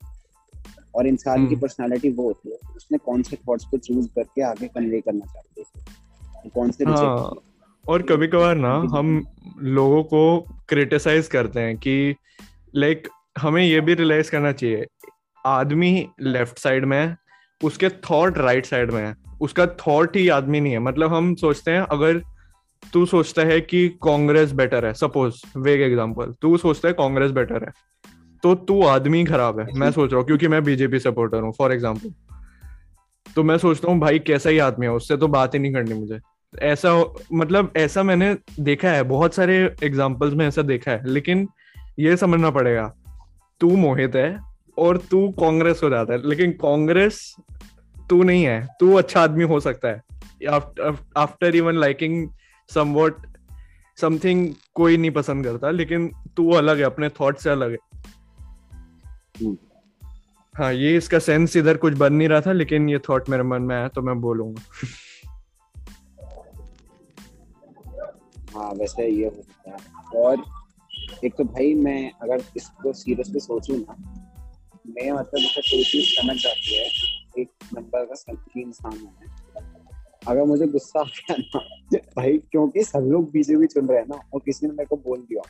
और 0.95 1.07
इंसान 1.07 1.47
की 1.49 1.57
पर्सनालिटी 1.57 2.09
हम्म। 2.09 2.17
वो 2.17 2.25
होती 2.25 2.51
है। 2.51 2.57
उसने 2.77 2.99
कौन 2.99 3.23
से 3.23 3.37
थॉट्स 3.37 3.65
को 3.65 3.79
चूज़ 3.79 4.09
करके 4.09 4.43
आगे 4.43 4.69
कन्वे 4.69 5.01
करना 5.01 5.27
चाहते 5.27 5.61
हैं। 5.61 6.51
कौन 6.55 6.71
से 6.71 6.85
हाँ, 6.85 7.31
और 7.85 8.03
कभी 8.03 8.27
कभार 8.29 8.57
ना 8.57 8.75
हम 8.93 9.25
लोगों 9.59 10.03
को 10.05 10.41
क्रिटिसाइज 10.69 11.29
करते 11.29 11.61
हैं 11.61 11.77
कि 11.77 12.15
लाइक 12.77 13.09
हमें 13.39 13.63
ये 13.65 13.81
भी 13.81 13.95
रियलाइज़ 13.95 14.31
करना 14.31 14.53
चाहिए 14.53 14.87
आदमी 15.45 16.09
लेफ़्ट 16.21 16.59
साइड 16.59 16.85
में 16.85 16.97
है 16.99 17.17
उसके 17.61 17.89
थॉट 17.89 18.39
राइट 18.39 18.67
साइड 18.67 18.91
में 18.91 19.03
है 19.03 19.15
उसका 19.41 19.67
थॉट 19.67 20.17
ही 20.17 20.29
आदमी 20.29 20.61
नहीं 20.61 20.73
है। 20.73 20.79
मतलब 20.79 21.15
हम 21.15 21.35
सोचते 21.35 21.71
हैं 21.71 21.81
अगर 21.81 22.21
तू 22.93 23.05
सोचता 23.07 23.43
है 23.43 23.61
कि 23.61 23.89
कांग्रेस 24.03 24.53
बेटर 24.53 24.87
है 24.87 24.93
सपोज़ 24.95 25.43
वेग 25.57 25.81
एग्जांपल 25.83 26.35
तू 26.43 26.57
सोचता 26.57 26.89
है 26.89 26.95
कांग्रेस 26.95 27.31
बेटर 27.31 27.65
है। 27.65 27.73
तो 28.43 28.55
तू 28.55 28.83
आदमी 28.85 29.25
खराब 29.25 29.61
है, 29.61 29.67
मैं 29.75 29.91
सोच 29.93 30.11
रहा 30.11 30.19
हूँ, 30.19 30.27
क्योंकि 30.27 30.49
मैं 30.49 30.63
बीजेपी 30.65 30.99
सपोर्टर 30.99 31.43
हूँ 31.43 31.53
फॉर 31.53 31.73
एग्ज़ाम्पल 31.73 32.13
तो 33.27 33.43
मैं 33.43 33.57
सोचता 33.59 33.91
हूँ, 33.91 33.99
भाई, 34.01 34.19
कैसा 34.19 34.51
ही 34.51 34.59
आदमी 34.59 34.87
है, 34.87 34.93
उससे 34.93 35.17
तो 35.17 35.29
बात 35.29 35.55
ही 35.55 35.59
नहीं 35.59 35.73
करनी 35.73 35.95
मुझे। 35.95 36.19
ऐसा 36.53 36.93
मतलब 37.33 37.73
ऐसा 37.77 38.03
मैंने 38.03 38.37
देखा 38.61 38.91
है, 38.91 39.03
बहुत 39.05 39.35
सारे 39.35 39.57
एग्जाम्पल्स 39.85 40.35
में 40.35 40.47
ऐसा 40.47 40.63
देखा 40.65 40.91
है, 40.91 41.03
लेकिन 41.07 41.47
ये 41.99 42.17
समझना 42.17 42.51
पड़ेगा, 42.51 42.93
तू 43.61 43.77
मोहित 43.77 44.17
है 44.17 44.39
और 44.77 44.99
तू 45.11 45.29
कांग्रेस 45.41 45.81
हो 45.85 45.91
जाता 45.91 46.13
है, 46.13 46.29
लेकिन 46.29 46.53
कांग्रेस 46.53 47.21
तू 48.11 48.23
नहीं 48.23 48.45
है, 48.45 48.67
तू 48.81 48.95
अच्छा 48.95 49.23
आदमी 49.23 49.45
हो 49.45 49.61
सकता 49.61 49.89
है। 49.89 50.03
After 51.17 51.57
even 51.57 51.77
liking 51.77 52.29
somewhat 52.71 53.27
something 53.99 54.49
कोई 54.75 54.97
नहीं 54.97 55.11
पसंद 55.11 55.45
करता, 55.45 55.71
लेकिन 55.71 56.11
तू 56.37 56.51
अलग 56.53 56.79
है, 56.79 56.85
अपने 56.85 57.09
थॉट 57.11 57.39
से 57.39 57.51
अलग 57.51 57.71
है। 57.71 57.79
हाँ 60.55 60.73
ये 60.73 60.97
इसका 60.97 61.19
सेंस 61.19 61.57
इधर 61.57 61.77
कुछ 61.77 61.95
बन 61.95 62.13
नहीं 62.13 62.29
रहा 62.29 62.41
था, 62.41 62.53
लेकिन 62.53 62.89
ये 62.89 62.99
थॉट 62.99 63.29
मेरे 63.29 63.43
मन 63.43 63.63
में 63.63 63.77
आया 63.77 63.89
तो 63.89 64.03
मैं 64.03 64.21
बोलूँगा। 64.21 64.63
हाँ 68.55 68.73
वैसे 68.73 69.09
ये 69.09 69.25
हो 69.25 69.43
सकता 69.43 69.71
है। 69.71 69.77
और 70.21 70.45
एक 71.25 71.35
तो 71.39 71.45
भाई, 71.45 71.75
मैं 71.75 72.13
अगर 72.23 72.43
इसको 72.57 72.93
सीरियसली 72.93 73.41
सोचूं 73.41 73.77
ना, 73.77 73.97
मैं 74.87 75.13
मतलब 75.13 75.41
मुझे 75.41 75.63
चीज़ 75.63 76.07
समझ 76.07 76.37
जाती 76.37 76.75
है। 76.77 76.85
एक 77.39 77.49
नंबर 77.75 78.05
का 78.05 78.15
सल्फी 78.15 78.61
इंसान 78.61 78.93
है। 78.93 79.40
अगर 80.29 80.45
मुझे 80.45 80.67
गुस्सा 80.67 81.01
आ 81.01 81.05
गया 81.05 81.37
ना 81.37 81.61
भाई 82.17 82.37
क्योंकि 82.51 82.83
सब 82.85 83.07
लोग 83.13 83.31
बीजेपी 83.31 83.67
चुन 83.67 83.87
रहे 83.89 83.99
हैं 83.99 84.07
ना 84.09 84.21
और 84.35 84.41
किसी 84.45 84.67
ने 84.67 84.73
मेरे 84.73 84.87
को 84.87 84.97
बोल 84.97 85.19
दिया 85.21 85.43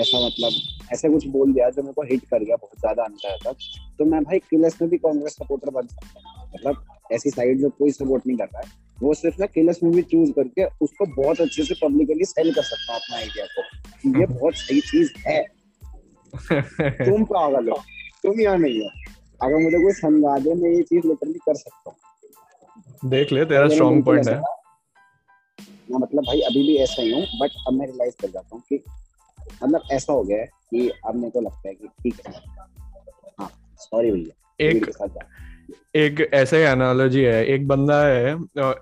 ऐसा 0.00 0.26
मतलब 0.26 0.52
ऐसा 0.92 1.08
कुछ 1.08 1.26
बोल 1.26 1.52
दिया 1.52 1.68
जो 1.70 1.82
मेरे 1.82 1.92
को 1.92 2.02
हिट 2.02 2.24
कर 2.24 2.44
गया 2.44 2.56
बहुत 2.56 2.78
ज़्यादा 2.80 3.02
अंतर 3.02 3.36
तक 3.44 3.56
तो 3.98 4.04
मैं 4.04 4.22
भाई 4.24 4.38
किलस 4.50 4.78
में 4.82 4.90
भी 4.90 4.98
कांग्रेस 4.98 5.32
सपोर्टर 5.32 5.70
बन 5.70 5.86
सकता 5.86 6.20
हूँ। 6.20 6.48
मतलब 6.54 6.84
ऐसी 7.12 7.30
साइड 7.30 7.60
जो 7.60 7.68
कोई 7.68 7.90
सपोर्ट 7.90 8.26
नहीं 8.26 8.36
कर 8.38 8.44
रहा 8.44 8.60
है 8.60 8.84
वो 9.02 9.14
सिर्फ़ 9.14 9.40
ना 9.40 9.46
किलस 9.46 9.80
में 9.82 9.92
भी 9.92 10.02
चूज़ 10.02 10.30
करके 10.32 10.64
उसको 10.84 11.06
बहुत 11.22 11.40
अच्छे 11.40 11.64
से 11.64 11.74
पब्लिकली 11.82 12.24
सेल 12.24 12.52
कर 12.54 12.62
सकता 12.62 12.92
हूँ 12.92 13.00
अपना 13.00 13.16
आइडिया 13.16 13.46
को। 13.46 14.18
ये 14.20 14.26
बहुत 14.26 14.54
सही 14.54 14.80
चीज़ 14.80 15.12
है। 15.26 15.42
तुम 17.10 17.24
पागल 17.32 17.68
हो 17.68 17.76
तुम 18.22 18.40
यहाँ 18.40 18.58
नहीं 18.58 18.80
हो। 18.80 18.88
अगर 19.42 19.62
मुझे 19.62 19.78
कोई 19.78 19.92
समझा 19.92 20.38
दे 20.38 20.54
मैं 20.54 20.70
ये 20.70 20.82
चीज़ 20.82 21.06
लिटरली 21.06 21.38
कर 21.38 21.54
सकता 21.54 21.90
हूँ। 21.90 21.96
देख 23.04 23.32
ले 23.32 23.44
तेरा 23.44 23.68
स्ट्रॉन्ग 23.68 24.04
पॉइंट 24.04 24.28
है 24.28 24.40
मैं 25.90 25.98
मतलब 25.98 26.24
भाई 26.24 26.40
अभी 26.40 26.62
भी 26.62 26.76
ऐसा 26.76 27.02
ही 27.02 27.12
हूँ 27.12 27.26
बट 27.40 27.50
अब 27.66 27.72
मैं 27.72 27.86
रियलाइज़ 27.86 28.14
कर 28.22 28.28
जाता 28.28 28.56
हूँ 28.56 28.62
कि 28.68 28.82
मतलब 29.62 29.82
ऐसा 29.92 30.12
हो 30.12 30.22
गया 30.22 30.38
है 30.38 30.46
कि 30.70 30.88
अब 31.06 31.14
मेरे 31.14 31.30
को 31.30 31.40
लगता 31.40 31.68
है 31.68 31.74
कि 31.74 31.88
ठीक 32.02 32.20
है। 32.26 32.32
हाँ 33.40 33.50
सॉरी 33.76 34.10
भैया 34.10 34.68
एक 34.68 34.90
एक 35.96 36.20
ऐसा 36.34 36.56
ही 36.56 36.62
एनालॉजी 36.62 37.22
है 37.22 37.44
एक 37.46 37.68
बंदा 37.68 38.02
है 38.06 38.32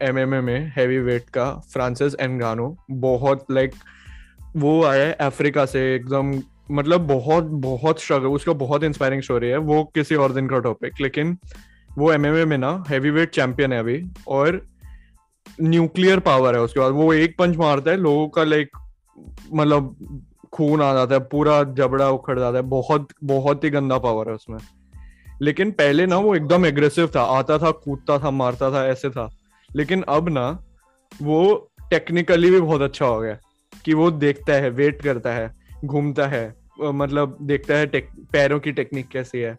एमएमए 0.09 0.41
में 0.41 0.73
हैवी 0.77 0.99
वेट 0.99 1.29
का 1.29 1.55
फ्रांसिस 1.73 2.15
एनगानो 2.21 2.77
बहुत 2.91 3.47
लाइक 3.51 3.75
वो 4.57 4.85
आया 4.85 5.07
है 5.07 5.13
अफ्रीका 5.13 5.67
से 5.67 5.95
एकदम 5.95 6.43
मतलब 6.71 7.07
बहुत 7.07 7.45
बहुत 7.45 8.01
स्ट्रगल 8.01 8.27
उसका 8.27 8.53
बहुत 8.53 8.85
इंस्पायरिंग 8.85 9.23
स्टोरी 9.23 9.49
है 9.49 9.57
वो 9.57 9.85
किसी 9.85 10.15
और 10.15 10.33
दिन 10.33 10.49
का 10.49 10.59
टॉपिक 10.59 11.01
लेकिन 11.01 11.39
वो 11.99 12.13
एमएमए 12.13 12.45
में 12.45 12.59
ना 12.59 12.85
हैवीवेट 12.89 13.31
चैंपियन 13.31 13.73
है 13.73 13.79
अभी 13.79 14.05
और 14.29 14.67
न्यूक्लियर 15.61 16.19
पावर 16.19 16.55
है 16.55 16.61
उसके 16.61 16.81
बाद। 16.81 16.93
वो 16.93 17.13
एक 17.15 17.37
पंच 17.39 17.57
मारता 17.57 17.91
है, 17.91 17.97
लोगों 17.97 18.29
का 18.29 18.45
लाइक 18.45 18.71
मतलब 19.55 19.97
खून 20.53 20.83
आ 20.83 20.93
जाता 20.95 21.15
है, 21.15 21.21
पूरा 21.21 21.63
जबड़ा 21.65 22.11
उखड़ 22.11 22.39
जाता 22.39 22.57
है। 22.57 22.63
बहुत 22.63 23.09
बहुत 23.25 23.65
ही 23.65 23.71
गंदा 23.71 23.99
पावर 23.99 24.29
है 24.29 24.35
उसमें। 24.35 24.59
लेकिन 25.43 25.71
पहले 25.71 26.07
ना 26.07 26.17
वो 26.17 26.35
एकदम 26.35 26.67
एग्रेसिव 26.67 27.11
था, 27.17 27.23
आता 27.23 27.59
था, 27.59 27.71
कूदता 27.71 28.19
था, 28.19 28.31
मारता 28.31 28.71
था, 28.71 28.87
ऐसे 28.87 29.11
था। 29.11 29.31
लेकिन 29.77 30.03
अब 30.09 30.29
ना 30.29 30.63
वो 31.23 31.71
टेक्निकली 31.91 32.51
भी 32.51 32.61
बहुत 32.61 32.83
अच्छा 32.83 33.07
हो 33.07 33.21
गया 33.21 33.39
कि 33.85 33.95
वो 33.95 34.11
देखता 34.11 34.53
है 34.53 34.71
वेट 34.71 35.03
करता 35.03 35.33
है, 35.33 35.55
घूमता 35.85 36.27
है 36.27 36.55
मतलब 36.83 37.39
देखता 37.43 37.75
है 37.75 37.87
पैरों 38.33 38.61
की 38.61 38.73
टेक्निक 38.73 39.09
कैसी 39.09 39.39
है। 39.39 39.57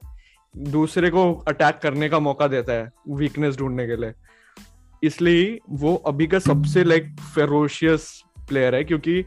दूसरे 0.55 1.09
को 1.09 1.33
अटैक 1.47 1.79
करने 1.83 2.09
का 2.09 2.19
मौका 2.19 2.47
देता 2.47 2.73
है 2.73 2.91
वीकनेस 3.09 3.57
ढूँढने 3.57 3.87
के 3.87 3.95
लिए। 3.95 4.13
इसलिए 5.03 5.59
वो 5.69 5.95
अभी 6.07 6.27
का 6.27 6.39
सबसे 6.39 6.83
लाइक 6.83 7.15
फेरोशियस 7.35 8.09
प्लेयर 8.47 8.75
है 8.75 8.83
क्योंकि 8.83 9.21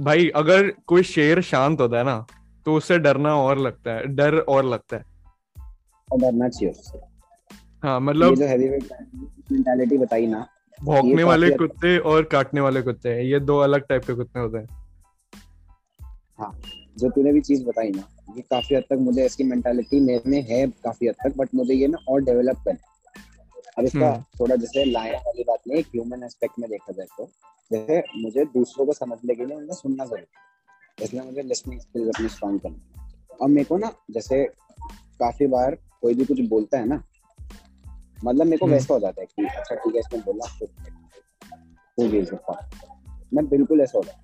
भाई 0.00 0.28
अगर 0.36 0.70
कोई 0.86 1.02
शेर 1.02 1.40
शांत 1.42 1.80
होता 1.80 1.98
है 1.98 2.04
ना 2.04 2.24
तो 2.66 2.74
उससे 2.74 2.98
डरना 2.98 3.34
और 3.36 3.58
लगता 3.58 3.92
है 3.92 4.06
डर 4.06 4.38
और 4.38 4.64
लगता 4.64 4.96
है। 4.96 5.04
डरना 6.08 6.48
चाहिए 6.48 6.70
उससे। 6.70 6.98
हाँ 7.82 7.98
मतलब 8.00 8.30
ये 8.30 8.36
जो 8.36 8.46
हैवीवेट 8.46 8.88
मेंटालिटी 9.52 9.98
बताई 9.98 10.26
ना 10.26 10.46
भौंकने 10.78 11.24
वाले 11.24 11.50
कुत्ते 11.50 11.98
और 11.98 12.22
काटने 12.22 12.60
वाले 12.60 12.82
कुत्ते 12.82 13.08
हैं 13.08 13.22
ये 13.22 13.40
दो 13.40 13.58
अलग 13.58 13.86
टाइप 13.88 14.04
के 14.04 14.14
कुत्ते 14.14 14.40
होते 14.40 14.58
हैं। 14.58 14.66
हाँ 16.38 16.52
जो 16.98 17.10
तूने 17.10 17.32
भी 17.32 17.40
चीज़ 17.40 17.64
बताई 17.64 17.90
ना 17.90 18.08
ये 18.28 18.42
काफ़ी 18.42 18.76
हद 18.76 18.82
तक 18.82 18.98
मुझे 19.00 19.24
इसकी 19.26 19.44
मेंटालिटी 19.44 20.00
मेरे 20.00 20.30
में 20.30 20.42
है 20.42 20.66
काफ़ी 20.84 21.08
हद 21.08 21.14
तक 21.24 21.36
बट 21.36 21.54
मुझे 21.54 21.74
ये 21.74 21.86
ना 21.86 21.98
और 22.08 22.22
डेवलप 22.24 22.62
करना 22.64 22.92
अब 23.78 23.84
इसका 23.84 24.08
हम्म। 24.08 24.22
थोड़ा 24.40 24.56
जैसे 24.56 24.84
लाइन 24.84 25.14
वाली 25.16 25.44
बात 25.44 25.60
नहीं 25.68 25.82
ह्यूमन 25.82 26.22
एस्पेक्ट 26.22 26.58
में 26.58 26.68
देखा 26.70 26.92
जाए 26.92 27.06
तो 27.16 27.28
जैसे 27.70 28.02
मुझे 28.16 28.44
दूसरों 28.44 28.86
को 28.86 28.92
समझने 28.92 29.34
के 29.34 29.44
लिए 29.44 29.56
उन्हें 29.56 29.72
सुनना 29.72 30.04
ज़रूरी 30.04 30.20
है। 30.20 31.04
इसलिए 31.04 31.22
मुझे 31.22 31.42
लिसनिंग 31.42 31.80
स्किल्स 31.80 32.08
अपनी 32.08 32.28
स्ट्रॉन्ग 32.28 32.60
करनी 32.60 33.36
और 33.40 33.48
मेरे 33.48 33.64
को 33.64 33.76
ना 33.76 33.92
जैसे 34.10 34.44
काफ़ी 35.20 35.46
बार 35.46 35.76
कोई 36.02 36.14
भी 36.14 36.24
कुछ 36.24 36.40
बोलता 36.48 36.78
है 36.78 36.86
ना 36.86 37.02
मतलब 38.24 38.46
मेरे 38.46 38.56
को 38.56 38.66
हम्म। 38.66 38.74
वैसा 38.74 38.94
हो 38.94 39.00
जाता 39.00 39.20
है 39.20 39.26
कि 39.26 39.46
अच्छा 39.46 39.74
ठीक 39.74 39.94
है 39.94 40.00
इसने 40.00 40.18
बोला 40.22 40.46
मैं 43.34 43.48
बिल्कुल 43.48 43.80
ऐसा 43.80 43.98
हो 43.98 44.04
जाता 44.04 44.23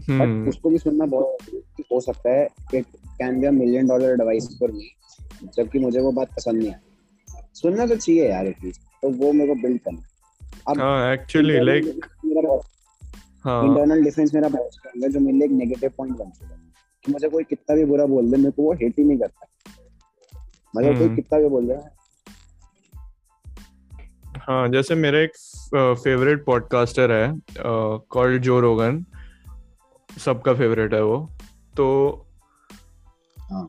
बट 0.00 0.10
हम्म। 0.10 0.48
उसको 0.48 0.70
भी 0.70 0.78
सुनना 0.78 1.06
बहुत 1.06 1.62
हो 1.92 2.00
सकता 2.00 2.30
है 2.30 2.44
it 2.74 2.86
can 3.18 3.40
be 3.40 3.46
a 3.46 3.50
million 3.50 3.88
dollar 3.88 4.10
advice 4.10 4.48
for 4.60 4.72
me 4.72 4.90
जबकि 5.56 5.78
मुझे 5.78 6.00
वो 6.00 6.12
बात 6.12 6.34
पसंद 6.36 6.62
नहीं 6.62 6.70
है 6.70 6.80
सुनना 7.54 7.86
तो 7.86 7.96
चाहिए 7.96 8.28
यार 8.30 8.46
एटलीस्ट 8.46 8.80
तो 9.02 9.08
वो 9.10 9.32
मेरे 9.32 9.54
को 9.54 9.60
बिल्ड 9.62 9.80
करना। 9.80 10.02
अब 10.68 10.80
हाँ 10.80 11.12
एक्चुअली 11.12 11.60
लाइक 11.64 11.84
हाँ। 13.44 13.64
इंटरनल 13.64 14.02
डिफरेंस 14.04 14.34
मेरा 14.34 14.48
बहुत 14.48 14.74
स्ट्रांग 14.74 15.04
है 15.04 15.10
जो 15.10 15.20
मेरे 15.20 15.36
लिए 15.38 15.44
एक 15.44 15.52
नेगेटिव 15.52 15.90
पॉइंट 15.96 16.16
बन 16.16 16.30
चुका 16.30 16.54
है। 16.54 16.60
कि 17.04 17.12
मुझे 17.12 17.28
कोई 17.28 17.44
कितना 17.44 17.76
भी 17.76 17.84
बुरा 17.84 18.06
बोल 18.06 18.30
दे 18.30 18.36
मेरे 18.36 18.50
को 18.50 18.62
वो 18.62 18.72
हेट 18.72 18.98
ही 18.98 19.04
नहीं 19.04 19.18
करता। 19.18 19.46
मतलब 20.76 20.96
कोई 20.96 21.04
हम्म। 21.04 21.16
कितना 21.16 21.38
भी 21.38 21.48
बोल 21.48 21.70
रहा 21.70 21.78
है 21.78 21.98
हाँ 24.40 24.68
जैसे 24.68 24.94
मेरा 24.94 25.18
एक 25.18 25.32
फेवरेट 25.74 26.44
पॉडकास्टर 26.44 27.12
है 27.12 27.40
कॉल्ड 28.10 28.42
जो 28.42 28.60
रोगन 28.60 29.04
सबका 30.18 30.54
फेवरेट 30.54 30.94
है 30.94 31.02
वो। 31.02 31.18
तो 31.76 32.26
हाँ. 33.36 33.68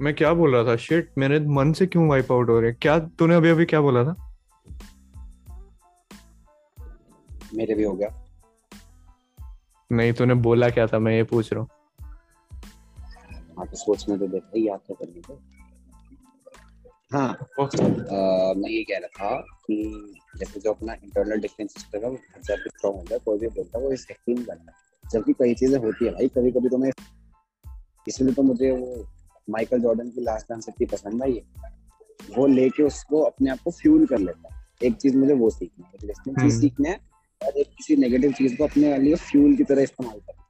मैं 0.00 0.14
क्या 0.14 0.32
बोल 0.34 0.54
रहा 0.54 0.64
था? 0.64 0.76
शिट 0.76 1.10
मेरे 1.18 1.38
मन 1.40 1.72
से 1.72 1.86
क्यों 1.86 2.08
वाइप 2.08 2.32
आउट 2.32 2.48
हो 2.50 2.60
रहे? 2.60 2.72
क्या 2.72 2.98
तूने 3.18 3.34
अभी 3.34 3.48
अभी 3.48 3.64
क्या 3.66 3.80
बोला 3.80 4.04
था? 4.04 4.14
मेरे 7.54 7.74
भी 7.74 7.84
हो 7.84 7.92
गया। 7.92 8.08
नहीं 9.90 10.12
तूने 10.12 10.34
बोला 10.34 10.68
क्या 10.70 10.86
था? 10.86 10.98
मैं 10.98 11.12
ये 11.12 11.22
पूछ 11.24 11.52
रहा 11.52 11.60
हूँ। 11.62 11.68
हाँ 13.58 13.66
तो 13.66 13.76
सोचने 13.76 14.16
तो 14.18 14.26
देता 14.26 14.58
याद 14.58 14.80
तो 14.88 14.94
करने 14.94 15.20
को 15.20 15.40
हाँ 17.12 17.28
आ, 17.28 18.52
मैं 18.54 18.70
ये 18.70 18.82
कह 18.84 18.98
रहा 18.98 19.08
था 19.08 19.40
कि 19.66 20.14
जैसे 20.36 20.60
जो 20.60 20.72
अपना 20.72 20.92
इंटरनल 20.94 21.40
डिफेंस 21.40 21.72
सिस्टम 21.72 21.98
है 21.98 22.04
वो 22.04 22.16
बहुत 22.16 22.44
ज़्यादा 22.44 22.70
स्ट्रॉन्ग 22.76 22.96
होता 22.96 23.14
है 23.14 23.20
कोई 23.24 23.38
भी 23.38 23.48
बोलता 23.48 23.78
है 23.78 23.84
वो 23.84 23.92
इसे 23.92 24.14
यकीन 24.14 24.44
करता 24.44 24.70
है। 24.70 24.86
जबकि 25.12 25.32
कई 25.32 25.54
चीज़ें 25.54 25.78
होती 25.78 26.04
है 26.04 26.10
भाई 26.12 26.28
कभी 26.28 26.50
कभी 26.52 26.68
तो 26.68 26.78
मैं 26.78 26.90
इसलिए 28.06 28.34
तो 28.34 28.42
मुझे 28.42 28.70
वो 28.70 29.04
माइकल 29.50 29.80
जॉर्डन 29.80 30.10
की 30.10 30.20
लास्ट 30.20 30.48
डांस 30.50 30.68
इतनी 30.68 30.86
पसंद 30.86 31.22
आई 31.22 31.34
है। 31.34 31.76
वो 32.36 32.46
लेके 32.46 32.82
उसको 32.82 33.20
अपने 33.22 33.50
आप 33.50 33.58
को 33.64 33.70
फ्यूल 33.70 34.06
कर 34.06 34.18
लेता 34.18 34.54
है। 34.54 34.86
एक 34.86 34.96
चीज़ 34.96 35.16
मुझे 35.16 35.34
वो 35.34 35.50
सीखना 35.50 35.86
है 35.86 36.06
लिस्निंग 36.06 36.36
चीज़ 36.36 36.52
हम्म। 36.52 36.60
सीखना 36.60 36.88
है 36.88 37.00
और 37.40 37.58
एक 37.58 37.68
किसी 37.76 37.96
नेगेटिव 37.96 38.32
चीज़ 38.32 38.56
को 38.56 38.64
अपने 38.64 38.96
लिए 38.98 39.14
फ्यूल 39.14 39.56
की 39.56 39.64
तरह 39.64 39.82
इस्तेमाल 39.82 40.18
करना 40.18 40.46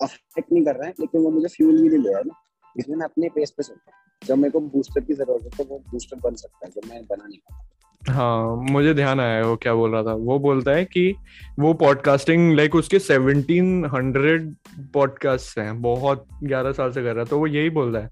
अफेक्ट 0.00 0.52
नहीं 0.52 0.64
कर 0.64 0.76
रहा 0.76 0.86
है 0.88 0.94
लेकिन 1.00 1.20
वो 1.20 1.30
मुझे 1.30 1.48
फ्यूल 1.48 1.80
भी 1.82 1.88
नहीं 1.88 1.98
ले 1.98 2.10
रहा 2.10 2.18
है 2.18 2.24
ना। 2.24 2.34
इसलिए 2.76 2.96
मैं 2.96 3.04
अपने 3.04 3.28
पेस 3.34 3.50
पे 3.50 3.62
चलता 3.62 3.90
हूँ। 3.90 4.04
जब 4.22 4.38
मेरे 4.38 4.50
को 4.50 4.60
बूस्टर 4.60 5.00
की 5.00 5.14
ज़रूरत 5.14 5.44
है 5.44 5.50
तो 5.58 5.64
वो 5.64 5.78
बूस्टर 5.90 6.16
बन 6.20 6.34
सकता 6.34 6.66
है 6.66 6.72
जब 6.72 6.88
मैं 6.90 7.02
बना 7.02 7.26
नहीं 7.26 7.38
पाता। 7.38 7.62
हाँ 8.02 8.56
मुझे 8.70 8.92
ध्यान 8.94 9.20
आया 9.20 9.46
वो 9.46 9.56
क्या 9.56 9.74
बोल 9.74 9.92
रहा 9.92 10.02
था। 10.02 10.12
वो 10.14 10.38
बोलता 10.38 10.70
है 10.70 10.84
कि 10.84 11.14
वो 11.58 11.72
पॉडकास्टिंग 11.74 12.52
लाइक 12.54 12.74
उसके 12.74 12.98
सेवनटीन 12.98 13.84
हंड्रेड 13.94 14.54
पॉडकास्ट 14.94 15.58
हैं, 15.58 15.80
बहुत 15.82 16.26
ग्यारह 16.44 16.72
साल 16.72 16.92
से 16.92 17.02
कर 17.02 17.14
रहा 17.14 17.24
है। 17.24 17.30
तो 17.30 17.38
वो 17.38 17.46
यही 17.46 17.70
बोल 17.70 17.92
रहा 17.92 18.02
है 18.02 18.10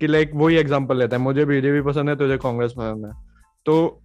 कि 0.00 0.06
लाइक 0.06 0.30
वही 0.34 0.56
एग्जांपल 0.56 0.98
लेता 0.98 1.16
है। 1.16 1.22
मुझे 1.22 1.44
बीजेपी 1.44 1.80
पसंद 1.82 2.08
है, 2.08 2.16
तुझे 2.16 2.36
कांग्रेस 2.38 2.72
पसंद 2.72 3.06
है। 3.06 3.12
तो 3.66 4.02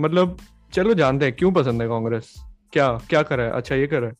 मतलब 0.00 0.36
चलो 0.72 0.94
जानते 0.94 1.26
हैं, 1.26 1.34
क्यों 1.34 1.52
पसंद 1.52 1.82
है 1.82 1.88
कांग्रेस 1.88 2.34
क्या 2.72 2.88
क्या 3.10 3.22
कर 3.22 3.40
है? 3.40 3.50
अच्छा 3.50 3.74
ये 3.74 3.86
कर 3.86 4.04
है। 4.04 4.12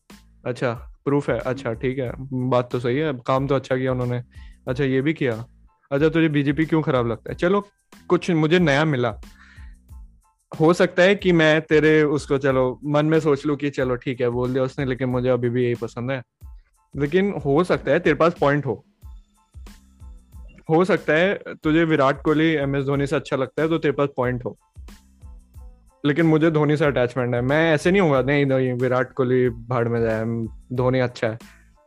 अच्छा 0.44 0.72
प्रूफ 1.04 1.28
है। 1.30 1.38
अच्छा 1.38 1.72
ठीक 1.72 1.98
है, 1.98 2.12
बात 2.50 2.70
तो 2.72 2.80
सही 2.80 2.98
है। 2.98 3.12
काम 3.26 3.46
तो 3.46 3.54
अच्छा 3.54 3.76
किया 3.76 3.92
उन्होंने। 3.92 4.22
अच्छा 4.68 4.84
ये 4.84 5.00
भी 5.00 5.12
किया। 5.14 5.44
अच्छा 5.90 6.08
तुझे 6.08 6.28
बीजेपी 6.28 6.66
क्यों 6.66 6.82
खराब 6.82 7.06
लगता 7.06 7.30
है? 7.30 7.36
चलो, 7.36 7.68
कुछ 8.08 8.30
मुझे 8.30 8.58
नया 8.58 8.84
मिला। 8.84 9.20
हो 10.60 10.72
सकता 10.72 11.02
है 11.02 11.14
कि 11.14 11.32
मैं 11.32 11.60
तेरे 11.60 12.02
उसको, 12.02 12.38
चलो, 12.38 12.80
मन 12.84 13.06
में 13.06 13.20
सोच 13.20 13.46
लू 13.46 13.56
कि 13.56 13.70
चलो, 13.70 13.96
ठीक 13.96 14.20
है, 14.20 14.28
बोल 14.28 14.52
दिया 14.52 14.62
उसने, 14.62 14.84
लेकिन 14.84 15.08
मुझे 15.08 15.28
अभी 15.28 15.48
भी 15.48 15.64
यही 15.64 15.74
पसंद 15.74 16.10
है। 16.10 16.22
लेकिन 16.96 17.34
हो 17.46 17.64
सकता 17.64 17.90
है, 17.90 17.98
तेरे 17.98 18.16
पास 18.16 18.34
पॉइंट 18.40 18.66
हो। 18.66 18.84
हो 20.70 20.84
सकता 20.84 21.12
है, 21.12 21.34
तुझे 21.62 21.84
विराट 21.84 22.22
कोहली 22.22 22.50
एम 22.50 22.76
एस 22.76 22.84
धोनी 22.84 23.06
से 23.06 23.16
अच्छा 23.16 23.36
लगता 23.36 23.62
है 23.62 23.68
तो 23.68 23.78
तेरे 23.78 23.92
पास 23.92 24.08
पॉइंट 24.16 24.44
हो। 24.44 24.58
लेकिन 26.04 26.26
मुझे 26.26 26.50
धोनी 26.50 26.76
से 26.76 26.84
अटैचमेंट 26.84 27.34
है। 27.34 27.40
मैं 27.40 27.74
ऐसे 27.74 27.90
नहीं 27.90 28.02
होगा 28.02 28.22
नहीं 28.22 28.46
नहीं, 28.46 28.72
विराट 28.72 29.12
कोहली 29.12 29.48
भाड़ 29.48 29.88
में 29.88 30.00
जाए, 30.00 30.24
धोनी 30.76 31.00
अच्छा 31.00 31.28
है। 31.28 31.38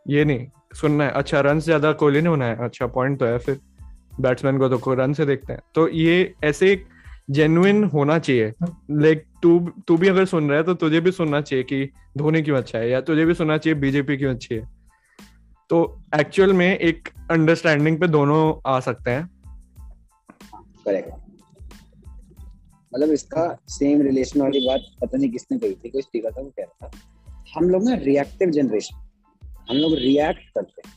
ये 0.08 0.26
नहीं, 0.26 0.48
सुनना 0.74 1.04
है 1.04 1.12
अच्छा 1.12 1.40
रन 1.40 1.60
ज़्यादा 1.60 1.92
कोहली 1.92 2.22
ने 2.22 2.30
होना 2.30 2.46
है 2.46 2.56
अच्छा 2.56 2.88
पॉइंट 2.88 3.20
तो 3.20 3.26
है 3.26 3.38
फिर। 3.38 3.60
बैट्समैन 4.22 4.58
को 4.58 4.70
तो 4.70 4.94
रन 4.96 5.14
से 5.14 5.26
देखते 5.26 5.54
हैं। 5.54 5.62
तो 5.76 5.88
ये 5.90 6.34
ऐसे 6.44 6.72
एक 6.72 6.86
जेन्युइन 7.30 7.84
होना 7.84 8.18
चाहिए। 8.20 8.54
लाइक 8.92 9.26
तू 9.44 9.60
तू 9.88 9.98
भी 9.98 10.08
अगर 10.08 10.26
सुन 10.26 10.50
रहा 10.50 10.58
है 10.58 10.64
तो 10.64 10.74
तुझे 10.74 11.00
भी 11.00 11.12
सुनना 11.12 11.42
चाहिए 11.42 11.64
कि 11.64 11.90
धोनी 12.18 12.42
क्यों 12.42 12.58
अच्छा 12.58 12.78
है, 12.80 12.90
या 12.90 13.02
तुझे 13.02 13.26
भी 13.26 13.34
सुनना 13.34 13.58
चाहिए 13.58 13.80
बीजेपी 13.80 14.18
क्यों 14.18 14.34
अच्छी 14.34 14.56
है। 14.56 14.68
तो 15.70 16.02
एक्चुअल 16.16 16.54
में 16.54 16.78
एक 16.78 17.10
अंडरस्टैंडिंग 17.32 18.00
पे 18.00 18.08
दोनों 18.08 18.62
आ 18.68 18.80
सकते 18.80 19.12
हैं। 19.12 19.30
मतलब 22.94 23.10
इसका 23.10 23.44
सेम 23.70 24.02
रिलेशन 24.02 24.42
वाली 24.42 24.66
बात 24.68 24.86
पता 25.02 25.18
नहीं 25.18 25.30
किसने 25.32 25.58
कही 25.58 25.74
थी, 25.74 25.90
कोई 25.90 26.02
स्पीकर 26.02 26.32
था, 26.32 26.42
वो 26.42 26.50
कह 26.50 26.64
रहा 26.64 26.88
था। 26.88 26.92
हम 27.56 27.70
लोग 27.70 27.84
ना 27.84 27.96
रिएक्टिव 27.96 28.50
जनरेशन 28.50 28.96
हम 29.70 29.78
लोग 29.78 29.94
रिएक्ट 29.96 30.50
करते 30.56 30.82
हैं। 30.86 30.94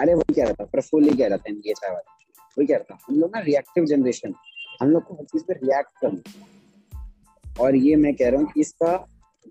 अरे 0.00 0.14
वही 0.14 0.34
कह 0.34 0.44
रहा 0.44 0.52
था 0.52 0.64
प्रफुल्ल 0.64 1.08
ही 1.08 1.16
कह 1.18 1.26
रहा 1.26 1.36
था 1.36 1.50
एनडीए 1.50 1.72
चाय 1.72 1.90
वाला 1.90 2.16
वही 2.56 2.66
कह 2.66 2.74
रहा 2.74 2.94
था 2.94 2.98
हम 3.08 3.20
लोग 3.20 3.30
ना 3.36 3.40
रिएक्टिव 3.40 3.84
जनरेशन 3.84 4.34
हम 4.82 4.90
लोग 4.90 5.02
को 5.04 5.14
हर 5.14 5.24
चीज़ 5.24 5.42
पे 5.42 5.54
रिएक्ट 5.54 5.90
करना 6.00 7.52
और 7.60 7.76
ये 7.76 7.96
मैं 7.96 8.14
कह 8.14 8.28
रहा 8.28 8.40
हूँ 8.40 8.50
कि 8.52 8.60
इसका 8.60 8.92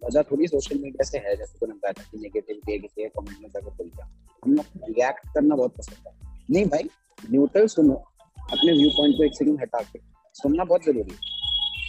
वजह 0.03 0.21
थोड़ी 0.21 0.47
सोशल 0.47 0.79
मीडिया 0.79 1.03
से 1.03 1.17
है 1.17 1.35
जैसे 1.35 1.57
तुमने 1.59 1.75
बताया 1.75 2.03
कि 2.11 2.17
नेगेटिव 2.17 2.59
किसी 2.65 3.07
कमेंट 3.07 3.37
में 3.41 3.49
जाकर 3.49 3.69
बोल 3.69 3.87
दिया। 3.87 4.05
हम 4.43 4.53
लोग 4.53 4.65
रिएक्ट 4.89 5.27
करना 5.33 5.55
बहुत 5.55 5.73
पसंद 5.77 6.07
है। 6.07 6.13
नहीं 6.51 6.65
भाई 6.65 6.89
न्यूट्रल 7.31 7.67
सुनो 7.67 7.93
अपने 7.93 8.71
व्यू 8.71 8.89
पॉइंट 8.89 9.15
को 9.17 9.23
एक 9.23 9.33
सेकंड 9.33 9.61
हटा 9.61 9.81
के। 9.81 9.99
सुनना 10.35 10.63
बहुत 10.63 10.83
ज़रूरी 10.85 11.11
है। 11.11 11.35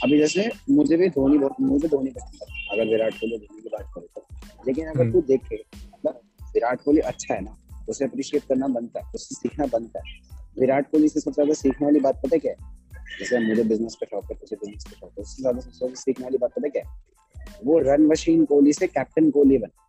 अभी 0.04 0.18
जैसे 0.18 0.50
मुझे 0.70 0.96
भी 0.96 1.08
धोनी 1.08 1.38
बहुत 1.38 1.60
मुझे 1.60 1.88
धोनी 1.88 2.10
पसंद 2.10 2.42
है 2.42 2.66
अगर 2.72 2.90
विराट 2.90 3.14
कोहली 3.14 3.38
धोनी 3.38 3.62
की 3.62 3.68
बात 3.68 3.92
करें 3.94 4.06
तो। 4.14 4.26
लेकिन 4.66 4.86
अगर 4.86 5.00
हम्म। 5.00 5.12
तू 5.12 5.20
देखे 5.20 5.62
मतलब 5.94 6.20
विराट 6.54 6.82
कोहली 6.82 7.00
अच्छा 7.00 7.34
है 7.34 7.40
ना 7.40 7.56
उसे 7.88 8.04
अप्रिशिएट 8.04 8.42
करना 8.48 8.66
बनता 8.68 9.00
है 9.00 9.10
उससे 9.14 9.34
सीखना 9.34 9.66
बनता 9.66 9.98
है। 9.98 10.20
विराट 10.58 10.90
कोहली 10.90 11.08
से 11.08 11.20
सबसे 11.20 11.34
ज़्यादा 11.34 11.54
सीखने 11.54 11.86
वाली 11.86 12.00
बात 12.00 12.20
पता 12.24 12.36
क्या 12.36 12.52
है? 12.52 12.76
जैसे 13.18 13.38
मुझे 13.38 13.62
बिज़नेस 13.64 13.94
का 13.94 14.06
शौक 14.06 14.24
है 14.30 14.36
तुझे 14.36 14.56
बिज़नेस 14.56 14.84
का 14.84 14.90
शौक 14.90 15.12
है 15.18 15.22
उससे 15.22 15.42
ज़्यादा 15.42 15.60
सबसे 15.60 15.78
ज़्यादा 15.78 15.94
सीखने 15.94 16.24
वाली 16.24 16.38
बात 16.38 16.50
पता 16.50 16.68
क्या 16.68 16.82
है? 16.82 16.88
वो 17.64 17.78
रन 17.78 18.06
मशीन 18.06 18.44
कोहली 18.44 18.72
से 18.72 18.86
कैप्टन 18.86 19.30
कोहली 19.30 19.58
बना। 19.58 19.84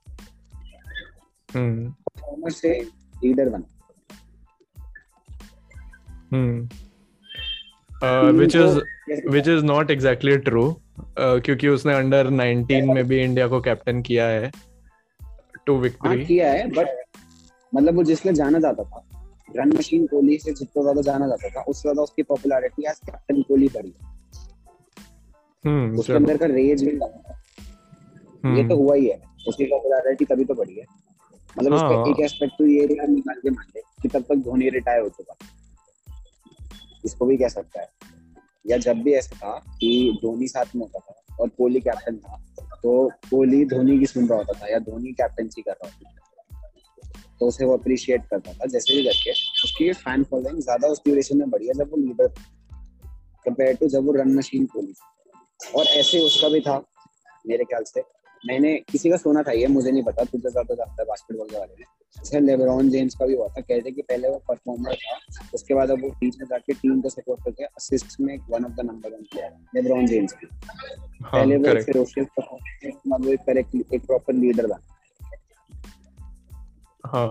हम्म। 1.49 2.49
से 2.49 2.79
लीडर 3.23 3.49
बना। 3.49 3.67
हम्म। 6.31 6.67
Which 8.37 8.55
is 8.55 8.79
which 9.29 9.47
is 9.47 9.63
not 9.65 9.91
exactly 9.91 10.37
true 10.37 10.81
क्योंकि 11.19 11.67
उसने 11.67 11.93
अंडर 11.93 12.29
19 12.29 12.93
में 12.93 13.03
भी 13.07 13.21
इंडिया 13.23 13.47
को 13.47 13.59
कैप्टन 13.61 14.01
किया 14.01 14.27
है 14.27 14.51
टू 15.65 15.73
हाँ 15.73 15.81
विक्ट्री 15.81 16.25
किया 16.25 16.51
है 16.51 16.69
बट 16.69 16.87
मतलब 17.73 17.95
वो 17.95 18.03
जिसमें 18.03 18.33
जाना 18.33 18.59
जाता 18.59 18.83
था 18.83 19.05
रन 19.55 19.77
मशीन 19.77 20.05
कोहली 20.07 20.37
से 20.37 20.51
जितना 20.53 20.81
ज़्यादा 20.81 21.01
जाना 21.01 21.27
जाता 21.27 21.49
था 21.49 21.61
उससे 21.61 21.81
ज़्यादा 21.81 22.01
उसकी 22.01 22.23
पॉपुलैरिटी 22.23 22.83
आज 22.83 22.99
कैप्टन 22.99 23.41
कोहली 23.41 23.67
बढ़ी 23.67 23.93
हम्म 25.63 25.99
उसके 25.99 26.13
अंदर 26.13 26.37
का 26.37 26.45
रेज 26.45 26.83
भी 26.83 26.91
लगा 26.91 27.35
ये 28.55 28.63
तो 28.67 28.73
हम्म 28.73 28.83
हुआ 28.83 28.95
ही 28.95 29.07
है 29.07 29.21
उसकी 29.47 29.65
पॉपुलैरिटी 29.65 30.25
तभी 30.25 30.45
तो 30.45 30.53
बढ़ी 30.53 30.75
है। 30.75 30.85
मतलब 31.57 31.73
हाँ। 31.73 31.89
उसका 31.89 32.09
एक 32.09 32.19
एस्पेक्ट 32.25 32.53
तो 32.57 32.65
ये 32.65 32.85
भी 32.87 32.95
हम 32.95 33.11
निकाल 33.11 33.39
के 33.41 33.49
मान 33.49 33.65
ले 33.75 33.81
कि 34.01 34.07
तब 34.07 34.23
तक 34.23 34.35
धोनी 34.35 34.69
रिटायर 34.69 35.01
हो 35.01 35.09
चुका। 35.09 35.35
इसको 37.05 37.25
भी 37.25 37.37
कह 37.37 37.47
सकता 37.47 37.81
है। 37.81 37.87
या 38.67 38.77
जब 38.77 39.01
भी 39.03 39.13
ऐसा 39.13 39.35
था 39.35 39.57
कि 39.79 40.19
धोनी 40.21 40.47
साथ 40.47 40.75
में 40.75 40.81
होता 40.81 40.99
था 40.99 41.35
और 41.41 41.49
कोहली 41.49 41.79
कैप्टन 41.79 42.17
था 42.17 42.37
तो 42.83 43.09
कोहली 43.29 43.65
धोनी 43.65 43.99
की 43.99 44.05
सुन 44.05 44.27
रहा 44.27 44.37
होता 44.37 44.59
था 44.59 44.71
या 44.71 44.79
धोनी 44.79 45.11
कैप्टनसी 45.13 45.61
कर 45.61 45.71
रहा 45.71 45.87
होता 45.87 46.09
था। 46.09 46.28
तो 47.39 47.47
उसे 47.47 47.65
वो 47.65 47.77
अप्रिशिएट 47.77 48.25
करता 48.31 48.53
था 48.53 48.65
जैसे 48.67 48.95
भी 48.95 49.03
करके 49.03 49.31
उसकी 49.63 49.91
फ़ैन 49.95 50.23
फॉलोइंग 50.31 50.59
ज़्यादा 50.61 50.87
उस 50.87 51.01
ड्यूरेशन 51.05 51.37
में 51.37 51.49
बढ़ी 51.49 51.67
है 51.67 51.73
जब 51.73 51.91
वो 51.91 51.97
लीडर 51.97 52.27
कंपेयर 53.45 53.75
टू 53.75 53.87
जब 53.89 54.05
वो 54.05 54.13
रन 54.13 54.35
मशीन 54.37 54.65
था। 54.65 54.81
और 55.59 55.85
ऐसे 55.87 56.19
उसका 56.25 56.49
भी 56.49 56.59
था 56.61 56.77
मेरे 57.47 57.63
ख्याल 57.65 57.83
से। 57.83 58.01
मैंने 58.43 58.75
किसी 58.91 59.09
का 59.09 59.17
सुना 59.17 59.41
था 59.43 59.51
ये 59.51 59.67
मुझे 59.67 59.91
नहीं 59.91 60.03
पता 60.03 60.23
तुझे 60.25 60.49
ज़्यादा 60.49 60.75
जानता 60.75 61.01
है 61.01 61.05
बास्केटबॉल 61.07 61.47
के 61.47 61.57
बारे 61.57 61.75
में। 61.79 61.85
जैसे 62.17 62.39
लेब्रॉन 62.39 62.89
जेम्स 62.89 63.15
का 63.15 63.25
भी 63.25 63.33
हुआ 63.35 63.47
था 63.47 63.61
कहते 63.61 63.91
कि 63.91 64.01
पहले 64.01 64.29
वो 64.29 64.37
परफॉर्मर 64.47 64.95
था 64.95 65.17
उसके 65.53 65.73
बाद 65.73 65.89
अब 65.91 66.01
वो 66.03 66.09
बीच 66.19 66.37
में 66.39 66.45
जाके 66.49 66.73
टीम 66.73 67.01
को 67.01 67.09
सपोर्ट 67.09 67.43
करके 67.43 67.63
असिस्ट 67.63 68.19
में 68.21 68.37
one 68.49 68.65
of 68.65 68.71
the 68.71 68.85
number 68.85 69.09
one 69.09 69.23
player 69.31 69.51
LeBron 69.75 70.07
James 70.07 70.33
की। 70.33 70.47
हाँ 70.47 71.31
पहले 71.31 71.57
वो 71.57 71.81
फिरोशियस 71.83 72.27
परफॉर्मर 72.37 73.27
वो 73.27 73.35
करेक्ट 73.45 73.93
एक 73.93 74.05
प्रॉपर 74.05 74.33
लीडर 74.35 74.67
बना। 74.67 74.98
हाँ 77.13 77.27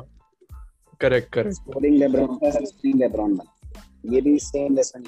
करेक्ट 1.00 1.32
करेक्ट 1.32 1.54
स्कोरिंग 1.54 1.96
लेब्रॉन 1.96 2.36
का 2.36 2.48
असिस्टिंग 2.48 2.98
लेब्रॉन 3.00 3.34
बना 3.36 4.12
ये 4.14 4.20
भी 4.20 4.38
सेम 4.40 4.74
लेसन 4.76 5.02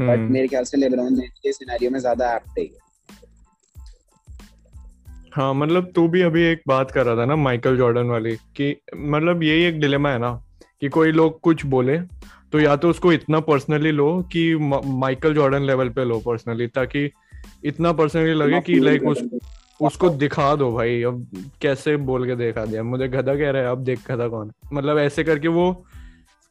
बट 0.00 0.18
हम्म 0.18 0.32
मेरे 0.32 0.48
ख्याल 0.48 0.64
से 0.64 0.76
लेब्रॉन 0.76 1.16
के 1.20 1.52
सिनेरियो 1.52 1.90
में 1.90 1.98
ज़्यादा 2.00 2.34
एप्ट 2.36 2.58
है 2.58 2.68
हाँ 5.34 5.52
मतलब 5.54 5.90
तू 5.96 6.06
भी 6.08 6.20
अभी 6.22 6.42
एक 6.42 6.62
बात 6.68 6.90
कर 6.90 7.06
रहा 7.06 7.16
था 7.16 7.24
ना 7.24 7.36
माइकल 7.36 7.76
जॉर्डन 7.76 8.06
वाली 8.06 8.34
कि 8.56 8.74
मतलब 8.94 9.42
यही 9.42 9.62
एक 9.64 9.80
डिलेमा 9.80 10.10
है 10.10 10.18
ना 10.18 10.32
कि 10.80 10.88
कोई 10.88 11.12
लोग 11.12 11.40
कुछ 11.40 11.64
बोले 11.66 11.98
तो 12.52 12.60
या 12.60 12.74
तो 12.76 12.88
उसको 12.90 13.12
इतना 13.12 13.40
पर्सनली 13.40 13.90
लो 13.90 14.10
कि 14.32 14.42
माइकल 14.84 15.34
जॉर्डन 15.34 15.62
लेवल 15.62 15.88
पे 15.88 16.04
लो 16.04 16.18
पर्सनली 16.20 16.66
ताकि 16.68 17.10
इतना 17.64 17.92
पर्सनली 17.92 18.32
लगे 18.34 18.60
कि 18.60 18.78
लाइक 18.80 19.06
उस 19.06 19.22
उसको 19.80 20.08
दिखा 20.10 20.54
दो 20.56 20.70
भाई 20.72 21.02
अब 21.02 21.26
कैसे 21.62 21.96
बोल 21.98 22.26
के 22.26 22.36
दिखा 22.36 22.64
दिया। 22.64 22.82
मुझे 22.82 23.08
गधा 23.08 23.34
कह 23.34 23.50
रहा 23.50 23.62
है 23.62 23.68
अब 23.68 23.84
देख 23.84 24.10
गधा 24.10 24.28
कौन 24.28 24.52
मतलब 24.72 24.98
ऐसे 24.98 25.24
करके 25.24 25.48
वो 25.48 25.66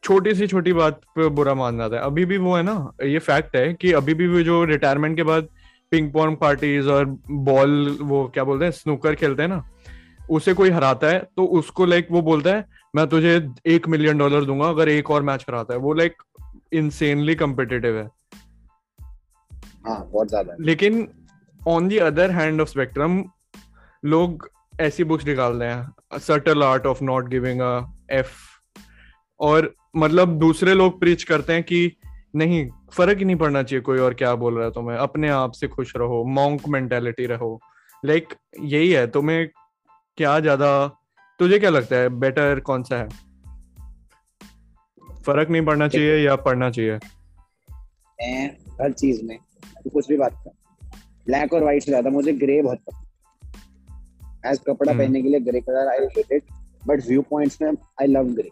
छोटी 0.03 0.33
सी 0.35 0.47
छोटी 0.47 0.73
बात 0.73 1.01
पे 1.15 1.27
बुरा 1.29 1.53
मान 1.53 1.77
जाता 1.77 1.95
है। 1.95 2.01
अभी 2.01 2.25
भी 2.25 2.37
वो 2.37 2.55
है 2.55 2.63
ना 2.63 2.91
ये 3.03 3.19
फैक्ट 3.19 3.55
है 3.55 3.73
कि 3.73 3.91
अभी 3.93 4.13
भी 4.13 4.27
वो 4.27 4.41
जो 4.41 4.63
रिटायरमेंट 4.65 5.15
के 5.17 5.23
बाद 5.23 5.47
पिंग 5.91 6.11
पोंग 6.11 6.35
पार्टीज़ 6.37 6.89
और 6.89 7.05
बॉल 7.29 7.97
वो 8.01 8.25
क्या 8.33 8.43
बोलते 8.43 8.65
हैं 8.65 8.71
स्नूकर 8.71 9.15
खेलते 9.15 9.41
हैं 9.41 9.49
ना 9.49 9.63
उसे 10.29 10.53
कोई 10.53 10.69
हराता 10.69 11.07
है 11.07 11.19
तो 11.37 11.45
उसको 11.59 11.85
लाइक 11.85 12.07
वो 12.11 12.21
बोलता 12.21 12.49
है 12.49 12.65
मैं 12.95 13.07
तुझे 13.07 13.31
एक 13.67 13.87
मिलियन 13.87 14.17
डॉलर 14.17 14.45
दूँगा 14.45 14.67
अगर 14.69 14.89
एक 14.89 15.09
और 15.11 15.21
मैच 15.21 15.43
कराता 15.43 15.73
है। 15.73 15.79
वो 15.79 15.93
लाइक 15.93 16.23
इनसेनली 16.73 17.35
कम्पिटिटिव 17.35 17.97
है। 17.97 18.07
हाँ 19.85 20.09
बहुत 20.11 20.29
ज़्यादा। 20.29 20.55
लेकिन 20.59 21.07
on 21.67 21.87
the 21.87 21.97
other 21.97 22.31
hand 22.31 22.61
of 22.61 22.69
spectrum 22.69 23.23
लोग 24.05 24.49
ऐसी 24.79 25.03
बुक्स 25.03 25.25
निकालते 25.25 25.65
हैं 25.65 26.19
subtle 26.19 26.63
art 26.63 26.85
of 26.85 27.03
not 27.03 27.29
giving 27.29 27.61
a 27.61 27.91
F 28.11 28.31
और 29.39 29.75
मतलब 29.95 30.39
दूसरे 30.39 30.73
लोग 30.73 30.99
प्रीच 30.99 31.23
करते 31.23 31.53
हैं 31.53 31.63
कि 31.63 31.95
नहीं 32.35 32.69
फ़र्क 32.93 33.17
ही 33.17 33.25
नहीं 33.25 33.35
पड़ना 33.35 33.63
चाहिए 33.63 33.81
कोई 33.81 33.99
और 33.99 34.13
क्या 34.13 34.35
बोल 34.35 34.55
रहा 34.55 34.65
है 34.65 34.71
तुम्हें 34.71 34.97
अपने 34.97 35.29
आप 35.29 35.51
से 35.51 35.67
खुश 35.67 35.93
रहो 35.97 36.23
मॉन्क 36.23 36.67
मेंटेलिटी 36.67 37.25
रहो। 37.25 37.61
लाइक 38.05 38.27
like, 38.27 38.39
यही 38.59 38.91
है 38.91 39.07
तुम्हें 39.07 39.49
क्या 40.17 40.39
ज़्यादा 40.39 40.87
तुझे 41.39 41.59
क्या 41.59 41.69
लगता 41.69 41.95
है 41.95 42.09
बेटर 42.09 42.59
कौन 42.59 42.83
सा 42.83 42.97
है? 42.97 43.09
फ़र्क 45.25 45.49
नहीं 45.49 45.65
पड़ना 45.65 45.87
चाहिए 45.87 46.17
या 46.17 46.35
पढ़ना 46.35 46.69
चाहिए? 46.69 46.95
हर 48.81 48.91
चीज़ 48.91 49.25
में 49.25 49.37
कुछ 49.93 50.07
भी 50.07 50.17
बात 50.17 50.33
कर 50.33 50.58
ब्लैक 51.25 51.53
और 51.53 51.61
व्हाइट 51.61 51.83
से 51.83 51.91
ज़्यादा 51.91 52.09
मुझे 52.09 52.33
ग्रे 52.33 52.61
बहुत 52.61 52.79
पसंद 52.87 53.07
एज 54.45 54.59
कपड़ा 54.67 54.91
हम्म। 54.91 55.01
पहनने 55.01 55.21
के 55.21 55.29
लिए 55.29 55.39
grey 55.39 55.61
colour 55.61 55.87
I 55.87 56.05
hate 56.17 56.31
it 56.31 56.43
but 56.87 57.05
view 57.07 57.21
points 57.29 57.61
में 57.61 57.69
आई 57.69 58.07
लव 58.07 58.33
ग्रे 58.35 58.49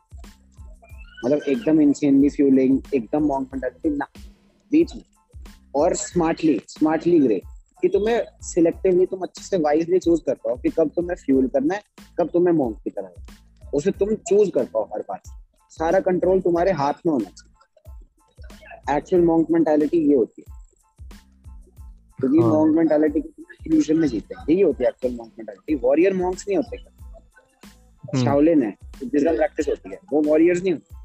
मतलब 1.26 1.41
एकदम 1.47 1.82
इनसेनली 1.82 2.30
फ्यूलिंग 2.30 2.80
एकदम 2.95 3.24
मॉन्क 3.28 3.49
मेंटालिटी 3.53 3.89
ना। 3.89 4.07
बीच 4.72 4.95
में 4.95 5.03
और 5.76 5.95
स्मार्टली 5.95 6.59
स्मार्टली 6.68 7.20
ग्रे 7.20 7.41
कि 7.82 7.88
तुम्हें 7.89 8.22
सिलेक्टिवली 8.43 9.05
तुम 9.05 9.20
अच्छे 9.20 9.43
से 9.43 9.57
वाइजली 9.57 9.99
चूज़ 9.99 10.22
कर 10.26 10.34
पाओ 10.36 10.55
कि 10.55 10.70
कब 10.70 10.91
तुम्हें 10.95 11.15
फ्यूल 11.15 11.47
करना 11.47 11.76
है 11.76 11.82
कब 12.20 12.30
तुम्हें 12.34 12.53
मॉन्क 12.53 12.78
की 12.84 12.89
तरह 12.89 13.07
है। 13.07 13.70
उसे 13.74 13.91
तुम 13.91 14.13
चूज़ 14.30 14.49
कर 14.51 14.65
पाओ 14.65 14.84
हर 14.93 15.01
बार 15.09 15.22
सारा 15.72 15.99
कंट्रोल 15.99 16.41
तुम्हारे 16.41 16.72
हाथ 16.72 17.05
में 17.05 17.11
होना 17.13 17.30
चाहिए। 17.30 18.97
एक्चुअल 18.97 19.24
मॉन्क 19.24 19.47
मेंटालिटी 19.51 19.97
ये 20.09 20.15
होती 20.15 20.43
है। 20.47 20.57
क्योंकि। 22.20 22.39
मॉन्क 22.39 22.76
मेंटालिटी 22.76 23.20
इल्यूजन 23.68 23.97
में 23.97 24.07
जीते 24.07 24.36
हैं। 24.39 24.45
यही 24.49 24.61
होती 24.61 24.84
है 24.84 24.89
actual 24.89 25.15
monk 25.15 25.32
mentality 25.39 25.76
warrior 25.76 26.13
monks 26.13 26.45
नहीं 26.47 26.57
होते। 26.57 26.78
हम्म। 26.78 28.26
शाओलिन 28.26 28.63
है। 28.63 28.78
जिसका 29.03 29.32
प्रैक्टिस 29.32 29.70
होती 29.70 29.89
है। 29.89 29.99
वो 30.13 30.22
वॉरियर्स 30.22 30.63
नहीं 30.63 30.74
होते। 30.74 30.97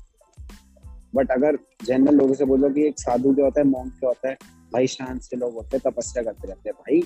बट 1.15 1.31
अगर 1.31 1.59
जनरल 1.85 2.15
लोगों 2.15 2.35
से 2.35 2.45
बोलो 2.45 2.71
कि 2.71 2.87
एक 2.87 3.01
साधु 3.01 3.35
क्या 3.35 3.45
होता 3.45 3.61
है 3.61 3.67
मॉन्क 3.67 3.93
क्या 3.93 4.09
होता 4.09 4.29
है 4.29 4.37
भाई 4.73 4.87
शांत 4.87 5.23
से 5.23 5.37
लोग 5.37 5.55
होते 5.55 5.77
हैं 5.77 5.93
तपस्या 5.93 6.23
करते 6.23 6.49
रहते 6.49 6.71
हैं। 6.71 6.75
भाई 6.79 7.03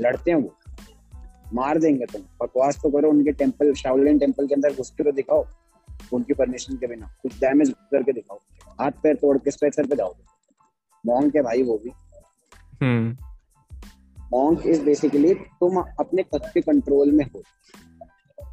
लड़ते 0.00 0.30
हैं 0.30 0.38
वो। 0.38 0.56
मार 1.54 1.78
देंगे 1.78 2.06
तुम। 2.06 2.22
बकवास 2.22 2.76
तो 2.82 2.90
करो 2.90 3.10
उनके 3.10 3.32
टेंपल 3.32 3.74
शाओलिन 3.74 4.18
टेंपल 4.18 4.46
के 4.46 4.54
अंदर 4.54 4.74
घुस 4.74 4.90
के 4.90 5.04
तो 5.04 5.12
दिखाओ। 5.12 5.46
उनकी 6.12 6.34
परमिशन 6.34 6.76
के 6.76 6.86
बिना। 6.86 7.06
कुछ 7.22 7.40
डैमेज 7.40 7.70
करके 7.70 8.12
दिखाओ। 8.12 8.38
हाथ 8.80 8.90
पैर 8.90 9.14
तोड़ 9.14 9.38
के 9.38 9.50
स्ट्रेचर 9.50 9.86
पे 9.86 9.96
जाओ। 9.96 10.14
मॉन्क 11.06 11.36
है 11.36 11.42
भाई 11.42 11.62
वो 11.62 11.78
भी। 11.78 11.90
हम्म। 12.82 13.27
Monk 14.32 14.64
is 14.66 14.80
basically 14.86 15.34
तुम 15.60 15.76
अपने 15.76 16.22
खुद 16.22 16.42
के 16.54 16.60
कंट्रोल 16.60 17.12
में 17.12 17.24
हो 17.24 17.42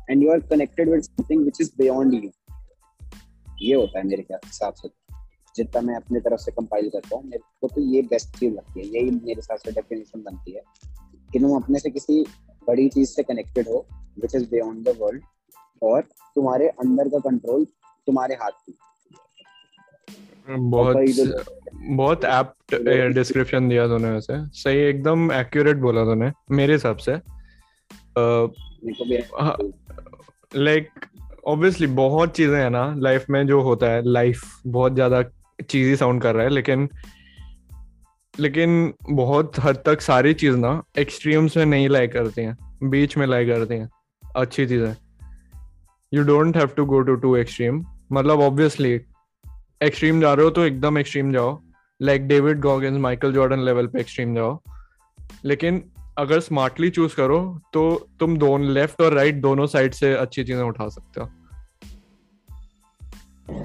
and 0.10 0.24
you 0.24 0.32
are 0.32 0.40
connected 0.50 0.90
with 0.90 1.02
something 1.02 1.42
which 1.42 1.62
is 1.62 1.72
beyond 1.78 2.14
you 2.14 2.30
ये 3.62 3.76
होता 3.76 4.00
है 4.00 4.06
मेरे 4.08 4.26
हिसाब 4.34 4.74
से 4.74 4.90
जितना 5.56 5.82
मैं 5.82 5.96
अपने 5.96 6.20
तरफ़ 6.20 6.40
से 6.40 6.52
कंपाइल 6.52 6.90
करता 6.90 7.16
हूँ, 7.16 7.24
मेरे 7.24 7.44
को 7.62 7.68
तो 7.68 7.82
ये 7.82 8.02
बेस्ट 8.02 8.38
चीज़ 8.40 8.54
लगती 8.54 8.80
है। 8.80 8.86
यही 8.86 9.12
मेरे 9.12 9.34
हिसाब 9.34 9.58
से 9.58 9.72
डेफिनेशन 9.72 10.22
बनती 10.22 10.52
है 10.52 10.62
कि 11.34 11.40
तुम 11.40 11.56
अपने 11.56 11.80
से 11.80 11.90
किसी 11.90 12.22
बड़ी 12.68 12.88
चीज़ 12.90 13.10
से 13.10 13.24
कनेक्टेड 13.24 13.68
हो 13.68 13.86
which 14.20 14.36
is 14.36 14.50
beyond 14.50 14.90
the 14.90 14.96
world 15.00 15.24
और 15.82 16.02
तुम्हारे 16.36 16.68
अंदर 16.68 17.10
का 17.10 17.20
कंट्रोल 17.30 17.66
तुम्हारे 18.08 18.36
हाथ 18.36 18.52
में। 18.70 18.76
बहुत 20.48 20.98
बहुत 21.90 22.26
एप्ट 22.26 22.76
डिस्क्रिप्शन 23.14 23.70
दिया 23.70 23.88
तूने 23.88 24.10
वैसे। 24.12 24.38
सही 24.54 24.78
एकदम 24.80 25.32
एक्यूरेट 25.32 25.78
बोला 25.78 26.04
तूने 26.06 26.32
मेरे 26.52 26.74
हिसाब 26.74 26.98
से। 26.98 27.12
मेरे 27.12 28.94
को 28.94 29.06
भी 29.06 29.18
हाँ, 29.40 29.58
लाइक 30.56 30.90
ऑब्वियसली 31.48 31.88
बहुत 31.96 32.36
चीज़ें 32.36 32.58
हैं 32.58 32.70
ना 32.70 32.84
लाइफ 32.98 33.26
में 33.30 33.46
जो 33.48 33.62
होता 33.62 33.90
है 33.92 34.02
लाइफ 34.06 34.42
बहुत 34.68 34.94
ज़्यादा 34.94 35.22
चीजी 35.62 35.96
साउंड 35.96 36.22
कर 36.22 36.36
रहा 36.36 36.44
है 36.44 36.50
लेकिन 36.50 36.88
लेकिन 38.34 38.94
बहुत 39.10 39.60
हद 39.60 39.82
तक 39.86 40.02
सारी 40.02 40.34
चीज़ 40.34 40.56
ना 40.58 40.82
एक्सट्रीम्स 41.00 41.58
में 41.58 41.66
नहीं 41.66 41.90
लाई 41.90 42.08
करती 42.08 42.42
हैं 42.42 42.90
बीच 42.90 43.18
में 43.18 43.26
लाई 43.28 43.46
करती 43.46 43.76
हैं 43.76 43.90
अच्छी 44.24 44.66
चीज़ें। 44.68 44.96
You 46.12 46.24
don't 46.24 46.58
have 46.58 46.68
to 46.78 46.86
go 46.86 47.02
to 47.02 47.16
to 47.16 47.36
extreme 47.36 47.84
मतलब 48.12 48.40
ऑब्वियसली 48.42 49.00
एक्सट्रीम 49.82 50.22
जा 50.22 50.34
रहे 50.34 50.44
हो 50.44 50.50
तो 50.52 50.64
एकदम 50.64 50.98
एक्सट्रीम 50.98 51.32
जाओ। 51.34 51.60
Like 52.02 52.28
David 52.28 52.60
Goggins 52.62 52.98
Michael 53.00 53.34
Jordan 53.34 53.60
level 53.60 53.88
पे 53.88 54.00
एक्सट्रीम 54.00 54.36
जाओ। 54.36 54.60
लेकिन 55.46 55.84
अगर 56.18 56.40
स्मार्टली 56.40 56.90
चूज़ 56.90 57.16
करो 57.16 57.40
तो 57.74 57.84
तुम 58.20 58.38
दोनों 58.38 58.70
लेफ़्ट 58.70 59.02
और 59.02 59.14
राइट 59.14 59.42
दोनों 59.42 59.66
साइड 59.68 59.94
से 59.94 60.14
अच्छी 60.14 60.44
चीज़ें 60.44 60.64
उठा 60.64 60.88
सकते 60.90 61.22
हो। 61.22 61.28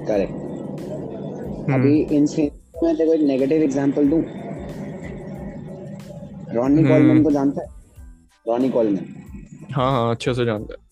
करेक्ट 0.07 0.33
हम्म, 1.61 1.75
अभी 1.75 2.01
इन 2.17 2.27
मैं 2.85 2.97
देखो 2.97 3.13
एक 3.15 3.21
नेगेटिव 3.21 3.63
एग्जांपल 3.63 4.09
दूँ। 4.09 4.23
Ronnie 6.55 6.77
hmm. 6.77 6.89
कॉलमैन 6.89 7.23
को 7.23 7.31
जानता 7.31 7.63
है? 7.63 7.69
रॉनी 8.47 8.69
कॉलमैन 8.71 9.73
हाँ 9.73 9.91
हाँ 9.93 10.11
अच्छे 10.11 10.35
से 10.35 10.45
जानते 10.45 10.75
हैं। 10.75 10.89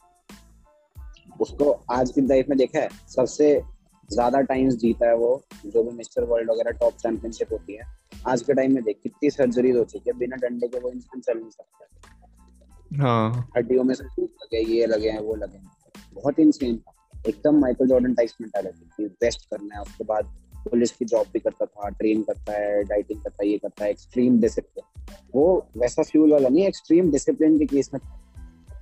उसको 1.41 1.71
आज 1.91 2.11
की 2.11 2.21
लाइफ 2.21 2.47
में 2.49 2.57
देखा 2.59 2.79
है। 2.79 2.89
सबसे 3.09 3.61
ज़्यादा 4.09 4.41
टाइम्स 4.43 4.75
जीता 4.77 5.09
है 5.09 5.17
वो 5.17 5.31
जो 5.67 5.83
भी 5.83 5.97
मिस्टर 5.97 6.25
वर्ल्ड 6.25 6.51
वगैरह 6.51 6.79
टॉप 6.79 6.95
चैंपियनशिप 6.97 7.53
होती 7.53 7.77
है। 7.77 7.85
आज 8.29 8.43
के 8.43 8.55
टाइम 8.55 8.75
में 8.75 8.83
देख 8.85 8.99
कितनी 9.03 9.31
सर्जरीज 9.31 9.77
हो 9.77 9.85
चुकी 9.85 10.11
है 10.11 10.17
बिना 10.19 10.37
डंडे 10.37 10.69
के 10.69 10.79
वो 10.79 10.91
इंसान 10.91 11.21
चल 11.21 11.39
नहीं 11.39 11.51
सकता। 11.51 13.03
हाँ। 13.03 13.51
हड्डियों 13.57 13.85
में 13.85 13.95
लगे 13.95 14.61
ये 14.73 14.87
लगे 14.87 15.11
हैं 15.11 15.21
वो 15.21 15.35
लगे 15.37 15.59
हैं। 15.59 15.71
बहुत 16.15 16.39
इंसेन 16.41 16.77
था। 16.77 16.95
एकदम 17.29 17.59
माइकल 17.61 17.87
जॉर्डन 17.89 18.15
टाइप 18.15 18.31
मेंटालिटी 18.41 18.85
थी। 18.99 19.09
बेस्ट 19.21 19.45
करना 19.51 19.75
है 19.75 19.83
उसके 19.83 20.05
बाद 20.05 20.35
पुलिस 20.65 20.91
की 20.93 21.05
जॉब 21.05 21.27
भी 21.33 21.39
करता 21.41 21.67
था 21.67 21.89
ट्रेन 21.91 22.23
करता 22.23 22.53
है 22.53 22.83
डाइटिंग 22.85 23.21
करता 23.21 23.43
है 23.43 23.49
ये 23.51 23.59
करता 23.59 23.85
है 23.85 23.91
एक्सट्रीम 23.91 24.41
डिसिप्लिन 24.41 25.15
वो 25.35 25.45
वैसा 25.77 26.03
फ्यूल 26.03 26.33
वाला 26.33 26.49
नहीं 26.49 26.67
एक्सट्रीम 26.67 27.11
डिसिप्लिन 27.11 27.59
के 27.59 27.67
केस 27.67 27.91
में 27.95 28.01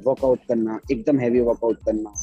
वर्कआउट 0.07 0.47
करना 0.48 0.78
एकदम 0.93 1.19
हैवी 1.19 1.40
वर्कआउट 1.40 1.85
करना। 1.85 2.15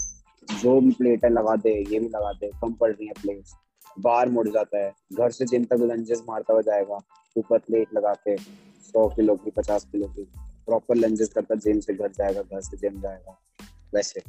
जो 0.51 0.81
भी 0.81 0.91
प्लेट 0.91 1.25
है, 1.25 1.29
लगा 1.29 1.55
दे, 1.55 1.93
ये 1.93 1.99
भी 1.99 2.05
लगा 2.05 2.33
दे, 2.33 2.47
कम 2.47 2.73
पड़ 2.73 2.91
रही 2.91 3.07
है 3.07 3.13
प्लेट्स 3.13 3.55
बार 3.99 4.29
मुड़ 4.29 4.47
जाता 4.47 4.77
है। 4.77 4.93
घर 5.13 5.29
से 5.29 5.45
जिम 5.45 5.65
तक 5.65 5.73
लंजेस 5.73 6.23
मारता 6.29 6.53
हुआ 6.53 6.61
जाएगा। 6.61 6.99
ऊपर 7.37 7.57
प्लेट 7.57 7.87
लगा 7.93 8.13
के 8.13 8.37
सौ 8.83 9.09
किलो 9.09 9.35
की, 9.35 9.51
पचास 9.51 9.85
किलो 9.91 10.07
की 10.07 10.23
प्रॉपर 10.37 10.95
लंजेस 10.95 11.29
करता 11.29 11.55
जिम 11.55 11.79
से 11.79 11.93
घर 11.93 12.07
जाएगा, 12.07 12.41
घर 12.41 12.61
से 12.61 12.77
जिम 12.77 13.01
जाएगा। 13.01 13.39
वैसे। 13.95 14.21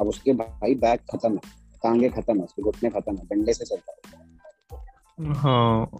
अब 0.00 0.06
उसके 0.06 0.32
भाई 0.32 0.74
बैक 0.74 1.00
खत्म 1.00 1.32
है। 1.32 1.66
टांगे 1.82 2.08
खत्म 2.08 2.38
है, 2.38 2.44
उसके 2.44 2.62
घुटने 2.62 2.90
खत्म 2.90 3.16
है, 3.16 3.24
डंडे 3.24 3.52
से 3.52 3.64
चलता 3.64 3.92
है। 3.92 4.26
हाँ। 5.34 5.90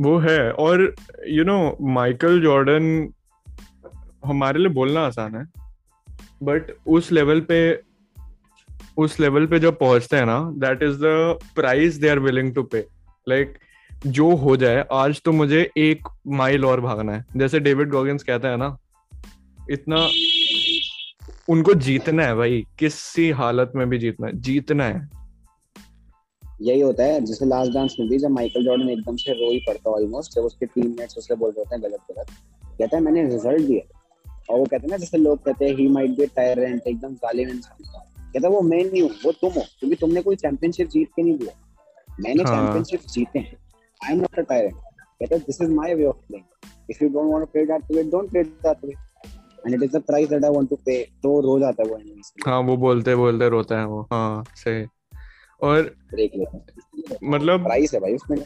वो 0.00 0.18
है। 0.18 0.52
और 0.52 0.94
यू 1.26 1.44
नो 1.44 1.76
माइकल 1.80 2.42
जॉर्डन 2.42 3.12
हमारे 4.24 4.58
लिए 4.58 4.68
बोलना 4.68 5.00
आसान 5.00 5.34
है 5.34 5.68
बट 6.42 6.76
उस 6.86 7.12
लेवल 7.12 7.40
पे 7.40 7.87
उस 8.98 9.18
लेवल 9.20 9.46
पे 9.46 9.58
जब 9.60 9.78
पहुँचते 9.78 10.16
हैं 10.16 10.26
ना 10.26 10.40
that 10.56 10.82
is 10.82 10.96
the 10.96 11.38
price 11.54 11.96
they 11.96 12.08
are 12.08 12.18
willing 12.18 12.54
to 12.54 12.62
pay 12.62 12.86
like 13.26 13.58
जो 14.06 14.30
हो 14.36 14.56
जाए, 14.56 14.84
आज 14.92 15.20
तो 15.22 15.32
मुझे 15.32 15.60
एक 15.76 16.08
माइल 16.28 16.64
और 16.64 16.80
भागना 16.80 17.12
है। 17.12 17.24
जैसे 17.36 17.60
डेविड 17.60 17.90
गॉगिंस 17.90 18.22
कहता 18.22 18.48
है 18.48 18.56
ना, 18.56 18.76
इतना 19.70 20.08
उनको 21.48 21.74
जीतना 21.76 22.22
है 22.22 22.34
भाई, 22.34 22.62
किसी 22.78 23.30
हालत 23.30 23.72
में 23.76 23.88
भी 23.88 23.98
जीतना 23.98 24.26
है 24.26 24.40
जीतना 24.40 24.84
है। 24.84 25.08
यही 26.62 26.80
होता 26.80 27.04
है, 27.04 27.20
जैसे 27.20 27.46
लास्ट 27.46 27.72
डांस 27.72 27.96
में 28.00 28.08
भी 28.08 28.18
जब 28.18 28.30
माइकल 28.30 28.64
जॉर्डन 28.64 28.88
एकदम 28.88 29.16
से 29.16 29.32
रो 29.32 29.50
ही 29.52 29.58
पड़ता 29.66 29.90
ऑलमोस्ट 29.90 30.34
जब 30.34 30.42
उसके 30.42 30.66
टीममेट्स 30.66 31.18
उसे 31.18 31.34
बोल 31.34 31.50
रहे 31.50 31.60
होते 31.60 31.74
हैं 31.74 31.82
गलत 31.82 32.00
गलत, 32.10 32.30
कहता 32.78 32.96
है, 32.96 33.02
मैंने 33.02 33.24
रिज़ल्ट 33.24 33.66
दिया 33.66 33.82
और 34.50 34.58
वो 34.58 34.64
कहते 34.64 34.82
हैं 34.82 34.90
ना, 34.90 34.96
जैसे 34.96 35.18
लोग 35.18 35.44
कहते 35.44 35.64
हैं 35.64 35.76
ही 35.76 35.88
माइट 35.88 36.10
बी 36.10 36.26
टायरेंट 36.36 36.82
एकदम 36.86 37.14
जालिम 37.14 37.48
इंसान 37.48 37.84
कहता 38.32 38.48
वो 38.48 38.60
मैं 38.60 38.84
नहीं 38.84 39.02
हूँ 39.02 39.10
वो 39.24 39.32
तुम 39.32 39.52
हो 39.52 39.62
क्योंकि 39.80 39.96
तुमने 39.96 40.22
कोई 40.22 40.36
चैंपियनशिप 40.36 40.88
जीत 40.88 41.08
के 41.16 41.22
नहीं 41.22 41.38
दिया। 41.38 41.52
मैंने 42.20 42.44
चैंपियनशिप 42.44 43.00
हाँ. 43.00 43.12
जीते 43.12 43.38
हैं। 43.38 43.56
I 44.04 44.12
am 44.12 44.20
not 44.20 44.38
a 44.38 44.42
tyrant 44.42 44.74
कहता 44.74 45.36
this 45.36 45.62
is 45.62 45.70
my 45.70 45.94
way 45.94 46.04
of 46.04 46.16
playing 46.16 46.44
if 46.90 47.04
you 47.04 47.10
don't 47.10 47.32
want 47.32 47.44
to 47.44 47.52
play 47.52 47.64
that 47.66 47.82
way 47.92 48.02
don't 48.02 48.30
play 48.30 48.42
that 48.42 48.84
way 48.84 48.92
and 49.66 49.74
it 49.74 49.82
is 49.82 49.96
the 49.96 50.02
price 50.02 50.28
that 50.28 50.44
I 50.44 50.50
want 50.50 50.70
to 50.70 50.76
pay 50.76 51.02
तो 51.04 51.40
रो 51.40 51.58
जाता 51.58 51.82
है 51.82 51.88
वो 51.88 52.00
हाँ 52.46 52.60
वो 52.60 52.76
बोलते 52.76 53.16
बोलते 53.16 53.48
रोता 53.48 53.80
है 53.80 53.86
वो। 53.86 54.02
हाँ 54.02 54.44
सही। 54.54 54.86
और 55.62 55.94
मतलब 57.24 57.64
प्राइस 57.64 57.94
है 57.94 58.00
भाई 58.00 58.14
उसमें। 58.14 58.38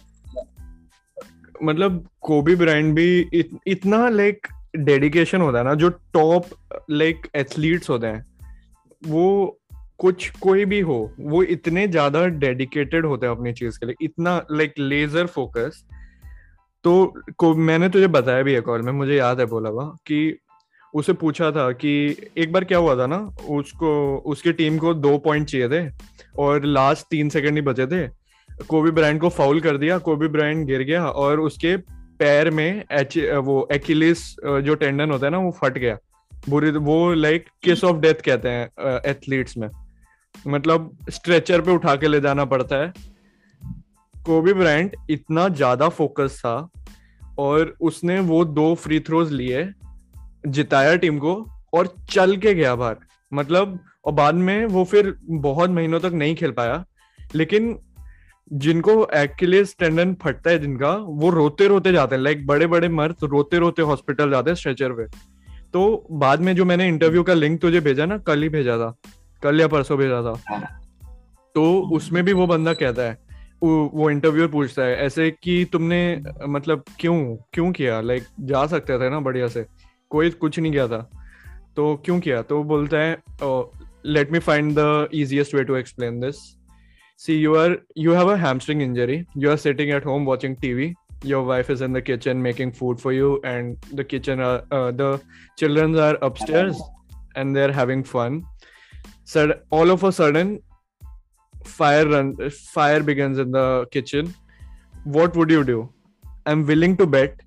मतलब 1.62 2.08
कोबी 2.20 2.56
ब्रांड 2.56 2.94
भी 2.94 3.20
इत, 3.32 3.50
इतना 3.66 4.08
लाइक 4.08 4.46
डेडिकेशन 4.76 5.40
होता 5.40 5.58
है 5.58 5.64
ना 5.64 5.74
जो 5.74 5.88
टॉप 5.88 6.44
लाइक 6.90 7.26
एथलीट्स 7.36 7.90
होते 7.90 8.06
हैं 8.06 8.32
वो 9.06 9.58
कुछ 10.02 10.28
कोई 10.40 10.64
भी 10.64 10.80
हो, 10.80 11.14
वो 11.20 11.42
इतने 11.44 11.86
ज़्यादा 11.88 12.24
डेडिकेटेड 12.26 13.06
होते 13.06 13.26
हैं 13.26 13.36
अपनी 13.36 13.52
चीज़ 13.52 13.78
के 13.78 13.86
लिए, 13.86 13.94
इतना 14.02 14.36
लाइक 14.50 14.78
लेजर 14.78 15.26
फोकस 15.28 15.84
तो 16.84 16.92
को, 17.38 17.54
मैंने 17.56 17.88
तुझे 17.88 18.06
बताया 18.08 18.42
भी 18.42 18.54
है 18.54 18.60
कॉल 18.60 18.82
में, 18.82 18.92
मुझे 18.92 19.16
याद 19.16 19.40
है 19.40 19.46
बोला 19.46 19.70
हुआ, 19.70 19.84
कि 20.06 20.38
उसे 20.94 21.12
पूछा 21.12 21.50
था 21.50 21.70
कि 21.72 21.92
एक 22.38 22.52
बार 22.52 22.64
क्या 22.64 22.78
हुआ 22.78 22.96
था 22.96 23.06
ना, 23.06 23.18
उसको, 23.50 24.16
उसकी 24.26 24.52
टीम 24.52 24.78
को 24.78 24.94
दो 24.94 25.16
पॉइंट 25.18 25.46
चाहिए 25.48 25.68
थे, 25.68 25.88
और 26.38 26.64
लास्ट 26.64 27.06
तीन 27.10 27.28
सेकंड 27.28 27.54
ही 27.54 27.62
बचे 27.62 27.86
थे। 27.86 28.06
कोबी 28.68 28.90
ब्रांड 28.90 29.20
को 29.20 29.28
फाउल 29.30 29.60
कर 29.60 29.76
दिया, 29.76 29.98
कोबी 30.00 30.28
ब्रांड 30.28 30.66
गिर 30.66 30.82
गया, 30.82 31.04
और 31.04 31.40
उसके 31.40 31.76
पैर 32.18 32.50
में 32.50 32.84
एच, 32.92 33.18
वो 33.18 33.68
एक्लिस 33.72 34.24
जो 34.40 34.74
टेंडन 34.74 35.10
होता 35.10 35.26
है 35.26 35.32
ना, 35.32 35.38
वो 35.38 35.50
फट 35.62 35.78
गया। 35.78 35.98
बुरी, 36.48 36.70
वो 36.70 37.12
लाइक 37.14 37.46
किस 37.62 37.84
ऑफ़ 37.84 37.96
डेथ 37.98 38.22
कहते 38.24 38.48
हैं 38.48 39.00
एथलीट्स 39.10 39.56
में। 39.56 39.68
मतलब 40.46 40.96
स्ट्रेचर 41.10 41.60
पे 41.60 41.70
उठा 41.70 41.94
के 41.96 42.08
ले 42.08 42.20
जाना 42.20 42.44
पड़ता 42.46 42.76
है। 42.76 42.92
कोबी 44.14 44.52
ब्रांड 44.52 44.96
इतना 45.10 45.48
ज़्यादा 45.50 45.88
फोकस 45.90 46.40
था 46.40 46.56
और 47.38 47.74
उसने 47.80 48.18
वो 48.22 48.44
दो 48.46 48.74
फ्री 48.74 49.00
थ्रोज 49.00 49.32
लिए 49.32 49.68
जिताया 50.48 50.96
टीम 50.96 51.18
को 51.18 51.34
और 51.74 51.94
चल 52.10 52.36
के 52.36 52.54
गया 52.54 52.74
बाहर। 52.74 52.96
मतलब 53.32 53.78
और 54.04 54.12
बाद 54.12 54.34
में 54.36 54.64
वो 54.66 54.84
फिर 54.84 55.14
बहुत 55.22 55.70
महीनों 55.70 56.00
तक 56.00 56.12
नहीं 56.14 56.34
खेल 56.34 56.50
पाया, 56.52 56.84
लेकिन 57.18 57.76
जिनको 58.50 58.92
एक्लेस 59.16 59.74
टेंडन 59.78 60.14
फटता 60.14 60.50
है 60.50 60.58
जिनका, 60.58 60.90
वो 60.90 61.30
रोते 61.30 61.66
रोते 61.68 61.92
जाते 61.92 62.14
हैं। 62.14 62.22
लाइक 62.22 62.46
बड़े 62.46 62.66
बड़े 62.66 62.88
मर्द 62.90 63.24
रोते 63.24 63.58
रोते 63.58 63.82
हॉस्पिटल 63.82 64.30
जाते 64.30 64.50
हैं 64.50 64.54
स्ट्रेचर 64.56 64.92
पे। 64.92 65.06
तो 65.72 66.06
बाद 66.12 66.40
में 66.40 66.54
जो 66.56 66.64
मैंने 66.64 66.88
इंटरव्यू 66.88 67.22
का 67.22 67.34
लिंक 67.34 67.60
तुझे 67.60 67.80
भेजा 67.80 68.06
ना, 68.06 68.18
कल 68.18 68.42
ही 68.42 68.48
भेजा 68.48 68.76
था। 68.78 68.94
कल 69.42 69.60
या 69.60 69.68
परसों 69.68 69.98
भेजा 69.98 70.22
था। 70.22 70.40
हाँ। 70.48 70.60
तो 71.54 71.64
उसमें 71.92 72.24
भी 72.24 72.32
वो 72.32 72.46
बंदा 72.46 72.72
कहता 72.74 73.02
है 73.02 73.18
वो 73.62 74.08
इंटरव्यूअर 74.10 74.48
पूछता 74.50 74.82
है 74.82 74.96
ऐसे 74.96 75.30
कि 75.42 75.64
तुमने 75.72 76.22
मतलब 76.48 76.84
क्यों 77.00 77.36
क्यों 77.54 77.70
किया? 77.72 78.00
लाइक 78.00 78.24
जा 78.40 78.66
सकते 78.66 78.98
थे 78.98 79.10
ना 79.10 79.20
बढ़िया 79.20 79.48
से। 79.48 79.66
कोई 80.10 80.30
कुछ 80.30 80.58
नहीं 80.58 80.72
किया 80.72 80.86
था। 80.88 80.98
तो 81.76 81.94
क्यों 82.04 82.18
किया? 82.20 82.42
तो 82.42 82.62
बोलता 82.64 82.98
है 82.98 83.22
let 84.06 84.32
me 84.32 84.38
find 84.38 84.74
the 84.78 85.08
easiest 85.14 85.54
way 85.54 85.64
to 85.64 85.76
explain 85.76 86.20
this 86.20 86.36
see 87.18 87.36
you 87.38 87.54
are 87.56 87.78
you 87.98 88.12
have 88.14 88.32
a 88.32 88.36
hamstring 88.36 88.82
injury 88.82 89.22
you 89.38 89.50
are 89.50 89.56
sitting 89.56 89.90
at 89.90 90.06
home 90.06 90.24
watching 90.26 90.56
TV 90.56 90.94
your 91.24 91.40
wife 91.48 91.68
is 91.72 91.82
in 91.86 91.92
the 91.94 92.00
kitchen 92.06 92.40
making 92.44 92.70
food 92.76 93.00
for 93.02 93.10
you 93.16 93.26
and 93.48 93.84
the 93.98 94.04
kitchen 94.12 94.40
are 94.46 94.54
uh, 94.76 94.88
the 95.00 95.10
children 95.60 95.92
are 96.06 96.14
upstairs 96.28 96.80
and 97.36 97.56
they're 97.56 97.74
having 97.76 98.02
fun. 98.08 98.40
So 99.32 99.42
all 99.70 99.90
of 99.96 100.04
a 100.04 100.12
sudden 100.12 100.48
fire 101.64 102.06
run 102.12 102.30
fire 102.74 103.02
begins 103.10 103.38
in 103.44 103.50
the 103.56 103.66
kitchen 103.96 104.34
what 105.16 105.36
would 105.40 105.54
you 105.56 105.64
do 105.72 105.78
i'm 106.46 106.64
willing 106.70 106.96
to 107.00 107.06
bet 107.16 107.44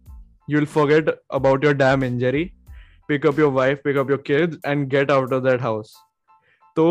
you'll 0.53 0.71
forget 0.75 1.11
about 1.39 1.67
your 1.67 1.73
damn 1.81 2.05
injury 2.09 2.43
pick 3.09 3.25
up 3.31 3.41
your 3.43 3.49
wife 3.57 3.83
pick 3.87 3.97
up 4.03 4.13
your 4.13 4.21
kids 4.29 4.57
and 4.63 4.89
get 4.95 5.11
out 5.17 5.33
of 5.39 5.43
that 5.49 5.65
house 5.69 5.93
तो 6.77 6.85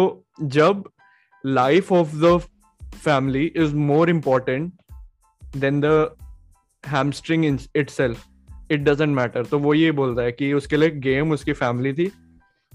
जब 0.59 0.85
life 1.45 1.91
of 1.93 2.19
the 2.21 2.35
family 3.07 3.47
is 3.65 3.75
more 3.75 4.09
important 4.09 4.73
than 5.65 5.81
the 5.81 5.97
hamstring 6.85 7.45
in 7.45 7.59
itself 7.83 8.23
it 8.77 8.85
doesn't 8.85 9.15
matter 9.15 9.43
तो 9.51 9.59
वो 9.67 9.75
ये 9.75 9.91
बोलता 9.99 10.23
है 10.23 10.33
कि 10.33 10.53
उसके 10.61 10.77
लिए 10.77 10.91
गेम 11.09 11.33
उसकी 11.33 11.53
फैमिली 11.63 11.93
थी 11.99 12.11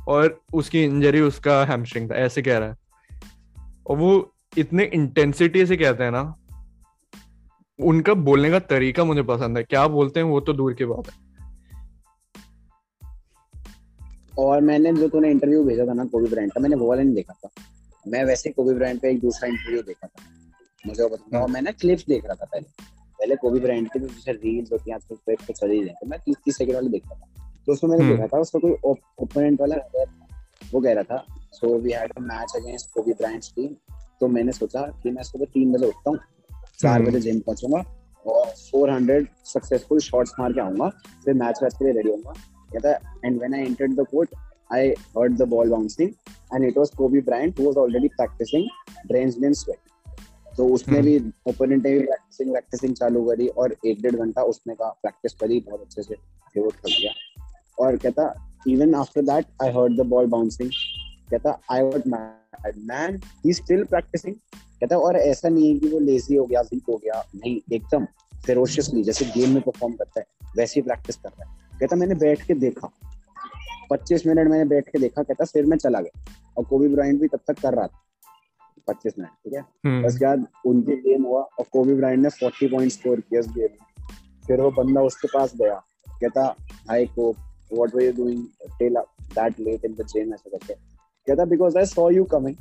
और 0.09 0.41
उसकी 0.53 0.83
इंजरी 0.83 1.21
उसका 1.21 1.63
हैमस्ट्रिंग 1.65 2.09
था 2.11 2.15
ऐसे 2.15 2.41
कह 2.41 2.57
रहा 2.57 2.69
है। 2.69 2.75
और 3.87 3.97
वो 3.97 4.33
इतने 4.57 4.83
इंटेंसिटी 4.83 5.65
से 5.65 5.77
कहते 5.77 6.03
हैं 6.03 6.11
ना 6.11 6.35
उनका 7.79 8.13
बोलने 8.13 8.49
का 8.51 8.59
तरीका 8.59 9.03
मुझे 9.03 9.23
पसंद 9.23 9.57
है। 9.57 9.63
क्या 9.63 9.87
बोलते 9.87 10.19
हैं 10.19 10.27
वो 10.27 10.39
तो 10.39 10.53
दूर 10.53 10.73
की 10.73 10.85
बात 10.85 11.09
है। 11.09 11.27
और 14.39 14.61
मैंने 14.61 14.93
जो 14.93 15.07
तूने 15.09 15.29
इंटरव्यू 15.31 15.63
भेजा 15.63 15.85
था 15.85 15.93
ना 15.93 16.05
कोबी 16.05 16.29
ब्रांड 16.29 16.51
का 16.51 16.59
मैंने 16.59 16.75
वो 16.75 16.89
वाला 16.89 17.03
नहीं 17.03 17.15
देखा 17.15 17.33
था। 17.33 17.49
मैं 18.07 18.23
वैसे 18.25 18.49
कोबी 18.49 18.73
ब्रांड 18.73 18.99
पे 18.99 19.11
एक 19.11 19.19
दूसरा 19.19 19.49
इंटरव्यू 19.49 19.81
देखा 19.81 20.07
था। 20.07 20.23
मुझे 20.87 21.03
वो 21.03 21.09
बताऊँगा 21.09 21.47
मैं 21.47 21.61
ना 21.61 21.71
क्लिप्स 21.71 22.05
देख 22.05 22.25
रहा 22.25 22.35
था 22.35 22.45
पहले। 22.45 22.83
पहले 23.19 23.35
कोबी 23.35 23.59
ब्रांड 23.59 23.87
की 23.87 23.99
जैसे 23.99 24.31
रील्स 24.31 24.71
होती 24.71 24.91
हैं 24.91 24.99
तो 24.99 25.15
पे 25.27 25.53
चल 25.53 25.71
ही। 25.71 25.81
रहे 25.83 25.93
तो 25.93 26.07
मैं 26.07 26.19
तीस 26.19 26.35
तीस 26.45 26.57
सेकंड 26.57 26.75
वाले 26.75 26.89
देखता 26.89 27.15
था। 27.15 27.48
तो 27.67 27.71
उसमें 27.71 27.89
मैंने 27.91 28.03
हम्म। 28.03 28.15
देखा 28.15 28.27
था 28.27 28.39
उसका 28.41 28.59
कोई 28.59 28.71
ओपोनेंट 29.19 29.61
वाला 29.61 29.75
वो 30.73 30.81
कह 30.81 30.93
रहा 30.93 31.03
था 31.03 31.25
so 31.53 31.77
we 31.77 31.91
had 31.91 32.11
a 32.17 32.21
match 32.23 32.53
against 32.55 32.89
Kobe 32.93 33.13
Bryant's 33.13 33.53
team 33.55 33.75
तो 34.21 34.27
मैंने 34.27 34.51
सोचा 34.51 34.81
कि 35.03 35.11
मैं 35.11 35.23
सुबह 35.23 35.45
तीन 35.53 35.71
बजे 35.73 35.85
उठता 35.85 36.09
हूँ 36.09 36.19
चार 36.79 36.95
हम्म। 36.95 37.07
बजे 37.07 37.19
जिम 37.21 37.39
पहुंचूँगा 37.39 37.83
और 38.25 38.53
400 38.55 39.25
सक्सेसफुल 39.45 39.99
शॉट्स 39.99 40.33
मार 40.39 40.53
के 40.53 40.61
आऊँगा 40.61 40.89
फिर 41.25 41.33
मैच 41.35 41.59
वैच 41.63 41.73
के 41.73 41.85
लिए 41.85 41.93
रेडी 41.93 42.09
होऊँगा। 42.09 42.33
कहता 42.69 42.91
and 43.25 43.37
when 43.37 43.53
I 43.53 43.61
entered 43.61 43.99
the 43.99 44.05
court 44.11 44.35
I 44.73 44.89
heard 45.17 45.37
the 45.37 45.47
ball 45.49 45.69
bouncing 45.69 46.09
and 46.53 46.65
it 46.65 46.77
was 46.77 46.89
Kobe 46.97 47.21
Bryant 47.21 47.59
who 47.59 47.65
was 47.65 47.77
already 47.77 48.07
practising 48.07 48.67
drenched 49.07 49.43
in 49.43 49.53
sweat 49.53 49.77
तो 50.57 50.67
उसमें 50.67 51.01
भी 51.03 51.17
ओपोनेंट 51.47 51.83
ने 51.83 51.91
भी 51.91 51.99
प्रैक्टिसिंग 51.99 52.51
प्रैक्टिसिंग 52.51 52.95
चालू 52.95 53.23
करी 53.25 53.47
और 53.47 53.75
एक 53.85 54.01
डेढ़ 54.01 54.15
घंटा 54.15 54.43
उसने 54.43 54.75
का 54.75 54.89
प्रैक्टिस 55.01 55.33
करी 55.33 55.59
बहुत 55.59 55.81
अच्छे 55.81 56.03
से 56.03 56.15
फिर 56.53 56.63
वो 56.63 56.71
थक 56.71 56.87
गया। 56.87 57.11
और 57.79 57.97
कहता 57.97 58.53
even 58.67 58.95
after 58.95 59.21
that 59.21 59.45
I 59.63 59.69
heard 59.69 60.01
the 60.01 60.05
ball 60.05 60.25
bouncing 60.25 60.71
कहता 61.31 61.59
I 61.71 61.81
was 61.81 62.03
mad 62.07 62.73
man 62.77 63.21
he 63.45 63.53
still 63.53 63.83
practising 63.83 64.35
कहता 64.79 64.97
और 64.97 65.15
ऐसा 65.15 65.49
नहीं 65.49 65.73
है 65.73 65.79
कि 65.79 65.87
वो 65.87 65.99
लेजी 65.99 66.35
हो 66.35 66.45
गया 66.45 66.61
वीक 66.61 66.83
हो 66.89 66.97
गया। 66.97 67.23
नहीं 67.35 67.59
एकदम 67.73 68.05
फेरोशियसली 68.45 69.03
जैसे 69.03 69.25
गेम 69.25 69.49
में 69.49 69.61
परफॉर्म 69.61 69.93
करता 69.93 70.19
है 70.19 70.25
वैसे 70.57 70.79
ही 70.79 70.81
प्रैक्टिस 70.81 71.15
कर 71.15 71.29
रहा 71.29 71.49
है। 71.49 71.79
कहता 71.79 71.95
मैंने 71.95 72.15
बैठ 72.15 72.45
के 72.47 72.53
देखा। 72.53 72.89
पच्चीस 73.89 74.27
मिनट 74.27 74.47
मैंने 74.47 74.65
बैठ 74.65 74.87
के 74.87 74.99
देखा 74.99 75.23
कहता 75.23 75.45
फिर 75.45 75.65
मैं 75.65 75.77
चला 75.77 76.01
गया। 76.01 76.25
और 76.57 76.63
कोबी 76.65 76.87
ब्राइंड 76.87 77.21
भी 77.21 77.27
तब 77.27 77.39
तक 77.47 77.59
कर 77.59 77.73
रहा 77.73 77.87
था। 77.87 77.99
पच्चीस 78.87 79.13
मिनट 79.19 79.29
ठीक 79.29 79.53
है? 79.53 79.59
हम्म, 79.59 80.05
उसके 80.05 80.25
बाद 80.25 80.47
उनके 80.65 80.95
गेम 80.95 81.23
हुआ 81.23 81.41
और 81.41 81.65
कोबी 81.71 81.93
ब्राइंड 81.93 82.23
ने 82.23 82.29
फोर्टी 82.29 82.67
पॉइंट 82.67 82.91
स्कोर 82.91 83.19
किया 83.19 83.39
उस 83.39 83.47
गेम 83.47 83.67
में। 83.71 84.07
फिर 84.47 84.61
वो 84.61 84.71
बंदा 84.71 85.01
उसके 85.01 85.27
पास 85.27 85.55
गया। 85.55 85.83
कहता 86.21 86.55
हाई 86.89 87.05
को 87.05 87.35
what 87.73 87.95
were 87.95 88.03
you 88.03 88.11
doing 88.23 88.43
till 88.79 88.97
that 89.35 89.59
late 89.59 89.85
in 89.85 89.93
the 89.93 90.05
gym 90.13 90.33
ऐसा 90.33 90.49
करके 90.49 90.73
कहता 90.73 91.45
because 91.45 91.77
I 91.77 91.85
saw 91.85 92.09
you 92.11 92.23
coming 92.33 92.55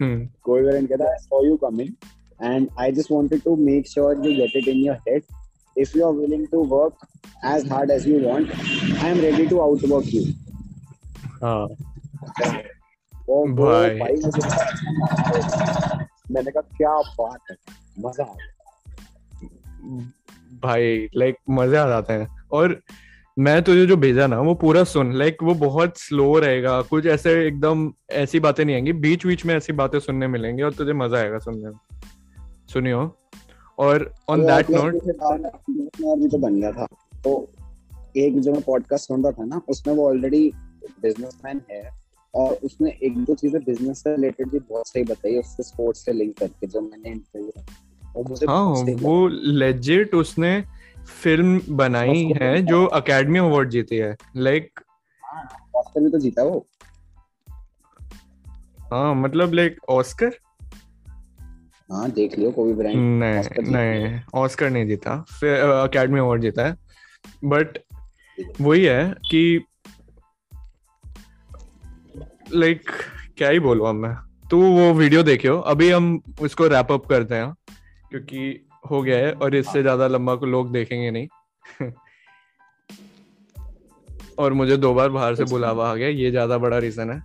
hmm, 0.00 0.26
Kobe 0.44 0.62
Bryant 0.62 0.88
कहता 0.88 1.10
I 1.10 1.18
saw 1.24 1.44
you 1.46 1.56
coming 1.66 1.94
and 2.40 2.70
I 2.78 2.90
just 2.90 3.10
wanted 3.10 3.42
to 3.44 3.56
make 3.56 3.86
sure 3.88 4.10
you 4.24 4.34
get 4.36 4.52
it 4.54 4.66
in 4.68 4.76
your 4.78 4.96
head. 5.06 5.22
If 5.76 5.94
you 5.94 6.04
are 6.04 6.12
willing 6.12 6.46
to 6.48 6.60
work 6.60 6.94
as 7.42 7.66
hard 7.68 7.90
as 7.90 8.06
you 8.06 8.18
want, 8.18 8.52
I 9.02 9.08
am 9.08 9.20
ready 9.20 9.46
to 9.48 9.62
outwork 9.62 10.12
you. 10.12 10.22
हाँ 11.42 11.66
वो 13.28 13.44
भाई। 13.56 13.98
मैंने 16.30 16.50
कहा 16.50 16.60
क्या 16.76 16.94
बात 17.18 17.50
है 17.50 17.56
मज़ा 18.04 18.24
आ 18.24 18.34
भाई 20.62 21.08
लाइक 21.16 21.36
मज़े 21.50 21.76
आ 21.78 21.86
जाते 21.88 22.12
हैं 22.12 22.28
और 22.52 22.80
मैं 23.38 23.62
तुझे 23.62 23.86
जो 23.86 23.96
भेजा 23.96 24.26
ना 24.26 24.40
वो 24.40 24.54
पूरा 24.54 24.82
सुन 24.84 25.12
लाइक 25.12 25.42
वो 25.42 25.54
बहुत 25.54 25.98
स्लो 25.98 26.38
रहेगा। 26.38 26.80
कुछ 26.82 27.06
ऐसे 27.06 27.32
एकदम 27.46 27.90
ऐसी 28.10 28.40
बातें 28.40 28.64
नहीं 28.64 28.74
आएँगी 28.76 28.92
बीच 28.92 29.26
बीच 29.26 29.44
में 29.46 29.54
ऐसी 29.54 29.72
बातें 29.72 29.98
सुनने 29.98 30.26
मिलेंगी 30.26 30.62
और 30.62 30.72
तुझे 30.72 30.92
मज़ा 30.92 31.18
आएगा 31.18 31.38
सुनने 31.38 31.68
में। 31.68 32.00
सुनियो? 32.68 33.16
और 33.78 34.12
ऑन 34.28 34.44
दैट 34.46 34.70
नोट 34.70 34.94
तो 36.30 36.38
बन 36.38 36.60
गया 36.60 36.72
था। 36.72 36.86
तो 37.24 37.52
एक 38.16 38.40
जो 38.40 38.52
मैं 38.52 38.62
पॉडकास्ट 38.62 39.08
सुन 39.08 39.22
रहा 39.22 39.32
था 39.32 39.44
ना 39.44 39.60
उसमें 39.68 39.94
वो 39.94 40.08
ऑलरेडी 40.08 40.50
बिजनेसमैन 41.02 41.60
है 41.70 41.82
और 42.34 42.58
उसने 42.64 42.90
एक 43.02 43.18
दो 43.18 43.34
चीज़ें 43.34 43.60
बिज़नेस 43.64 44.02
से 44.02 44.14
रिलेटेड 44.16 44.48
भी 44.48 44.58
बहुत 44.58 44.88
सही 44.88 45.02
बताई 45.02 45.38
उससे 45.38 45.62
स्पोर्ट्स 45.62 46.04
से 46.04 46.12
लिंक 46.12 46.38
करके 46.38 46.66
जो 46.66 46.80
मैंने 46.80 47.10
इंटरव्यू 47.10 47.52
वो 48.16 48.24
मुझे 48.28 48.46
हाँ 48.46 48.64
वो 49.02 49.28
लेजिट 49.28 50.14
उसने 50.14 50.64
फ़िल्म 51.08 51.60
बनाई 51.76 52.32
है 52.42 52.60
जो 52.62 52.84
अकेडमी 52.86 53.38
अवार्ड 53.38 53.70
जीती 53.70 53.96
है। 53.96 54.16
लाइक 54.36 54.80
ऑस्कर 55.76 56.00
भी 56.00 56.10
तो 56.10 56.18
जीता 56.18 56.42
वो। 56.42 56.66
हाँ 58.92 59.14
मतलब 59.14 59.52
लाइक 59.52 59.78
ऑस्कर 59.88 60.36
हाँ 61.90 62.10
देख 62.10 62.38
लियो 62.38 62.50
कोई 62.50 62.72
ब्रांड 62.72 62.96
नहीं 62.96 63.72
नहीं 63.72 64.20
ऑस्कर 64.34 64.70
नहीं 64.70 64.86
जीता। 64.86 65.16
फिर 65.30 65.60
अकेडमी 65.60 66.20
अवार्ड 66.20 66.42
जीता 66.42 66.66
है। 66.66 66.76
बट 67.44 67.78
वही 68.60 68.84
है 68.84 69.14
कि 69.30 69.64
लाइक 72.54 72.90
क्या 73.38 73.48
ही 73.48 73.58
बोलूँ 73.60 73.88
अब 73.88 73.94
मैं। 73.94 74.14
तू 74.50 74.60
वो 74.68 74.92
वीडियो 74.94 75.22
देखियो। 75.22 75.58
अभी 75.60 75.90
हम 75.90 76.20
उसको 76.40 76.66
रैप 76.66 76.92
अप 76.92 77.06
करते 77.06 77.34
हैं 77.34 77.52
क्योंकि 78.10 78.67
हो 78.90 79.02
गया 79.02 79.16
है 79.16 79.32
और 79.32 79.54
इससे 79.54 79.82
ज़्यादा 79.82 80.06
लंबा 80.06 80.34
को 80.34 80.46
लोग 80.46 80.72
देखेंगे 80.72 81.10
नहीं। 81.10 81.28
और 84.38 84.52
मुझे 84.52 84.76
दो 84.76 84.94
बार 84.94 85.08
बाहर 85.10 85.34
से 85.34 85.44
बुलावा 85.44 85.90
आ 85.90 85.94
गया 85.94 86.08
ये 86.08 86.30
ज़्यादा 86.30 86.58
बड़ा 86.58 86.78
रीजन 86.78 87.10
है। 87.10 87.22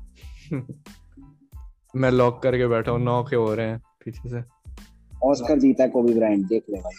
मैं 1.96 2.12
लॉक 2.12 2.42
करके 2.44 2.68
बैठा 2.68 2.92
हूँ 2.92 3.00
नौ 3.00 3.24
के 3.24 3.36
हो 3.36 3.54
रहे 3.56 3.68
हैं 3.68 3.80
पीछे 4.06 4.30
से। 4.30 4.44
ऑस्कर 5.24 5.60
जीता 5.60 5.84
है 5.84 5.90
कोबी 5.90 6.14
ब्रायंट 6.14 6.48
देख 6.48 6.64
ले 6.70 6.80
भाई। 6.80 6.96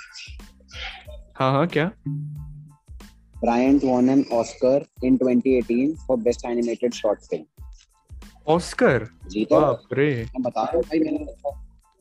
हाँ 1.37 1.53
हाँ 1.53 1.67
क्या? 1.67 1.91
Bryant 3.45 3.83
won 3.85 4.09
an 4.09 4.21
Oscar 4.33 4.77
in 5.03 5.17
2018 5.19 5.97
for 6.07 6.17
Best 6.19 6.47
Animated 6.47 6.95
Short 6.95 7.27
Film. 7.31 7.45
Oscar 8.49 9.07
जीता। 9.27 9.61
बाप 9.61 9.93
रे। 9.93 10.07
बता 10.41 10.63
रहा 10.63 10.73
हूँ 10.77 10.83
भाई 10.83 10.99
मैंने 10.99 11.19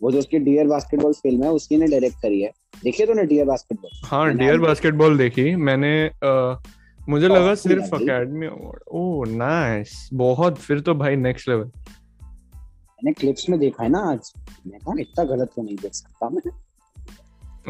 वो 0.03 0.11
जो 0.11 0.19
उसकी 0.19 0.39
डियर 0.39 0.67
बास्केटबॉल 0.67 1.13
फ़िल्म 1.13 1.43
है 1.43 1.49
उसी 1.51 1.77
ने 1.77 1.88
डायरेक्ट 1.88 2.21
करी 2.21 2.41
है। 2.41 2.51
देखिए 2.84 3.05
तूने 3.05 3.23
डियर 3.25 3.45
बास्केटबॉल 3.45 3.91
हाँ 4.05 4.34
डियर 4.34 4.59
बास्केटबॉल 4.59 5.17
देखी। 5.17 5.55
मैंने 5.55 5.93
अ, 6.05 6.61
मुझे 7.09 7.27
बहुत 7.27 7.41
लगा 7.41 7.53
सिर्फ़ 7.55 7.95
अकेडमी 7.95 8.45
अवार्ड 8.45 8.81
ओह 8.91 9.25
नाइस 9.27 10.09
बहुत 10.13 10.57
फिर 10.57 10.80
तो 10.80 10.95
भाई 10.95 11.15
नेक्स्ट 11.15 11.49
लेवल 11.49 11.63
मैंने 11.63 13.13
क्लिप्स 13.13 13.49
में 13.49 13.59
देखा 13.59 13.84
है 13.84 13.89
ना 13.89 13.99
आज। 14.11 14.31
मैं 14.67 14.80
कहा 14.80 14.93
इतना 14.99 15.23
गलत 15.25 15.49
तो 15.55 15.63
नहीं 15.63 15.75
देख 15.75 15.93
सकता 15.93 16.30
मैं। 16.30 16.51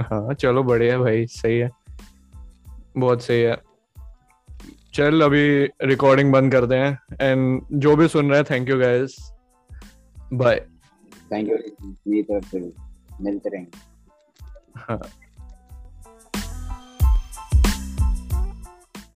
हाँ 0.03 0.34
चलो 0.34 0.64
बढ़िया 0.64 0.97
भाई 0.99 1.26
सही 1.27 1.57
है। 1.57 1.69
बहुत 2.97 3.22
सही 3.22 3.41
है। 3.41 3.55
चल 4.93 5.22
अभी 5.22 5.47
रिकॉर्डिंग 5.84 6.31
बंद 6.31 6.51
करते 6.51 6.76
हैं। 6.76 6.99
एंड 7.22 7.61
जो 7.73 7.95
भी 7.95 8.07
सुन 8.07 8.30
रहे 8.30 8.39
हैं 8.39 8.45
thank 8.49 8.69
you 8.69 8.77
guys 8.80 9.15
bye 10.34 10.65
thank 11.34 11.49
you 11.49 11.55
मेरी 11.85 12.23
तरफ़ 12.23 12.45
से 12.45 12.60
भी। 12.60 12.73
मिलते 13.22 13.49
रहेंगे 13.49 13.77
हाँ 14.76 14.99